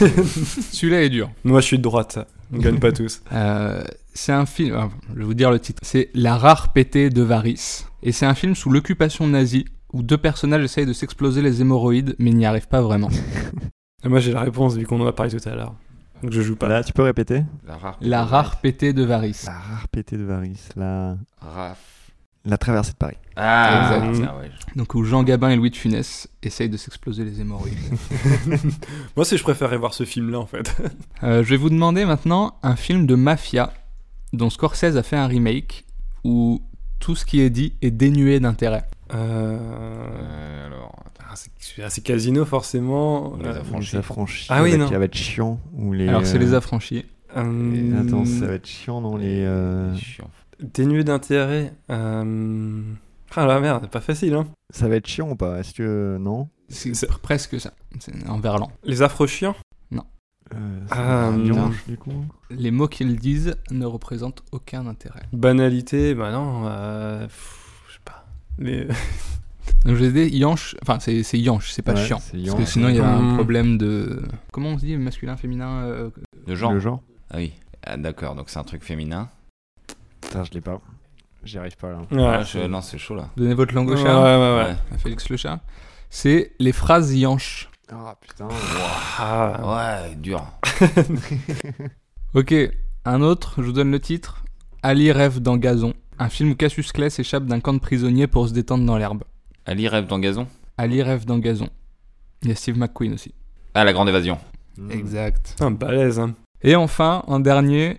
Celui-là 0.72 1.04
est 1.04 1.10
dur. 1.10 1.30
Moi, 1.46 1.62
je 1.62 1.66
suis 1.68 1.78
de 1.78 1.84
droite. 1.84 2.20
On 2.54 2.58
gagne 2.58 2.80
pas 2.80 2.92
tous. 2.92 3.22
Euh, 3.32 3.82
c'est 4.14 4.34
un 4.34 4.46
film, 4.46 4.76
ah, 4.78 4.90
je 5.14 5.20
vais 5.20 5.26
vous 5.26 5.34
dire 5.34 5.52
le 5.52 5.60
titre. 5.60 5.80
C'est 5.84 6.10
La 6.14 6.36
rare 6.38 6.74
pétée 6.74 7.10
de 7.10 7.22
Varys. 7.22 7.86
Et 8.04 8.12
c'est 8.12 8.26
un 8.26 8.36
film 8.36 8.56
sous 8.56 8.70
l'occupation 8.70 9.26
nazie 9.28 9.66
où 9.94 10.04
deux 10.04 10.18
personnages 10.18 10.64
essayent 10.64 10.86
de 10.86 10.94
s'exploser 10.94 11.42
les 11.42 11.62
hémorroïdes 11.62 12.16
mais 12.20 12.32
n'y 12.32 12.46
arrivent 12.46 12.68
pas 12.68 12.82
vraiment. 12.82 13.10
Et 14.04 14.10
moi, 14.10 14.20
j'ai 14.20 14.32
la 14.32 14.42
réponse 14.42 14.76
vu 14.76 14.86
qu'on 14.86 15.00
en 15.02 15.06
a 15.08 15.14
parlé 15.14 15.32
tout 15.38 15.48
à 15.50 15.54
l'heure. 15.54 15.76
Donc, 16.24 16.32
je 16.32 16.42
joue 16.42 16.56
pas. 16.56 16.68
Là, 16.68 16.84
tu 16.84 16.94
peux 16.94 17.04
répéter 17.04 17.44
La 17.68 17.78
rare. 17.78 17.98
La 18.02 18.26
rare 18.26 18.60
pétée 18.62 18.94
de 18.94 19.04
Varys. 19.04 19.44
La 19.46 19.54
rare 19.60 19.88
pétée 19.90 20.18
de 20.18 20.24
Varys. 20.24 20.70
La, 20.76 21.18
Raf. 21.40 22.12
la 22.46 22.58
traversée 22.58 22.94
de 22.94 22.98
Paris. 22.98 23.18
Ah, 23.36 23.98
Exact. 23.98 24.14
tiens, 24.24 24.36
ouais. 24.40 24.52
Donc 24.76 24.94
où 24.96 25.04
Jean 25.04 25.24
Gabin 25.24 25.50
et 25.50 25.56
Louis 25.56 25.70
de 25.70 25.76
Funès 25.76 26.28
essayent 26.44 26.70
de 26.70 26.78
s'exploser 26.78 27.24
les 27.24 27.42
hémorroïdes. 27.42 27.78
Moi, 29.16 29.26
si 29.26 29.38
je 29.38 29.44
préférerais 29.44 29.78
voir 29.78 29.94
ce 29.94 30.04
film-là, 30.04 30.40
en 30.40 30.46
fait. 30.48 30.76
Euh, 31.24 31.44
je 31.44 31.50
vais 31.52 31.58
vous 31.58 31.70
demander 31.70 32.04
maintenant 32.06 32.56
un 32.64 32.76
film 32.76 33.06
de 33.06 33.14
mafia 33.14 33.72
dont 34.34 34.50
Scorsese 34.50 34.98
a 34.98 35.04
fait 35.04 35.18
un 35.18 35.28
remake 35.28 35.86
où 36.24 36.60
tout 37.00 37.16
ce 37.16 37.26
qui 37.26 37.42
est 37.42 37.52
dit 37.52 37.74
est 37.84 37.92
dénué 37.92 38.40
d'intérêt. 38.40 38.86
Euh... 39.14 39.58
Euh, 39.60 40.68
alors. 40.68 41.04
ah, 41.20 41.36
c'est- 41.36 41.52
c'est 41.90 42.02
Casino, 42.04 42.46
forcément. 42.46 43.36
Les 43.38 43.46
Euh, 43.48 43.62
affranchis. 43.62 43.92
Les 43.94 44.00
affranchis. 44.00 44.48
Ah 44.50 44.64
oui, 44.64 44.78
non. 44.78 44.88
Ça 44.90 45.00
va 45.00 45.06
être 45.06 45.16
chiant. 45.16 45.60
Ou 45.78 45.94
les, 45.94 46.08
Alors 46.08 46.26
c'est 46.26 46.38
les 46.38 46.54
affranchis. 46.54 47.06
euh, 47.38 48.02
Attends, 48.02 48.26
ça 48.26 48.48
va 48.48 48.54
être 48.54 48.68
chiant 48.68 49.02
dans 49.02 49.18
les. 49.18 49.44
euh, 49.46 49.96
Chiant. 49.96 50.30
Dénué 50.60 51.04
d'intérêt. 51.04 51.74
Euh... 51.90 52.82
Ah 53.36 53.46
la 53.46 53.60
merde, 53.60 53.80
c'est 53.84 53.92
pas 53.92 54.02
facile, 54.02 54.34
hein. 54.34 54.46
Ça 54.72 54.88
va 54.88 54.96
être 54.98 55.08
chiant 55.08 55.30
ou 55.32 55.36
pas? 55.36 55.60
Est-ce 55.60 55.74
que. 55.74 56.18
Non? 56.20 56.50
C'est 56.70 56.94
c'est- 56.94 57.10
pr- 57.10 57.20
presque 57.20 57.60
ça. 57.60 57.72
C'est 58.00 58.28
en 58.28 58.40
verlan. 58.40 58.72
Les 58.84 59.02
afro-chiens 59.02 59.56
Euh, 60.54 60.80
Ah, 60.92 61.32
non. 61.34 61.44
viange, 61.54 61.82
du 61.88 61.96
coup? 61.96 62.26
Les 62.50 62.72
mots 62.72 62.90
qu'ils 62.90 63.16
disent 63.18 63.56
ne 63.72 63.86
représentent 63.86 64.44
aucun 64.52 64.86
intérêt. 64.86 65.22
Banalité, 65.32 66.14
bah 66.14 66.30
non, 66.34 66.64
euh... 66.66 67.24
pff. 67.24 67.61
Les... 68.60 68.86
Donc 69.86 69.96
je 69.96 70.06
vais 70.06 70.12
dire 70.28 70.28
Yanche, 70.40 70.76
enfin 70.84 71.00
c'est 71.00 71.24
c'est 71.24 71.40
Yanche, 71.40 71.72
c'est 71.72 71.82
pas 71.82 71.94
Ouais, 71.94 72.06
chiant. 72.06 72.20
c'est 72.20 72.38
Parce 72.44 72.56
que 72.56 72.66
sinon 72.66 72.90
il 72.90 72.96
y 72.96 73.00
a 73.00 73.08
un 73.10 73.22
Hmm. 73.32 73.36
problème 73.36 73.78
de... 73.78 74.22
Comment 74.52 74.70
on 74.70 74.78
se 74.78 74.86
dit 74.86 74.96
masculin, 74.98 75.36
féminin 75.38 75.84
euh, 75.86 76.10
Le 76.48 76.56
genre. 76.56 76.72
Le 76.74 76.80
genre 76.80 77.02
Ah 77.32 77.38
oui. 77.38 77.54
Ah, 77.84 77.98
d'accord, 77.98 78.36
donc 78.36 78.50
c'est 78.50 78.60
un 78.60 78.64
truc 78.64 78.84
féminin. 78.84 79.30
Putain, 80.22 80.44
je 80.44 80.52
l'ai 80.52 80.62
pas. 80.62 80.80
J'y 81.44 81.58
arrive 81.58 81.76
pas 81.78 81.90
là. 81.90 81.98
Ouais. 82.12 82.24
Ah, 82.40 82.44
je- 82.44 82.60
Non, 82.60 82.82
c'est 82.82 83.00
chaud 83.00 83.16
là. 83.16 83.30
Donnez 83.36 83.56
votre 83.56 83.74
langue 83.74 83.90
au 83.90 83.96
Ouais, 83.96 84.04
chat. 84.04 84.16
ouais, 84.22 84.38
ouais. 84.38 84.64
Ouais. 84.70 84.76
à 84.94 84.98
Félix 85.00 85.28
le 85.30 85.38
chat. 85.38 85.60
C'est 86.12 86.52
les 86.60 86.72
phrases 86.74 87.16
Yanche. 87.16 87.70
Ah 87.92 88.16
putain. 88.22 88.48
Ah, 89.18 90.04
Ouais, 90.08 90.16
dur. 90.16 90.46
Ok, 92.34 92.54
un 93.06 93.22
autre, 93.22 93.56
je 93.58 93.64
vous 93.64 93.72
donne 93.74 93.92
le 93.92 94.00
titre. 94.00 94.44
Ali 94.84 95.12
rêve 95.12 95.40
dans 95.40 95.58
Gazon. 95.58 95.94
Un 96.22 96.30
film 96.30 96.52
où 96.52 96.56
Cassius 96.56 96.92
Clay 96.92 97.10
s'échappe 97.10 97.46
d'un 97.46 97.60
camp 97.60 97.74
de 97.74 97.80
prisonniers 97.80 98.28
pour 98.28 98.48
se 98.48 98.54
détendre 98.54 98.86
dans 98.86 98.96
l'herbe. 98.96 99.24
Ali 99.66 99.88
rêve 99.88 100.06
dans 100.06 100.20
gazon. 100.20 100.48
Ali 100.78 101.02
rêve 101.02 101.26
dans 101.26 101.40
Gazon. 101.40 101.70
Il 102.44 102.50
y 102.50 102.52
a 102.52 102.56
Steve 102.56 102.78
McQueen 102.78 103.14
aussi. 103.14 103.34
Ah, 103.74 103.84
la 103.84 103.92
grande 103.92 104.08
évasion. 104.10 104.38
Exact. 104.92 105.50
putain, 105.50 105.72
balèze, 105.72 106.20
hein. 106.20 106.36
Et 106.62 106.76
enfin, 106.76 107.24
en 107.26 107.40
dernier, 107.40 107.98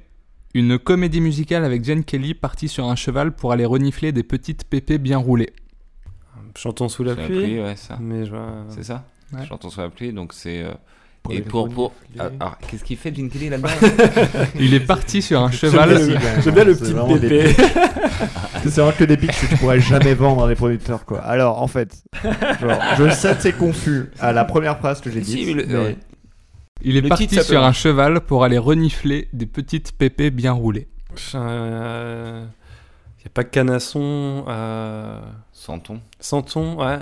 une 0.55 0.79
comédie 0.79 1.21
musicale 1.21 1.65
avec 1.65 1.85
Jane 1.85 2.05
Kelly 2.05 2.35
partie 2.35 2.69
sur 2.69 2.87
un 2.89 2.95
cheval 2.95 3.35
pour 3.35 3.51
aller 3.51 3.65
renifler 3.67 4.13
des 4.13 4.23
petites 4.23 4.65
pépées 4.65 4.99
bien 4.99 5.19
roulées. 5.19 5.53
Chantons 6.57 6.89
sous 6.89 7.03
la 7.03 7.15
Sous 7.15 7.21
la 7.21 7.27
pluie. 7.27 7.43
pluie, 7.43 7.61
ouais, 7.61 7.77
ça. 7.77 7.99
Mais 8.01 8.25
je 8.25 8.31
vois... 8.31 8.65
C'est 8.69 8.85
ça 8.85 9.05
Ouais. 9.33 9.47
Chantons 9.47 9.71
sous 9.71 9.81
la 9.81 9.89
pluie, 9.91 10.13
donc 10.13 10.33
c'est. 10.33 10.63
euh, 10.63 10.75
Pour 11.23 11.33
Et 11.35 11.41
pour. 11.41 11.69
pour... 11.69 11.93
Ah, 12.19 12.31
alors, 12.41 12.59
qu'est-ce 12.59 12.83
qu'il 12.83 12.97
fait, 12.97 13.15
Gene 13.15 13.31
Kelly 13.31 13.49
là-dedans 13.49 13.69
Il 14.59 14.75
est 14.75 14.81
parti 14.81 15.23
sur 15.23 15.41
un 15.41 15.51
cheval. 15.51 15.97
j'aime 16.43 16.55
bien 16.55 16.65
le 16.65 16.75
C'est 16.75 16.93
petit 16.95 17.21
pépé. 17.29 17.55
C'est 18.65 18.71
vraiment 18.81 18.93
que 18.93 19.05
des 19.05 19.17
pics 19.17 19.31
que 19.31 19.47
tu 19.47 19.57
pourrais 19.57 19.81
jamais 19.81 20.15
vendre 20.15 20.45
à 20.45 20.49
des 20.49 20.55
producteurs 20.55 21.05
quoi. 21.05 21.21
Alors 21.21 21.61
en 21.63 21.67
fait, 21.67 22.05
genre, 22.23 22.81
je 22.97 23.11
sais 23.11 23.35
que 23.35 23.43
c'est 23.43 23.53
confus 23.57 24.11
à 24.21 24.33
la 24.33 24.45
première 24.45 24.79
phrase 24.79 25.01
que 25.01 25.11
j'ai 25.11 25.23
Si, 25.25 25.35
dite. 25.45 25.47
mais 25.57 25.63
le- 25.63 25.67
mais 25.67 25.77
ouais. 25.85 25.97
Il 26.83 26.97
est 26.97 27.01
Le 27.01 27.09
parti 27.09 27.27
titre, 27.27 27.43
ça 27.43 27.49
peut 27.49 27.55
sur 27.55 27.65
un 27.65 27.73
cheval 27.73 28.21
pour 28.21 28.45
aller 28.45 28.59
renifler 28.59 29.29
des 29.33 29.47
petites 29.47 29.93
pépées 29.93 30.31
bien 30.31 30.53
roulées. 30.53 30.89
Euh... 31.35 32.45
Y 33.25 33.27
a 33.27 33.31
pas 33.31 33.45
Canasson, 33.45 34.45
euh... 34.49 35.21
Santon. 35.53 36.01
Santon, 36.21 36.77
ouais. 36.85 36.99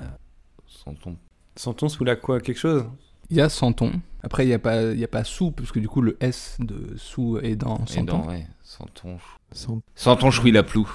Santon. 0.67 1.17
Santon 1.57 1.89
sous 1.89 2.05
la 2.05 2.17
quoi 2.17 2.41
Quelque 2.41 2.59
chose? 2.59 2.85
Il 3.31 3.37
y 3.37 3.41
a 3.41 3.49
Santon. 3.49 3.93
Après, 4.23 4.45
il 4.45 4.49
n'y 4.49 4.55
a, 4.55 4.59
pas- 4.59 4.83
il 4.93 4.99
y 4.99 5.05
a 5.05 5.09
pas 5.09 5.25
sous, 5.25 5.51
parce 5.51 5.73
que 5.73 5.79
du 5.79 5.89
coup, 5.89 6.03
le 6.03 6.17
S 6.21 6.57
de 6.59 6.95
sous 6.97 7.39
est 7.39 7.57
dans 7.57 7.79
Et 7.89 7.93
Santon. 7.93 8.19
dans, 8.19 8.29
ouais. 8.29 8.47
Santon. 8.63 9.19
Sans- 9.53 9.81
Santon 9.95 10.31
chouille 10.31 10.53
la 10.53 10.63
plou. 10.63 10.91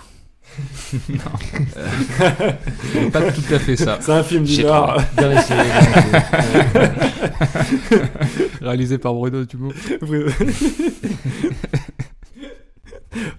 C'est 1.02 1.20
pas 3.12 3.32
tout 3.32 3.54
à 3.54 3.58
fait 3.60 3.76
ça. 3.76 3.98
C'est 4.00 4.12
un 4.12 4.24
film 4.24 4.44
du 4.44 4.64
Nord. 4.64 5.02
Bien 5.18 5.32
essayé. 5.40 5.62
Réalisé 8.62 8.98
par 9.00 9.14
Bruno 9.16 9.44
Dumont. 9.44 9.72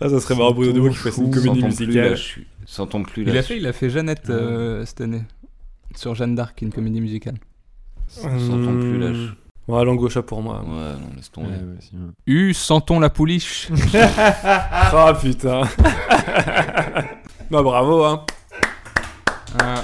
ah, 0.01 0.09
ça 0.09 0.21
serait 0.21 0.35
marrant 0.35 0.53
Bruno 0.53 0.73
Dumont 0.73 0.91
qui 0.91 0.97
fasse 0.97 1.17
une 1.19 1.31
comédie 1.31 1.63
musicale. 1.63 2.17
Sentons 2.65 3.03
plus 3.05 3.23
Il 3.23 3.29
la 3.33 3.41
a 3.41 3.43
fait, 3.43 3.57
il 3.59 3.67
a 3.67 3.73
fait 3.73 3.91
Jeannette 3.91 4.29
euh, 4.31 4.85
cette 4.85 5.01
année. 5.01 5.23
Sur 5.95 6.15
Jeanne 6.17 6.35
d'Arc, 6.35 6.61
une 6.63 6.73
comédie 6.73 7.01
musicale. 7.01 7.37
Sentons 8.21 8.81
plus 8.81 8.99
la 8.99 9.13
chu- 9.13 9.31
Ouais, 9.69 9.85
langue 9.85 10.01
au 10.01 10.09
chat 10.09 10.23
pour 10.23 10.43
moi. 10.43 10.61
Ouais, 10.65 10.93
non, 11.01 11.11
laisse 11.17 11.31
tomber. 11.33 11.49
Ouais, 11.49 11.55
ouais, 11.55 11.77
si, 11.81 11.91
ouais. 11.97 12.13
U, 12.27 12.55
sentons 12.55 13.01
la 13.01 13.11
pouliche? 13.11 13.69
Ah 14.45 15.13
putain. 15.21 15.63
bah 17.51 17.63
bravo 17.63 18.05
hein. 18.05 18.23
Ah, 19.63 19.83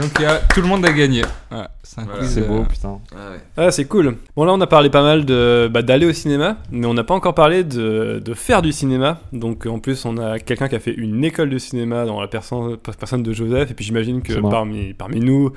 Donc 0.00 0.10
il 0.18 0.22
y 0.22 0.26
a- 0.26 0.38
tout 0.54 0.60
le 0.60 0.66
monde 0.68 0.84
a 0.84 0.92
gagné. 0.92 1.22
Voilà, 1.50 1.70
c'est 1.82 2.00
Voilà. 2.02 2.22
euh, 2.24 2.46
beau, 2.48 2.64
putain. 2.64 2.98
Ah 3.14 3.30
ouais. 3.30 3.40
Ah, 3.56 3.70
c'est 3.70 3.84
cool. 3.84 4.16
Bon, 4.36 4.44
là, 4.44 4.52
on 4.52 4.60
a 4.60 4.66
parlé 4.66 4.90
pas 4.90 5.02
mal 5.02 5.24
de 5.24 5.70
bah, 5.72 5.82
d'aller 5.82 6.06
au 6.06 6.12
cinéma, 6.12 6.56
mais 6.70 6.86
on 6.86 6.94
n'a 6.94 7.04
pas 7.04 7.14
encore 7.14 7.34
parlé 7.34 7.62
de, 7.64 8.20
de 8.24 8.34
faire 8.34 8.60
du 8.62 8.72
cinéma. 8.72 9.20
Donc, 9.32 9.66
en 9.66 9.78
plus, 9.78 10.04
on 10.04 10.16
a 10.18 10.38
quelqu'un 10.38 10.68
qui 10.68 10.74
a 10.74 10.80
fait 10.80 10.94
une 10.94 11.24
école 11.24 11.50
de 11.50 11.58
cinéma 11.58 12.04
dans 12.04 12.20
la 12.20 12.28
personne, 12.28 12.76
personne 12.78 13.22
de 13.22 13.32
Joseph. 13.32 13.70
Et 13.70 13.74
puis, 13.74 13.84
j'imagine 13.84 14.22
que 14.22 14.32
parmi, 14.40 14.92
parmi 14.94 15.20
nous, 15.20 15.52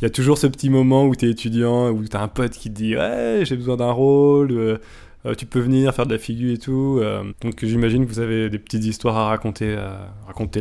il 0.00 0.04
y 0.04 0.06
a 0.06 0.10
toujours 0.10 0.38
ce 0.38 0.46
petit 0.46 0.70
moment 0.70 1.04
où 1.06 1.14
tu 1.14 1.26
es 1.26 1.30
étudiant, 1.30 1.90
où 1.90 2.02
tu 2.04 2.16
as 2.16 2.20
un 2.22 2.28
pote 2.28 2.52
qui 2.52 2.70
te 2.70 2.74
dit 2.76 2.96
Ouais, 2.96 3.40
j'ai 3.44 3.56
besoin 3.56 3.76
d'un 3.76 3.90
rôle, 3.92 4.50
euh, 4.52 4.78
euh, 5.26 5.34
tu 5.34 5.44
peux 5.46 5.60
venir 5.60 5.94
faire 5.94 6.06
de 6.06 6.12
la 6.14 6.18
figure 6.18 6.54
et 6.54 6.58
tout. 6.58 6.98
euh, 7.02 7.22
donc, 7.42 7.62
j'imagine 7.64 8.06
que 8.06 8.10
vous 8.10 8.20
avez 8.20 8.48
des 8.48 8.58
petites 8.58 8.84
histoires 8.84 9.16
à 9.18 9.26
raconter, 9.28 9.76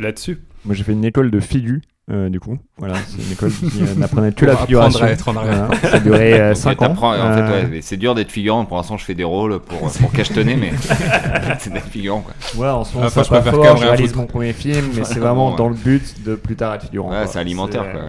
là-dessus. 0.02 0.40
Moi, 0.66 0.76
j'ai 0.76 0.84
fait 0.84 0.92
une 0.92 1.06
école 1.06 1.32
de 1.32 1.40
figu, 1.40 1.82
euh, 2.12 2.28
du 2.28 2.42
coup. 2.42 2.58
Voilà, 2.78 2.96
c'est 3.08 3.24
une 3.26 3.32
école 3.32 3.52
qui 3.52 3.82
euh, 3.82 3.96
n'apprenait 3.96 4.34
que 4.34 4.46
la 4.46 4.58
figuration. 4.58 4.98
apprendre 5.00 5.10
à 5.10 5.14
être 5.14 5.28
en 5.30 5.36
arrière. 5.38 5.68
Voilà, 5.68 5.82
Ça 5.90 5.96
a 5.96 6.00
duré 6.02 6.50
Ok, 6.52 6.58
5 6.58 6.82
ans. 6.82 6.88
t'apprends- 6.90 7.12
En 7.14 7.34
fait, 7.34 7.42
Euh, 7.42 7.62
ouais, 7.64 7.68
mais 7.72 7.82
c'est 7.82 7.96
dur 7.96 8.14
d'être 8.16 8.32
figurant. 8.32 8.66
Pour 8.66 8.76
l'instant, 8.76 8.98
je 8.98 9.06
fais 9.06 9.16
des 9.16 9.24
rôles 9.24 9.60
pour, 9.62 9.90
pour 9.90 10.12
cachetonner, 10.12 10.58
mais 10.58 10.72
c'est 11.60 11.72
d'être 11.72 11.88
figurant, 11.88 12.20
quoi. 12.20 12.34
Ouais, 12.58 12.68
en 12.70 12.84
ce 12.84 12.94
moment, 12.96 13.06
Ah, 13.08 13.10
ça 13.10 13.22
pas 13.24 13.28
préfère 13.40 13.54
fort, 13.54 13.64
quand 13.64 13.74
même 13.76 13.82
je 13.84 13.88
réalise 13.88 14.16
mon 14.16 14.26
premier 14.26 14.52
film, 14.52 14.86
mais 14.94 15.06
c'est 15.06 15.20
vraiment 15.20 15.52
Ouais. 15.52 15.56
dans 15.58 15.70
le 15.70 15.76
but 15.76 16.22
de 16.26 16.36
plus 16.36 16.58
tard 16.58 16.74
être 16.74 16.84
figurant. 16.88 17.12
Ouais, 17.12 17.26
c'est 17.28 17.40
alimentaire, 17.40 17.90
quoi. 17.90 18.02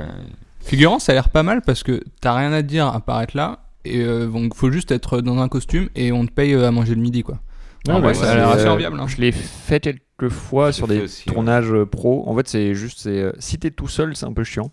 Figurant, 0.70 1.00
ça 1.00 1.10
a 1.10 1.14
l'air 1.16 1.28
pas 1.30 1.42
mal 1.42 1.62
parce 1.62 1.82
que 1.82 2.00
t'as 2.20 2.32
rien 2.32 2.52
à 2.52 2.62
dire 2.62 2.86
à 2.86 3.00
part 3.00 3.20
être 3.22 3.34
là. 3.34 3.58
Et 3.84 4.00
euh, 4.02 4.26
donc, 4.28 4.54
faut 4.54 4.70
juste 4.70 4.92
être 4.92 5.20
dans 5.20 5.38
un 5.38 5.48
costume 5.48 5.88
et 5.96 6.12
on 6.12 6.24
te 6.26 6.30
paye 6.32 6.54
euh, 6.54 6.68
à 6.68 6.70
manger 6.70 6.94
le 6.94 7.00
midi, 7.00 7.22
quoi. 7.24 7.40
Non, 7.88 7.94
En 7.96 8.00
vrai, 8.00 8.08
mais 8.12 8.14
ça 8.14 8.30
a 8.30 8.34
l'air 8.36 8.48
assez 8.50 8.66
euh, 8.66 8.72
enviable, 8.72 9.00
hein. 9.00 9.08
Je 9.08 9.16
l'ai 9.16 9.32
fait 9.32 9.80
quelques 9.80 10.28
fois 10.28 10.70
sur 10.70 10.86
des 10.86 11.00
aussi, 11.00 11.24
tournages 11.24 11.72
pro. 11.90 12.22
En 12.28 12.36
fait, 12.36 12.46
c'est 12.46 12.74
juste, 12.74 13.00
c'est, 13.00 13.18
euh, 13.20 13.32
si 13.40 13.58
t'es 13.58 13.72
tout 13.72 13.88
seul, 13.88 14.14
c'est 14.14 14.26
un 14.26 14.32
peu 14.32 14.44
chiant. 14.44 14.70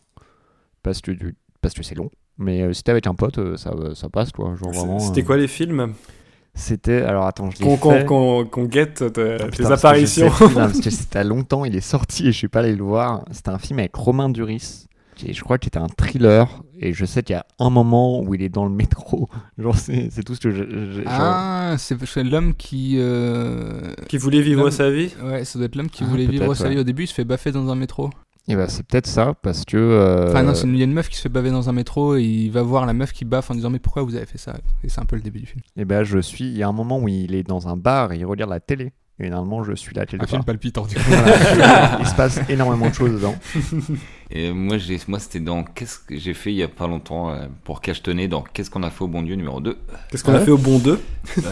Parce 0.84 1.02
que, 1.02 1.12
parce 1.62 1.74
que 1.74 1.82
c'est 1.82 1.96
long. 1.96 2.12
Mais 2.38 2.62
euh, 2.62 2.74
si 2.74 2.84
t'es 2.84 2.92
avec 2.92 3.08
un 3.08 3.16
pote, 3.16 3.40
euh, 3.40 3.58
ça, 3.58 3.72
ça 3.96 4.08
passe, 4.10 4.32
quoi. 4.32 4.54
Genre 4.56 4.72
vraiment. 4.72 5.00
C'était 5.00 5.22
euh, 5.22 5.26
quoi 5.26 5.38
les 5.38 5.48
films? 5.48 5.94
C'était. 6.54 7.02
Alors 7.02 7.26
attends, 7.26 7.50
je 7.50 7.60
l'ai 7.60 7.66
Qu'on 7.66 7.78
qu'on- 7.78 7.92
fait. 7.92 8.06
qu'on- 8.06 8.46
qu'on 8.46 8.64
guette 8.66 9.14
tes, 9.14 9.34
Ah, 9.34 9.38
tes 9.38 9.46
putain, 9.52 9.70
je 9.70 9.74
apparitions 9.74 10.30
sais 10.30 10.46
plus, 10.46 10.54
non, 10.56 10.62
parce 10.62 10.80
que 10.82 10.90
c'était 10.92 11.20
à 11.20 11.24
longtemps, 11.24 11.66
il 11.66 11.76
est 11.76 11.82
sorti 11.82 12.28
et 12.28 12.32
je 12.32 12.38
suis 12.38 12.48
pas 12.50 12.60
allé 12.60 12.76
le 12.76 12.84
voir. 12.84 13.24
C'était 13.32 13.50
un 13.50 13.58
film 13.60 13.80
avec 13.80 13.96
Romain 13.96 14.30
Duris. 14.30 14.87
Je 15.26 15.42
crois 15.42 15.58
que 15.58 15.66
c'était 15.66 15.80
un 15.80 15.88
thriller. 15.88 16.64
Et 16.80 16.94
je 16.94 17.06
sais 17.06 17.24
qu'il 17.24 17.34
y 17.34 17.38
a 17.38 17.46
un 17.60 17.70
moment 17.72 18.22
où 18.22 18.36
il 18.36 18.42
est 18.44 18.50
dans 18.50 18.66
le 18.66 18.72
métro. 18.72 19.30
Genre, 19.58 19.76
c'est 19.76 20.10
c'est 20.12 20.24
tout 20.24 20.36
ce 20.36 20.40
que 20.40 20.52
je. 20.52 20.64
Ah, 21.08 21.76
c'est 21.78 22.24
l'homme 22.24 22.54
qui. 22.54 22.96
euh, 22.98 23.94
qui 24.08 24.18
voulait 24.18 24.42
vivre 24.42 24.70
sa 24.70 24.92
vie 24.92 25.10
Ouais, 25.24 25.44
ça 25.44 25.58
doit 25.58 25.66
être 25.66 25.76
l'homme 25.76 25.90
qui 25.90 26.04
Ah, 26.04 26.08
voulait 26.10 26.28
vivre 26.28 26.54
sa 26.54 26.70
vie. 26.70 26.78
Au 26.78 26.84
début, 26.84 27.04
il 27.04 27.08
se 27.08 27.14
fait 27.14 27.24
baffer 27.26 27.52
dans 27.52 27.70
un 27.72 27.76
métro. 27.76 28.10
Et 28.50 28.56
bah, 28.56 28.70
c'est 28.70 28.86
peut-être 28.86 29.08
ça, 29.08 29.34
parce 29.42 29.66
que. 29.66 29.76
euh, 29.76 30.30
Enfin, 30.30 30.42
non, 30.44 30.54
il 30.54 30.78
y 30.78 30.82
a 30.82 30.86
une 30.86 30.94
meuf 30.94 31.10
qui 31.10 31.18
se 31.18 31.24
fait 31.24 31.30
baver 31.30 31.52
dans 31.52 31.68
un 31.68 31.74
métro 31.74 32.16
et 32.16 32.24
il 32.24 32.50
va 32.50 32.62
voir 32.62 32.86
la 32.86 32.94
meuf 32.94 33.12
qui 33.12 33.26
baffe 33.26 33.52
en 33.52 33.56
disant 33.56 33.70
Mais 33.70 33.80
pourquoi 33.80 34.04
vous 34.04 34.16
avez 34.16 34.26
fait 34.26 34.38
ça? 34.38 34.56
Et 34.84 34.90
c'est 34.90 35.02
un 35.02 35.06
peu 35.06 35.16
le 35.18 35.22
début 35.22 35.40
du 35.40 35.48
film. 35.48 35.62
Et 35.76 35.84
ben, 35.84 36.04
je 36.04 36.20
suis. 36.20 36.46
Il 36.46 36.58
y 36.58 36.64
a 36.64 36.68
un 36.68 36.72
moment 36.74 37.00
où 37.00 37.08
il 37.10 37.36
est 37.36 37.44
dans 37.44 37.68
un 37.68 37.76
bar 37.76 38.14
et 38.14 38.18
il 38.18 38.26
regarde 38.26 38.52
la 38.52 38.60
télé. 38.60 38.94
Et 39.20 39.32
normalement, 39.32 39.64
je 39.64 39.74
suis 39.74 39.96
là 39.96 40.06
quelque 40.06 40.26
Un 40.26 40.28
film 40.28 40.44
palpitant, 40.44 40.86
du 40.86 40.94
coup. 40.94 41.02
Voilà. 41.08 41.98
il 42.00 42.06
se 42.08 42.14
passe 42.14 42.40
énormément 42.50 42.88
de 42.88 42.94
choses 42.94 43.14
dedans. 43.14 43.34
Et 44.30 44.52
moi, 44.52 44.78
j'ai, 44.78 45.00
moi, 45.08 45.20
c'était 45.20 45.40
dans 45.40 45.64
qu'est-ce 45.64 46.00
que 46.00 46.18
j'ai 46.18 46.34
fait 46.34 46.52
il 46.52 46.58
y 46.58 46.64
a 46.64 46.68
pas 46.68 46.88
longtemps 46.88 47.30
euh, 47.32 47.46
pour 47.64 47.80
cachetonner 47.82 48.28
dans 48.28 48.42
Qu'est-ce 48.42 48.70
qu'on 48.70 48.84
a 48.84 48.90
fait 48.90 49.04
au 49.04 49.08
bon 49.08 49.22
Dieu 49.22 49.36
numéro 49.36 49.62
2 49.62 49.78
Qu'est-ce 50.12 50.24
qu'on 50.24 50.34
a 50.34 50.40
fait 50.42 50.52
au 50.52 50.58
bon 50.58 50.80
2 50.80 50.92
Ouais. 51.38 51.44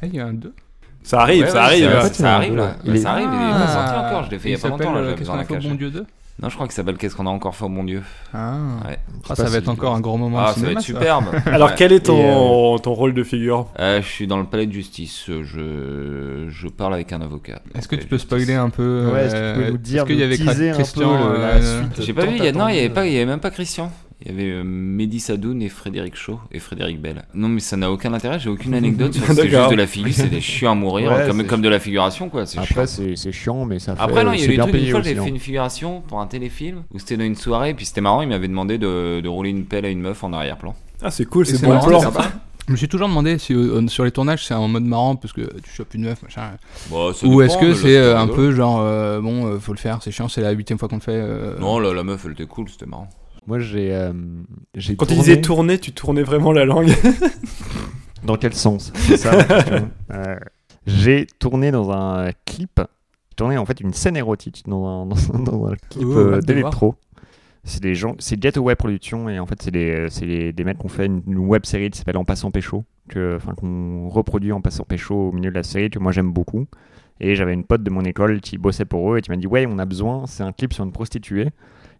Ah, 0.00 0.06
il 0.06 0.14
y 0.14 0.20
a 0.20 0.26
un 0.26 0.32
2. 0.32 0.54
Ça 1.02 1.20
arrive, 1.20 1.42
Ouais, 1.44 1.48
ça 1.50 1.54
ouais, 1.54 1.60
arrive. 1.60 1.84
ça- 1.84 2.00
fait, 2.00 2.06
il 2.06 2.06
y 2.06 2.10
en 2.10 2.14
Ça 2.14 2.36
arrive 2.36 2.56
là. 2.56 2.76
Il 2.84 2.90
Ouais, 2.92 2.96
est- 2.96 3.00
Ça 3.02 3.10
arrive, 3.12 3.28
il 3.30 3.34
est 3.34 3.52
pas 3.52 3.66
sorti 3.68 3.94
encore. 4.06 4.24
Je 4.24 4.30
l'ai 4.30 4.38
fait 4.38 4.48
il 4.48 4.52
y 4.52 4.54
a 4.54 4.58
pas 4.58 4.68
longtemps 4.68 4.92
là. 4.92 5.02
J'avais 5.02 5.16
besoin 5.16 5.36
d'un 5.36 5.42
Qu'est-ce 5.44 5.48
qu'on 5.48 5.48
fait 5.48 5.52
au 5.52 5.56
cachet. 5.56 5.68
bon 5.68 5.74
Dieu 5.74 5.90
2 5.90 6.06
Non, 6.40 6.48
je 6.48 6.54
crois 6.54 6.66
que 6.66 6.72
ça 6.72 6.78
s'appelle 6.78 6.96
Qu'est-ce 6.96 7.14
qu'on 7.14 7.26
a 7.26 7.30
encore 7.30 7.54
fait 7.54 7.64
au 7.64 7.68
bon 7.68 7.84
Dieu 7.84 8.02
Ah, 8.32 8.56
Ouais. 8.88 8.98
Ah, 9.28 9.34
ça 9.36 9.44
va 9.44 9.58
être 9.58 9.68
encore 9.68 9.94
un 9.94 10.00
gros 10.00 10.16
moment 10.16 10.38
Ah, 10.40 10.50
au 10.50 10.54
ça 10.58 10.66
va 10.66 10.72
être 10.72 10.80
superbe. 10.80 11.26
Alors, 11.46 11.68
Ouais. 11.68 11.74
quel 11.76 11.92
est 11.92 12.08
Et, 12.08 12.10
euh, 12.12 12.76
ton, 12.76 12.78
ton 12.78 12.94
rôle 12.94 13.14
de 13.14 13.22
figure 13.22 13.68
Euh, 13.78 14.00
je 14.02 14.08
suis 14.08 14.26
dans 14.26 14.38
le 14.38 14.44
palais 14.46 14.66
de 14.66 14.72
justice. 14.72 15.26
Je, 15.28 16.46
je 16.48 16.68
parle 16.68 16.94
avec 16.94 17.12
un 17.12 17.20
avocat. 17.20 17.60
Est-ce 17.74 17.86
que 17.86 17.96
tu 17.96 18.04
de 18.04 18.08
peux 18.08 18.16
justice. 18.16 18.28
spoiler 18.28 18.54
un 18.54 18.70
peu 18.70 19.10
Ouais, 19.12 19.26
est-ce 19.26 19.34
que 19.34 19.38
tu 19.38 19.42
euh, 19.44 19.64
peux 19.66 19.70
nous 19.72 19.78
dire, 19.78 20.02
Est-ce 20.02 20.06
qu'il 20.10 20.18
y 20.18 20.22
avait 20.22 20.36
peu 20.38 20.72
Christian 20.74 21.28
le- 21.32 21.38
la 21.40 21.46
euh, 21.48 21.80
suite 21.82 22.02
J'ai 22.06 22.12
pas 22.14 22.22
vu. 22.22 22.28
tant 22.28 22.34
il 22.34 22.44
y 22.44 22.48
a- 22.48 22.52
non, 22.52 22.68
il 22.68 22.74
y 22.74 22.78
avait 22.78 22.86
attendu. 22.86 22.94
pas. 22.94 23.06
Il 23.06 23.12
y 23.12 23.16
avait 23.16 23.26
même 23.26 23.40
pas 23.40 23.50
Christian. 23.50 23.92
Il 24.24 24.30
y 24.30 24.34
avait 24.34 24.50
euh, 24.50 24.62
Mehdi 24.64 25.18
Sadoun 25.20 25.60
et 25.62 25.68
Frédéric 25.68 26.14
Shaw 26.14 26.38
et 26.52 26.58
Frédéric 26.60 27.00
Bell. 27.00 27.24
Non, 27.34 27.48
mais 27.48 27.60
ça 27.60 27.76
n'a 27.76 27.90
aucun 27.90 28.12
intérêt. 28.14 28.38
J'ai 28.38 28.50
aucune 28.50 28.74
anecdote. 28.74 29.14
sur- 29.14 29.22
C'est 29.26 29.34
D'accord. 29.34 29.60
juste 29.60 29.70
de 29.72 29.76
la 29.76 29.86
figure. 29.86 30.12
C'est 30.14 30.28
des 30.30 30.40
chiants 30.40 30.72
à 30.72 30.74
mourir, 30.74 31.10
Ouais, 31.12 31.26
comme 31.26 31.40
c'est 31.40 31.46
comme 31.46 31.62
de 31.62 31.68
la 31.68 31.80
figuration 31.80 32.28
quoi. 32.28 32.46
C'est 32.46 32.54
chiant. 32.54 32.62
Après, 32.70 32.86
c'est 32.86 33.16
c'est 33.16 33.32
chiant, 33.32 33.64
mais 33.64 33.78
ça 33.78 33.96
fait. 33.96 34.02
Après, 34.02 34.24
non, 34.24 34.32
il 34.32 34.40
y 34.40 34.42
a 34.42 34.46
c'est 34.46 34.52
eu 34.52 34.56
des 34.56 34.56
bien 34.56 34.66
trucs. 34.66 34.80
Une 34.82 34.90
fois, 34.90 35.02
j'ai 35.02 35.18
hein. 35.18 35.22
fait 35.24 35.28
une 35.30 35.38
figuration 35.38 36.00
pour 36.02 36.20
un 36.20 36.26
téléfilm 36.26 36.82
où 36.92 36.98
c'était 36.98 37.16
dans 37.16 37.24
une 37.24 37.34
soirée, 37.36 37.74
puis 37.74 37.84
c'était 37.84 38.00
marrant. 38.00 38.22
Il 38.22 38.28
m'avait 38.28 38.48
demandé 38.48 38.78
de, 38.78 39.20
de 39.20 39.28
rouler 39.28 39.50
une 39.50 39.64
pelle 39.64 39.84
à 39.84 39.88
une 39.88 40.00
meuf 40.00 40.22
en 40.24 40.32
arrière-plan. 40.32 40.74
Ah, 41.02 41.10
c'est 41.10 41.24
cool, 41.24 41.42
Et 41.42 41.50
c'est 41.50 41.56
c'est 41.56 41.66
bon 41.66 41.80
plan. 41.80 41.98
c'est 41.98 42.04
sympa. 42.06 42.30
Je 42.68 42.72
me 42.72 42.76
suis 42.76 42.86
toujours 42.86 43.08
demandé 43.08 43.38
si 43.38 43.52
euh, 43.54 43.84
sur 43.88 44.04
les 44.04 44.12
tournages 44.12 44.46
c'est 44.46 44.54
en 44.54 44.68
mode 44.68 44.84
marrant 44.84 45.16
parce 45.16 45.32
que 45.32 45.40
tu 45.62 45.70
chopes 45.74 45.92
une 45.94 46.04
meuf 46.04 46.22
machin. 46.22 46.52
Ça 46.88 47.26
Ou 47.26 47.42
est-ce 47.42 47.58
que 47.58 47.74
c'est 47.74 47.96
euh, 47.96 48.12
c'était 48.14 48.32
un 48.32 48.32
peu 48.32 48.52
genre 48.52 48.78
euh, 48.80 49.20
bon 49.20 49.46
euh, 49.46 49.58
faut 49.58 49.72
le 49.72 49.78
faire 49.78 49.98
c'est 50.00 50.12
chiant 50.12 50.28
c'est 50.28 50.42
la 50.42 50.52
huitième 50.52 50.78
fois 50.78 50.88
qu'on 50.88 50.94
le 50.94 51.00
fait. 51.00 51.10
euh, 51.12 51.58
Non, 51.58 51.80
la, 51.80 51.92
la 51.92 52.04
meuf, 52.04 52.22
elle 52.24 52.32
était 52.32 52.46
cool, 52.46 52.68
c'était 52.68 52.86
marrant. 52.86 53.08
Moi, 53.46 53.58
j'ai. 53.58 53.92
euh, 53.92 54.12
j'ai 54.74 54.94
Quand 54.96 55.06
tu 55.06 55.14
tourné- 55.14 55.24
disais 55.28 55.40
tourner, 55.40 55.78
tu 55.78 55.92
tournais 55.92 56.22
vraiment 56.22 56.52
la 56.52 56.64
langue. 56.64 56.90
Dans 58.24 58.36
quel 58.36 58.54
sens? 58.54 58.92
C'est 58.94 59.16
ça. 59.16 59.32
Euh, 60.12 60.36
J'ai 60.86 61.26
tourné 61.38 61.70
dans 61.70 61.90
un 61.90 62.30
clip. 62.44 62.80
J'ai 63.30 63.34
tourné 63.36 63.56
en 63.58 63.64
fait 63.64 63.80
une 63.80 63.92
scène 63.94 64.16
érotique 64.16 64.62
dans 64.66 64.84
un, 64.86 65.06
dans 65.06 65.16
un- 65.34 65.38
dans 65.38 65.66
un 65.68 65.74
clip 65.90 66.06
Oh, 66.06 66.16
euh, 66.18 66.40
d'électro. 66.40 66.94
C'est 67.64 67.80
des 67.82 67.94
gens, 67.94 68.14
c'est 68.18 68.40
Getaway 68.40 68.74
Production 68.74 69.28
et 69.28 69.38
en 69.38 69.46
fait 69.46 69.62
c'est 69.62 69.70
des, 69.70 70.06
c'est 70.10 70.26
les- 70.26 70.52
des 70.52 70.64
mecs 70.64 70.78
qui 70.78 70.84
ont 70.84 70.88
fait 70.90 71.06
une, 71.06 71.22
une 71.26 71.38
web 71.38 71.64
série 71.64 71.88
qui 71.90 71.98
s'appelle 71.98 72.16
En 72.18 72.24
passant 72.24 72.50
pécho, 72.50 72.84
que, 73.08 73.36
enfin 73.36 73.54
qu'on 73.54 74.08
reproduit 74.08 74.52
En 74.52 74.60
passant 74.60 74.84
pécho 74.84 75.28
au 75.28 75.32
milieu 75.32 75.50
de 75.50 75.54
la 75.56 75.62
série 75.62 75.88
que 75.88 75.98
moi 75.98 76.12
j'aime 76.12 76.30
beaucoup. 76.32 76.66
Et 77.20 77.36
j'avais 77.36 77.54
une 77.54 77.64
pote 77.64 77.82
de 77.82 77.90
mon 77.90 78.02
école 78.04 78.40
qui 78.40 78.58
bossait 78.58 78.84
pour 78.84 79.14
eux 79.14 79.18
et 79.18 79.22
qui 79.22 79.30
m'a 79.30 79.36
dit 79.36 79.46
ouais 79.46 79.66
on 79.68 79.78
a 79.78 79.86
besoin, 79.86 80.26
c'est 80.26 80.42
un 80.42 80.52
clip 80.52 80.72
sur 80.74 80.84
une 80.84 80.92
prostituée 80.92 81.48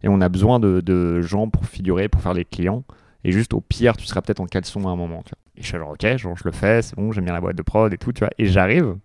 et 0.03 0.09
on 0.09 0.20
a 0.20 0.28
besoin 0.28 0.61
de, 0.61 0.80
de 0.80 1.20
gens 1.22 1.48
pour 1.48 1.66
figurer, 1.66 2.09
pour 2.09 2.20
faire 2.20 2.34
les 2.34 2.44
clients. 2.44 2.84
Et 3.24 3.30
juste 3.32 3.55
au 3.55 3.61
pire, 3.61 3.96
tu 3.96 4.07
seras 4.07 4.20
peut-être 4.20 4.40
en 4.40 4.46
caleçon 4.46 4.86
à 4.88 4.90
un 4.90 4.96
moment. 4.96 5.22
Tu 5.24 5.30
vois. 5.30 5.38
Et 5.57 5.62
je 5.62 5.66
suis 5.66 5.78
genre, 5.78 5.90
ok, 5.90 6.16
genre, 6.16 6.36
je 6.36 6.42
le 6.44 6.53
fais, 6.53 6.82
c'est 6.82 6.96
bon, 6.96 7.12
j'aime 7.12 7.24
bien 7.24 7.34
la 7.34 7.40
boîte 7.40 7.57
de 7.57 7.62
prod 7.62 7.92
et 7.92 7.98
tout, 7.98 8.12
tu 8.12 8.20
vois. 8.20 8.30
Et 8.38 8.46
j'arrive. 8.46 8.96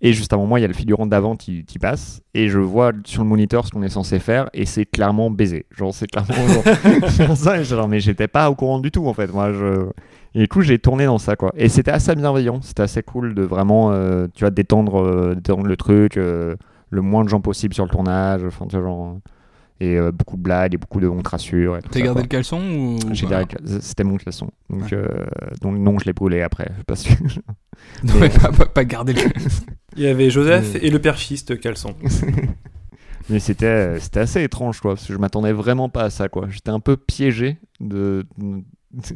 Et 0.00 0.12
juste 0.12 0.32
à 0.32 0.36
un 0.36 0.38
moment, 0.38 0.56
il 0.58 0.60
y 0.60 0.64
a 0.64 0.68
le 0.68 0.74
figurant 0.74 1.06
d'avant 1.06 1.34
qui, 1.36 1.64
qui 1.64 1.78
passe. 1.78 2.20
Et 2.34 2.48
je 2.48 2.58
vois 2.58 2.92
sur 3.06 3.22
le 3.22 3.28
moniteur 3.28 3.64
ce 3.64 3.70
qu'on 3.70 3.82
est 3.82 3.88
censé 3.88 4.18
faire. 4.18 4.50
Et 4.52 4.66
c'est 4.66 4.84
clairement 4.84 5.30
baiser. 5.30 5.66
Genre, 5.70 5.94
c'est 5.94 6.08
clairement. 6.08 6.34
Genre, 7.08 7.36
ça. 7.36 7.58
Et 7.60 7.64
genre, 7.64 7.88
mais 7.88 8.00
j'étais 8.00 8.28
pas 8.28 8.50
au 8.50 8.54
courant 8.54 8.80
du 8.80 8.90
tout, 8.90 9.06
en 9.06 9.14
fait. 9.14 9.32
Moi, 9.32 9.52
je. 9.52 9.86
Et 10.34 10.40
du 10.40 10.48
coup, 10.48 10.62
j'ai 10.62 10.78
tourné 10.80 11.06
dans 11.06 11.18
ça, 11.18 11.36
quoi. 11.36 11.52
Et 11.56 11.68
c'était 11.68 11.92
assez 11.92 12.14
bienveillant. 12.16 12.60
C'était 12.60 12.82
assez 12.82 13.02
cool 13.02 13.34
de 13.34 13.42
vraiment, 13.42 13.92
euh, 13.92 14.26
tu 14.34 14.40
vois, 14.44 14.50
détendre, 14.50 15.00
euh, 15.00 15.34
détendre 15.36 15.66
le 15.66 15.76
truc. 15.76 16.16
euh, 16.16 16.56
le 16.90 17.02
moins 17.02 17.24
de 17.24 17.28
gens 17.28 17.40
possible 17.40 17.72
sur 17.74 17.84
le 17.84 17.90
tournage. 17.90 18.42
Enfin, 18.44 18.66
tu 18.68 18.76
vois, 18.76 18.84
genre. 18.84 19.18
Et 19.80 19.96
euh, 19.96 20.12
beaucoup 20.12 20.36
de 20.36 20.42
blagues 20.42 20.72
et 20.74 20.76
beaucoup 20.78 21.00
de 21.00 21.08
on 21.08 21.20
te 21.20 21.28
rassure. 21.30 21.78
T'as 21.90 22.00
gardé 22.00 22.12
quoi. 22.14 22.22
le 22.22 22.28
caleçon 22.28 22.60
ou 22.60 22.98
J'ai 23.12 23.26
gardé 23.26 23.56
le- 23.60 23.80
C'était 23.80 24.04
mon 24.04 24.16
caleçon. 24.16 24.50
Donc, 24.70 24.82
Ouais. 24.84 24.88
euh, 24.92 25.26
donc 25.60 25.76
non, 25.78 25.98
je 25.98 26.04
l'ai 26.04 26.12
brûlé 26.12 26.42
après. 26.42 26.70
Parce 26.86 27.02
que... 27.02 27.12
Non, 28.04 28.14
mais 28.20 28.28
pas, 28.28 28.52
pas, 28.52 28.66
pas 28.66 28.84
garder 28.84 29.12
le 29.14 29.20
Il 29.96 30.02
y 30.04 30.06
avait 30.06 30.30
Joseph 30.30 30.70
Mais- 30.74 30.80
et 30.86 30.90
le 30.90 31.00
perfiste 31.00 31.58
caleçon. 31.60 31.94
Mais 33.30 33.38
c'était 33.40 33.66
euh, 33.66 33.98
c'était 34.00 34.20
assez 34.20 34.42
étrange, 34.42 34.80
quoi. 34.80 34.94
Parce 34.94 35.06
que 35.06 35.12
je 35.12 35.18
m'attendais 35.18 35.52
vraiment 35.52 35.88
pas 35.88 36.04
à 36.04 36.10
ça, 36.10 36.28
quoi. 36.28 36.46
J'étais 36.50 36.70
un 36.70 36.80
peu 36.80 36.96
piégé 36.96 37.58
de, 37.80 38.26
de, 38.38 38.62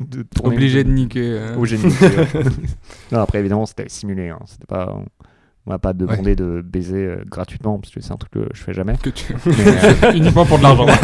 de 0.01 0.23
tourner. 0.23 0.57
obligé 0.57 0.83
de 0.83 0.91
niquer. 0.91 1.41
Au 1.59 1.65
génie. 1.67 1.85
ouais. 1.85 2.27
non, 3.13 3.21
après, 3.21 3.39
évidemment, 3.39 3.67
c'était 3.67 3.89
simulé. 3.89 4.31
Hein. 4.31 4.41
C'était 4.47 4.67
pas... 4.67 4.99
On 5.69 5.73
m'a 5.73 5.79
pas 5.79 5.93
demandé 5.93 6.35
de 6.35 6.63
baiser 6.65 7.05
euh, 7.05 7.23
gratuitement, 7.27 7.79
parce 7.79 7.93
que 7.93 8.01
c'est 8.01 8.11
un 8.11 8.17
truc 8.17 8.33
que 8.33 8.49
je 8.55 8.63
fais 8.63 8.73
jamais. 8.73 8.97
que 8.97 9.11
tu... 9.11 9.35
Mais, 9.45 9.53
euh, 10.07 10.13
uniquement 10.15 10.47
pour 10.47 10.57
de 10.57 10.63
l'argent. 10.63 10.87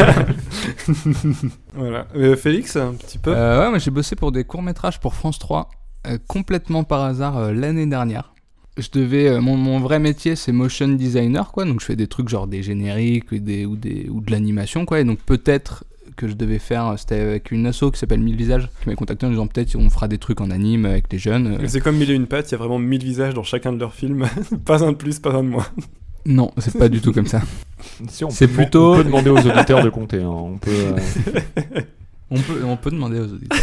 Voilà. 1.74 2.06
Euh, 2.16 2.34
Félix, 2.34 2.76
un 2.76 2.94
petit 2.94 3.18
peu 3.18 3.34
Euh, 3.36 3.60
ouais, 3.60 3.68
moi 3.68 3.78
j'ai 3.78 3.90
bossé 3.90 4.16
pour 4.16 4.32
des 4.32 4.44
courts-métrages 4.44 5.00
pour 5.00 5.12
France 5.12 5.38
3, 5.38 5.68
euh, 6.06 6.16
complètement 6.28 6.82
par 6.82 7.02
hasard 7.02 7.36
euh, 7.36 7.52
l'année 7.52 7.84
dernière. 7.84 8.32
Je 8.78 8.88
devais, 8.90 9.28
euh, 9.28 9.42
mon, 9.42 9.58
mon 9.58 9.80
vrai 9.80 9.98
métier 9.98 10.34
c'est 10.34 10.52
motion 10.52 10.88
designer, 10.88 11.52
quoi, 11.52 11.66
donc 11.66 11.80
je 11.80 11.84
fais 11.84 11.96
des 11.96 12.06
trucs 12.06 12.30
genre 12.30 12.46
des 12.46 12.62
génériques 12.62 13.32
ou, 13.32 13.38
des, 13.40 13.66
ou, 13.66 13.76
des, 13.76 14.08
ou 14.08 14.22
de 14.22 14.30
l'animation, 14.30 14.86
quoi, 14.86 15.00
et 15.00 15.04
donc 15.04 15.18
peut-être 15.18 15.84
que 16.16 16.28
je 16.28 16.34
devais 16.34 16.58
faire, 16.58 16.86
euh, 16.88 16.96
c'était 16.96 17.20
avec 17.20 17.50
une 17.50 17.66
asso 17.66 17.84
qui 17.92 17.98
s'appelle 17.98 18.20
Mille 18.20 18.36
Visages, 18.36 18.68
qui 18.82 18.88
m'a 18.88 18.94
contacté 18.96 19.26
en 19.26 19.30
disant 19.30 19.46
peut-être 19.46 19.74
on 19.76 19.90
fera 19.90 20.08
des 20.08 20.18
trucs 20.18 20.40
en 20.40 20.50
anime 20.50 20.84
avec 20.86 21.12
les 21.12 21.18
jeunes. 21.18 21.58
euh. 21.60 21.64
C'est 21.68 21.80
comme 21.80 21.96
mille 21.96 22.10
et 22.10 22.14
une 22.14 22.26
pattes, 22.26 22.50
il 22.50 22.52
y 22.52 22.54
a 22.54 22.58
vraiment 22.58 22.78
mille 22.78 23.02
visages 23.04 23.34
dans 23.34 23.42
chacun 23.42 23.72
de 23.72 23.78
leurs 23.78 23.94
films. 23.94 24.26
pas 24.64 24.84
un 24.84 24.92
de 24.92 24.96
plus, 24.96 25.18
pas 25.18 25.30
un 25.34 25.42
de 25.44 25.48
moins. 25.48 25.66
Non, 26.26 26.50
c'est 26.58 26.78
pas 26.78 26.88
du 26.88 27.00
tout 27.00 27.12
comme 27.12 27.26
ça. 27.26 27.42
si, 28.08 28.24
C'est 28.30 28.48
plutôt- 28.48 28.94
On 28.94 28.96
peut 28.98 29.04
demander 29.04 29.30
aux 29.30 29.38
auditeurs 29.46 29.82
de 29.84 29.90
compter. 29.90 30.22
hein. 30.22 30.28
On 30.28 30.56
peut... 30.58 30.70
euh, 30.70 30.96
On 32.30 32.36
peut, 32.40 32.64
on 32.64 32.76
peut 32.76 32.90
demander 32.90 33.20
aux 33.20 33.32
auditeurs. 33.34 33.58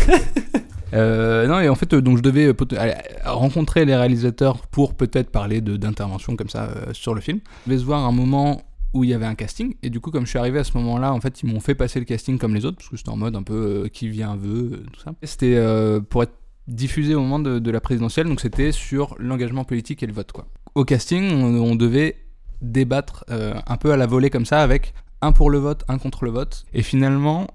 Euh, 0.93 1.47
non, 1.47 1.59
et 1.61 1.69
en 1.69 1.75
fait, 1.75 1.93
euh, 1.93 2.01
donc 2.01 2.17
je 2.17 2.21
devais 2.21 2.45
euh, 2.47 2.53
aller, 2.77 2.93
rencontrer 3.25 3.85
les 3.85 3.95
réalisateurs 3.95 4.57
pour 4.67 4.93
peut-être 4.93 5.29
parler 5.29 5.61
de- 5.61 5.77
d'interventions 5.77 6.35
comme 6.35 6.49
ça 6.49 6.65
euh, 6.65 6.91
sur 6.93 7.13
le 7.15 7.21
film. 7.21 7.39
Je 7.65 7.71
devais 7.71 7.81
se 7.81 7.85
voir 7.85 8.05
un 8.05 8.11
moment 8.11 8.61
où 8.93 9.03
il 9.03 9.09
y 9.09 9.13
avait 9.13 9.25
un 9.25 9.35
casting. 9.35 9.75
Et 9.83 9.89
du 9.89 9.99
coup, 9.99 10.11
comme 10.11 10.25
je 10.25 10.29
suis 10.29 10.39
arrivé 10.39 10.59
à 10.59 10.63
ce 10.63 10.77
moment-là, 10.77 11.13
en 11.13 11.21
fait, 11.21 11.41
ils 11.41 11.51
m'ont 11.51 11.59
fait 11.59 11.75
passer 11.75 11.99
le 11.99 12.05
casting 12.05 12.37
comme 12.37 12.53
les 12.53 12.65
autres, 12.65 12.77
parce 12.77 12.89
que 12.89 12.97
c'était 12.97 13.09
en 13.09 13.17
mode 13.17 13.35
un 13.35 13.43
peu 13.43 13.83
euh, 13.85 13.87
qui 13.87 14.09
vient 14.09 14.35
veut, 14.35 14.71
euh, 14.73 14.85
tout 14.91 14.99
ça. 14.99 15.13
C'était 15.23 15.55
euh, 15.55 16.01
pour 16.01 16.23
être 16.23 16.33
diffusé 16.67 17.15
au 17.15 17.21
moment 17.21 17.39
de, 17.39 17.71
la 17.71 17.81
présidentielle, 17.81 18.27
donc 18.27 18.41
c'était 18.41 18.71
sur 18.71 19.15
l'engagement 19.17 19.63
politique 19.63 20.03
et 20.03 20.07
le 20.07 20.13
vote, 20.13 20.31
quoi. 20.31 20.47
Au 20.75 20.85
casting, 20.85 21.31
on, 21.31 21.75
devait 21.75 22.15
débattre 22.61 23.25
un 23.27 23.77
peu 23.77 23.91
à 23.91 23.97
la 23.97 24.05
volée 24.05 24.29
comme 24.29 24.45
ça, 24.45 24.61
avec 24.61 24.93
un 25.21 25.33
pour 25.33 25.49
le 25.49 25.57
vote, 25.57 25.83
un 25.89 25.97
contre 25.97 26.23
le 26.23 26.31
vote. 26.31 26.65
Et 26.73 26.81
finalement, 26.81 27.47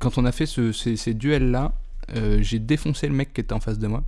quand 0.00 0.18
on 0.18 0.24
a 0.24 0.32
fait 0.32 0.46
ce- 0.46 0.72
ces, 0.72 1.14
duels-là, 1.14 1.72
j'ai 2.40 2.58
défoncé 2.58 3.06
le 3.06 3.14
mec 3.14 3.32
qui 3.32 3.42
était 3.42 3.52
en 3.52 3.60
face 3.60 3.78
de 3.78 3.86
moi. 3.86 4.02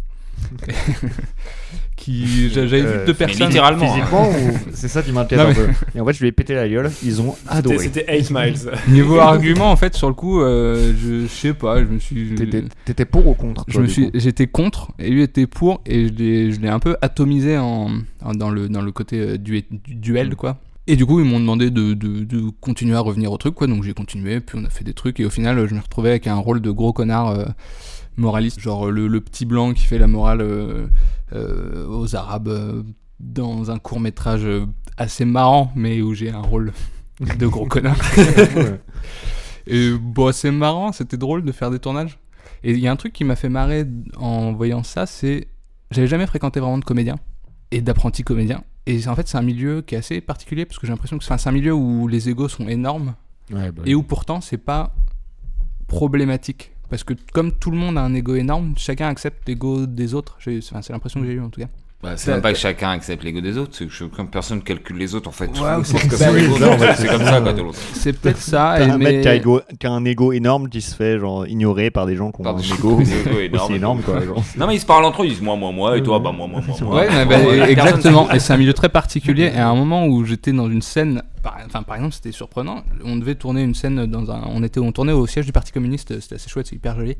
qui 1.97 2.51
j'avais 2.51 2.81
vu 2.83 2.87
Euh, 2.87 3.07
deux 3.07 3.13
mais 3.13 3.27
personnes 3.27 3.47
littéralement. 3.49 3.87
Physiquement, 3.93 4.29
ou 4.31 4.59
c'est 4.75 4.89
ça 4.89 5.03
qui 5.03 5.13
m'inquiète 5.13 5.39
Non, 5.41 5.47
un 5.49 5.55
peu. 5.55 5.69
Et 5.95 6.01
en 6.01 6.05
fait, 6.07 6.13
je 6.13 6.21
lui 6.21 6.29
ai 6.29 6.33
pété 6.33 6.55
la 6.55 6.69
gueule. 6.69 6.91
Ils 7.03 7.21
ont 7.23 7.35
C'était- 7.35 7.57
adoré. 7.57 7.79
C'était 7.79 8.19
8 8.19 8.31
miles. 8.31 8.55
Niveau 8.89 9.19
argument, 9.19 9.71
en 9.71 9.77
fait, 9.77 9.95
sur 9.95 10.09
le 10.09 10.15
coup, 10.15 10.41
euh, 10.41 10.93
je, 11.03 11.23
je 11.23 11.27
sais 11.27 11.55
pas, 11.55 11.81
je 11.81 11.89
me 11.89 11.99
suis. 11.99 12.35
T'étais- 12.85 13.05
pour 13.07 13.27
ou 13.27 13.35
contre 13.35 13.65
Je 13.69 13.81
me 13.81 13.87
suis, 13.87 14.07
coup 14.11 14.19
j'étais 14.19 14.47
contre 14.47 14.93
et 14.99 15.11
lui 15.11 15.23
était 15.23 15.47
pour 15.47 15.81
et 15.87 16.09
je 16.09 16.13
l'ai, 16.13 16.53
je 16.53 16.61
l'ai 16.61 16.69
un 16.69 16.79
peu 16.81 16.97
atomisé 17.01 17.57
en, 17.57 17.91
en- 18.23 18.33
dans 18.35 18.51
le 18.51 18.69
dans 18.69 18.83
le 18.83 18.93
côté 18.93 19.19
euh, 19.21 19.39
du, 19.39 19.63
du- 19.71 19.95
duel 19.95 20.35
quoi. 20.37 20.59
Et 20.89 20.97
du 20.97 21.07
coup 21.07 21.21
ils 21.21 21.27
m'ont 21.27 21.41
demandé 21.41 21.71
de, 21.71 21.95
de, 21.95 22.25
de 22.25 22.51
continuer 22.61 22.95
à 22.97 23.01
revenir 23.01 23.33
au 23.33 23.37
truc 23.39 23.55
quoi, 23.55 23.67
donc 23.67 23.83
j'ai 23.85 23.93
continué, 23.95 24.41
puis 24.41 24.59
on 24.61 24.65
a 24.65 24.71
fait 24.71 24.85
des 24.85 24.93
trucs 24.95 25.19
et 25.21 25.25
au 25.25 25.31
final 25.31 25.67
je 25.69 25.75
me 25.75 25.81
retrouvais 25.81 26.11
avec 26.11 26.27
un 26.27 26.37
rôle 26.37 26.61
de 26.61 26.71
gros 26.71 26.93
connard 26.93 27.29
euh, 27.31 27.45
moraliste, 28.17 28.61
genre 28.61 28.91
le, 28.91 29.09
le 29.09 29.21
petit 29.21 29.45
blanc 29.45 29.73
qui 29.73 29.85
fait 29.85 29.99
la 29.99 30.07
morale 30.07 30.41
euh, 30.41 30.87
euh, 31.33 31.87
aux 31.89 32.15
Arabes 32.15 32.49
euh, 32.49 32.83
dans 33.21 33.71
un 33.71 33.79
court 33.79 34.01
métrage 34.01 34.47
assez 34.97 35.25
marrant 35.25 35.73
mais 35.75 36.01
où 36.03 36.15
j'ai 36.15 36.31
un 36.31 36.41
rôle 36.41 36.73
de 37.39 37.47
gros 37.47 37.67
connard. 37.67 37.99
Et 39.67 39.91
bon, 39.91 40.33
c'est 40.33 40.53
marrant, 40.53 40.93
c'était 40.93 41.17
drôle 41.17 41.45
de 41.45 41.51
faire 41.51 41.71
des 41.71 41.81
tournages. 41.81 42.19
Et 42.63 42.73
il 42.73 42.79
y 42.79 42.87
a 42.87 42.93
un 42.93 42.97
truc 42.97 43.13
qui 43.13 43.25
m'a 43.25 43.37
fait 43.37 43.49
marrer 43.49 43.85
en 44.17 44.53
voyant 44.53 44.83
ça, 44.83 45.07
c'est. 45.07 45.49
J'avais 45.91 46.07
jamais 46.07 46.27
fréquenté 46.27 46.61
vraiment 46.61 46.79
de 46.79 46.85
comédiens 46.85 47.17
et 47.71 47.81
d'apprentis 47.81 48.23
comédiens. 48.23 48.63
Et 48.87 49.09
en 49.09 49.17
fait, 49.17 49.27
c'est 49.27 49.39
un 49.39 49.43
milieu 49.43 49.83
qui 49.83 49.97
est 49.97 49.99
assez 49.99 50.21
particulier 50.21 50.65
parce 50.65 50.79
que 50.79 50.87
j'ai 50.87 50.93
l'impression 50.93 51.19
que 51.19 51.25
c'est 51.25 51.49
un 51.49 51.53
milieu 51.53 51.73
où 51.73 52.07
les 52.07 52.29
égos 52.29 52.49
sont 52.49 52.69
énormes 52.69 53.15
Ouais, 53.53 53.71
bah, 53.71 53.83
et 53.87 53.95
où 53.95 54.03
pourtant 54.03 54.41
c'est 54.41 54.59
pas 54.59 54.95
problématique. 55.87 56.73
Parce 56.91 57.05
que 57.05 57.15
comme 57.33 57.53
tout 57.53 57.71
le 57.71 57.77
monde 57.77 57.99
a 57.99 58.03
un 58.03 58.15
ego 58.15 58.35
énorme, 58.37 58.75
chacun 58.77 59.09
accepte 59.09 59.49
l'ego 59.49 59.87
des 59.87 60.15
autres. 60.15 60.39
Enfin, 60.47 60.83
c'est 60.83 60.93
l'impression 60.93 61.21
que 61.21 61.27
j'ai 61.27 61.33
eu 61.33 61.41
en 61.41 61.49
tout 61.49 61.61
cas. 61.61 61.69
Bah, 62.03 62.13
c'est 62.17 62.31
même 62.31 62.43
pas 62.43 62.53
que 62.53 62.59
chacun 62.59 62.91
accepte 62.91 63.25
l'ego 63.25 63.41
des 63.41 63.57
autres, 63.57 63.71
c'est 63.75 63.87
que 63.87 64.05
comme 64.15 64.29
personne 64.29 64.63
calcule 64.63 64.99
les 64.99 65.15
autres 65.15 65.31
en 65.31 65.33
fait. 65.33 65.47
Ouais, 65.47 65.83
C'est 65.83 65.99
comme 66.09 66.11
bah 66.11 66.17
ça, 66.17 66.95
c'est- 66.95 68.13
bah, 68.13 68.19
peut-être 68.23 68.37
ça. 68.39 68.73
Un 68.73 68.99
mais... 68.99 69.13
mec 69.13 69.23
qui 69.23 69.29
a, 69.29 69.35
ego- 69.35 69.63
qui 69.81 69.87
a 69.87 69.91
un 69.93 70.05
ego 70.05 70.33
énorme 70.33 70.69
qui 70.69 70.83
se 70.83 70.95
fait 70.95 71.19
genre 71.19 71.47
ignorer 71.47 71.91
par 71.91 72.05
des 72.05 72.15
gens 72.15 72.31
qui 72.33 72.43
ont 72.43 72.47
un 72.47 72.59
ego 72.59 73.01
énorme 73.71 74.03
quoi. 74.03 74.23
genre. 74.25 74.43
Non 74.59 74.67
mais 74.67 74.77
ils 74.77 74.81
se 74.81 74.87
parlent 74.87 75.07
entre 75.07 75.23
eux, 75.23 75.27
ils 75.27 75.31
disent 75.31 75.41
moi 75.43 75.57
moi 75.57 75.73
moi 75.73 75.97
et 75.97 76.03
toi 76.03 76.19
bah 76.19 76.33
moi 76.33 76.47
moi 76.47 76.61
moi. 76.67 76.77
moi. 76.83 76.97
Ouais, 76.97 77.09
mais 77.11 77.25
bah, 77.25 77.39
personne 77.39 77.63
exactement. 77.71 78.31
Et 78.31 78.41
c'est 78.41 78.53
un 78.53 78.59
milieu 78.59 78.75
très 78.75 78.91
particulier. 78.91 79.45
Et 79.55 79.59
à 79.59 79.69
un 79.71 79.75
moment 79.75 80.07
où 80.07 80.23
j'étais 80.25 80.53
dans 80.53 80.71
une 80.71 80.83
scène, 80.83 81.23
par, 81.47 81.59
enfin, 81.65 81.85
par 81.85 81.95
exemple, 81.95 82.13
c'était 82.13 82.33
surprenant. 82.33 82.83
On 83.05 83.17
devait 83.17 83.37
tourner 83.37 83.63
une 83.63 83.75
scène 83.75 84.07
dans 84.07 84.33
un. 84.33 84.43
On 84.49 84.65
était, 84.65 84.81
on 84.81 84.91
tournait 84.91 85.13
au 85.13 85.27
siège 85.29 85.47
du 85.47 85.53
Parti 85.53 85.71
communiste. 85.71 86.19
C'était 86.19 86.35
assez 86.35 86.51
chouette, 86.51 86.67
c'est 86.67 86.75
hyper 86.75 86.97
joli. 86.97 87.17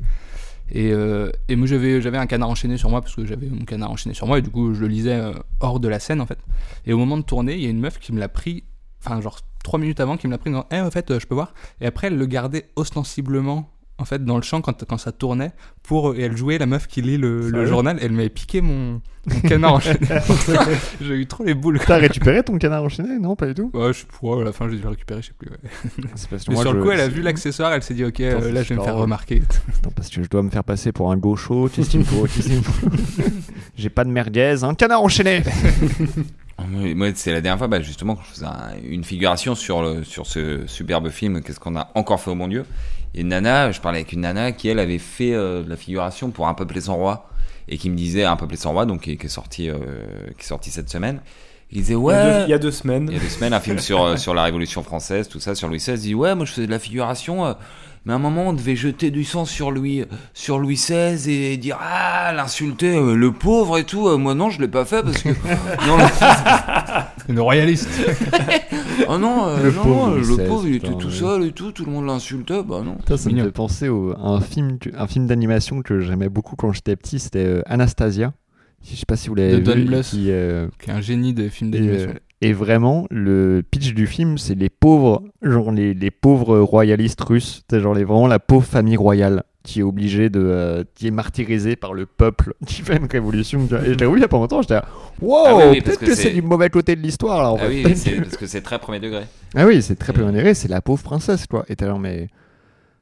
Et, 0.69 0.91
euh, 0.91 1.31
et 1.47 1.55
moi, 1.55 1.65
j'avais, 1.65 2.17
un 2.17 2.27
canard 2.27 2.49
enchaîné 2.49 2.75
sur 2.75 2.89
moi 2.89 2.99
parce 3.01 3.15
que 3.15 3.25
j'avais 3.25 3.47
mon 3.47 3.63
canard 3.63 3.89
enchaîné 3.89 4.13
sur 4.13 4.27
moi 4.27 4.39
et 4.39 4.41
du 4.41 4.49
coup, 4.49 4.73
je 4.73 4.81
le 4.81 4.87
lisais 4.87 5.15
euh, 5.15 5.31
hors 5.61 5.79
de 5.79 5.87
la 5.87 6.01
scène 6.01 6.19
en 6.19 6.25
fait. 6.25 6.39
Et 6.85 6.91
au 6.91 6.97
moment 6.97 7.15
de 7.15 7.21
tourner, 7.21 7.53
il 7.53 7.61
y 7.61 7.67
a 7.67 7.69
une 7.69 7.79
meuf 7.79 7.99
qui 7.99 8.11
me 8.11 8.19
l'a 8.19 8.27
pris, 8.27 8.65
enfin, 8.99 9.21
genre 9.21 9.39
trois 9.63 9.79
minutes 9.79 10.01
avant, 10.01 10.17
qui 10.17 10.27
me 10.27 10.33
l'a 10.33 10.37
pris 10.37 10.51
dans. 10.51 10.65
Eh, 10.71 10.81
en 10.81 10.91
fait, 10.91 11.09
euh, 11.09 11.21
je 11.21 11.25
peux 11.25 11.35
voir. 11.35 11.53
Et 11.79 11.85
après, 11.85 12.07
elle 12.07 12.17
le 12.17 12.25
gardait 12.25 12.69
ostensiblement. 12.75 13.69
En 13.99 14.05
fait, 14.05 14.23
dans 14.23 14.35
le 14.35 14.43
champ, 14.43 14.61
quand, 14.61 14.83
quand 14.85 14.97
ça 14.99 15.11
tournait, 15.11 15.51
pour, 15.81 16.13
et 16.15 16.21
elle 16.21 16.37
jouait 16.37 16.59
la 16.59 16.67
meuf 16.67 16.85
qui 16.87 17.01
lit 17.01 17.17
le, 17.17 17.49
le 17.49 17.65
journal, 17.65 17.97
elle 17.99 18.11
m'avait 18.11 18.29
piqué 18.29 18.61
mon, 18.61 19.01
mon 19.25 19.39
canard 19.41 19.73
enchaîné. 19.73 19.97
J'ai 21.01 21.15
eu 21.15 21.25
trop 21.25 21.43
les 21.43 21.55
boules. 21.55 21.79
T'as 21.83 21.97
récupéré 21.97 22.43
ton 22.43 22.59
canard 22.59 22.83
enchaîné 22.83 23.17
Non, 23.19 23.35
pas 23.35 23.47
du 23.47 23.55
tout? 23.55 23.71
Ouais, 23.73 23.91
je 23.93 24.03
ouais, 24.21 24.41
à 24.41 24.43
la 24.45 24.51
fin, 24.51 24.69
j'ai 24.69 24.75
dû 24.75 24.83
le 24.83 24.89
récupérer, 24.89 25.23
je 25.23 25.27
sais 25.29 25.33
plus. 25.35 25.49
ouais. 25.49 25.57
C'est 26.13 26.29
parce 26.29 26.43
que 26.43 26.49
Mais 26.51 26.55
moi, 26.55 26.63
sur 26.63 26.73
le 26.73 26.83
coup, 26.83 26.91
elle 26.91 26.99
a 27.01 27.07
vu 27.07 27.23
l'accessoire, 27.23 27.73
elle 27.73 27.81
s'est 27.81 27.95
dit, 27.95 28.05
ok, 28.05 28.19
euh, 28.19 28.51
là, 28.51 28.61
je 28.61 28.69
vais 28.69 28.75
me 28.75 28.83
faire 28.83 28.95
remarquer. 28.97 29.41
Attends, 29.79 29.89
parce 29.95 30.09
que 30.09 30.21
je 30.21 30.29
dois 30.29 30.43
me 30.43 30.51
faire 30.51 30.63
passer 30.63 30.91
pour 30.91 31.11
un 31.11 31.17
gaucho. 31.17 31.67
Qu'est-ce 31.67 31.89
qu'il 31.89 32.01
me 32.01 32.05
faut 32.05 32.27
Qu'est-ce 32.27 32.49
qu'il 32.49 32.57
me 32.57 32.61
faut 32.61 32.87
J'ai 33.75 33.89
pas 33.89 34.03
de 34.03 34.11
merguez, 34.11 34.63
un 34.63 34.75
canard 34.75 35.01
enchaîné. 35.01 35.41
Moi, 36.69 37.09
c'est 37.15 37.31
la 37.31 37.41
dernière 37.41 37.57
fois, 37.59 37.67
bah, 37.67 37.81
justement, 37.81 38.15
que 38.15 38.23
je 38.25 38.29
faisais 38.33 38.45
un- 38.45 38.73
une 38.83 39.03
figuration 39.03 39.53
sur, 39.55 39.81
le, 39.81 40.03
sur 40.03 40.25
ce 40.25 40.65
superbe 40.67 41.09
film, 41.09 41.41
Qu'est-ce 41.41 41.59
qu'on 41.59 41.75
a 41.75 41.91
encore 41.95 42.19
fait 42.19 42.31
au 42.31 42.35
bon 42.35 42.47
Dieu? 42.47 42.65
Et 43.15 43.21
une 43.21 43.29
nana, 43.29 43.71
je 43.71 43.79
parlais 43.81 43.99
avec 43.99 44.11
une 44.13 44.21
nana 44.21 44.51
qui, 44.51 44.67
elle, 44.69 44.79
avait 44.79 44.97
fait 44.99 45.33
euh, 45.33 45.63
de 45.63 45.69
la 45.69 45.75
figuration 45.77 46.29
pour 46.31 46.47
Un 46.47 46.53
peuple 46.53 46.77
et 46.77 46.81
son 46.81 46.95
roi, 46.97 47.29
et 47.67 47.77
qui 47.77 47.89
me 47.89 47.95
disait 47.95 48.23
Un 48.25 48.35
peuple 48.35 48.53
et 48.53 48.57
son 48.57 48.71
roi, 48.71 48.85
donc 48.85 49.01
qui, 49.01 49.17
qui 49.17 49.25
est, 49.25 49.29
sorti, 49.29 49.69
euh, 49.69 49.77
qui 50.37 50.43
est 50.43 50.47
sorti 50.47 50.69
cette 50.71 50.89
semaine. 50.89 51.21
Il 51.71 51.79
disait, 51.79 51.93
Il 51.93 51.95
y 51.95 51.97
ouais. 51.97 52.13
a 52.13 52.39
deux- 52.39 52.45
Il 52.47 52.49
y 52.51 52.53
a 52.53 52.59
deux 52.59 52.71
semaines. 52.71 53.07
Il 53.09 53.15
y 53.15 53.17
a 53.17 53.21
deux 53.21 53.27
semaines, 53.29 53.53
un 53.53 53.59
film 53.59 53.79
sur, 53.79 54.03
euh, 54.03 54.15
sur 54.17 54.33
la 54.33 54.43
Révolution 54.43 54.83
française, 54.83 55.27
tout 55.27 55.39
ça, 55.39 55.55
sur 55.55 55.67
Louis 55.67 55.77
XVI. 55.79 55.93
Il 55.95 55.99
dit 55.99 56.15
Ouais, 56.15 56.33
moi 56.35 56.45
je 56.45 56.51
faisais 56.53 56.67
de 56.67 56.71
la 56.71 56.79
figuration, 56.79 57.55
mais 58.05 58.13
à 58.13 58.15
un 58.15 58.19
moment 58.19 58.47
on 58.49 58.53
devait 58.53 58.75
jeter 58.75 59.11
du 59.11 59.23
sang 59.23 59.45
sur 59.45 59.71
Louis, 59.71 60.05
sur 60.33 60.59
Louis 60.59 60.75
XVI 60.75 61.29
et 61.31 61.57
dire 61.57 61.77
Ah, 61.81 62.31
l'insulter, 62.35 62.95
euh, 62.95 63.15
le 63.15 63.31
pauvre 63.31 63.77
et 63.77 63.83
tout. 63.83 64.07
Euh, 64.07 64.17
moi 64.17 64.33
non, 64.33 64.49
je 64.49 64.61
l'ai 64.61 64.67
pas 64.67 64.85
fait 64.85 65.03
parce 65.03 65.21
que. 65.21 65.29
non, 65.87 65.97
le- 65.97 67.31
Une 67.33 67.39
royaliste. 67.39 67.89
oh 69.09 69.17
non, 69.17 69.47
euh, 69.47 69.63
Le 69.63 69.71
non, 69.71 69.83
pauvre 69.83 70.07
non, 70.07 70.15
Louis 70.15 70.27
le 70.27 70.35
XVI, 70.37 70.47
pauvre 70.47 70.67
il 70.67 70.73
putain, 70.73 70.87
était 70.91 70.97
tout 70.97 71.07
ouais. 71.07 71.13
seul 71.13 71.43
et 71.45 71.51
tout, 71.51 71.71
tout 71.71 71.85
le 71.85 71.91
monde 71.91 72.05
l'insultait. 72.05 72.63
Bah 72.63 72.81
non. 72.83 72.97
Ça, 73.07 73.17
ça 73.17 73.29
me 73.29 73.43
fait 73.43 73.51
penser 73.51 73.89
au- 73.89 74.11
à 74.13 74.27
un 74.29 74.41
film, 74.41 74.77
un 74.97 75.07
film 75.07 75.27
d'animation 75.27 75.81
que 75.81 75.99
j'aimais 75.99 76.29
beaucoup 76.29 76.55
quand 76.55 76.71
j'étais 76.71 76.95
petit. 76.95 77.19
C'était 77.19 77.61
Anastasia. 77.65 78.33
Je 78.89 78.95
sais 78.95 79.05
pas 79.07 79.15
si 79.17 79.27
vous 79.27 79.35
l'avez 79.35 79.53
De 79.53 79.59
Don 79.59 79.73
vu. 79.75 79.85
Bluth. 79.85 80.03
qui, 80.05 80.27
euh, 80.29 80.67
qui 80.81 80.89
est 80.89 80.93
un 80.93 81.01
génie 81.01 81.33
de 81.33 81.49
film 81.49 81.73
et, 81.73 81.79
d'animation. 81.79 82.13
Et 82.41 82.53
vraiment, 82.53 83.07
le 83.09 83.63
pitch 83.69 83.93
du 83.93 84.05
film, 84.07 84.37
c'est 84.37 84.55
les 84.55 84.69
pauvres, 84.69 85.23
genre 85.41 85.71
les, 85.71 85.93
les 85.93 86.11
pauvres 86.11 86.59
royalistes 86.59 87.21
russes. 87.21 87.63
C'est 87.69 87.79
genre 87.79 87.93
les, 87.95 88.03
vraiment 88.03 88.27
la 88.27 88.39
pauvre 88.39 88.65
famille 88.65 88.97
royale 88.97 89.43
qui 89.63 89.79
est 89.81 89.83
obligée 89.83 90.29
de, 90.29 90.39
euh, 90.41 90.83
qui 90.95 91.07
est 91.07 91.11
martyrisée 91.11 91.75
par 91.75 91.93
le 91.93 92.05
peuple, 92.05 92.53
qui 92.67 92.83
fait 92.83 92.97
une 92.97 93.07
révolution. 93.07 93.59
Et 93.83 93.93
je 93.93 93.97
l'ai 93.97 94.05
revu 94.05 94.19
il 94.19 94.21
y 94.21 94.25
a 94.25 94.27
pas 94.29 94.37
longtemps, 94.37 94.61
j'étais 94.61 94.75
là, 94.75 94.85
wow, 95.21 95.43
Ah 95.45 95.55
oui, 95.57 95.63
oui, 95.71 95.81
parce 95.81 95.97
peut-être 95.97 95.99
que 95.99 96.05
que, 96.05 96.15
c'est- 96.15 96.33
du 96.33 96.41
mauvais 96.41 96.69
côté 96.69 96.95
de 96.95 97.01
l'histoire 97.01 97.41
là. 97.41 97.51
en 97.51 97.57
Ah 97.59 97.67
fait. 97.67 97.83
oui, 97.83 98.17
parce 98.21 98.37
que 98.37 98.45
c'est 98.47 98.61
très 98.61 98.79
premier 98.79 98.99
degré. 98.99 99.23
Ah 99.55 99.65
oui, 99.65 99.81
c'est 99.81 99.95
très 99.97 100.13
peu 100.13 100.21
onéré, 100.23 100.53
c'est 100.53 100.67
la 100.69 100.79
pauvre 100.81 101.01
princesse, 101.03 101.47
quoi. 101.47 101.65
Et 101.69 101.75
t'es 101.75 101.85
là, 101.85 101.97
mais. 101.99 102.29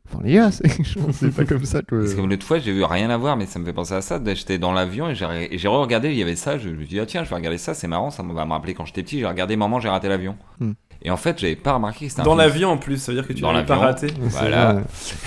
Enfin, 0.07 0.19
les 0.23 0.33
gars, 0.33 0.51
c'est 0.51 1.31
pas 1.35 1.45
comme 1.49 1.65
ça 1.65 1.81
que. 1.81 1.95
Parce 1.95 2.13
que 2.13 2.21
l'autre 2.21 2.45
fois, 2.45 2.59
j'ai 2.59 2.71
vu 2.73 2.83
rien 2.83 3.09
à 3.09 3.17
voir, 3.17 3.37
mais 3.37 3.45
ça 3.45 3.57
me 3.59 3.65
fait 3.65 3.73
penser 3.73 3.93
à 3.95 4.01
ça. 4.01 4.19
J'étais 4.23 4.57
dans 4.57 4.71
l'avion 4.71 5.09
et 5.09 5.15
j'ai 5.15 5.67
regardé, 5.67 6.09
il 6.11 6.17
y 6.17 6.21
avait 6.23 6.35
ça. 6.35 6.57
Je 6.57 6.69
me 6.69 6.77
suis 6.79 6.87
dit, 6.87 6.99
ah 6.99 7.05
tiens, 7.05 7.23
je 7.23 7.29
vais 7.29 7.35
regarder 7.35 7.57
ça, 7.57 7.73
c'est 7.73 7.87
marrant, 7.87 8.11
ça 8.11 8.23
va 8.23 8.45
me 8.45 8.51
rappeler 8.51 8.73
quand 8.73 8.85
j'étais 8.85 9.03
petit. 9.03 9.19
J'ai 9.19 9.25
regardé 9.25 9.55
Maman, 9.55 9.79
j'ai 9.79 9.89
raté 9.89 10.07
l'avion. 10.07 10.35
Hmm. 10.59 10.73
Et 11.01 11.11
en 11.11 11.17
fait, 11.17 11.37
j'avais 11.39 11.55
pas 11.55 11.73
remarqué 11.73 12.05
que 12.05 12.09
c'était 12.09 12.21
un 12.21 12.25
Dans 12.25 12.31
film- 12.31 12.41
l'avion 12.47 12.69
en 12.69 12.77
plus, 12.77 12.97
ça 12.97 13.11
veut 13.11 13.17
dire 13.19 13.27
que 13.27 13.33
tu 13.33 13.43
l'avais 13.43 13.63
pas 13.65 13.75
raté. 13.75 14.07
Voilà. 14.19 14.73
vrai. 14.73 14.83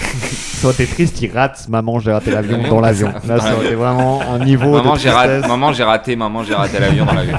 Soit 0.59 0.72
t'es 0.72 0.87
triste, 0.87 1.20
il 1.22 1.31
rate, 1.31 1.68
maman, 1.68 2.01
j'ai 2.01 2.11
raté 2.11 2.31
l'avion 2.33 2.61
dans 2.68 2.81
l'avion. 2.81 3.12
Là, 3.26 3.39
ça 3.39 3.55
aurait 3.55 3.66
été 3.66 3.74
vraiment 3.76 4.20
un 4.22 4.45
niveau 4.45 4.72
Maman, 4.72 4.95
de 4.95 4.99
j'ai 4.99 5.11
raté, 5.11 5.47
maman, 5.47 5.72
j'ai 5.72 5.85
raté, 5.85 6.16
maman, 6.16 6.43
j'ai 6.43 6.55
raté 6.55 6.81
l'avion 6.81 7.05
dans 7.05 7.12
l'avion. 7.14 7.37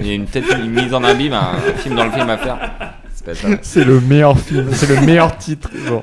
Il 0.00 0.06
y 0.06 0.10
a 0.10 0.14
une 0.14 0.26
tête, 0.26 0.44
une 0.60 0.70
mise 0.70 0.92
en 0.92 1.04
abîme, 1.04 1.34
un, 1.34 1.52
un 1.56 1.74
film 1.76 1.94
dans 1.94 2.04
le 2.04 2.10
film 2.10 2.28
à 2.30 2.38
faire. 2.38 2.58
C'est 3.14 3.24
pas 3.26 3.34
ça. 3.34 3.48
C'est 3.62 3.84
le 3.84 4.00
meilleur 4.00 4.36
film, 4.38 4.68
c'est 4.72 4.88
le 4.88 5.06
meilleur 5.06 5.36
titre. 5.36 5.70
Bon. 5.88 6.02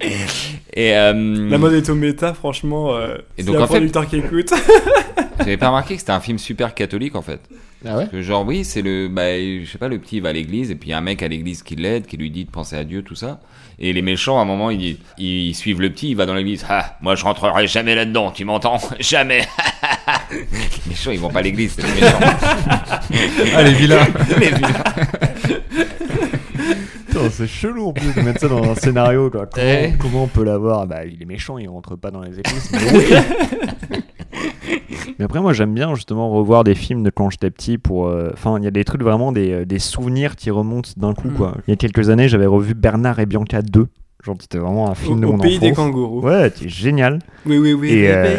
Et 0.74 0.96
euh, 0.96 1.12
La 1.50 1.58
mode 1.58 1.74
est 1.74 1.88
au 1.90 1.94
méta, 1.94 2.32
franchement. 2.34 2.94
Euh, 2.94 3.16
Et 3.38 3.42
donc, 3.42 3.56
un 3.56 3.60
en 3.60 3.66
fait- 3.66 3.74
producteur 3.74 4.06
qui 4.08 4.16
écoute. 4.16 4.50
j'avais 5.38 5.56
pas 5.56 5.68
remarqué 5.68 5.94
que 5.94 6.00
c'était 6.00 6.12
un 6.12 6.20
film 6.20 6.38
super 6.38 6.74
catholique 6.74 7.14
en 7.16 7.22
fait? 7.22 7.40
Ah 7.84 7.96
ouais? 7.96 8.06
Que 8.10 8.22
genre 8.22 8.46
oui, 8.46 8.64
c'est 8.64 8.80
le, 8.80 9.08
bah, 9.08 9.36
je 9.38 9.66
sais 9.70 9.76
pas, 9.78 9.88
le 9.88 9.98
petit 9.98 10.16
il 10.18 10.22
va 10.22 10.28
à 10.28 10.32
l'église 10.32 10.70
et 10.70 10.76
puis 10.76 10.90
il 10.90 10.92
y 10.92 10.94
a 10.94 10.98
un 10.98 11.02
mec 11.02 11.20
à 11.22 11.26
l'église 11.28 11.62
qui 11.64 11.74
l'aide, 11.74 12.06
qui 12.06 12.16
lui 12.16 12.30
dit 12.30 12.44
de 12.44 12.50
penser 12.50 12.76
à 12.76 12.84
Dieu, 12.84 13.02
tout 13.02 13.16
ça. 13.16 13.40
Et 13.80 13.92
les 13.92 14.02
méchants, 14.02 14.38
à 14.38 14.42
un 14.42 14.44
moment, 14.44 14.70
ils, 14.70 14.98
ils 15.18 15.54
suivent 15.54 15.80
le 15.80 15.90
petit, 15.90 16.10
il 16.10 16.16
va 16.16 16.24
dans 16.24 16.34
l'église. 16.34 16.64
Ah, 16.68 16.96
moi 17.02 17.16
je 17.16 17.24
rentrerai 17.24 17.66
jamais 17.66 17.96
là-dedans, 17.96 18.30
tu 18.30 18.44
m'entends? 18.44 18.78
Jamais. 19.00 19.48
les 20.30 20.46
méchants, 20.88 21.10
ils 21.10 21.18
vont 21.18 21.30
pas 21.30 21.40
à 21.40 21.42
l'église, 21.42 21.74
c'est 21.76 21.82
les 21.82 22.00
méchants. 22.00 22.20
Ah, 23.56 23.62
les 23.64 23.72
vilains. 23.72 24.06
Les 24.38 24.46
vilains. 24.50 24.84
Putain, 27.22 27.30
C'est 27.30 27.46
chelou 27.46 27.86
en 27.88 27.92
plus 27.92 28.14
de 28.14 28.20
mettre 28.22 28.40
ça 28.40 28.48
dans 28.48 28.62
un 28.62 28.74
scénario. 28.74 29.30
Quoi. 29.30 29.46
Comment, 29.46 29.66
Eh. 29.66 29.92
comment 29.98 30.24
on 30.24 30.28
peut 30.28 30.44
l'avoir? 30.44 30.86
Bah, 30.86 31.04
il 31.04 31.20
est 31.22 31.26
méchant, 31.26 31.58
il 31.58 31.68
rentre 31.68 31.96
pas 31.96 32.10
dans 32.10 32.22
les 32.22 32.38
églises. 32.38 32.70
Mais 35.18 35.24
après, 35.24 35.40
moi, 35.40 35.52
j'aime 35.52 35.74
bien 35.74 35.94
justement 35.94 36.30
revoir 36.30 36.64
des 36.64 36.74
films 36.74 37.02
de 37.02 37.10
quand 37.10 37.30
j'étais 37.30 37.50
petit. 37.50 37.78
pour. 37.78 38.06
euh, 38.08 38.30
Enfin, 38.32 38.56
il 38.58 38.64
y 38.64 38.66
a 38.66 38.70
des 38.70 38.84
trucs 38.84 39.02
vraiment 39.02 39.32
des, 39.32 39.52
euh, 39.52 39.64
des 39.64 39.78
souvenirs 39.78 40.36
qui 40.36 40.50
remontent 40.50 40.90
d'un 40.96 41.14
coup. 41.14 41.28
Mm. 41.28 41.34
Quoi. 41.34 41.54
Il 41.66 41.70
y 41.70 41.74
a 41.74 41.76
quelques 41.76 42.08
années, 42.10 42.28
j'avais 42.28 42.46
revu 42.46 42.74
Bernard 42.74 43.18
et 43.20 43.26
Bianca 43.26 43.62
2. 43.62 43.86
Genre, 44.24 44.36
c'était 44.40 44.58
vraiment 44.58 44.86
un 44.88 44.92
Au, 44.92 44.94
film 44.94 45.20
de 45.20 45.26
au 45.26 45.32
mon 45.32 45.38
pays 45.38 45.58
des 45.58 45.72
kangourous. 45.72 46.20
Ouais, 46.20 46.48
c'était 46.54 46.68
génial. 46.68 47.18
Oui, 47.44 47.58
oui, 47.58 47.72
oui. 47.72 47.90
Et, 47.90 48.08
euh. 48.08 48.38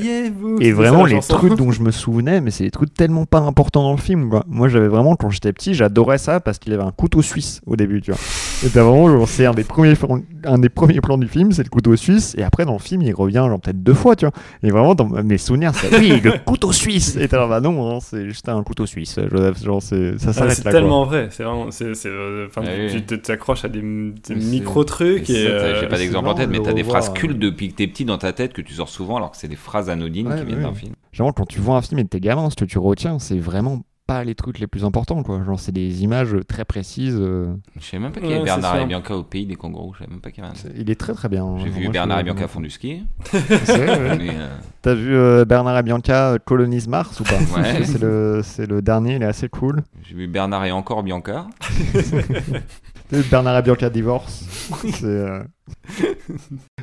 Et 0.61 0.71
vraiment, 0.71 1.03
les 1.03 1.19
trucs 1.19 1.55
dont 1.55 1.71
je 1.71 1.81
me 1.81 1.91
souvenais, 1.91 2.39
mais 2.39 2.51
c'est 2.51 2.63
des 2.63 2.71
trucs 2.71 2.93
tellement 2.93 3.25
pas 3.25 3.39
importants 3.39 3.83
dans 3.83 3.91
le 3.91 3.97
film, 3.97 4.29
quoi. 4.29 4.45
Moi, 4.47 4.69
j'avais 4.69 4.87
vraiment, 4.87 5.17
quand 5.17 5.29
j'étais 5.29 5.51
petit, 5.51 5.73
j'adorais 5.73 6.17
ça 6.19 6.39
parce 6.39 6.57
qu'il 6.57 6.71
avait 6.73 6.83
un 6.83 6.91
couteau 6.91 7.21
suisse 7.21 7.59
au 7.65 7.75
début, 7.75 7.99
tu 8.01 8.11
vois. 8.11 8.19
Et 8.63 8.67
vraiment, 8.69 9.09
genre, 9.09 9.27
c'est 9.27 9.45
un 9.45 9.53
des 9.53 9.65
premiers, 9.65 9.95
plans- 9.95 10.21
un 10.45 10.57
des 10.57 10.69
premiers 10.69 11.01
plans 11.01 11.17
du 11.17 11.27
film, 11.27 11.51
c'est 11.51 11.63
le 11.63 11.69
couteau 11.69 11.97
suisse. 11.97 12.33
Et 12.37 12.43
après, 12.43 12.63
dans 12.63 12.73
le 12.73 12.79
film, 12.79 13.01
il 13.01 13.13
revient, 13.13 13.43
genre, 13.49 13.59
peut-être 13.59 13.83
deux 13.83 13.93
fois, 13.93 14.15
tu 14.15 14.23
vois. 14.25 14.33
Et 14.63 14.69
vraiment, 14.71 14.95
dans 14.95 15.09
mes 15.21 15.37
souvenirs, 15.37 15.73
c'est 15.75 15.93
oui, 15.99 16.21
le 16.23 16.31
couteau 16.45 16.71
suisse. 16.71 17.17
Et 17.19 17.27
t'es 17.27 17.35
là, 17.35 17.45
bah 17.45 17.59
non, 17.59 17.93
hein, 17.93 17.99
c'est 18.01 18.23
juste 18.25 18.47
un 18.47 18.63
couteau 18.63 18.85
suisse, 18.85 19.19
Joseph. 19.29 19.61
Genre, 19.61 19.81
c'est, 19.81 20.17
ça 20.17 20.27
Ah, 20.29 20.33
s'arrête 20.33 20.55
c'est 20.55 20.61
quoi. 20.63 20.71
tellement 20.71 21.03
vrai, 21.03 21.27
c'est 21.31 21.43
vraiment, 21.43 21.71
c'est, 21.71 21.93
c'est, 21.93 22.07
euh, 22.07 22.47
enfin, 22.47 22.61
Ouais, 22.61 22.87
tu 23.05 23.19
t'accroches 23.19 23.65
à 23.65 23.67
des, 23.67 23.81
des 23.81 24.13
c'est- 24.23 24.35
micro 24.35 24.85
trucs 24.85 25.27
Mais 25.27 25.35
et, 25.35 25.43
ça, 25.45 25.51
t'as- 25.59 25.72
euh, 25.73 25.79
J'ai 25.81 25.87
pas 25.87 25.97
d'exemple 25.97 26.27
en 26.29 26.33
tête, 26.35 26.49
mais 26.49 26.59
t'as 26.61 26.73
des 26.73 26.83
phrases 26.83 27.11
cultes 27.13 27.39
depuis 27.39 27.69
que 27.69 27.75
t'es 27.75 27.87
petit 27.87 28.05
dans 28.05 28.17
ta 28.17 28.33
tête 28.33 28.53
que 28.53 28.61
tu 28.61 28.73
sors 28.73 28.89
souvent 28.89 29.17
alors 29.17 29.31
que 29.31 29.37
c'est 29.37 29.47
des 29.47 29.55
phrases 29.55 29.89
anodines 29.89 30.27
Ouais, 30.27 30.39
qui 30.39 30.45
viennent 30.45 30.59
oui. 30.59 30.63
d'un 30.63 30.73
film. 30.73 30.93
Genre, 31.11 31.33
quand 31.33 31.45
tu 31.45 31.59
vois 31.59 31.77
un 31.77 31.81
film 31.81 31.99
et 31.99 32.03
que 32.03 32.09
t'es 32.09 32.19
gamin, 32.19 32.49
ce 32.49 32.55
que 32.55 32.65
tu 32.65 32.77
retiens, 32.79 33.19
c'est 33.19 33.37
vraiment 33.39 33.81
pas 34.05 34.25
les 34.25 34.35
trucs 34.35 34.59
les 34.59 34.67
plus 34.67 34.83
importants, 34.83 35.23
quoi. 35.23 35.41
Genre, 35.45 35.57
c'est 35.57 35.71
des 35.71 36.03
images 36.03 36.35
très 36.45 36.65
précises. 36.65 37.15
euh, 37.17 37.53
Je 37.79 37.85
savais 37.85 38.03
même 38.03 38.11
pas 38.11 38.19
qu'il 38.19 38.29
y 38.31 38.33
Ouais, 38.33 38.39
avait 38.39 38.49
c'est 38.49 38.59
Bernard 38.59 38.81
et 38.81 38.85
Bianca 38.85 39.15
au 39.15 39.23
pays 39.23 39.45
des 39.45 39.55
kangourous. 39.55 39.93
Je 39.93 39.99
savais 39.99 40.11
même 40.11 40.19
pas 40.19 40.29
qu'il 40.31 40.43
y 40.43 40.45
avait 40.45 40.51
un. 40.53 40.59
c'est- 40.59 40.73
il 40.77 40.89
est 40.91 40.99
très 40.99 41.13
très 41.13 41.29
bien. 41.29 41.55
J'ai 41.59 41.69
Moi, 41.69 41.79
vu 41.79 41.87
Bernard 41.89 42.19
et 42.19 42.23
Bianca 42.23 42.47
font 42.49 42.59
du 42.59 42.69
ski. 42.69 43.03
Euh, 43.69 44.57
T'as 44.81 44.93
vu 44.95 45.15
euh, 45.15 45.45
Bernard 45.45 45.77
et 45.79 45.83
Bianca 45.83 46.37
colonise 46.43 46.89
Mars 46.89 47.17
ou 47.21 47.23
pas? 47.23 47.37
Ouais. 47.57 47.85
C'est 47.85 48.01
le, 48.01 48.41
c'est 48.43 48.65
le 48.69 48.81
dernier, 48.81 49.15
il 49.15 49.21
est 49.23 49.25
assez 49.25 49.47
cool. 49.47 49.81
J'ai 50.01 50.15
vu 50.15 50.27
Bernard 50.27 50.65
et 50.65 50.71
encore 50.73 51.01
Bianca. 51.03 51.47
Bernard 53.29 53.57
et 53.57 53.61
Bianca 53.61 53.89
divorce. 53.89 54.45
c'est 54.93 55.03
euh, 55.05 55.43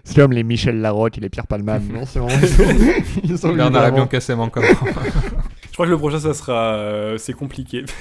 c'est 0.04 0.14
comme 0.16 0.32
les 0.32 0.42
Michel 0.42 0.80
Larocque 0.80 1.18
et 1.18 1.20
les 1.20 1.28
Pierre 1.28 1.46
Palman. 1.46 1.80
Non, 1.92 2.04
c'est 2.06 2.18
vraiment. 2.18 2.40
Ils 3.24 3.38
sont 3.38 3.54
Bernard 3.54 3.82
et 3.82 3.90
vraiment- 3.90 3.96
Bianca 4.06 4.20
s'aiment 4.20 4.40
encore. 4.40 4.62
je 4.64 5.72
crois 5.72 5.86
que 5.86 5.90
le 5.90 5.98
prochain, 5.98 6.20
ça 6.20 6.34
sera, 6.34 6.74
euh, 6.74 7.18
c'est 7.18 7.32
compliqué. 7.32 7.84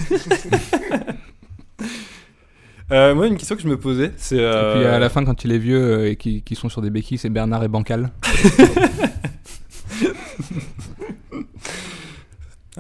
Euh, 2.92 3.14
moi, 3.14 3.28
une 3.28 3.38
question 3.38 3.56
que 3.56 3.62
je 3.62 3.68
me 3.68 3.78
posais, 3.78 4.12
c'est. 4.18 4.38
Et 4.38 4.40
euh, 4.42 4.74
puis 4.78 4.84
à 4.86 4.98
la 4.98 5.10
fin, 5.10 5.24
quand 5.24 5.44
il 5.44 5.52
est 5.52 5.60
vieux 5.60 5.80
euh, 5.80 6.10
et 6.10 6.16
qui, 6.16 6.42
qui 6.42 6.56
sont 6.56 6.70
sur 6.70 6.82
des 6.82 6.90
béquilles, 6.90 7.20
c'est 7.20 7.30
Bernard 7.30 7.64
et 7.64 7.68
Bancal. 7.68 8.10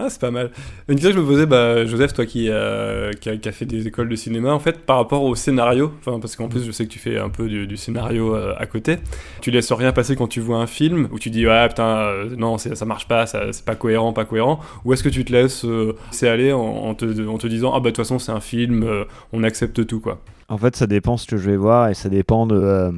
Ah, 0.01 0.09
c'est 0.09 0.21
pas 0.21 0.31
mal. 0.31 0.49
Une 0.87 0.95
question 0.95 1.09
que 1.11 1.17
je 1.17 1.21
me 1.21 1.27
posais, 1.27 1.45
bah, 1.45 1.85
Joseph, 1.85 2.13
toi 2.13 2.25
qui, 2.25 2.47
euh, 2.49 3.11
a, 3.11 3.35
qui 3.35 3.49
a 3.49 3.51
fait 3.51 3.65
des 3.65 3.85
écoles 3.85 4.07
de 4.07 4.15
cinéma, 4.15 4.53
en 4.53 4.59
fait, 4.59 4.79
par 4.85 4.95
rapport 4.95 5.23
au 5.23 5.35
scénario, 5.35 5.91
parce 6.05 6.37
qu'en 6.37 6.47
plus, 6.47 6.63
je 6.63 6.71
sais 6.71 6.85
que 6.85 6.89
tu 6.89 6.99
fais 6.99 7.17
un 7.17 7.27
peu 7.27 7.49
du, 7.49 7.75
scénario 7.75 8.33
euh, 8.33 8.53
à 8.57 8.65
côté, 8.65 8.95
tu 9.41 9.51
laisses 9.51 9.73
rien 9.73 9.91
passer 9.91 10.15
quand 10.15 10.27
tu 10.27 10.39
vois 10.39 10.59
un 10.59 10.67
film, 10.67 11.09
où 11.11 11.19
tu 11.19 11.29
dis, 11.29 11.45
ouais, 11.45 11.67
putain, 11.67 11.97
euh, 11.97 12.29
non, 12.37 12.57
c'est- 12.57 12.75
ça 12.75 12.85
marche 12.85 13.09
pas, 13.09 13.25
c'est 13.25 13.65
pas 13.65 13.75
cohérent, 13.75 14.13
pas 14.13 14.23
cohérent, 14.23 14.61
ou 14.85 14.93
est-ce 14.93 15.03
que 15.03 15.09
tu 15.09 15.25
te 15.25 15.33
laisses 15.33 15.65
euh, 15.65 15.93
laisser 16.11 16.29
aller 16.29 16.53
en, 16.53 16.61
en 16.61 16.95
te, 16.95 17.27
en 17.27 17.37
te 17.37 17.47
disant, 17.47 17.73
ah, 17.73 17.79
bah, 17.81 17.85
de 17.85 17.89
toute 17.89 17.97
façon, 17.97 18.19
c'est 18.19 18.31
un 18.31 18.39
film, 18.39 18.83
euh, 18.83 19.03
on 19.33 19.43
accepte 19.43 19.85
tout, 19.85 19.99
quoi. 19.99 20.21
En 20.47 20.57
fait, 20.57 20.77
ça 20.77 20.87
dépend 20.87 21.17
ce 21.17 21.27
que 21.27 21.35
je 21.35 21.49
vais 21.49 21.57
voir 21.57 21.89
et 21.89 21.93
ça 21.93 22.07
dépend 22.07 22.47
de, 22.47 22.89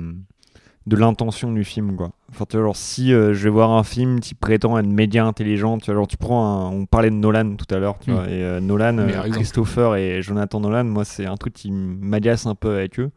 de 0.88 0.96
l'intention 0.96 1.52
du 1.52 1.64
film, 1.64 1.96
quoi. 1.96 2.12
Enfin, 2.32 2.46
tu 2.50 2.58
vois, 2.58 2.66
genre, 2.66 2.76
si 2.76 3.14
euh, 3.14 3.34
je 3.34 3.44
vais 3.44 3.50
voir 3.50 3.72
un 3.72 3.84
film 3.84 4.20
qui 4.20 4.34
prétend 4.34 4.78
être 4.80 4.88
média 4.88 5.26
intelligent, 5.26 5.78
tu 5.78 5.86
vois, 5.86 5.96
genre, 5.96 6.08
tu 6.08 6.18
prends 6.18 6.44
un... 6.44 6.72
On 6.72 6.86
parlait 6.86 7.10
de 7.12 7.16
Nolan 7.16 7.56
tout 7.56 7.74
à 7.74 7.78
l'heure, 7.78 8.00
tu 8.00 8.10
Mm. 8.10 8.14
vois, 8.14 8.24
et 8.28 8.44
euh, 8.44 8.60
Nolan, 8.60 8.98
euh. 8.98 9.30
Christopher 9.30 9.96
et 9.96 10.22
Jonathan 10.22 10.60
Nolan, 10.60 10.86
moi, 10.86 11.06
c'est 11.06 11.26
un 11.28 11.36
truc 11.38 11.54
qui 11.54 11.72
m'agace 11.72 12.46
un 12.48 12.56
peu 12.56 12.74
avec 12.76 13.00
eux. 13.00 13.12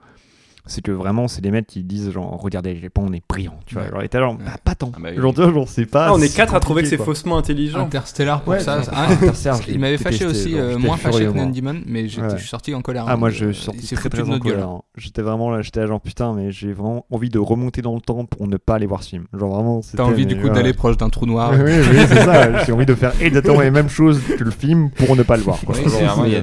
C'est 0.67 0.81
que 0.83 0.91
vraiment, 0.93 1.29
c'est 1.29 1.43
des 1.43 1.51
mecs 1.51 1.67
qui 1.67 1.83
disent, 1.83 2.11
genre, 2.11 2.41
regardez, 2.41 2.73
les 2.75 2.89
on 2.97 3.12
est 3.12 3.23
brillants, 3.29 3.59
tu 3.67 3.75
vois. 3.75 3.85
Ouais. 3.85 3.91
Genre, 3.91 4.03
et 4.03 4.09
t'as 4.09 4.21
genre, 4.21 4.35
bah, 4.37 4.53
pas 4.65 4.75
tant. 4.75 4.93
Ah 4.95 4.99
bah 4.99 5.09
oui. 5.15 5.19
Vois, 5.21 5.53
genre, 5.53 5.69
c'est 5.69 5.85
pas. 5.85 6.07
Ah, 6.07 6.12
on 6.15 6.21
est 6.23 6.35
quatre 6.35 6.55
à 6.55 6.61
trouver 6.61 6.83
que 6.83 6.89
c'est 6.89 6.97
faussement 6.97 7.37
intelligent. 7.37 7.81
Interstellar 7.81 8.41
pour 8.41 8.55
Ouais, 8.55 8.61
ça. 8.61 8.81
ah, 8.93 9.09
Interstellar, 9.11 9.61
il 9.69 9.79
m'avait 9.79 9.99
fâché 9.99 10.25
aussi, 10.25 10.53
genre, 10.53 10.61
euh, 10.61 10.79
moins 10.79 10.97
fâché 10.97 11.27
que 11.27 11.53
Demon, 11.55 11.83
mais 11.87 12.09
j'étais- 12.09 12.23
Ouais. 12.23 12.31
je 12.33 12.37
suis 12.39 12.49
sorti 12.49 12.75
en 12.75 12.81
colère. 12.81 13.05
Ah, 13.07 13.17
moi, 13.19 13.29
je 13.29 13.51
suis 13.53 13.62
sorti 13.62 13.95
très 13.95 14.09
très 14.09 14.23
en 14.23 14.39
colère. 14.39 14.69
hein. 14.69 14.83
J'étais 14.97 15.21
vraiment 15.23 15.51
là, 15.51 15.61
j'étais 15.61 15.87
genre 15.87 16.01
putain, 16.01 16.33
mais 16.33 16.51
j'ai 16.51 16.73
vraiment 16.73 17.05
envie 17.11 17.29
de 17.29 17.39
remonter 17.39 17.83
dans 17.83 17.95
le 17.95 18.01
temps 18.01 18.25
pour 18.25 18.47
ne 18.49 18.57
pas 18.57 18.77
aller 18.77 18.87
voir 18.87 19.03
ce 19.03 19.11
film. 19.11 19.27
Genre 19.39 19.55
vraiment, 19.55 19.83
c'était. 19.83 19.99
T'as 19.99 20.05
envie 20.05 20.25
du 20.27 20.41
coup 20.41 20.49
d'aller 20.49 20.73
proche 20.73 20.97
d'un 20.97 21.11
trou 21.11 21.27
noir. 21.27 21.53
Oui, 21.53 21.73
c'est 22.09 22.21
ça. 22.25 22.65
J'ai 22.65 22.73
envie 22.73 22.87
de 22.87 22.95
faire 22.95 23.12
exactement 23.21 23.61
les 23.61 23.71
mêmes 23.71 23.89
choses 23.91 24.21
que 24.39 24.43
le 24.45 24.51
film 24.51 24.91
pour 24.91 25.15
ne 25.15 25.23
pas 25.23 25.37
le 25.37 25.43
voir. 25.43 25.59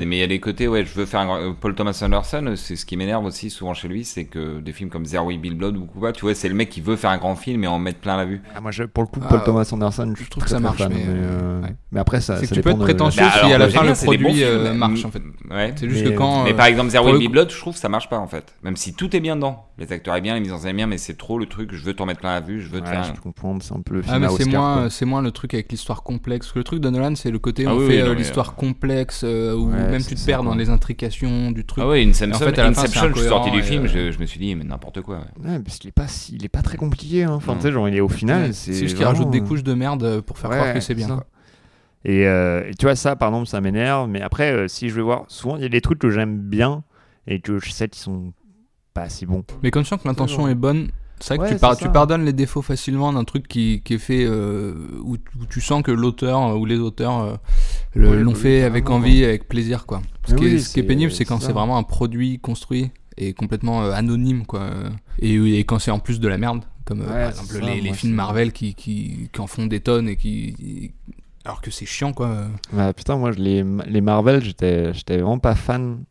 Mais 0.05 0.17
il 0.17 0.19
y 0.19 0.23
a 0.23 0.27
des 0.27 0.39
côtés, 0.39 0.67
ouais, 0.67 0.85
je 0.85 0.93
veux 0.93 1.05
faire 1.05 1.21
un, 1.21 1.39
euh, 1.41 1.53
Paul 1.59 1.73
Thomas 1.73 1.99
Anderson, 2.03 2.45
euh, 2.47 2.55
c'est 2.55 2.75
ce 2.75 2.85
qui 2.85 2.97
m'énerve 2.97 3.25
aussi 3.25 3.49
souvent 3.49 3.73
chez 3.73 3.87
lui, 3.87 4.03
c'est 4.13 4.25
que 4.25 4.59
des 4.59 4.73
films 4.73 4.89
comme 4.89 5.05
Zero 5.05 5.27
Will 5.27 5.39
Be 5.39 5.53
Blood 5.55 5.77
ou 5.77 5.85
quoi, 5.85 6.11
tu 6.11 6.21
vois, 6.21 6.35
c'est 6.35 6.49
le 6.49 6.55
mec 6.55 6.69
qui 6.69 6.81
veut 6.81 6.95
faire 6.95 7.09
un 7.09 7.17
grand 7.17 7.35
film 7.35 7.63
et 7.63 7.67
en 7.67 7.79
mettre 7.79 7.99
plein 7.99 8.17
la 8.17 8.25
vue. 8.25 8.41
Ah, 8.55 8.61
moi, 8.61 8.71
je- 8.71 8.83
pour 8.83 9.03
le 9.03 9.07
coup, 9.07 9.19
Ah, 9.23 9.27
Paul 9.29 9.43
Thomas 9.43 9.69
Anderson, 9.71 10.13
je, 10.17 10.29
trouve 10.29 10.43
que 10.43 10.49
ça 10.49 10.59
marche, 10.59 10.77
fan, 10.79 10.91
mais, 10.93 11.03
euh, 11.07 11.61
ouais. 11.61 11.75
mais 11.91 11.99
après, 11.99 12.21
ça. 12.21 12.35
C'est 12.37 12.41
que 12.43 12.47
ça 12.49 12.55
tu 12.55 12.61
peux 12.61 12.69
être 12.71 12.79
prétentieux 12.79 13.21
Bah, 13.23 13.31
si 13.33 13.39
alors, 13.39 13.55
à 13.55 13.57
la 13.57 13.69
fin 13.69 13.83
le 13.83 13.93
produit 13.93 14.43
euh, 14.43 14.73
marche 14.73 15.05
en 15.05 15.11
fait. 15.11 15.21
Ouais. 15.49 15.73
C'est 15.75 15.89
juste 15.89 16.03
Mais- 16.05 16.11
que 16.11 16.17
quand. 16.17 16.43
Mais 16.43 16.53
euh, 16.53 16.55
par 16.55 16.65
exemple, 16.67 16.89
Zero 16.89 17.11
coup- 17.17 17.29
Blood, 17.29 17.49
je 17.51 17.57
trouve 17.57 17.73
que 17.73 17.79
ça 17.79 17.89
marche 17.89 18.09
pas 18.09 18.17
en 18.19 18.27
fait. 18.27 18.55
Même 18.63 18.75
si 18.75 18.93
tout 18.93 19.15
est 19.15 19.19
bien 19.19 19.35
dedans. 19.35 19.65
Les 19.77 19.91
acteurs 19.91 20.15
est 20.15 20.21
bien, 20.21 20.35
les 20.35 20.41
mises 20.41 20.51
en 20.53 20.59
scène 20.59 20.69
est 20.71 20.73
bien, 20.73 20.85
mais 20.87 20.99
c'est 20.99 21.17
trop 21.17 21.39
le 21.39 21.47
truc, 21.47 21.73
je 21.73 21.83
veux 21.83 21.93
t'en 21.95 22.05
mettre 22.05 22.19
plein 22.19 22.33
la 22.33 22.41
vue, 22.41 22.61
je 22.61 22.69
veux 22.69 22.81
te 22.81 22.87
faire. 22.87 23.03
je 23.03 23.13
peux 23.13 23.21
comprendre, 23.21 23.63
c'est 23.63 23.73
un 23.73 23.81
peu 23.81 23.95
le 23.95 24.01
film 24.03 24.13
Ah 24.15 24.19
mais 24.19 24.27
à 24.27 24.29
c'est 24.29 24.45
moins, 24.45 24.75
quoi. 24.81 24.89
c'est 24.91 25.05
moins 25.05 25.21
le 25.23 25.31
truc 25.31 25.53
avec 25.55 25.71
l'histoire 25.71 26.03
complexe. 26.03 26.51
Le 26.55 26.63
truc 26.63 26.81
de 26.81 26.89
Nolan, 26.89 27.15
c'est 27.15 27.31
le 27.31 27.39
côté 27.39 27.65
on 27.67 27.77
oui, 27.77 27.87
fait 27.87 28.07
oui, 28.07 28.15
l'histoire 28.15 28.53
complexe 28.55 29.23
où 29.23 29.25
Ouais, 29.71 29.89
même 29.91 30.03
tu 30.03 30.13
te 30.15 30.23
perds 30.25 30.43
dans 30.43 30.53
les 30.55 30.69
intrications 30.69 31.51
du 31.51 31.65
truc. 31.65 31.83
Ah 31.83 31.87
ouais, 31.87 32.03
Inception, 32.03 33.09
je 33.15 33.19
suis 33.19 33.27
sorti 33.29 33.51
du 33.51 33.63
film, 33.63 33.87
je, 34.09 34.17
me 34.19 34.25
suis 34.25 34.39
dit, 34.39 34.55
mais 34.55 34.63
n'importe 34.63 35.01
quoi. 35.01 35.17
ouais. 35.43 35.49
Ouais, 35.51 35.59
parce 35.59 35.77
qu'il 35.77 35.89
est 35.89 35.93
pas 35.93 36.07
si, 36.07 36.33
il 36.35 36.43
est 36.43 36.49
pas 36.49 36.63
très 36.63 36.77
compliqué. 36.77 37.25
Hein. 37.25 37.33
Enfin, 37.33 37.55
tu 37.55 37.61
sais, 37.61 37.71
genre, 37.71 37.87
il 37.87 37.95
est 37.95 37.99
au 38.01 38.09
final. 38.09 38.45
Ouais, 38.47 38.53
c'est 38.53 38.73
juste 38.73 38.95
qu'il 38.95 39.05
vraiment, 39.05 39.09
rajoute 39.11 39.29
des 39.31 39.41
couches 39.41 39.63
de 39.63 39.73
merde 39.73 40.03
euh, 40.03 40.21
pour 40.21 40.37
faire 40.39 40.49
Ouais, 40.49 40.57
croire 40.57 40.73
que 40.73 40.79
c'est 40.79 40.95
bien. 40.95 41.07
ça. 41.09 41.13
quoi. 41.15 41.25
Et, 42.05 42.25
euh, 42.25 42.67
et 42.67 42.73
tu 42.73 42.85
vois, 42.87 42.95
ça, 42.95 43.15
par 43.15 43.29
exemple, 43.29 43.47
ça 43.47 43.61
m'énerve. 43.61 44.09
Mais 44.09 44.21
après, 44.21 44.51
euh, 44.51 44.67
si 44.67 44.89
je 44.89 44.95
vais 44.95 45.01
voir, 45.03 45.25
souvent, 45.27 45.57
il 45.57 45.61
y 45.61 45.65
a 45.65 45.69
des 45.69 45.81
trucs 45.81 45.99
que 45.99 46.09
j'aime 46.09 46.37
bien 46.39 46.83
et 47.27 47.39
que 47.41 47.59
je 47.59 47.69
sais 47.69 47.87
qu'ils 47.87 48.01
sont 48.01 48.33
pas 48.95 49.07
si 49.09 49.25
bons. 49.27 49.43
Mais 49.61 49.69
quand 49.69 49.81
tu 49.81 49.87
sens 49.87 50.01
que 50.01 50.07
l'intention 50.07 50.47
est 50.47 50.55
bonne, 50.55 50.89
c'est 51.19 51.35
vrai 51.35 51.49
que 51.49 51.53
Ouais, 51.53 51.55
tu, 51.55 51.61
par- 51.61 51.93
pardonnes 51.93 52.25
les 52.25 52.33
défauts 52.33 52.63
facilement 52.63 53.13
d'un 53.13 53.23
truc 53.23 53.47
qui, 53.47 53.83
qui 53.85 53.93
est 53.93 53.99
fait 53.99 54.25
euh, 54.25 54.73
où, 55.03 55.17
où 55.39 55.45
tu 55.47 55.61
sens 55.61 55.83
que 55.83 55.91
l'auteur 55.91 56.41
euh, 56.41 56.55
ou 56.55 56.65
les 56.65 56.79
auteurs 56.79 57.19
euh, 57.19 57.35
le- 57.93 58.09
Ouais, 58.09 58.17
l'ont 58.23 58.33
fait 58.33 58.63
avec 58.63 58.89
envie, 58.89 59.23
avec 59.23 59.47
plaisir. 59.47 59.85
Quoi. 59.85 60.01
Ce, 60.27 60.33
qui, 60.33 60.47
est, 60.47 60.73
qui 60.73 60.81
pénible, 60.81 61.11
c'est 61.11 61.23
quand 61.25 61.39
c'est 61.39 61.53
vraiment 61.53 61.77
un 61.77 61.83
produit 61.83 62.39
construit 62.39 62.89
et 63.21 63.33
complètement 63.33 63.83
euh, 63.83 63.91
anonyme. 63.91 64.45
Quoi. 64.45 64.69
Et, 65.19 65.35
et 65.35 65.63
quand 65.63 65.79
c'est 65.79 65.91
en 65.91 65.99
plus 65.99 66.19
de 66.19 66.27
la 66.27 66.37
merde, 66.37 66.63
comme 66.85 67.01
euh, 67.01 67.05
Ouais, 67.05 67.09
par 67.09 67.29
exemple 67.29 67.65
ça, 67.65 67.73
les, 67.73 67.93
films 67.93 68.13
Marvel 68.13 68.51
qui, 68.51 68.75
qui, 68.75 69.29
qui 69.31 69.41
en 69.41 69.47
font 69.47 69.65
des 69.65 69.79
tonnes 69.79 70.09
et 70.09 70.15
qui. 70.15 70.93
Alors 71.43 71.61
que 71.61 71.71
c'est 71.71 71.85
chiant 71.85 72.13
quoi. 72.13 72.47
Bah, 72.71 72.93
putain, 72.93 73.17
moi, 73.17 73.31
les, 73.31 73.63
les 73.87 74.01
Marvel, 74.01 74.43
j'étais 74.43 74.93
j'étais 74.93 75.17
vraiment 75.17 75.39
pas 75.39 75.55
fan 75.55 76.03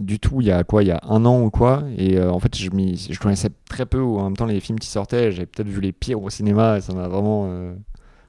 du 0.00 0.18
tout 0.18 0.40
il 0.40 0.46
y 0.46 0.50
a 0.50 0.64
quoi 0.64 0.82
il 0.82 0.88
y 0.88 0.90
a 0.92 1.00
un 1.04 1.24
an 1.24 1.40
ou 1.42 1.50
quoi 1.50 1.84
et 1.96 2.16
euh, 2.16 2.30
en 2.30 2.38
fait 2.38 2.56
je, 2.56 2.64
je 2.68 3.18
connaissais 3.18 3.50
très 3.68 3.86
peu 3.86 4.00
ou 4.00 4.18
en 4.18 4.24
même 4.24 4.36
temps 4.36 4.46
les 4.46 4.60
films 4.60 4.78
qui 4.78 4.88
sortaient 4.88 5.32
j'ai 5.32 5.46
peut-être 5.46 5.68
vu 5.68 5.80
les 5.80 5.92
pires 5.92 6.22
au 6.22 6.30
cinéma 6.30 6.78
et 6.78 6.80
ça 6.80 6.92
m'a 6.94 7.08
vraiment 7.08 7.46
euh, 7.48 7.74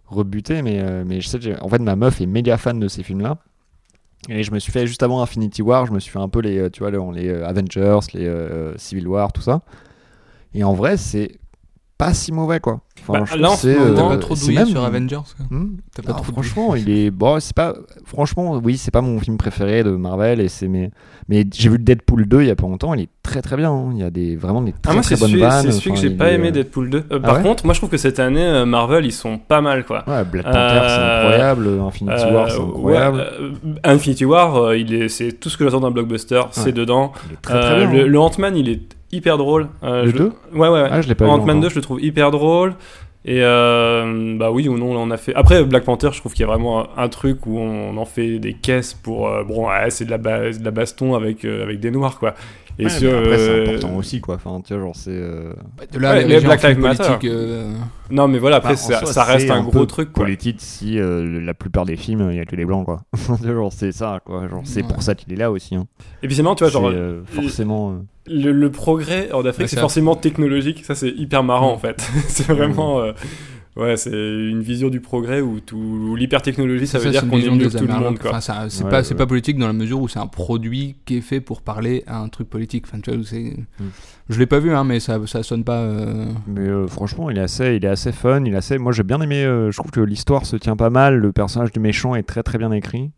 rebuté 0.05 0.61
mais, 0.61 0.79
euh, 0.79 1.03
mais 1.05 1.21
je 1.21 1.27
sais 1.27 1.61
en 1.61 1.69
fait 1.69 1.79
ma 1.79 1.95
meuf 1.95 2.21
est 2.21 2.25
méga 2.25 2.57
fan 2.57 2.79
de 2.79 2.87
ces 2.87 3.03
films 3.03 3.21
là 3.21 3.37
et 4.29 4.43
je 4.43 4.51
me 4.51 4.59
suis 4.59 4.71
fait 4.71 4.87
juste 4.87 5.03
avant 5.03 5.21
Infinity 5.21 5.61
War 5.61 5.85
je 5.85 5.91
me 5.91 5.99
suis 5.99 6.11
fait 6.11 6.19
un 6.19 6.29
peu 6.29 6.39
les 6.39 6.57
euh, 6.57 6.69
tu 6.69 6.79
vois 6.79 6.91
les, 6.91 7.27
euh, 7.29 7.47
Avengers 7.47 7.99
les 8.13 8.25
euh, 8.25 8.73
Civil 8.77 9.07
War 9.07 9.31
tout 9.33 9.41
ça. 9.41 9.61
Et 10.53 10.63
en 10.63 10.73
vrai 10.73 10.97
c'est 10.97 11.39
pas 11.97 12.13
si 12.13 12.31
mauvais 12.31 12.59
quoi. 12.59 12.81
Enfin, 13.01 13.19
Bah, 13.19 13.25
je 13.25 13.37
là, 13.37 13.49
c'est, 13.55 13.77
Euh, 13.77 13.93
pas 13.95 14.17
trop 14.17 14.35
douillé 14.35 14.57
même- 14.57 14.67
sur 14.67 14.83
Avengers 14.83 15.15
quoi. 15.37 15.45
Hmm 15.49 15.77
T'as 15.95 16.01
pas 16.03 16.11
non, 16.13 16.17
trop 16.19 16.31
franchement, 16.31 16.75
il 16.75 16.89
est 16.89 17.11
bon, 17.11 17.39
c'est 17.39 17.55
pas 17.55 17.75
franchement 18.05 18.59
oui, 18.63 18.77
c'est 18.77 18.91
pas 18.91 19.01
mon 19.01 19.19
film 19.19 19.37
préféré 19.37 19.83
de 19.83 19.91
Marvel 19.91 20.39
et 20.41 20.47
c'est 20.49 20.67
mais 20.67 20.89
mais 21.29 21.45
j'ai 21.53 21.69
vu 21.69 21.77
Deadpool 21.79 22.25
2 22.27 22.41
il 22.41 22.47
y 22.47 22.51
a 22.51 22.55
pas 22.55 22.63
longtemps, 22.67 22.93
il 22.93 23.01
est 23.03 23.09
très 23.23 23.41
très 23.41 23.55
bien, 23.57 23.71
hein. 23.71 23.89
il 23.93 23.99
y 23.99 24.03
a 24.03 24.09
des 24.09 24.35
vraiment 24.35 24.61
des 24.61 24.71
très 24.73 24.91
Ah, 24.91 24.93
moi, 24.93 25.01
très 25.01 25.15
c'est 25.15 25.19
bonnes 25.21 25.29
celui, 25.31 25.41
vannes. 25.41 25.63
c'est 25.63 25.71
celui 25.71 25.91
que 25.91 25.97
j'ai 25.99 26.09
pas 26.11 26.29
aimé 26.31 26.49
euh, 26.49 26.51
Deadpool 26.51 26.89
2. 26.89 26.97
Euh, 26.97 27.01
Ah 27.11 27.19
par 27.19 27.37
ouais 27.37 27.41
contre, 27.43 27.65
moi, 27.65 27.73
je 27.73 27.79
trouve 27.79 27.89
que 27.89 27.97
cette 27.97 28.19
année, 28.19 28.43
euh, 28.45 28.65
Marvel, 28.65 29.05
ils 29.05 29.11
sont 29.11 29.37
pas 29.37 29.61
mal, 29.61 29.85
quoi. 29.85 30.03
Ouais, 30.07 30.23
Black 30.23 30.45
Panther 30.45 30.81
c'est 30.87 31.01
incroyable, 31.01 31.67
Infinity 31.87 32.25
War 32.31 32.51
c'est 32.51 32.59
incroyable. 32.59 33.17
ouais, 33.17 33.71
Infinity 33.83 34.25
War, 34.25 34.75
il 34.75 34.93
est, 34.93 35.07
c'est 35.09 35.31
tout 35.39 35.49
ce 35.49 35.57
que 35.57 35.63
j'attends 35.63 35.79
d'un 35.81 35.91
blockbuster, 35.91 36.41
c'est 36.51 36.71
dedans. 36.73 37.11
très 37.41 37.59
très 37.59 37.75
bien. 37.77 37.91
le, 37.91 38.01
hein. 38.01 38.05
le 38.07 38.19
Ant-Man, 38.19 38.55
il 38.57 38.69
est 38.69 38.81
hyper 39.11 39.37
drôle. 39.37 39.67
Le 39.81 40.07
je- 40.07 40.11
deux 40.17 40.31
Ouais, 40.53 40.67
ouais, 40.67 40.81
ouais. 40.83 40.89
Ah, 40.91 41.01
je 41.01 41.07
l'ai 41.07 41.15
pas 41.15 41.25
vu 41.25 41.31
Ant-Man 41.31 41.57
encore. 41.57 41.61
2, 41.63 41.69
je 41.69 41.75
le 41.75 41.81
trouve 41.81 42.01
hyper 42.03 42.29
drôle. 42.31 42.75
Et 43.25 43.39
euh, 43.41 44.35
bah 44.37 44.51
oui 44.51 44.67
ou 44.67 44.77
non, 44.77 44.97
on 44.97 45.09
a 45.09 45.15
fait. 45.15 45.33
Après 45.33 45.63
Black 45.63 45.85
Panther, 45.85 46.09
je 46.11 46.19
trouve 46.19 46.33
qu'il 46.33 46.41
y 46.41 46.43
a 46.43 46.47
vraiment 46.51 46.81
un, 46.81 47.03
un 47.03 47.07
truc 47.07 47.45
où 47.45 47.57
on 47.57 47.95
en 47.95 48.03
fait 48.03 48.37
des 48.37 48.51
caisses 48.53 48.93
pour. 48.93 49.29
euh, 49.29 49.45
bon, 49.45 49.69
ouais, 49.69 49.89
c'est 49.91 50.03
de 50.03 50.11
la, 50.11 50.17
ba- 50.17 50.51
de 50.51 50.61
la 50.65 50.71
baston 50.71 51.15
avec 51.15 51.45
euh, 51.45 51.63
avec 51.63 51.79
des 51.79 51.89
noirs 51.89 52.19
quoi. 52.19 52.33
Et 52.79 52.85
Ouais, 52.85 52.89
sur, 52.89 53.15
après, 53.17 53.37
c'est 53.37 53.49
euh, 53.49 53.63
important 53.67 53.95
aussi, 53.97 54.19
quoi. 54.19 54.35
Enfin, 54.35 54.59
tu 54.65 54.73
vois, 54.73 54.83
genre, 54.83 54.95
c'est. 54.95 55.11
euh, 55.11 55.53
De 55.91 55.99
là, 55.99 56.11
Ouais, 56.13 56.21
les 56.23 56.27
les 56.27 56.33
régions 56.35 56.47
Black 56.49 56.63
Lives 56.63 56.79
Matter. 56.79 57.17
euh, 57.25 57.71
Non, 58.09 58.27
mais 58.27 58.39
voilà, 58.39 58.55
après, 58.57 58.69
Bah, 58.73 58.75
ça, 58.77 58.99
soi, 58.99 59.13
ça 59.13 59.23
reste 59.25 59.49
un, 59.51 59.57
un 59.57 59.63
gros 59.63 59.85
truc, 59.85 60.11
quoi. 60.11 60.23
politique 60.23 60.57
si 60.59 60.99
euh, 60.99 61.39
la 61.41 61.53
plupart 61.53 61.85
des 61.85 61.95
films, 61.95 62.29
il 62.31 62.37
y 62.37 62.39
a 62.39 62.45
que 62.45 62.55
des 62.55 62.65
blancs, 62.65 62.85
quoi. 62.85 63.01
Genre, 63.45 63.71
c'est 63.71 63.91
ça, 63.91 64.19
quoi. 64.25 64.47
Genre, 64.47 64.61
c'est 64.63 64.81
Ouais. 64.81 64.87
pour 64.87 65.03
ça 65.03 65.13
qu'il 65.13 65.31
est 65.33 65.35
là 65.35 65.51
aussi. 65.51 65.75
Hein. 65.75 65.85
Et 66.23 66.27
puis 66.27 66.35
c'est 66.35 66.41
marrant, 66.43 66.55
tu 66.55 66.63
vois, 66.63 66.71
genre, 66.71 66.89
C'est, 66.89 66.97
euh, 66.97 67.21
forcément. 67.25 67.91
euh, 67.91 67.95
le, 68.25 68.51
le 68.51 68.71
progrès 68.71 69.31
en 69.33 69.39
Afrique, 69.45 69.61
Ouais, 69.61 69.67
c'est 69.67 69.75
c'est 69.75 69.79
forcément 69.81 70.15
technologique. 70.15 70.83
Ça, 70.83 70.95
c'est 70.95 71.09
hyper 71.09 71.43
marrant, 71.43 71.71
Mm. 71.73 71.75
en 71.75 71.79
fait. 71.79 72.01
c'est 72.27 72.47
vraiment... 72.51 73.01
Ouais, 73.75 73.97
c'est 73.97 74.11
une 74.11 74.61
vision 74.61 74.89
du 74.89 74.99
progrès 74.99 75.41
où, 75.41 75.59
tout, 75.59 75.75
où 75.77 76.15
l'hypertechnologie, 76.15 76.85
ça 76.85 76.99
c'est 76.99 77.05
veut 77.05 77.11
dire 77.11 77.21
qu'on 77.21 77.39
que 77.39 77.77
tout 77.77 77.87
le 77.87 77.93
monde, 77.99 78.19
quoi. 78.19 78.29
Enfin, 78.29 78.39
ça- 78.41 78.65
c'est 78.69 78.83
Ouais, 78.83 78.89
pas, 78.91 78.97
ouais. 78.97 79.03
c'est 79.03 79.15
pas 79.15 79.25
politique 79.25 79.57
dans 79.57 79.65
la 79.65 79.73
mesure 79.73 79.99
où 79.99 80.07
c'est 80.07 80.19
un 80.19 80.27
produit 80.27 80.95
qui 81.05 81.17
est 81.17 81.21
fait 81.21 81.41
pour 81.41 81.63
parler 81.63 82.03
à 82.05 82.19
un 82.19 82.27
truc 82.29 82.49
politique. 82.49 82.85
Enfin, 82.87 82.99
tu 83.01 83.11
vois, 83.11 83.23
c'est- 83.25 83.57
Mm. 83.79 83.83
Je 84.29 84.39
l'ai 84.39 84.45
pas 84.45 84.59
vu, 84.59 84.71
hein, 84.73 84.83
mais 84.83 84.99
ça, 84.99 85.19
ça 85.25 85.41
sonne 85.43 85.63
pas. 85.63 85.79
euh, 85.79 86.25
Mais 86.47 86.61
euh, 86.67 86.87
franchement, 86.87 87.29
il 87.31 87.37
est 87.37 87.41
assez, 87.41 87.75
il 87.75 87.83
est 87.83 87.89
assez 87.89 88.11
fun. 88.11 88.43
Il 88.45 88.53
est 88.53 88.57
assez. 88.57 88.77
Moi, 88.77 88.91
j'ai 88.91 89.03
bien 89.03 89.19
aimé. 89.21 89.43
euh, 89.43 89.71
je 89.71 89.77
trouve 89.77 89.91
que 89.91 89.99
l'histoire 90.01 90.45
se 90.45 90.55
tient 90.55 90.75
pas 90.77 90.89
mal. 90.91 91.17
Le 91.17 91.31
personnage 91.31 91.71
du 91.71 91.79
méchant 91.79 92.13
est 92.15 92.23
très 92.23 92.43
très 92.43 92.57
bien 92.57 92.71
écrit. 92.71 93.11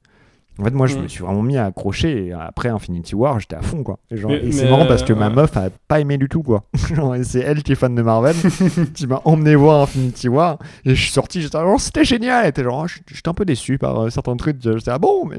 En 0.60 0.64
fait, 0.64 0.72
moi, 0.72 0.88
je 0.88 0.96
Mm. 0.98 1.02
me 1.02 1.08
suis 1.10 1.22
vraiment 1.24 1.42
mis 1.42 1.58
à 1.58 1.66
accrocher. 1.66 2.28
Et 2.28 2.32
après 2.34 2.70
Infinity 2.70 3.14
War, 3.16 3.40
j'étais 3.40 3.56
à 3.58 3.62
fond, 3.62 3.84
quoi. 3.84 4.00
Et, 4.10 4.18
genre- 4.18 4.32
Mais- 4.32 4.38
et 4.38 4.52
c'est 4.54 4.64
mais, 4.66 4.70
marrant 4.72 4.86
parce 4.86 5.04
que 5.04 5.12
ma 5.14 5.30
meuf 5.30 5.56
a 5.58 5.70
pas 5.88 6.00
aimé 6.00 6.18
du 6.18 6.30
tout, 6.30 6.44
quoi. 6.44 6.64
Genre, 6.94 7.16
et 7.16 7.24
c'est 7.26 7.40
elle 7.42 7.62
qui 7.64 7.74
est 7.74 7.76
fan 7.76 7.94
de 7.94 8.02
Marvel, 8.02 8.36
qui 8.94 9.06
m'a 9.08 9.22
emmené 9.26 9.56
voir 9.56 9.82
Infinity 9.84 10.30
War. 10.30 10.58
Et 10.86 10.96
je 10.96 11.02
suis 11.02 11.12
sorti, 11.12 11.42
j'étais 11.42 11.58
genre, 11.60 11.80
c'était 11.82 12.06
génial. 12.06 12.44
Elle 12.46 12.50
était 12.52 12.64
genre, 12.64 12.86
Ah, 12.86 13.02
j'étais 13.08 13.28
un 13.30 13.34
peu 13.34 13.44
déçu 13.46 13.78
par 13.78 14.00
euh, 14.04 14.10
certains 14.10 14.38
trucs. 14.38 14.58
J'étais 14.62 14.92
ah 14.92 14.98
bon, 15.00 15.26
mais 15.26 15.38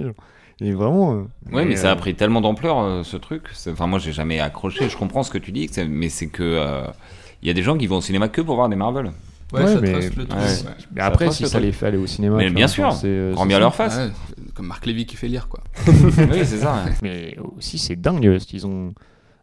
et 0.60 0.72
vraiment. 0.72 1.12
euh, 1.14 1.22
Ouais, 1.52 1.64
mais 1.64 1.76
ça 1.76 1.90
a 1.90 1.94
euh, 1.94 1.96
pris 1.96 2.14
tellement 2.14 2.40
d'ampleur 2.40 2.78
euh, 2.80 3.02
ce 3.02 3.16
truc. 3.16 3.44
C'est- 3.54 3.70
Enfin, 3.70 3.86
moi, 3.86 3.98
j'ai 3.98 4.12
jamais 4.12 4.40
accroché. 4.40 4.88
Je 4.88 4.96
comprends 4.96 5.22
ce 5.22 5.30
que 5.30 5.38
tu 5.38 5.50
dis, 5.52 5.70
mais 5.88 6.08
c'est 6.10 6.28
que 6.28 6.42
euh, 6.42 6.86
il 7.42 7.48
y 7.48 7.50
a 7.50 7.54
des 7.54 7.62
gens 7.62 7.76
qui 7.78 7.86
vont 7.86 7.96
au 7.96 8.00
cinéma 8.02 8.28
que 8.28 8.40
pour 8.42 8.56
voir 8.56 8.68
des 8.68 8.76
Marvel. 8.76 9.12
Ouais, 9.52 9.62
Ouais, 9.62 9.74
ça 9.74 9.80
mais- 9.80 9.92
trace 9.92 10.16
le 10.16 10.26
truc. 10.26 10.30
Ouais. 10.32 10.44
ouais. 10.44 10.74
Mais 10.94 11.00
après, 11.02 11.26
passe, 11.26 11.36
si 11.36 11.42
le 11.44 11.48
ça 11.48 11.58
truc. 11.58 11.66
les 11.66 11.72
fait 11.72 11.86
aller 11.86 11.98
au 11.98 12.06
cinéma. 12.06 12.36
Mais 12.38 12.50
bien 12.50 12.66
sûr, 12.68 12.92
c'est, 12.92 13.06
euh, 13.06 13.32
Grand 13.32 13.42
c'est 13.42 13.48
bien 13.48 13.56
ça. 13.56 13.60
leur 13.60 13.74
face. 13.74 13.96
Ouais, 13.96 14.10
comme 14.54 14.66
Marc 14.66 14.86
Lévy 14.86 15.06
qui 15.06 15.16
fait 15.16 15.28
lire, 15.28 15.48
quoi. 15.48 15.60
oui, 15.86 16.40
c'est 16.44 16.58
ça. 16.58 16.84
ouais. 16.84 16.92
Mais 17.02 17.36
aussi, 17.56 17.78
c'est 17.78 17.94
dingue 17.96 18.28
parce 18.30 18.44
qu'ils 18.44 18.66
ont 18.66 18.92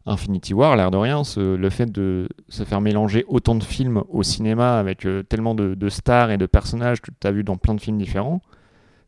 Infinity 0.06 0.54
War, 0.54 0.76
l'air 0.76 0.92
de 0.92 0.98
rien, 0.98 1.24
ce- 1.24 1.56
le 1.56 1.70
fait 1.70 1.90
de 1.90 2.28
se 2.50 2.64
faire 2.66 2.82
mélanger 2.82 3.24
autant 3.30 3.56
de 3.56 3.64
films 3.64 4.04
au 4.10 4.22
cinéma 4.24 4.78
avec 4.78 5.06
euh, 5.06 5.24
tellement 5.24 5.56
de, 5.56 5.76
de 5.76 5.90
stars 5.90 6.32
et 6.32 6.38
de 6.38 6.46
personnages 6.46 7.00
que 7.02 7.10
tu 7.18 7.26
as 7.26 7.32
vu 7.32 7.46
dans 7.46 7.56
plein 7.56 7.74
de 7.74 7.80
films 7.80 7.98
différents, 7.98 8.42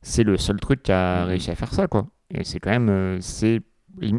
c'est 0.01 0.23
le 0.23 0.37
seul 0.37 0.57
truc 0.61 0.83
qui 0.83 0.93
a 0.93 1.23
Mhm. 1.23 1.27
réussi 1.27 1.51
à 1.51 1.55
faire 1.55 1.73
ça, 1.73 1.87
quoi. 1.87 2.07
Et 2.31 2.45
c'est 2.45 2.59
quand 2.59 2.69
même, 2.69 2.89
euh, 2.89 3.17
c'est 3.19 3.61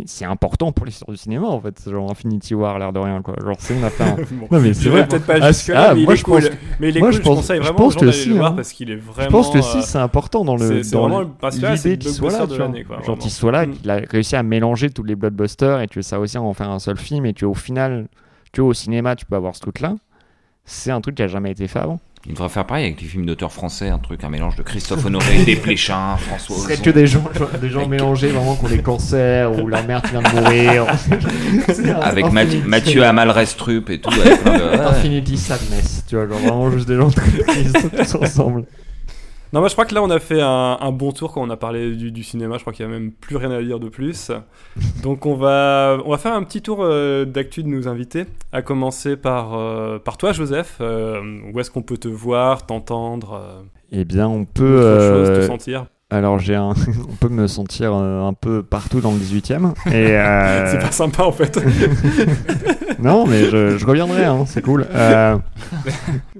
c'est 0.06 0.24
important 0.24 0.72
pour 0.72 0.86
l'histoire 0.86 1.10
du 1.10 1.16
cinéma 1.18 1.46
en 1.46 1.60
fait, 1.60 1.88
genre 1.90 2.10
Infinity 2.10 2.54
War, 2.54 2.78
l'air 2.78 2.92
de 2.92 2.98
rien, 2.98 3.20
quoi. 3.22 3.34
Genre, 3.42 3.56
c'est 3.58 3.74
une 3.76 3.84
affaire. 3.84 4.16
Bon. 4.32 4.48
non, 4.50 4.60
mais 4.60 4.72
c'est 4.74 4.88
vrai. 4.88 5.06
peut-être 5.06 5.26
pas 5.26 5.34
Ah, 5.40 5.48
jusque 5.52 5.68
là, 5.68 5.88
ah, 5.90 5.94
mais 5.94 6.00
il 6.00 6.04
moi, 6.04 6.14
est 6.14 6.16
je 6.16 6.24
cool. 6.24 6.40
pense- 6.40 6.50
mais 6.80 6.88
il 6.88 6.96
est 6.96 7.00
moi, 7.00 7.08
cool, 7.10 7.16
je 7.18 7.22
pense- 7.22 7.46
je 7.46 7.98
que 7.98 8.10
si, 8.12 8.38
hein. 8.38 8.52
parce 8.52 8.72
qu'il 8.72 8.90
est 8.90 8.96
vraiment... 8.96 9.28
Je 9.28 9.32
pense 9.32 9.50
que 9.50 9.58
euh, 9.58 9.62
si, 9.62 9.82
c'est 9.82 9.98
important 9.98 10.44
dans 10.44 10.56
le. 10.56 10.82
c'est- 10.82 10.92
dans 10.92 11.08
là, 11.08 11.26
l'idée 11.52 11.98
qu'il 11.98 12.10
soit 12.10 12.30
là, 12.32 12.40
tu 12.46 12.54
vois. 12.56 12.58
l'année, 12.58 12.84
quoi, 12.84 13.02
Genre 13.02 13.18
qu'il 13.18 13.30
soit 13.30 13.52
là, 13.52 13.66
Mm. 13.66 13.70
qu'il 13.72 13.90
a 13.90 13.96
réussi 14.08 14.36
à 14.36 14.42
mélanger 14.42 14.90
tous 14.90 15.02
les 15.04 15.14
blockbusters 15.14 15.80
et 15.80 15.88
tu 15.88 15.98
veux 15.98 16.02
ça 16.02 16.18
aussi 16.20 16.38
en 16.38 16.52
faire 16.54 16.70
un 16.70 16.78
seul 16.78 16.96
film 16.96 17.26
et 17.26 17.34
qu'au 17.34 17.54
final, 17.54 18.08
tu 18.52 18.60
vois, 18.62 18.70
au 18.70 18.74
cinéma, 18.74 19.14
tu 19.16 19.26
peux 19.26 19.36
avoir 19.36 19.54
ce 19.54 19.60
truc-là. 19.60 19.94
C'est 20.64 20.90
un 20.90 21.00
truc 21.00 21.14
qui 21.16 21.22
a 21.22 21.28
jamais 21.28 21.50
été 21.52 21.68
fait 21.68 21.78
avant. 21.78 22.00
Il 22.28 22.32
devrait 22.34 22.48
faire 22.48 22.66
pareil 22.66 22.86
avec 22.86 23.00
les 23.00 23.06
films 23.06 23.24
d'auteurs 23.24 23.52
français, 23.52 23.88
un 23.88 23.98
truc, 23.98 24.24
un 24.24 24.28
mélange 24.30 24.56
de 24.56 24.62
Christophe 24.64 25.04
Honoré, 25.06 25.44
Desplechin, 25.46 26.16
François 26.16 26.56
Ce 26.56 26.62
serait 26.62 26.76
que 26.76 26.90
des 26.90 27.06
gens, 27.06 27.22
des 27.60 27.68
gens 27.70 27.86
mélangés 27.86 28.28
vraiment 28.28 28.56
qui 28.56 28.64
ont 28.64 28.68
des 28.68 28.82
cancers 28.82 29.52
ou 29.62 29.68
leur 29.68 29.84
mère 29.86 30.02
qui 30.02 30.10
vient 30.10 30.22
de 30.22 30.28
mourir. 30.34 30.86
Avec 32.02 32.24
Infinity- 32.26 32.62
Mathieu, 32.66 33.04
Amal 33.04 33.30
Restrup 33.30 33.90
et 33.90 34.00
tout. 34.00 34.10
avec. 34.10 34.80
Infinity 34.80 35.36
Sadness, 35.36 36.04
tu 36.08 36.16
vois, 36.16 36.26
genre 36.26 36.38
vraiment 36.38 36.70
juste 36.72 36.88
des 36.88 36.96
gens 36.96 37.10
très 37.10 37.30
tristes 37.30 37.90
tous 37.96 38.14
ensemble. 38.16 38.64
Non, 39.56 39.60
moi 39.60 39.70
je 39.70 39.74
crois 39.74 39.86
que 39.86 39.94
là 39.94 40.02
on 40.02 40.10
a 40.10 40.18
fait 40.18 40.42
un, 40.42 40.76
un 40.78 40.92
bon 40.92 41.12
tour 41.12 41.32
quand 41.32 41.40
on 41.40 41.48
a 41.48 41.56
parlé 41.56 41.96
du, 41.96 42.12
du 42.12 42.22
cinéma. 42.22 42.56
Je 42.58 42.60
crois 42.60 42.74
qu'il 42.74 42.86
n'y 42.86 42.92
a 42.92 42.98
même 42.98 43.10
plus 43.10 43.36
rien 43.36 43.50
à 43.50 43.62
dire 43.62 43.80
de 43.80 43.88
plus. 43.88 44.30
Donc 45.02 45.24
on 45.24 45.34
va, 45.34 45.96
on 46.04 46.10
va 46.10 46.18
faire 46.18 46.34
un 46.34 46.42
petit 46.42 46.60
tour 46.60 46.80
euh, 46.82 47.24
d'actu 47.24 47.62
de 47.62 47.68
nos 47.68 47.88
invités. 47.88 48.26
À 48.52 48.60
commencer 48.60 49.16
par, 49.16 49.54
euh, 49.54 49.98
par 49.98 50.18
toi, 50.18 50.32
Joseph. 50.32 50.76
Euh, 50.82 51.40
où 51.54 51.58
est-ce 51.58 51.70
qu'on 51.70 51.80
peut 51.80 51.96
te 51.96 52.06
voir, 52.06 52.66
t'entendre, 52.66 53.40
euh, 53.42 53.62
Eh 53.92 54.04
bien, 54.04 54.28
on 54.28 54.44
peut. 54.44 54.78
autre 54.78 55.26
chose, 55.26 55.38
te 55.40 55.46
sentir 55.46 55.86
Alors, 56.10 56.38
j'ai 56.38 56.54
un... 56.54 56.74
on 57.08 57.16
peut 57.18 57.30
me 57.30 57.46
sentir 57.46 57.94
un 57.94 58.34
peu 58.34 58.62
partout 58.62 59.00
dans 59.00 59.12
le 59.12 59.16
18ème. 59.16 59.72
Et. 59.86 59.90
euh, 59.94 60.70
C'est 60.70 60.80
pas 60.80 60.92
sympa 60.92 61.22
en 61.22 61.32
fait. 61.32 61.58
Non, 62.98 63.26
mais 63.26 63.44
je, 63.44 63.78
je 63.78 63.86
reviendrai, 63.86 64.24
hein, 64.24 64.44
c'est 64.46 64.60
cool. 64.60 64.86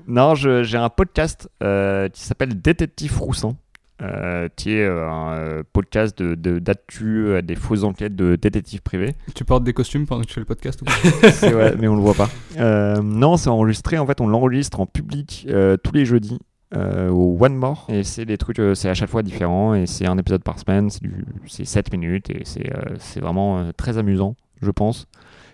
Non, 0.06 0.34
j'ai 0.34 0.76
un 0.76 0.88
podcast 0.88 1.48
euh, 1.62 2.08
qui 2.08 2.22
s'appelle 2.22 2.60
Détective 2.60 3.18
Roussan, 3.20 3.56
euh, 4.02 4.48
qui 4.54 4.72
est 4.72 4.84
euh, 4.84 5.08
un 5.08 5.32
euh, 5.34 5.62
podcast 5.72 6.16
de, 6.22 6.34
de, 6.34 6.58
d'actu, 6.58 7.26
euh, 7.26 7.42
des 7.42 7.56
fausses 7.56 7.82
enquêtes 7.82 8.14
de 8.14 8.36
détectives 8.36 8.82
privés. 8.82 9.14
Tu 9.34 9.44
portes 9.44 9.64
des 9.64 9.72
costumes 9.72 10.06
pendant 10.06 10.22
que 10.22 10.28
tu 10.28 10.34
fais 10.34 10.40
le 10.40 10.46
podcast 10.46 10.80
ou 10.82 10.84
pas? 10.84 10.92
C'est 11.32 11.50
vrai, 11.50 11.74
mais 11.78 11.88
on 11.88 11.96
le 11.96 12.02
voit 12.02 12.14
pas. 12.14 12.28
Euh, 12.58 13.02
non, 13.02 13.36
c'est 13.36 13.48
enregistré, 13.48 13.98
en 13.98 14.06
fait, 14.06 14.20
on 14.20 14.28
l'enregistre 14.28 14.80
en 14.80 14.86
public 14.86 15.48
tous 15.82 15.92
les 15.92 16.04
jeudis. 16.04 16.38
au 16.74 17.36
One 17.40 17.54
More 17.56 17.86
et 17.88 18.02
c'est 18.04 18.24
des 18.26 18.36
trucs 18.38 18.60
c'est 18.74 18.88
à 18.88 18.94
chaque 18.94 19.08
fois 19.08 19.22
différent 19.22 19.74
et 19.74 19.86
c'est 19.86 20.06
un 20.06 20.18
épisode 20.18 20.42
par 20.42 20.58
semaine 20.58 20.90
c'est 20.90 21.00
du 21.02 21.24
c'est 21.46 21.64
7 21.64 21.92
minutes 21.92 22.28
et 22.28 22.42
c'est 22.44 22.70
c'est 22.98 23.20
vraiment 23.20 23.70
très 23.76 23.96
amusant 23.98 24.34
je 24.60 24.70
pense 24.72 25.06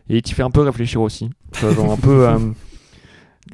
et 0.08 0.22
qui 0.22 0.32
fait 0.32 0.42
un 0.42 0.50
peu 0.50 0.62
réfléchir 0.62 1.00
aussi 1.02 1.30
genre 1.60 1.92
un 1.92 1.96
peu 1.98 2.26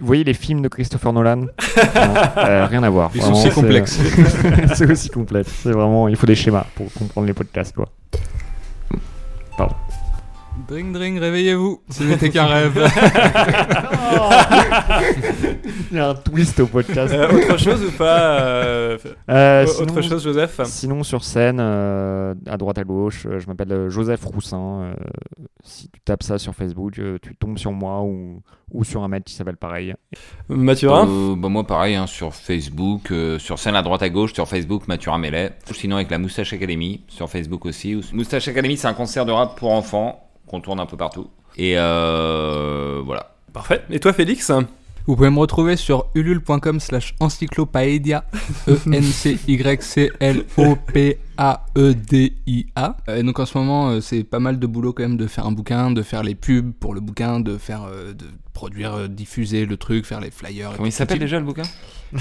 vous 0.01 0.07
voyez 0.07 0.23
les 0.25 0.35
films 0.35 0.63
de 0.63 0.69
Christopher 0.69 1.13
Nolan 1.13 1.37
Non, 1.37 1.47
euh, 2.37 2.67
rien 2.67 2.83
à 2.83 2.91
voir. 2.91 3.11
Ils 3.15 3.23
sont 3.23 3.33
Vraiment, 3.33 3.43
si 3.43 3.51
c'est- 3.51 3.57
c'est 4.75 4.91
aussi 4.91 5.09
complexe. 5.09 5.51
C'est 5.63 5.73
vraiment 5.73 6.09
il 6.09 6.17
faut 6.17 6.27
des 6.27 6.35
schémas 6.37 6.67
pour 6.75 6.93
comprendre 6.93 7.27
les 7.27 7.33
podcasts 7.35 7.75
quoi 7.75 7.89
Dring 10.67 10.93
dring, 10.93 11.19
réveillez-vous. 11.19 11.81
Ce 11.91 12.03
n'était 12.03 12.31
qu'un 12.31 12.47
rêve. 12.47 12.91
il 15.91 15.97
y 15.97 16.01
a 16.01 16.09
un 16.11 16.15
twist 16.15 16.61
au 16.61 16.67
podcast 16.67 17.15
Euh, 17.15 17.31
autre 17.31 17.57
chose 17.59 17.85
ou 17.85 17.91
pas 17.93 18.41
euh, 18.41 18.99
Euh, 19.31 19.65
Autre 19.65 19.73
sinon- 19.87 20.03
chose, 20.03 20.25
Joseph 20.25 20.61
Sinon, 20.65 21.03
sur 21.05 21.25
scène, 21.25 21.59
euh, 21.61 22.35
à 22.47 22.57
droite 22.57 22.79
à 22.79 22.85
gauche, 22.85 23.27
euh, 23.27 23.39
je 23.39 23.47
m'appelle 23.47 23.89
Joseph 23.89 24.25
Roussin. 24.25 24.83
euh, 24.83 24.95
si 25.65 25.89
tu 25.91 26.01
tapes 26.01 26.23
ça 26.23 26.39
sur 26.39 26.55
Facebook, 26.55 26.99
euh, 26.99 27.19
tu 27.23 27.35
tombes 27.37 27.59
sur 27.59 27.73
moi 27.73 28.03
ou, 28.03 28.41
ou 28.73 28.85
sur 28.85 29.03
un 29.03 29.09
mec 29.09 29.25
qui 29.25 29.35
s'appelle 29.35 29.57
pareil. 29.57 29.95
Mathurin 30.49 31.07
Euh, 31.09 31.35
bah 31.37 31.49
moi 31.49 31.67
pareil 31.67 31.95
hein, 31.95 32.07
sur 32.07 32.35
Facebook, 32.35 33.11
euh, 33.11 33.39
sur 33.39 33.59
scène 33.59 33.77
à 33.77 33.83
droite 33.83 34.03
à 34.03 34.09
gauche, 34.11 34.33
sur 34.35 34.49
Facebook 34.49 34.89
Mathurin 34.89 35.19
Mellet. 35.19 35.53
Sinon 35.73 35.97
avec 35.97 36.11
la 36.11 36.19
Moustache 36.19 36.53
Academy, 36.53 37.05
sur 37.09 37.29
Facebook 37.31 37.65
aussi. 37.67 37.95
Ou- 37.95 38.03
Moustache 38.13 38.49
Academy 38.49 38.77
c'est 38.77 38.89
un 38.89 38.95
concert 38.95 39.25
de 39.27 39.33
rap 39.33 39.57
pour 39.59 39.73
enfants 39.73 40.25
qu'on 40.49 40.61
tourne 40.61 40.81
un 40.81 40.87
peu 40.87 40.97
partout. 40.97 41.29
Et 41.57 41.75
euh, 41.77 43.01
voilà. 43.05 43.35
Parfait. 43.53 43.83
Et 43.91 44.01
toi, 44.01 44.13
Félix? 44.13 44.51
Vous 45.07 45.17
pouvez 45.17 45.31
me 45.31 45.39
retrouver 45.39 45.77
sur 45.77 46.07
ulule.com 46.15 46.81
slash 46.81 47.15
encyclopaedia, 47.19 48.25
E 48.69 48.73
E-N-C-Y-C-L-O-P-A-E-D-I-A. 51.79 52.97
Euh, 53.09 53.17
Et 53.17 53.23
donc 53.23 53.39
en 53.39 53.47
ce 53.47 53.57
moment, 53.57 53.89
euh, 53.89 54.01
c'est 54.01 54.23
pas 54.25 54.39
mal 54.39 54.59
de 54.59 54.67
boulot 54.67 54.93
quand 54.93 55.05
même 55.05 55.17
de 55.17 55.27
faire 55.27 55.47
un 55.47 55.53
bouquin, 55.53 55.91
de 55.91 56.03
faire 56.03 56.23
les 56.23 56.35
pubs 56.35 56.73
pour 56.73 56.93
le 56.95 57.01
bouquin, 57.01 57.41
de 57.41 57.57
faire, 57.57 57.83
de 57.87 58.27
produire, 58.53 59.09
diffuser 59.09 59.65
le 59.65 59.77
truc, 59.79 60.05
faire 60.05 60.21
les 60.21 60.31
flyers. 60.31 60.73
et 60.73 60.77
Comment 60.77 60.87
il 60.87 60.93
s'appelle 60.93 61.19
déjà 61.21 61.39
le 61.39 61.45
bouquin? 61.47 61.63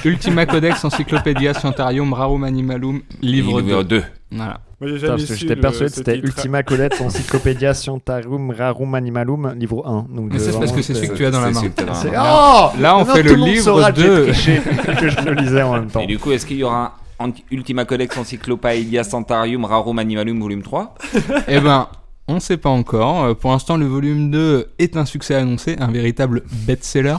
Ultima 0.05 0.45
Codex 0.45 0.83
Encyclopédia 0.85 1.53
Scientarium 1.53 2.13
Rarum 2.13 2.43
Animalum, 2.43 3.01
livre 3.21 3.61
Numéro 3.61 3.83
2. 3.83 3.99
2. 3.99 4.03
Voilà. 4.31 4.61
Moi, 4.79 4.89
j'ai 4.91 4.95
Putain, 4.97 5.07
jamais 5.07 5.17
parce 5.17 5.29
que 5.29 5.33
su 5.35 5.39
j'étais 5.41 5.55
persuadé 5.55 5.89
que 5.89 5.95
c'était. 5.97 6.17
Ultima 6.19 6.61
Colette 6.63 7.01
Encyclopedia 7.01 7.73
Scientarum 7.73 8.51
Rarum 8.51 8.93
Animalum, 8.93 9.53
livre 9.57 9.87
1. 9.87 10.05
Donc, 10.15 10.31
Mais 10.33 10.37
ça, 10.39 10.49
euh, 10.49 10.51
c'est 10.53 10.59
parce 10.59 10.71
que 10.71 10.81
c'est 10.83 10.93
celui 10.93 11.09
que 11.09 11.13
tu 11.15 11.25
as 11.25 11.31
dans 11.31 11.41
la 11.41 11.49
main. 11.51 11.61
Oh 11.65 12.69
Là, 12.79 12.97
on 12.97 13.05
fait 13.05 13.23
le 13.23 13.33
livre 13.33 13.63
saura 13.63 13.91
que 13.91 14.01
j'ai 14.01 14.07
2. 14.07 14.23
triché 14.25 14.55
et 14.91 14.95
que 14.95 15.09
je 15.09 15.19
le 15.21 15.33
lisais 15.33 15.63
en 15.63 15.73
même 15.73 15.87
temps. 15.87 16.01
Et 16.01 16.05
du 16.07 16.19
coup, 16.19 16.31
est-ce 16.31 16.45
qu'il 16.45 16.57
y 16.57 16.63
aura 16.63 16.95
un 17.19 17.31
Ultima 17.49 17.85
Codex 17.85 18.15
Encyclopaedia 18.15 19.03
Santarium 19.03 19.65
Rarum 19.65 19.97
Animalum 19.97 20.39
volume 20.39 20.61
3 20.61 20.93
Eh 21.47 21.59
ben, 21.59 21.87
on 22.27 22.35
ne 22.35 22.39
sait 22.39 22.57
pas 22.57 22.69
encore. 22.69 23.23
Euh, 23.23 23.33
Pour 23.33 23.49
l'instant, 23.51 23.77
le 23.77 23.87
volume 23.87 24.29
2 24.29 24.67
est 24.77 24.95
un 24.95 25.05
succès 25.05 25.33
annoncé, 25.33 25.75
un 25.79 25.91
véritable 25.91 26.43
best-seller. 26.67 27.17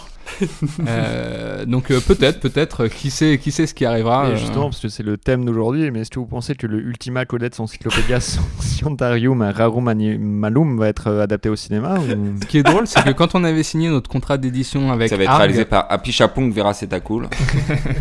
Euh, 0.87 1.65
donc 1.65 1.91
euh, 1.91 2.01
peut-être, 2.01 2.41
peut-être, 2.41 2.85
euh, 2.85 2.89
qui 2.89 3.11
sait, 3.11 3.39
qui 3.39 3.51
sait 3.51 3.67
ce 3.67 3.75
qui 3.75 3.85
arrivera. 3.85 4.29
Et 4.29 4.33
euh, 4.33 4.37
justement, 4.37 4.65
parce 4.65 4.81
que 4.81 4.89
c'est 4.89 5.03
le 5.03 5.17
thème 5.17 5.45
d'aujourd'hui, 5.45 5.91
mais 5.91 6.01
est-ce 6.01 6.11
que 6.11 6.19
vous 6.19 6.27
pensez 6.27 6.55
que 6.55 6.67
le 6.67 6.79
Ultima 6.79 7.25
Codex 7.25 7.59
Encyclopedia 7.61 8.21
Scientarium 8.61 9.43
Rarum 9.43 9.89
Animalum 9.89 10.79
va 10.79 10.89
être 10.89 11.11
adapté 11.11 11.49
au 11.49 11.57
cinéma 11.57 11.99
ou... 11.99 12.39
Ce 12.41 12.47
qui 12.47 12.59
est 12.59 12.63
drôle, 12.63 12.87
c'est 12.87 13.03
que 13.03 13.11
quand 13.11 13.35
on 13.35 13.45
avait 13.45 13.63
signé 13.63 13.89
notre 13.89 14.09
contrat 14.09 14.39
d'édition 14.39 14.93
avec 14.93 15.09
Ça 15.09 15.17
va 15.17 15.25
être 15.25 15.31
Arg, 15.31 15.39
réalisé 15.39 15.65
par 15.65 15.87
Happy 15.91 16.13
Chapong 16.13 16.53
Vera 16.53 16.73
cool. 17.05 17.29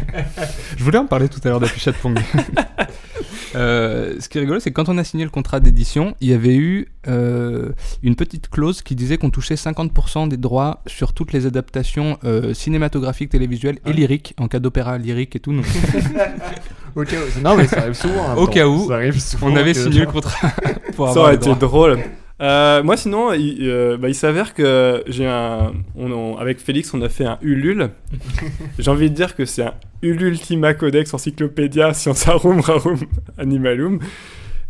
je 0.78 0.84
voulais 0.84 0.98
en 0.98 1.06
parler 1.06 1.30
tout 1.30 1.40
à 1.44 1.50
l'heure 1.50 1.60
d'Apichat 1.60 1.94
Pong. 1.94 2.18
Euh, 3.56 4.16
ce 4.20 4.30
qui 4.30 4.38
est 4.38 4.42
rigolo, 4.42 4.60
c'est 4.60 4.72
que 4.72 4.76
quand 4.76 4.90
on 4.90 4.98
a 4.98 5.04
signé 5.04 5.24
le 5.24 5.30
contrat 5.30 5.60
d'édition, 5.60 6.16
il 6.22 6.30
y 6.30 6.34
avait 6.34 6.56
eu 6.56 6.88
euh, 7.08 7.70
une 8.04 8.16
petite 8.16 8.50
clause 8.50 8.82
qui 8.82 8.96
disait 8.96 9.18
qu'on 9.18 9.30
touchait 9.30 9.56
50% 9.56 10.28
des 10.28 10.38
droits 10.38 10.82
sur 10.88 11.14
toutes 11.14 11.34
les 11.34 11.46
adaptations 11.46 12.18
euh, 12.24 12.54
cinématographiques, 12.54 13.30
télévisuelles 13.30 13.80
et 13.86 13.94
lyriques, 13.94 14.34
en 14.38 14.48
cas 14.48 14.60
d'opéra 14.60 14.98
lyrique 14.98 15.36
et 15.36 15.40
tout. 15.40 15.54
Donc, 15.54 15.66
Au 16.96 17.04
cas 17.04 17.18
où- 17.18 17.42
Non, 17.42 17.56
mais 17.56 17.68
ça 17.68 17.82
arrive 17.82 17.94
souvent. 17.94 18.34
Au 18.36 18.46
temps. 18.46 18.52
cas 18.52 18.68
où, 18.68 18.88
Ça 18.88 18.96
arrive 18.96 19.20
souvent 19.20 19.48
on 19.52 19.56
avait 19.56 19.74
signé 19.74 20.00
le 20.02 20.06
contrat 20.12 20.50
pour 20.96 21.06
Ça 21.08 21.12
avoir 21.12 21.26
aurait 21.28 21.36
été 21.36 21.54
drôle. 21.56 22.00
Euh, 22.40 22.84
moi, 22.84 22.98
sinon, 22.98 23.34
il, 23.34 23.58
euh, 23.68 23.98
bah, 23.98 24.10
il 24.10 24.16
s'avère 24.16 24.54
que 24.54 25.04
j'ai 25.08 25.26
un. 25.28 25.74
On, 25.96 26.12
on- 26.12 26.38
avec 26.38 26.60
Félix, 26.60 26.94
on 26.94 27.02
a 27.02 27.10
fait 27.10 27.26
un 27.26 27.40
Ulule. 27.42 27.90
j'ai 28.80 28.92
envie 28.92 29.10
de 29.10 29.16
dire 29.16 29.36
que 29.36 29.46
c'est 29.46 29.64
un 29.64 29.74
Ulultima 30.04 30.74
Codex 30.76 31.14
Encyclopédia 31.14 31.94
Scienzarum 31.94 32.60
Rarum 32.60 33.00
Animalum. 33.40 34.00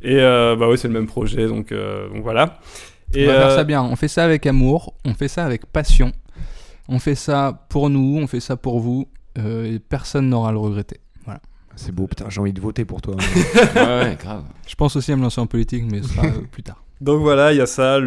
Et 0.01 0.19
euh, 0.19 0.55
bah 0.55 0.69
ouais, 0.69 0.77
c'est 0.77 0.87
le 0.87 0.93
même 0.93 1.07
projet, 1.07 1.47
donc, 1.47 1.71
euh, 1.71 2.07
donc 2.09 2.23
voilà. 2.23 2.59
On 3.13 3.17
Et 3.17 3.25
va 3.25 3.33
faire 3.33 3.51
ça 3.51 3.63
bien. 3.65 3.81
On 3.83 3.95
fait 3.97 4.07
ça 4.07 4.23
avec 4.23 4.45
amour, 4.45 4.93
on 5.05 5.13
fait 5.13 5.27
ça 5.27 5.43
avec 5.45 5.65
passion. 5.65 6.11
On 6.87 6.99
fait 6.99 7.15
ça 7.15 7.65
pour 7.69 7.89
nous, 7.89 8.17
on 8.21 8.27
fait 8.27 8.39
ça 8.39 8.55
pour 8.55 8.79
vous. 8.79 9.07
euh, 9.39 9.73
et 9.75 9.79
personne 9.79 10.29
n'aura 10.29 10.49
à 10.49 10.51
le 10.53 10.59
regretter. 10.59 10.99
C'est 11.79 11.91
beau, 11.93 12.07
putain, 12.07 12.25
j'ai 12.29 12.41
envie 12.41 12.53
de 12.53 12.59
voter 12.61 12.85
pour 12.85 13.01
toi. 13.03 13.15
Ouais, 13.75 13.81
ouais, 13.81 14.17
grave. 14.19 14.43
Je 14.67 14.73
pense 14.73 14.95
aussi 14.95 15.11
à 15.11 15.15
me 15.15 15.21
lancer 15.21 15.39
en 15.39 15.45
politique, 15.45 15.83
mais 15.91 16.01
ce 16.01 16.07
sera 16.09 16.23
plus 16.51 16.63
tard. 16.63 16.83
Donc 16.99 17.21
voilà, 17.21 17.53
il 17.53 17.57
y 17.57 17.61
a 17.61 17.67
ça, 17.67 17.99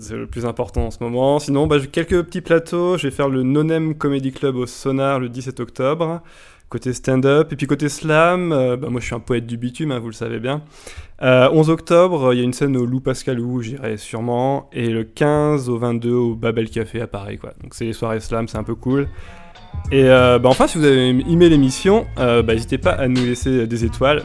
c'est 0.00 0.14
le 0.14 0.26
plus 0.30 0.46
important 0.46 0.86
en 0.86 0.90
ce 0.90 1.02
moment. 1.02 1.38
Sinon, 1.40 1.66
bah, 1.66 1.78
j'ai 1.78 1.88
quelques 1.88 2.22
petits 2.22 2.40
plateaux. 2.40 2.96
Je 2.96 3.08
vais 3.08 3.10
faire 3.10 3.28
le 3.28 3.42
Nonem 3.42 3.96
Comedy 3.96 4.32
Club 4.32 4.56
au 4.56 4.66
Sonar 4.66 5.18
le 5.18 5.28
17 5.28 5.58
octobre, 5.58 6.22
côté 6.68 6.92
stand-up. 6.92 7.52
Et 7.52 7.56
puis 7.56 7.66
côté 7.66 7.88
slam, 7.88 8.52
euh, 8.52 8.76
bah, 8.76 8.90
moi 8.90 9.00
je 9.00 9.06
suis 9.06 9.14
un 9.14 9.20
poète 9.20 9.46
du 9.46 9.56
bitume, 9.56 9.90
hein, 9.90 9.98
vous 9.98 10.06
le 10.06 10.12
savez 10.12 10.38
bien. 10.38 10.62
Euh, 11.20 11.50
11 11.52 11.68
octobre, 11.70 12.32
il 12.32 12.38
y 12.38 12.40
a 12.40 12.44
une 12.44 12.52
scène 12.52 12.76
au 12.76 12.86
Loup 12.86 13.00
Pascalou, 13.00 13.60
j'irai 13.60 13.96
sûrement. 13.96 14.70
Et 14.72 14.88
le 14.88 15.02
15 15.02 15.68
au 15.68 15.78
22 15.78 16.12
au 16.12 16.34
Babel 16.36 16.70
Café 16.70 17.00
à 17.00 17.08
Paris, 17.08 17.38
quoi. 17.38 17.54
Donc 17.60 17.74
c'est 17.74 17.86
les 17.86 17.92
soirées 17.92 18.20
slam, 18.20 18.46
c'est 18.46 18.58
un 18.58 18.64
peu 18.64 18.76
cool. 18.76 19.08
Et 19.90 20.04
euh, 20.04 20.38
bah, 20.38 20.48
enfin, 20.48 20.68
si 20.68 20.78
vous 20.78 20.84
avez 20.84 21.08
aimé 21.08 21.48
l'émission, 21.48 22.06
euh, 22.18 22.42
n'hésitez 22.42 22.78
pas 22.78 22.92
à 22.92 23.08
nous 23.08 23.24
laisser 23.24 23.66
des 23.66 23.84
étoiles 23.84 24.22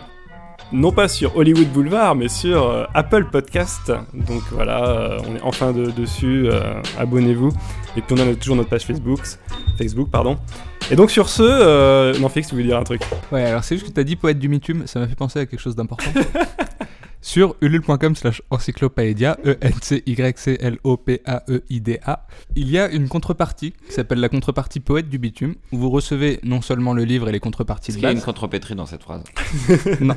non 0.73 0.91
pas 0.91 1.07
sur 1.07 1.35
Hollywood 1.37 1.67
Boulevard, 1.69 2.15
mais 2.15 2.27
sur 2.27 2.67
euh, 2.67 2.83
Apple 2.93 3.25
Podcast. 3.31 3.91
Donc 4.13 4.41
voilà, 4.51 4.85
euh, 4.89 5.19
on 5.29 5.35
est 5.35 5.41
enfin 5.43 5.71
de- 5.71 5.91
dessus. 5.91 6.47
euh, 6.49 6.81
Abonnez-vous. 6.97 7.49
Et 7.95 8.01
puis 8.01 8.15
on 8.17 8.21
a 8.21 8.25
notre- 8.25 8.39
toujours 8.39 8.55
notre 8.55 8.69
page 8.69 8.83
Facebook, 8.85 9.19
Facebook 9.77 10.09
pardon. 10.09 10.37
Et 10.91 10.95
donc 10.97 11.11
sur 11.11 11.29
ce, 11.29 11.43
euh, 11.43 12.13
non 12.19 12.27
Félix, 12.27 12.49
tu 12.49 12.55
voulais 12.55 12.67
dire 12.67 12.77
un 12.77 12.83
truc? 12.83 13.01
Ouais, 13.31 13.43
alors 13.45 13.63
c'est 13.63 13.75
juste 13.77 13.87
que 13.87 13.93
t'as 13.93 14.03
dit 14.03 14.15
poète 14.17 14.37
du 14.39 14.49
bitume, 14.49 14.85
ça 14.87 14.99
m'a 14.99 15.07
fait 15.07 15.15
penser 15.15 15.39
à 15.39 15.45
quelque 15.45 15.61
chose 15.61 15.75
d'important. 15.75 16.11
Sur 17.25 17.55
ulule.com 17.61 18.15
slash 18.15 18.41
encyclopédia, 18.49 19.37
E 19.45 19.51
E-N-C-Y-C-L-O-P-A-E-I-D-A, 19.51 22.27
il 22.57 22.69
y 22.69 22.77
a 22.77 22.89
une 22.91 23.07
contrepartie 23.07 23.71
qui 23.87 23.93
s'appelle 23.93 24.19
la 24.19 24.27
contrepartie 24.27 24.81
poète 24.81 25.07
du 25.07 25.19
bitume, 25.19 25.55
où 25.71 25.77
vous 25.77 25.89
recevez 25.89 26.41
non 26.43 26.61
seulement 26.61 26.93
le 26.93 27.05
livre 27.05 27.29
et 27.29 27.31
les 27.31 27.39
contreparties 27.39 27.91
Est-ce 27.91 27.97
de 27.97 28.01
qu'il 28.01 28.03
y 28.03 28.07
a 28.07 28.11
une 28.11 28.17
base. 28.17 28.25
contrepétrie 28.25 28.75
dans 28.75 28.85
cette 28.85 29.03
phrase 29.03 29.23
Non, 30.01 30.15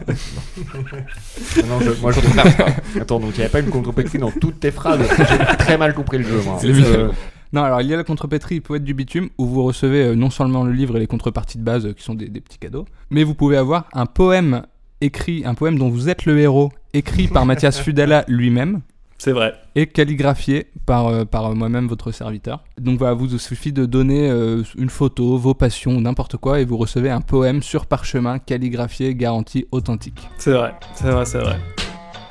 non, 1.68 1.80
je- 1.80 2.00
moi, 2.00 2.10
je 2.10 3.00
Attends, 3.00 3.20
donc 3.20 3.36
il 3.36 3.40
n'y 3.40 3.46
a 3.46 3.50
pas 3.50 3.60
une 3.60 3.70
contrepétrie 3.70 4.18
dans 4.18 4.32
toutes 4.32 4.58
tes 4.58 4.72
phrases. 4.72 4.98
J'ai 5.16 5.56
très 5.58 5.78
mal 5.78 5.94
compris 5.94 6.18
le 6.18 6.24
jeu, 6.24 6.40
moi. 6.44 6.58
C'est 6.60 6.70
Euh, 6.70 7.10
Non, 7.52 7.62
alors 7.62 7.80
il 7.82 7.88
y 7.88 7.94
a 7.94 7.96
la 7.96 8.02
contrepétrie 8.04 8.60
poète 8.60 8.82
du 8.82 8.94
bitume 8.94 9.28
où 9.38 9.46
vous 9.46 9.62
recevez 9.62 10.06
euh, 10.08 10.14
non 10.16 10.30
seulement 10.30 10.64
le 10.64 10.72
livre 10.72 10.96
et 10.96 11.00
les 11.00 11.06
contreparties 11.06 11.58
de 11.58 11.62
base 11.62 11.86
euh, 11.86 11.92
qui 11.92 12.02
sont 12.02 12.14
des, 12.14 12.28
des 12.28 12.40
petits 12.40 12.58
cadeaux, 12.58 12.84
mais 13.10 13.22
vous 13.22 13.34
pouvez 13.36 13.56
avoir 13.56 13.88
un 13.92 14.06
poème 14.06 14.62
écrit, 15.00 15.42
un 15.44 15.54
poème 15.54 15.78
dont 15.78 15.88
vous 15.88 16.08
êtes 16.08 16.24
le 16.24 16.38
héros, 16.38 16.70
écrit 16.94 17.28
par 17.28 17.46
Mathias 17.46 17.80
Fudala 17.80 18.24
lui-même 18.28 18.80
C'est 19.18 19.32
vrai. 19.32 19.54
et 19.74 19.86
calligraphié 19.86 20.66
par, 20.86 21.08
euh, 21.08 21.24
par 21.24 21.54
moi-même, 21.54 21.86
votre 21.88 22.12
serviteur. 22.12 22.62
Donc 22.80 22.98
voilà, 22.98 23.14
vous 23.14 23.38
suffit 23.38 23.72
de 23.72 23.86
donner 23.86 24.30
euh, 24.30 24.62
une 24.76 24.90
photo, 24.90 25.36
vos 25.38 25.54
passions 25.54 26.00
n'importe 26.00 26.36
quoi 26.36 26.60
et 26.60 26.64
vous 26.64 26.76
recevez 26.76 27.10
un 27.10 27.20
poème 27.20 27.62
sur 27.62 27.86
parchemin 27.86 28.38
calligraphié, 28.38 29.14
garanti 29.14 29.66
authentique. 29.72 30.28
C'est 30.38 30.52
vrai, 30.52 30.74
c'est 30.94 31.10
vrai, 31.10 31.24
c'est 31.24 31.38
vrai. 31.38 31.56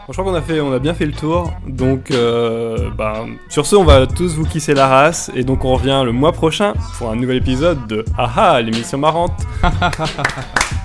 Bon, 0.07 0.13
je 0.13 0.21
crois 0.21 0.31
qu'on 0.31 0.37
a, 0.37 0.41
fait, 0.43 0.61
on 0.61 0.71
a 0.71 0.77
bien 0.77 0.93
fait 0.93 1.07
le 1.07 1.13
tour. 1.13 1.51
Donc, 1.67 2.11
euh, 2.11 2.91
bah, 2.95 3.25
sur 3.49 3.65
ce, 3.65 3.75
on 3.75 3.83
va 3.83 4.05
tous 4.05 4.35
vous 4.35 4.45
kisser 4.45 4.75
la 4.75 4.87
race. 4.87 5.31
Et 5.33 5.43
donc, 5.43 5.65
on 5.65 5.73
revient 5.73 6.03
le 6.05 6.11
mois 6.11 6.31
prochain 6.31 6.73
pour 6.99 7.09
un 7.09 7.15
nouvel 7.15 7.37
épisode 7.37 7.87
de 7.87 8.05
Haha, 8.15 8.61
l'émission 8.61 8.99
marrante. 8.99 9.33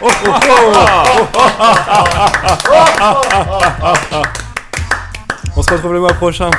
On 5.56 5.62
se 5.62 5.70
retrouve 5.72 5.92
le 5.92 6.00
mois 6.00 6.14
prochain. 6.14 6.50